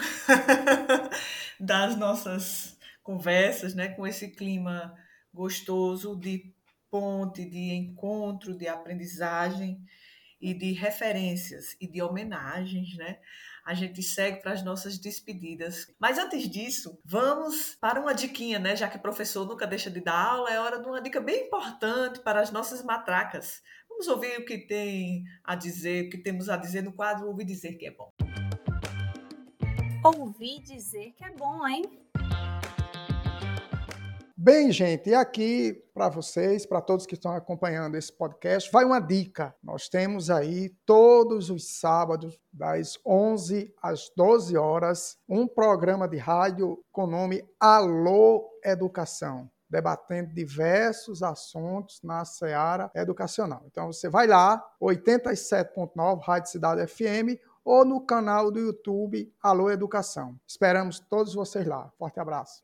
das 1.59 1.97
nossas 1.97 2.77
conversas, 3.03 3.75
né, 3.75 3.89
com 3.89 4.07
esse 4.07 4.29
clima 4.29 4.95
gostoso 5.33 6.17
de 6.17 6.53
ponte, 6.91 7.45
de 7.45 7.73
encontro, 7.73 8.57
de 8.57 8.67
aprendizagem 8.67 9.81
e 10.41 10.55
de 10.55 10.73
referências 10.73 11.77
e 11.81 11.87
de 11.87 12.03
homenagens, 12.03 12.97
né? 12.97 13.19
A 13.65 13.75
gente 13.75 14.03
segue 14.03 14.41
para 14.41 14.53
as 14.53 14.65
nossas 14.65 14.99
despedidas. 14.99 15.87
Mas 16.01 16.19
antes 16.19 16.49
disso, 16.49 16.99
vamos 17.05 17.77
para 17.81 18.01
uma 18.01 18.15
diquinha, 18.15 18.59
né? 18.59 18.75
Já 18.75 18.89
que 18.89 18.97
o 18.97 19.03
professor 19.03 19.47
nunca 19.47 19.67
deixa 19.67 19.91
de 19.91 20.01
dar 20.01 20.19
aula, 20.19 20.51
é 20.51 20.59
hora 20.59 20.81
de 20.81 20.89
uma 20.89 21.01
dica 21.01 21.21
bem 21.21 21.47
importante 21.47 22.21
para 22.21 22.41
as 22.41 22.51
nossas 22.51 22.83
matracas. 22.83 23.63
Vamos 23.89 24.09
ouvir 24.09 24.39
o 24.39 24.47
que 24.47 24.67
tem 24.67 25.25
a 25.45 25.55
dizer, 25.55 26.07
o 26.07 26.11
que 26.11 26.19
temos 26.19 26.49
a 26.49 26.57
dizer 26.57 26.83
no 26.83 26.93
quadro 26.93 27.27
Ouvir 27.27 27.45
Dizer 27.45 27.75
que 27.75 27.87
é 27.87 27.91
bom. 27.91 28.11
Ouvir 30.03 30.63
dizer 30.63 31.13
que 31.13 31.23
é 31.23 31.31
bom, 31.31 31.69
hein? 31.69 32.10
Bem, 34.43 34.73
gente, 34.73 35.11
e 35.11 35.15
aqui 35.15 35.85
para 35.93 36.09
vocês, 36.09 36.65
para 36.65 36.81
todos 36.81 37.05
que 37.05 37.13
estão 37.13 37.31
acompanhando 37.31 37.95
esse 37.95 38.11
podcast, 38.11 38.73
vai 38.73 38.87
uma 38.87 38.99
dica. 38.99 39.55
Nós 39.63 39.87
temos 39.87 40.31
aí 40.31 40.71
todos 40.87 41.51
os 41.51 41.79
sábados, 41.79 42.41
das 42.51 42.99
11 43.05 43.71
às 43.83 44.11
12 44.17 44.57
horas, 44.57 45.19
um 45.29 45.47
programa 45.47 46.09
de 46.09 46.17
rádio 46.17 46.83
com 46.91 47.05
o 47.05 47.07
nome 47.07 47.45
Alô 47.61 48.49
Educação 48.65 49.51
debatendo 49.69 50.33
diversos 50.33 51.23
assuntos 51.23 52.01
na 52.03 52.25
seara 52.25 52.91
educacional. 52.95 53.63
Então 53.67 53.93
você 53.93 54.09
vai 54.09 54.27
lá, 54.27 54.61
87.9 54.83 56.19
Rádio 56.25 56.51
Cidade 56.51 56.87
FM 56.87 57.39
ou 57.63 57.85
no 57.85 58.01
canal 58.01 58.51
do 58.51 58.59
YouTube 58.59 59.31
Alô 59.43 59.71
Educação. 59.71 60.35
Esperamos 60.49 60.99
todos 60.99 61.35
vocês 61.35 61.67
lá. 61.67 61.93
Forte 61.99 62.19
abraço. 62.19 62.63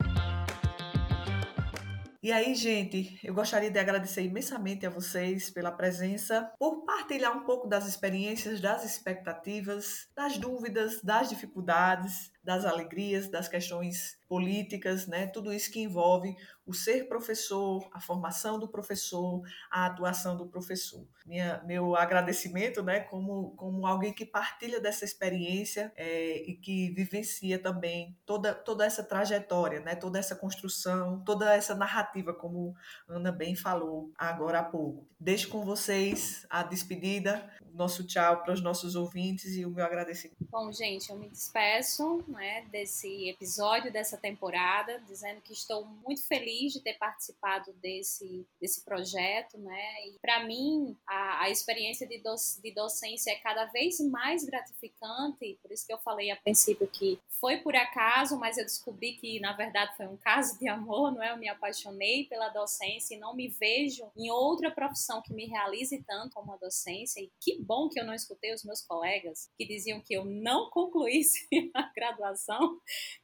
E 2.27 2.32
aí, 2.32 2.57
gente, 2.57 3.20
eu 3.23 3.32
gostaria 3.32 3.70
de 3.70 3.78
agradecer 3.78 4.20
imensamente 4.20 4.85
a 4.85 4.90
vocês 4.90 5.48
pela 5.48 5.70
presença, 5.70 6.53
por 6.59 6.85
partilhar 6.85 7.36
um 7.36 7.44
pouco 7.44 7.69
das 7.69 7.86
experiências, 7.86 8.61
das 8.61 8.85
expectativas, 8.85 10.09
das 10.12 10.36
dúvidas, 10.36 11.01
das 11.05 11.28
dificuldades, 11.28 12.32
das 12.47 12.64
alegrias, 12.64 13.28
das 13.28 13.48
questões 13.48 14.20
políticas, 14.28 15.09
né? 15.09 15.27
Tudo 15.27 15.52
isso 15.52 15.70
que 15.70 15.81
envolve 15.81 16.36
o 16.64 16.73
ser 16.73 17.09
professor, 17.09 17.89
a 17.93 18.01
formação 18.01 18.59
do 18.59 18.68
professor, 18.68 19.43
a 19.68 19.86
atuação 19.86 20.36
do 20.36 20.47
professor. 20.47 21.05
Minha, 21.24 21.60
meu 21.64 21.97
agradecimento, 21.97 22.85
né? 22.85 23.01
Como, 23.01 23.51
como 23.56 23.85
alguém 23.85 24.12
que 24.12 24.24
partilha 24.24 24.81
dessa 24.81 25.05
experiência 25.05 25.93
é, 25.97 26.43
e 26.48 26.55
que 26.55 26.90
vivencia 26.90 27.59
também 27.59 28.16
toda, 28.24 28.55
toda 28.55 28.86
essa 28.86 29.02
trajetória, 29.02 29.81
né? 29.81 29.97
Toda 29.97 30.16
essa 30.16 30.36
construção, 30.36 31.23
toda 31.24 31.52
essa 31.52 31.74
narrativa, 31.74 32.32
como 32.32 32.77
Ana 33.09 33.32
bem 33.32 33.56
falou 33.56 34.12
agora 34.16 34.60
há 34.60 34.64
pouco. 34.64 35.05
Deixo 35.18 35.48
com 35.48 35.64
vocês 35.64 36.47
a 36.48 36.62
despedida, 36.62 37.51
nosso 37.73 38.06
tchau 38.06 38.43
para 38.43 38.55
os 38.55 38.62
nossos 38.62 38.94
ouvintes 38.94 39.56
e 39.56 39.64
o 39.64 39.70
meu 39.70 39.85
agradecimento. 39.85 40.36
Bom, 40.51 40.73
gente, 40.73 41.10
eu 41.10 41.16
me 41.16 41.28
despeço 41.28 42.24
né, 42.37 42.65
desse 42.71 43.29
episódio, 43.29 43.93
dessa 43.93 44.17
temporada, 44.17 45.01
dizendo 45.01 45.41
que 45.41 45.53
estou 45.53 45.85
muito 45.85 46.25
feliz 46.27 46.73
de 46.73 46.81
ter 46.81 46.95
participado 46.95 47.73
desse, 47.75 48.47
desse 48.61 48.85
projeto. 48.85 49.59
Né, 49.59 50.07
e 50.09 50.19
para 50.21 50.45
mim, 50.45 50.97
a, 51.07 51.45
a 51.45 51.51
experiência 51.51 52.07
de, 52.07 52.19
doc, 52.19 52.39
de 52.63 52.73
docência 52.73 53.33
é 53.33 53.37
cada 53.37 53.65
vez 53.67 53.99
mais 54.01 54.45
gratificante, 54.45 55.59
por 55.63 55.73
isso 55.73 55.87
que 55.87 55.93
eu 55.93 55.99
falei 55.99 56.31
a 56.31 56.37
princípio 56.37 56.87
que 56.87 57.19
foi 57.41 57.59
por 57.59 57.75
acaso, 57.75 58.39
mas 58.39 58.57
eu 58.57 58.65
descobri 58.65 59.13
que 59.15 59.41
na 59.41 59.53
verdade 59.53 59.97
foi 59.97 60.07
um 60.07 60.17
caso 60.17 60.59
de 60.59 60.69
amor, 60.69 61.13
não 61.13 61.23
é? 61.23 61.33
Eu 61.33 61.37
me 61.37 61.49
apaixonei 61.49 62.25
pela 62.25 62.49
docência 62.49 63.15
e 63.15 63.19
não 63.19 63.35
me 63.35 63.49
vejo 63.49 64.11
em 64.17 64.31
outra 64.31 64.71
profissão 64.71 65.23
que 65.23 65.33
me 65.33 65.47
realize 65.47 66.03
tanto 66.05 66.35
como 66.35 66.53
a 66.53 66.57
docência. 66.57 67.21
E 67.21 67.31
que 67.41 67.61
bom 67.63 67.89
que 67.89 68.01
eu 68.01 68.05
não 68.05 68.15
escutei 68.15 68.55
os 68.55 68.65
meus 68.65 68.83
colegas 68.83 69.51
que 69.57 69.67
diziam 69.67 70.01
que 70.01 70.15
eu 70.15 70.25
não 70.25 70.71
concluísse 70.71 71.47
a 71.75 71.91
graduação, 71.95 72.26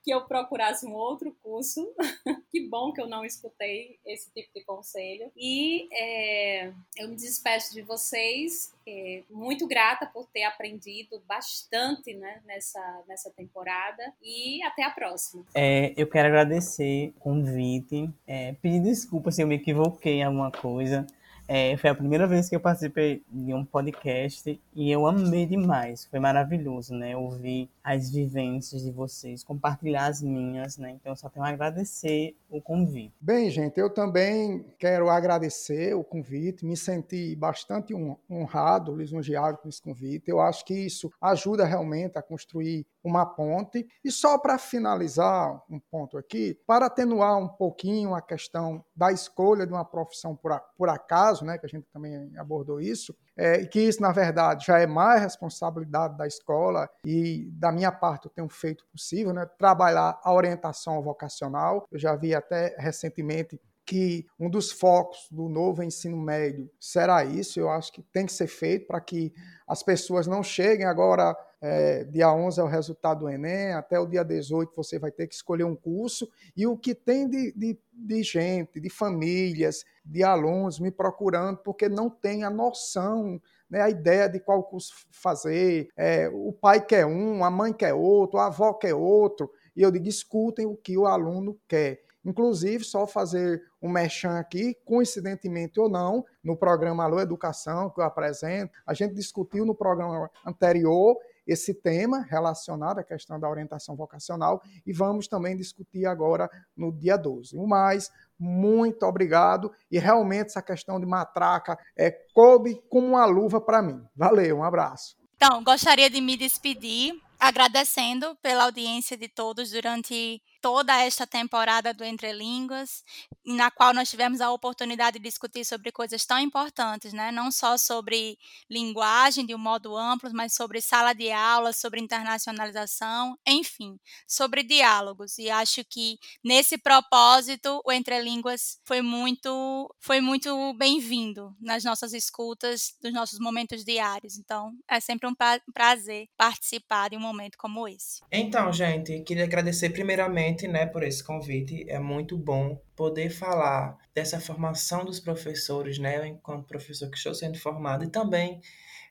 que 0.03 0.12
eu 0.12 0.23
procurasse 0.23 0.87
um 0.87 0.95
outro 0.95 1.35
curso. 1.43 1.93
que 2.51 2.69
bom 2.69 2.93
que 2.93 3.01
eu 3.01 3.09
não 3.09 3.24
escutei 3.24 3.99
esse 4.05 4.31
tipo 4.33 4.51
de 4.55 4.65
conselho. 4.65 5.31
E 5.37 5.89
é, 5.93 6.73
eu 6.97 7.09
me 7.09 7.16
despeço 7.16 7.73
de 7.73 7.83
vocês, 7.83 8.73
é, 8.87 9.23
muito 9.31 9.66
grata 9.66 10.07
por 10.07 10.27
ter 10.27 10.45
aprendido 10.45 11.23
bastante 11.27 12.15
né, 12.15 12.41
nessa, 12.45 13.03
nessa 13.09 13.31
temporada. 13.31 14.12
E 14.23 14.62
até 14.65 14.85
a 14.85 14.91
próxima. 14.91 15.45
É, 15.55 15.93
eu 15.97 16.07
quero 16.07 16.29
agradecer 16.29 17.12
o 17.16 17.20
convite, 17.20 18.11
é, 18.27 18.53
pedir 18.55 18.81
desculpas 18.81 19.35
se 19.35 19.43
eu 19.43 19.47
me 19.47 19.57
equivoquei 19.57 20.15
em 20.15 20.24
alguma 20.24 20.51
coisa. 20.51 21.07
É, 21.48 21.77
foi 21.77 21.90
a 21.90 21.94
primeira 21.94 22.27
vez 22.27 22.48
que 22.48 22.56
eu 22.56 22.60
participei 22.60 23.23
de 23.31 23.52
um 23.52 23.64
podcast 23.64 24.60
e 24.74 24.90
eu 24.90 25.06
amei 25.06 25.44
demais. 25.47 26.05
Foi 26.06 26.19
maravilhoso, 26.19 26.94
né? 26.94 27.16
Ouvir 27.16 27.69
as 27.82 28.10
vivências 28.10 28.82
de 28.82 28.90
vocês, 28.90 29.43
compartilhar 29.43 30.06
as 30.06 30.23
minhas, 30.23 30.78
né? 30.78 30.90
Então, 30.90 31.14
só 31.16 31.28
tenho 31.28 31.44
a 31.44 31.48
agradecer 31.48 32.36
o 32.48 32.60
convite. 32.60 33.12
Bem, 33.20 33.51
gente, 33.51 33.78
eu 33.78 33.90
também 33.90 34.64
quero 34.78 35.10
agradecer 35.10 35.94
o 35.94 36.05
convite, 36.05 36.64
me 36.64 36.77
senti 36.77 37.35
bastante 37.35 37.93
honrado, 38.31 38.97
lisonjeado 38.97 39.59
com 39.59 39.69
esse 39.69 39.82
convite. 39.82 40.31
Eu 40.31 40.40
acho 40.40 40.64
que 40.64 40.74
isso 40.74 41.12
ajuda 41.20 41.64
realmente 41.64 42.16
a 42.16 42.23
construir 42.23 42.86
uma 43.03 43.27
ponte. 43.27 43.87
E 44.05 44.11
só 44.11 44.39
para 44.39 44.59
finalizar 44.59 45.62
um 45.69 45.79
ponto 45.79 46.16
aqui, 46.16 46.59
para 46.66 46.87
atenuar 46.87 47.37
um 47.39 47.49
pouquinho 47.49 48.15
a 48.15 48.23
questão 48.23 48.85
da 48.95 49.11
escolha 49.11 49.66
de 49.66 49.73
uma 49.73 49.85
profissão 49.85 50.37
por, 50.37 50.59
por 50.77 50.89
acaso, 50.89 51.45
né, 51.45 51.59
que 51.59 51.66
a 51.66 51.69
gente 51.69 51.87
também 51.93 52.33
abordou 52.37 52.81
isso, 52.81 53.15
é, 53.37 53.65
que 53.65 53.81
isso, 53.81 54.01
na 54.01 54.12
verdade, 54.12 54.66
já 54.66 54.79
é 54.79 54.87
mais 54.87 55.20
responsabilidade 55.23 56.16
da 56.16 56.27
escola 56.27 56.89
e 57.05 57.51
da 57.53 57.73
minha 57.73 57.91
parte 57.91 58.27
eu 58.27 58.31
tenho 58.31 58.49
feito 58.49 58.85
possível, 58.93 59.33
né, 59.33 59.47
trabalhar 59.59 60.20
a 60.23 60.33
orientação 60.33 61.03
vocacional. 61.03 61.87
Eu 61.91 61.99
já 61.99 62.15
vi 62.15 62.35
até 62.35 62.77
recentemente 62.79 63.59
que 63.85 64.27
um 64.39 64.49
dos 64.49 64.71
focos 64.71 65.27
do 65.31 65.49
novo 65.49 65.83
ensino 65.83 66.17
médio 66.17 66.71
será 66.79 67.25
isso. 67.25 67.59
Eu 67.59 67.71
acho 67.71 67.93
que 67.93 68.03
tem 68.03 68.27
que 68.27 68.33
ser 68.33 68.47
feito 68.47 68.87
para 68.87 69.01
que 69.01 69.33
as 69.67 69.83
pessoas 69.83 70.27
não 70.27 70.43
cheguem 70.43 70.87
agora. 70.87 71.37
É, 71.65 72.03
dia 72.05 72.33
11 72.33 72.61
é 72.61 72.65
o 72.65 72.67
resultado 72.67 73.21
do 73.21 73.29
Enem, 73.29 73.73
até 73.73 73.97
o 73.97 74.07
dia 74.07 74.25
18 74.25 74.73
você 74.75 74.99
vai 74.99 75.13
ter 75.13 75.29
que 75.29 75.35
escolher 75.35 75.65
um 75.65 75.77
curso. 75.77 76.29
E 76.57 76.67
o 76.67 76.77
que 76.77 76.95
tem 76.95 77.29
de, 77.29 77.53
de, 77.53 77.79
de 77.93 78.23
gente, 78.23 78.81
de 78.81 78.91
famílias, 78.91 79.85
de 80.05 80.25
alunos 80.25 80.81
me 80.81 80.91
procurando, 80.91 81.59
porque 81.59 81.89
não 81.89 82.11
tem 82.11 82.43
a 82.43 82.51
noção 82.51 83.41
né, 83.73 83.81
a 83.81 83.89
ideia 83.89 84.29
de 84.29 84.39
qual 84.39 84.63
curso 84.63 84.93
fazer, 85.11 85.89
é, 85.97 86.29
o 86.29 86.53
pai 86.53 86.85
quer 86.85 87.07
um, 87.07 87.43
a 87.43 87.51
mãe 87.51 87.73
quer 87.73 87.95
outro, 87.95 88.39
a 88.39 88.49
avó 88.49 88.75
quer 88.75 88.95
outro, 88.95 89.51
e 89.75 89.81
eu 89.81 89.91
digo, 89.91 90.07
escutem 90.07 90.67
o 90.67 90.77
que 90.77 90.99
o 90.99 91.07
aluno 91.07 91.59
quer. 91.67 92.03
Inclusive, 92.24 92.85
só 92.85 93.07
fazer 93.07 93.62
um 93.81 93.89
merchan 93.89 94.39
aqui, 94.39 94.77
coincidentemente 94.85 95.81
ou 95.81 95.89
não, 95.89 96.24
no 96.43 96.57
programa 96.57 97.05
Alô 97.05 97.20
Educação, 97.20 97.90
que 97.90 98.01
eu 98.01 98.05
apresento, 98.05 98.73
a 98.86 98.94
gente 98.94 99.15
discutiu 99.15 99.66
no 99.66 99.74
programa 99.74 100.31
anterior 100.47 101.16
esse 101.47 101.74
tema 101.74 102.20
relacionado 102.20 103.01
à 103.01 103.05
questão 103.05 103.39
da 103.39 103.49
orientação 103.49 103.97
vocacional 103.97 104.62
e 104.86 104.93
vamos 104.93 105.27
também 105.27 105.57
discutir 105.57 106.07
agora 106.07 106.49
no 106.77 106.93
dia 106.93 107.16
12. 107.16 107.57
O 107.57 107.66
mais, 107.66 108.11
muito 108.39 109.05
obrigado 109.05 109.73
e 109.90 109.99
realmente 109.99 110.47
essa 110.47 110.62
questão 110.62 111.01
de 111.01 111.07
matraca 111.07 111.77
é 111.97 112.11
coube 112.32 112.81
como 112.89 113.09
uma 113.09 113.24
luva 113.24 113.61
para 113.61 113.82
mim. 113.82 114.01
Valeu, 114.15 114.59
um 114.59 114.65
abraço. 114.65 115.16
Então, 115.36 115.62
gostaria 115.65 116.09
de 116.09 116.20
me 116.20 116.36
despedir 116.36 117.15
agradecendo 117.40 118.36
pela 118.40 118.65
audiência 118.65 119.16
de 119.16 119.28
todos 119.28 119.73
durante 119.73 120.40
toda 120.63 120.97
esta 121.03 121.27
temporada 121.27 121.93
do 121.93 122.05
Entre 122.05 122.33
Línguas, 122.33 123.03
na 123.45 123.69
qual 123.69 123.93
nós 123.93 124.09
tivemos 124.09 124.41
a 124.41 124.53
oportunidade 124.53 125.19
de 125.19 125.25
discutir 125.25 125.65
sobre 125.65 125.91
coisas 125.91 126.25
tão 126.25 126.39
importantes, 126.39 127.13
né? 127.13 127.33
não 127.33 127.51
só 127.51 127.77
sobre 127.77 128.39
linguagem 128.71 129.45
de 129.45 129.55
um 129.55 129.59
modo 129.59 129.97
amplo, 129.97 130.31
mas 130.33 130.55
sobre 130.55 130.81
sala 130.81 131.13
de 131.13 131.33
aula, 131.33 131.73
sobre 131.73 132.01
internacionalização, 132.01 133.37
enfim, 133.45 133.99
sobre 134.27 134.63
diálogos. 134.63 135.37
E 135.37 135.51
acho 135.51 135.85
que 135.85 136.17
nesse 136.45 136.79
propósito 136.79 137.83
o 137.85 137.91
Entre 137.91 138.23
Línguas 138.23 138.79
foi 138.85 139.03
muito, 139.03 139.93
foi 139.99 140.21
muito 140.21 140.73
bem-vindo 140.75 141.55
nas 141.61 141.83
nossas 141.83 142.13
escutas, 142.13 142.95
dos 143.03 143.13
nossos 143.13 143.41
momentos 143.41 143.85
diários. 143.85 144.39
Então, 144.39 144.73
é 144.89 145.01
sempre 145.01 145.29
um 145.29 145.35
prazer 145.75 146.29
participar 146.37 147.11
de 147.11 147.17
um 147.17 147.21
momento 147.21 147.59
como 147.59 147.89
esse. 147.89 148.23
Então, 148.31 148.73
gente, 148.73 149.21
queria 149.25 149.45
agradecer 149.45 149.91
primeiramente 149.91 150.52
né, 150.69 150.87
por 150.87 151.03
esse 151.03 151.23
convite. 151.23 151.85
É 151.89 151.99
muito 151.99 152.37
bom 152.37 152.81
poder 152.95 153.31
falar 153.31 153.97
dessa 154.15 154.41
formação 154.41 155.05
dos 155.05 155.20
professores, 155.20 155.99
né, 155.99 156.19
eu, 156.19 156.27
enquanto 156.27 156.66
professor 156.66 157.11
que 157.11 157.16
estou 157.16 157.35
sendo 157.35 157.59
formado, 157.59 158.05
e 158.05 158.11
também 158.11 158.61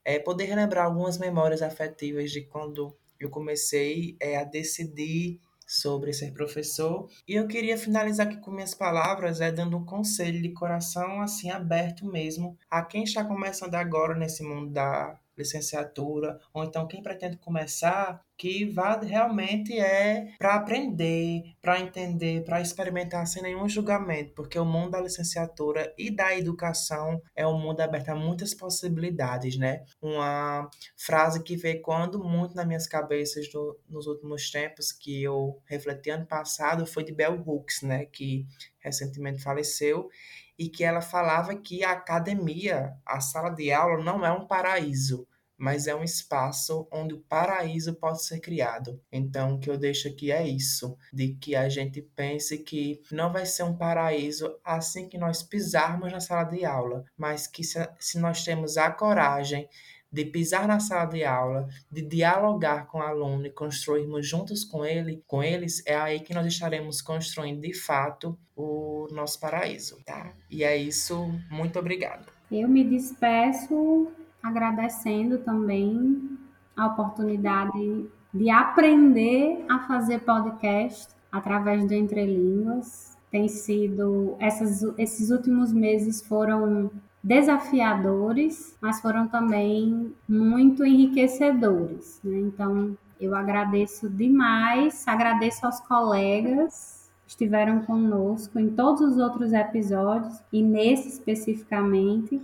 é, 0.05 0.19
poder 0.19 0.45
relembrar 0.45 0.85
algumas 0.85 1.17
memórias 1.17 1.61
afetivas 1.61 2.31
de 2.31 2.41
quando 2.41 2.95
eu 3.19 3.29
comecei 3.29 4.15
é, 4.19 4.37
a 4.37 4.43
decidir 4.43 5.39
sobre 5.71 6.11
ser 6.11 6.33
professor. 6.33 7.07
E 7.25 7.35
eu 7.35 7.47
queria 7.47 7.77
finalizar 7.77 8.27
aqui 8.27 8.37
com 8.41 8.51
minhas 8.51 8.73
palavras, 8.73 9.39
é 9.39 9.51
dando 9.51 9.77
um 9.77 9.85
conselho 9.85 10.41
de 10.41 10.49
coração 10.49 11.21
assim 11.21 11.49
aberto 11.49 12.05
mesmo 12.05 12.57
a 12.69 12.83
quem 12.83 13.03
está 13.03 13.23
começando 13.23 13.75
agora 13.75 14.13
nesse 14.13 14.43
mundo 14.43 14.71
da 14.71 15.17
licenciatura, 15.41 16.39
ou 16.53 16.63
então 16.63 16.87
quem 16.87 17.01
pretende 17.01 17.37
começar, 17.37 18.21
que 18.37 18.65
vá 18.65 18.99
realmente 18.99 19.77
é 19.77 20.33
para 20.39 20.55
aprender, 20.55 21.43
para 21.61 21.79
entender, 21.79 22.43
para 22.43 22.59
experimentar 22.59 23.27
sem 23.27 23.43
nenhum 23.43 23.69
julgamento, 23.69 24.33
porque 24.33 24.57
o 24.57 24.65
mundo 24.65 24.91
da 24.91 25.01
licenciatura 25.01 25.93
e 25.95 26.09
da 26.09 26.35
educação 26.35 27.21
é 27.35 27.45
um 27.45 27.59
mundo 27.59 27.81
aberto 27.81 28.09
a 28.09 28.15
muitas 28.15 28.53
possibilidades, 28.55 29.57
né? 29.57 29.83
Uma 30.01 30.67
frase 30.97 31.43
que 31.43 31.55
veio 31.55 31.83
quando 31.83 32.23
muito 32.23 32.55
nas 32.55 32.65
minhas 32.65 32.87
cabeças 32.87 33.47
do, 33.51 33.79
nos 33.87 34.07
últimos 34.07 34.49
tempos, 34.49 34.91
que 34.91 35.21
eu 35.21 35.61
refleti 35.65 36.09
ano 36.09 36.25
passado, 36.25 36.87
foi 36.87 37.03
de 37.03 37.13
Bell 37.13 37.39
Hooks, 37.45 37.83
né? 37.83 38.05
Que 38.05 38.47
recentemente 38.79 39.39
faleceu, 39.43 40.09
e 40.57 40.69
que 40.69 40.83
ela 40.83 41.01
falava 41.01 41.55
que 41.55 41.83
a 41.83 41.91
academia, 41.91 42.93
a 43.05 43.19
sala 43.19 43.49
de 43.49 43.71
aula, 43.71 44.03
não 44.03 44.25
é 44.25 44.31
um 44.31 44.45
paraíso, 44.45 45.27
mas 45.61 45.85
é 45.85 45.95
um 45.95 46.03
espaço 46.03 46.87
onde 46.91 47.13
o 47.13 47.19
paraíso 47.19 47.93
pode 47.93 48.25
ser 48.25 48.39
criado. 48.39 48.99
Então, 49.11 49.53
o 49.53 49.59
que 49.59 49.69
eu 49.69 49.77
deixo 49.77 50.07
aqui 50.07 50.31
é 50.31 50.45
isso, 50.47 50.97
de 51.13 51.35
que 51.35 51.55
a 51.55 51.69
gente 51.69 52.01
pense 52.01 52.57
que 52.57 52.99
não 53.11 53.31
vai 53.31 53.45
ser 53.45 53.61
um 53.61 53.77
paraíso 53.77 54.57
assim 54.65 55.07
que 55.07 55.19
nós 55.19 55.43
pisarmos 55.43 56.11
na 56.11 56.19
sala 56.19 56.45
de 56.45 56.65
aula, 56.65 57.05
mas 57.15 57.45
que 57.45 57.63
se, 57.63 57.87
se 57.99 58.17
nós 58.17 58.43
temos 58.43 58.75
a 58.75 58.89
coragem 58.89 59.69
de 60.11 60.25
pisar 60.25 60.67
na 60.67 60.79
sala 60.79 61.05
de 61.05 61.23
aula, 61.23 61.67
de 61.91 62.01
dialogar 62.01 62.87
com 62.87 62.97
o 62.97 63.03
aluno 63.03 63.45
e 63.45 63.51
construirmos 63.51 64.27
juntos 64.27 64.65
com 64.65 64.83
ele, 64.83 65.23
com 65.27 65.43
eles, 65.43 65.83
é 65.85 65.95
aí 65.95 66.21
que 66.21 66.33
nós 66.33 66.47
estaremos 66.47 67.03
construindo 67.03 67.61
de 67.61 67.73
fato 67.75 68.35
o 68.55 69.07
nosso 69.11 69.39
paraíso, 69.39 70.01
tá? 70.03 70.33
E 70.49 70.63
é 70.63 70.75
isso, 70.75 71.31
muito 71.51 71.77
obrigado. 71.77 72.25
Eu 72.51 72.67
me 72.67 72.83
despeço 72.83 74.11
agradecendo 74.43 75.37
também 75.39 76.37
a 76.75 76.87
oportunidade 76.87 78.05
de 78.33 78.49
aprender 78.49 79.65
a 79.69 79.79
fazer 79.79 80.19
podcast 80.19 81.13
através 81.31 81.85
do 81.85 81.93
Entre 81.93 82.25
Línguas. 82.25 83.17
Tem 83.29 83.47
sido 83.47 84.35
essas, 84.39 84.83
esses 84.97 85.29
últimos 85.29 85.71
meses 85.71 86.21
foram 86.21 86.91
desafiadores, 87.23 88.75
mas 88.81 88.99
foram 88.99 89.27
também 89.27 90.13
muito 90.27 90.83
enriquecedores. 90.83 92.19
Né? 92.23 92.39
Então, 92.39 92.97
eu 93.19 93.35
agradeço 93.35 94.09
demais, 94.09 95.07
agradeço 95.07 95.65
aos 95.65 95.79
colegas 95.81 97.09
que 97.23 97.29
estiveram 97.29 97.81
conosco 97.83 98.59
em 98.59 98.71
todos 98.71 99.01
os 99.01 99.17
outros 99.17 99.53
episódios 99.53 100.41
e 100.51 100.61
nesse 100.63 101.07
especificamente. 101.07 102.41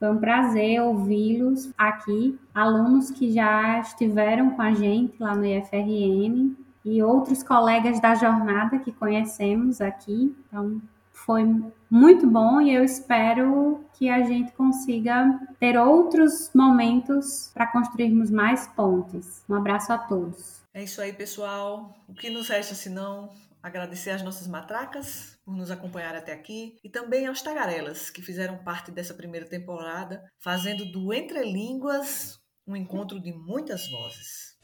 Foi 0.00 0.10
um 0.10 0.18
prazer 0.18 0.80
ouvi-los 0.80 1.70
aqui, 1.76 2.38
alunos 2.54 3.10
que 3.10 3.30
já 3.30 3.80
estiveram 3.80 4.48
com 4.52 4.62
a 4.62 4.72
gente 4.72 5.14
lá 5.20 5.34
no 5.34 5.44
IFRN 5.44 6.56
e 6.82 7.02
outros 7.02 7.42
colegas 7.42 8.00
da 8.00 8.14
jornada 8.14 8.78
que 8.78 8.92
conhecemos 8.92 9.78
aqui. 9.78 10.34
Então, 10.48 10.80
foi 11.12 11.44
muito 11.90 12.26
bom 12.26 12.62
e 12.62 12.74
eu 12.74 12.82
espero 12.82 13.84
que 13.92 14.08
a 14.08 14.22
gente 14.22 14.52
consiga 14.52 15.38
ter 15.58 15.76
outros 15.76 16.50
momentos 16.54 17.50
para 17.52 17.66
construirmos 17.66 18.30
mais 18.30 18.66
pontes. 18.68 19.44
Um 19.46 19.54
abraço 19.54 19.92
a 19.92 19.98
todos. 19.98 20.62
É 20.72 20.82
isso 20.82 21.02
aí, 21.02 21.12
pessoal. 21.12 21.94
O 22.08 22.14
que 22.14 22.30
nos 22.30 22.48
resta 22.48 22.74
senão 22.74 23.28
agradecer 23.62 24.10
às 24.10 24.22
nossas 24.22 24.46
matracas 24.46 25.38
por 25.44 25.54
nos 25.54 25.70
acompanhar 25.70 26.14
até 26.14 26.32
aqui 26.32 26.78
e 26.82 26.88
também 26.88 27.26
aos 27.26 27.42
tagarelas 27.42 28.10
que 28.10 28.22
fizeram 28.22 28.58
parte 28.58 28.90
dessa 28.90 29.14
primeira 29.14 29.46
temporada, 29.46 30.22
fazendo 30.38 30.84
do 30.90 31.12
Entre 31.12 31.42
Línguas 31.44 32.40
um 32.66 32.76
encontro 32.76 33.20
de 33.20 33.32
muitas 33.32 33.88
vozes. 33.90 34.56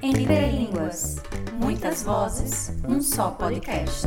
Entre 0.00 0.50
Línguas, 0.52 1.16
muitas 1.54 2.02
vozes, 2.02 2.70
um 2.88 3.00
só 3.00 3.32
podcast. 3.32 4.06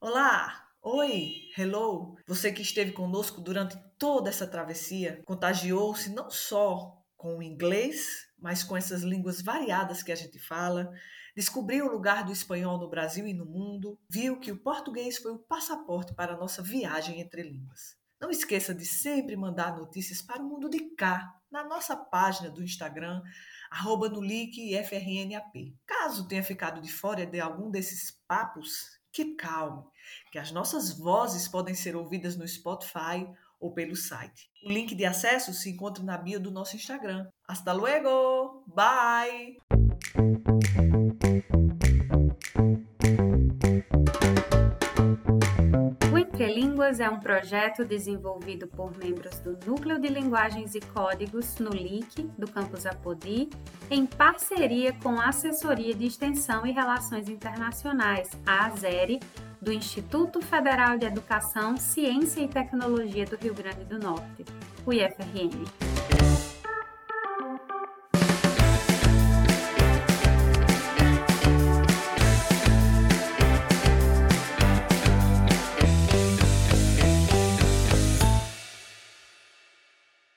Olá! 0.00 0.66
Oi, 0.82 1.32
hello! 1.56 2.16
Você 2.26 2.52
que 2.52 2.62
esteve 2.62 2.92
conosco 2.92 3.40
durante 3.40 3.76
toda 3.98 4.28
essa 4.28 4.46
travessia 4.46 5.22
contagiou-se 5.24 6.10
não 6.10 6.30
só 6.30 6.95
com 7.16 7.38
o 7.38 7.42
inglês, 7.42 8.26
mas 8.38 8.62
com 8.62 8.76
essas 8.76 9.02
línguas 9.02 9.40
variadas 9.40 10.02
que 10.02 10.12
a 10.12 10.16
gente 10.16 10.38
fala, 10.38 10.90
descobriu 11.34 11.86
o 11.86 11.92
lugar 11.92 12.24
do 12.24 12.32
espanhol 12.32 12.78
no 12.78 12.88
Brasil 12.88 13.26
e 13.26 13.34
no 13.34 13.46
mundo, 13.46 13.98
viu 14.08 14.38
que 14.38 14.52
o 14.52 14.62
português 14.62 15.18
foi 15.18 15.32
o 15.32 15.38
passaporte 15.38 16.14
para 16.14 16.34
a 16.34 16.36
nossa 16.36 16.62
viagem 16.62 17.20
entre 17.20 17.42
línguas. 17.42 17.96
Não 18.20 18.30
esqueça 18.30 18.74
de 18.74 18.86
sempre 18.86 19.36
mandar 19.36 19.76
notícias 19.76 20.22
para 20.22 20.42
o 20.42 20.48
mundo 20.48 20.70
de 20.70 20.94
cá, 20.94 21.34
na 21.50 21.64
nossa 21.64 21.94
página 21.94 22.50
do 22.50 22.62
Instagram, 22.62 23.22
arroba. 23.70 24.10
Caso 25.86 26.28
tenha 26.28 26.42
ficado 26.42 26.80
de 26.80 26.92
fora 26.92 27.26
de 27.26 27.40
algum 27.40 27.70
desses 27.70 28.10
papos, 28.26 28.98
que 29.12 29.34
calme, 29.34 29.82
que 30.30 30.38
as 30.38 30.50
nossas 30.50 30.96
vozes 30.98 31.48
podem 31.48 31.74
ser 31.74 31.96
ouvidas 31.96 32.36
no 32.36 32.46
Spotify 32.46 33.26
ou 33.60 33.72
pelo 33.72 33.96
site. 33.96 34.50
O 34.64 34.70
link 34.70 34.94
de 34.94 35.04
acesso 35.04 35.52
se 35.52 35.70
encontra 35.70 36.04
na 36.04 36.16
bio 36.18 36.40
do 36.40 36.50
nosso 36.50 36.76
Instagram. 36.76 37.26
Hasta 37.48 37.72
luego! 37.72 38.64
Bye! 38.66 39.56
Línguas 46.76 47.00
é 47.00 47.08
um 47.08 47.18
projeto 47.18 47.86
desenvolvido 47.86 48.66
por 48.66 48.94
membros 48.98 49.38
do 49.38 49.58
Núcleo 49.64 49.98
de 49.98 50.08
Linguagens 50.08 50.74
e 50.74 50.80
Códigos 50.80 51.56
no 51.58 51.70
LIC, 51.70 52.30
do 52.36 52.46
campus 52.46 52.84
Apodi, 52.84 53.48
em 53.90 54.04
parceria 54.04 54.92
com 55.02 55.18
a 55.18 55.30
Assessoria 55.30 55.94
de 55.94 56.04
Extensão 56.04 56.66
e 56.66 56.72
Relações 56.72 57.30
Internacionais, 57.30 58.28
a 58.46 58.66
ASERE, 58.66 59.20
do 59.58 59.72
Instituto 59.72 60.42
Federal 60.42 60.98
de 60.98 61.06
Educação, 61.06 61.78
Ciência 61.78 62.42
e 62.42 62.48
Tecnologia 62.48 63.24
do 63.24 63.36
Rio 63.36 63.54
Grande 63.54 63.86
do 63.86 63.98
Norte, 63.98 64.44
o 64.84 64.92
IFRN. 64.92 66.25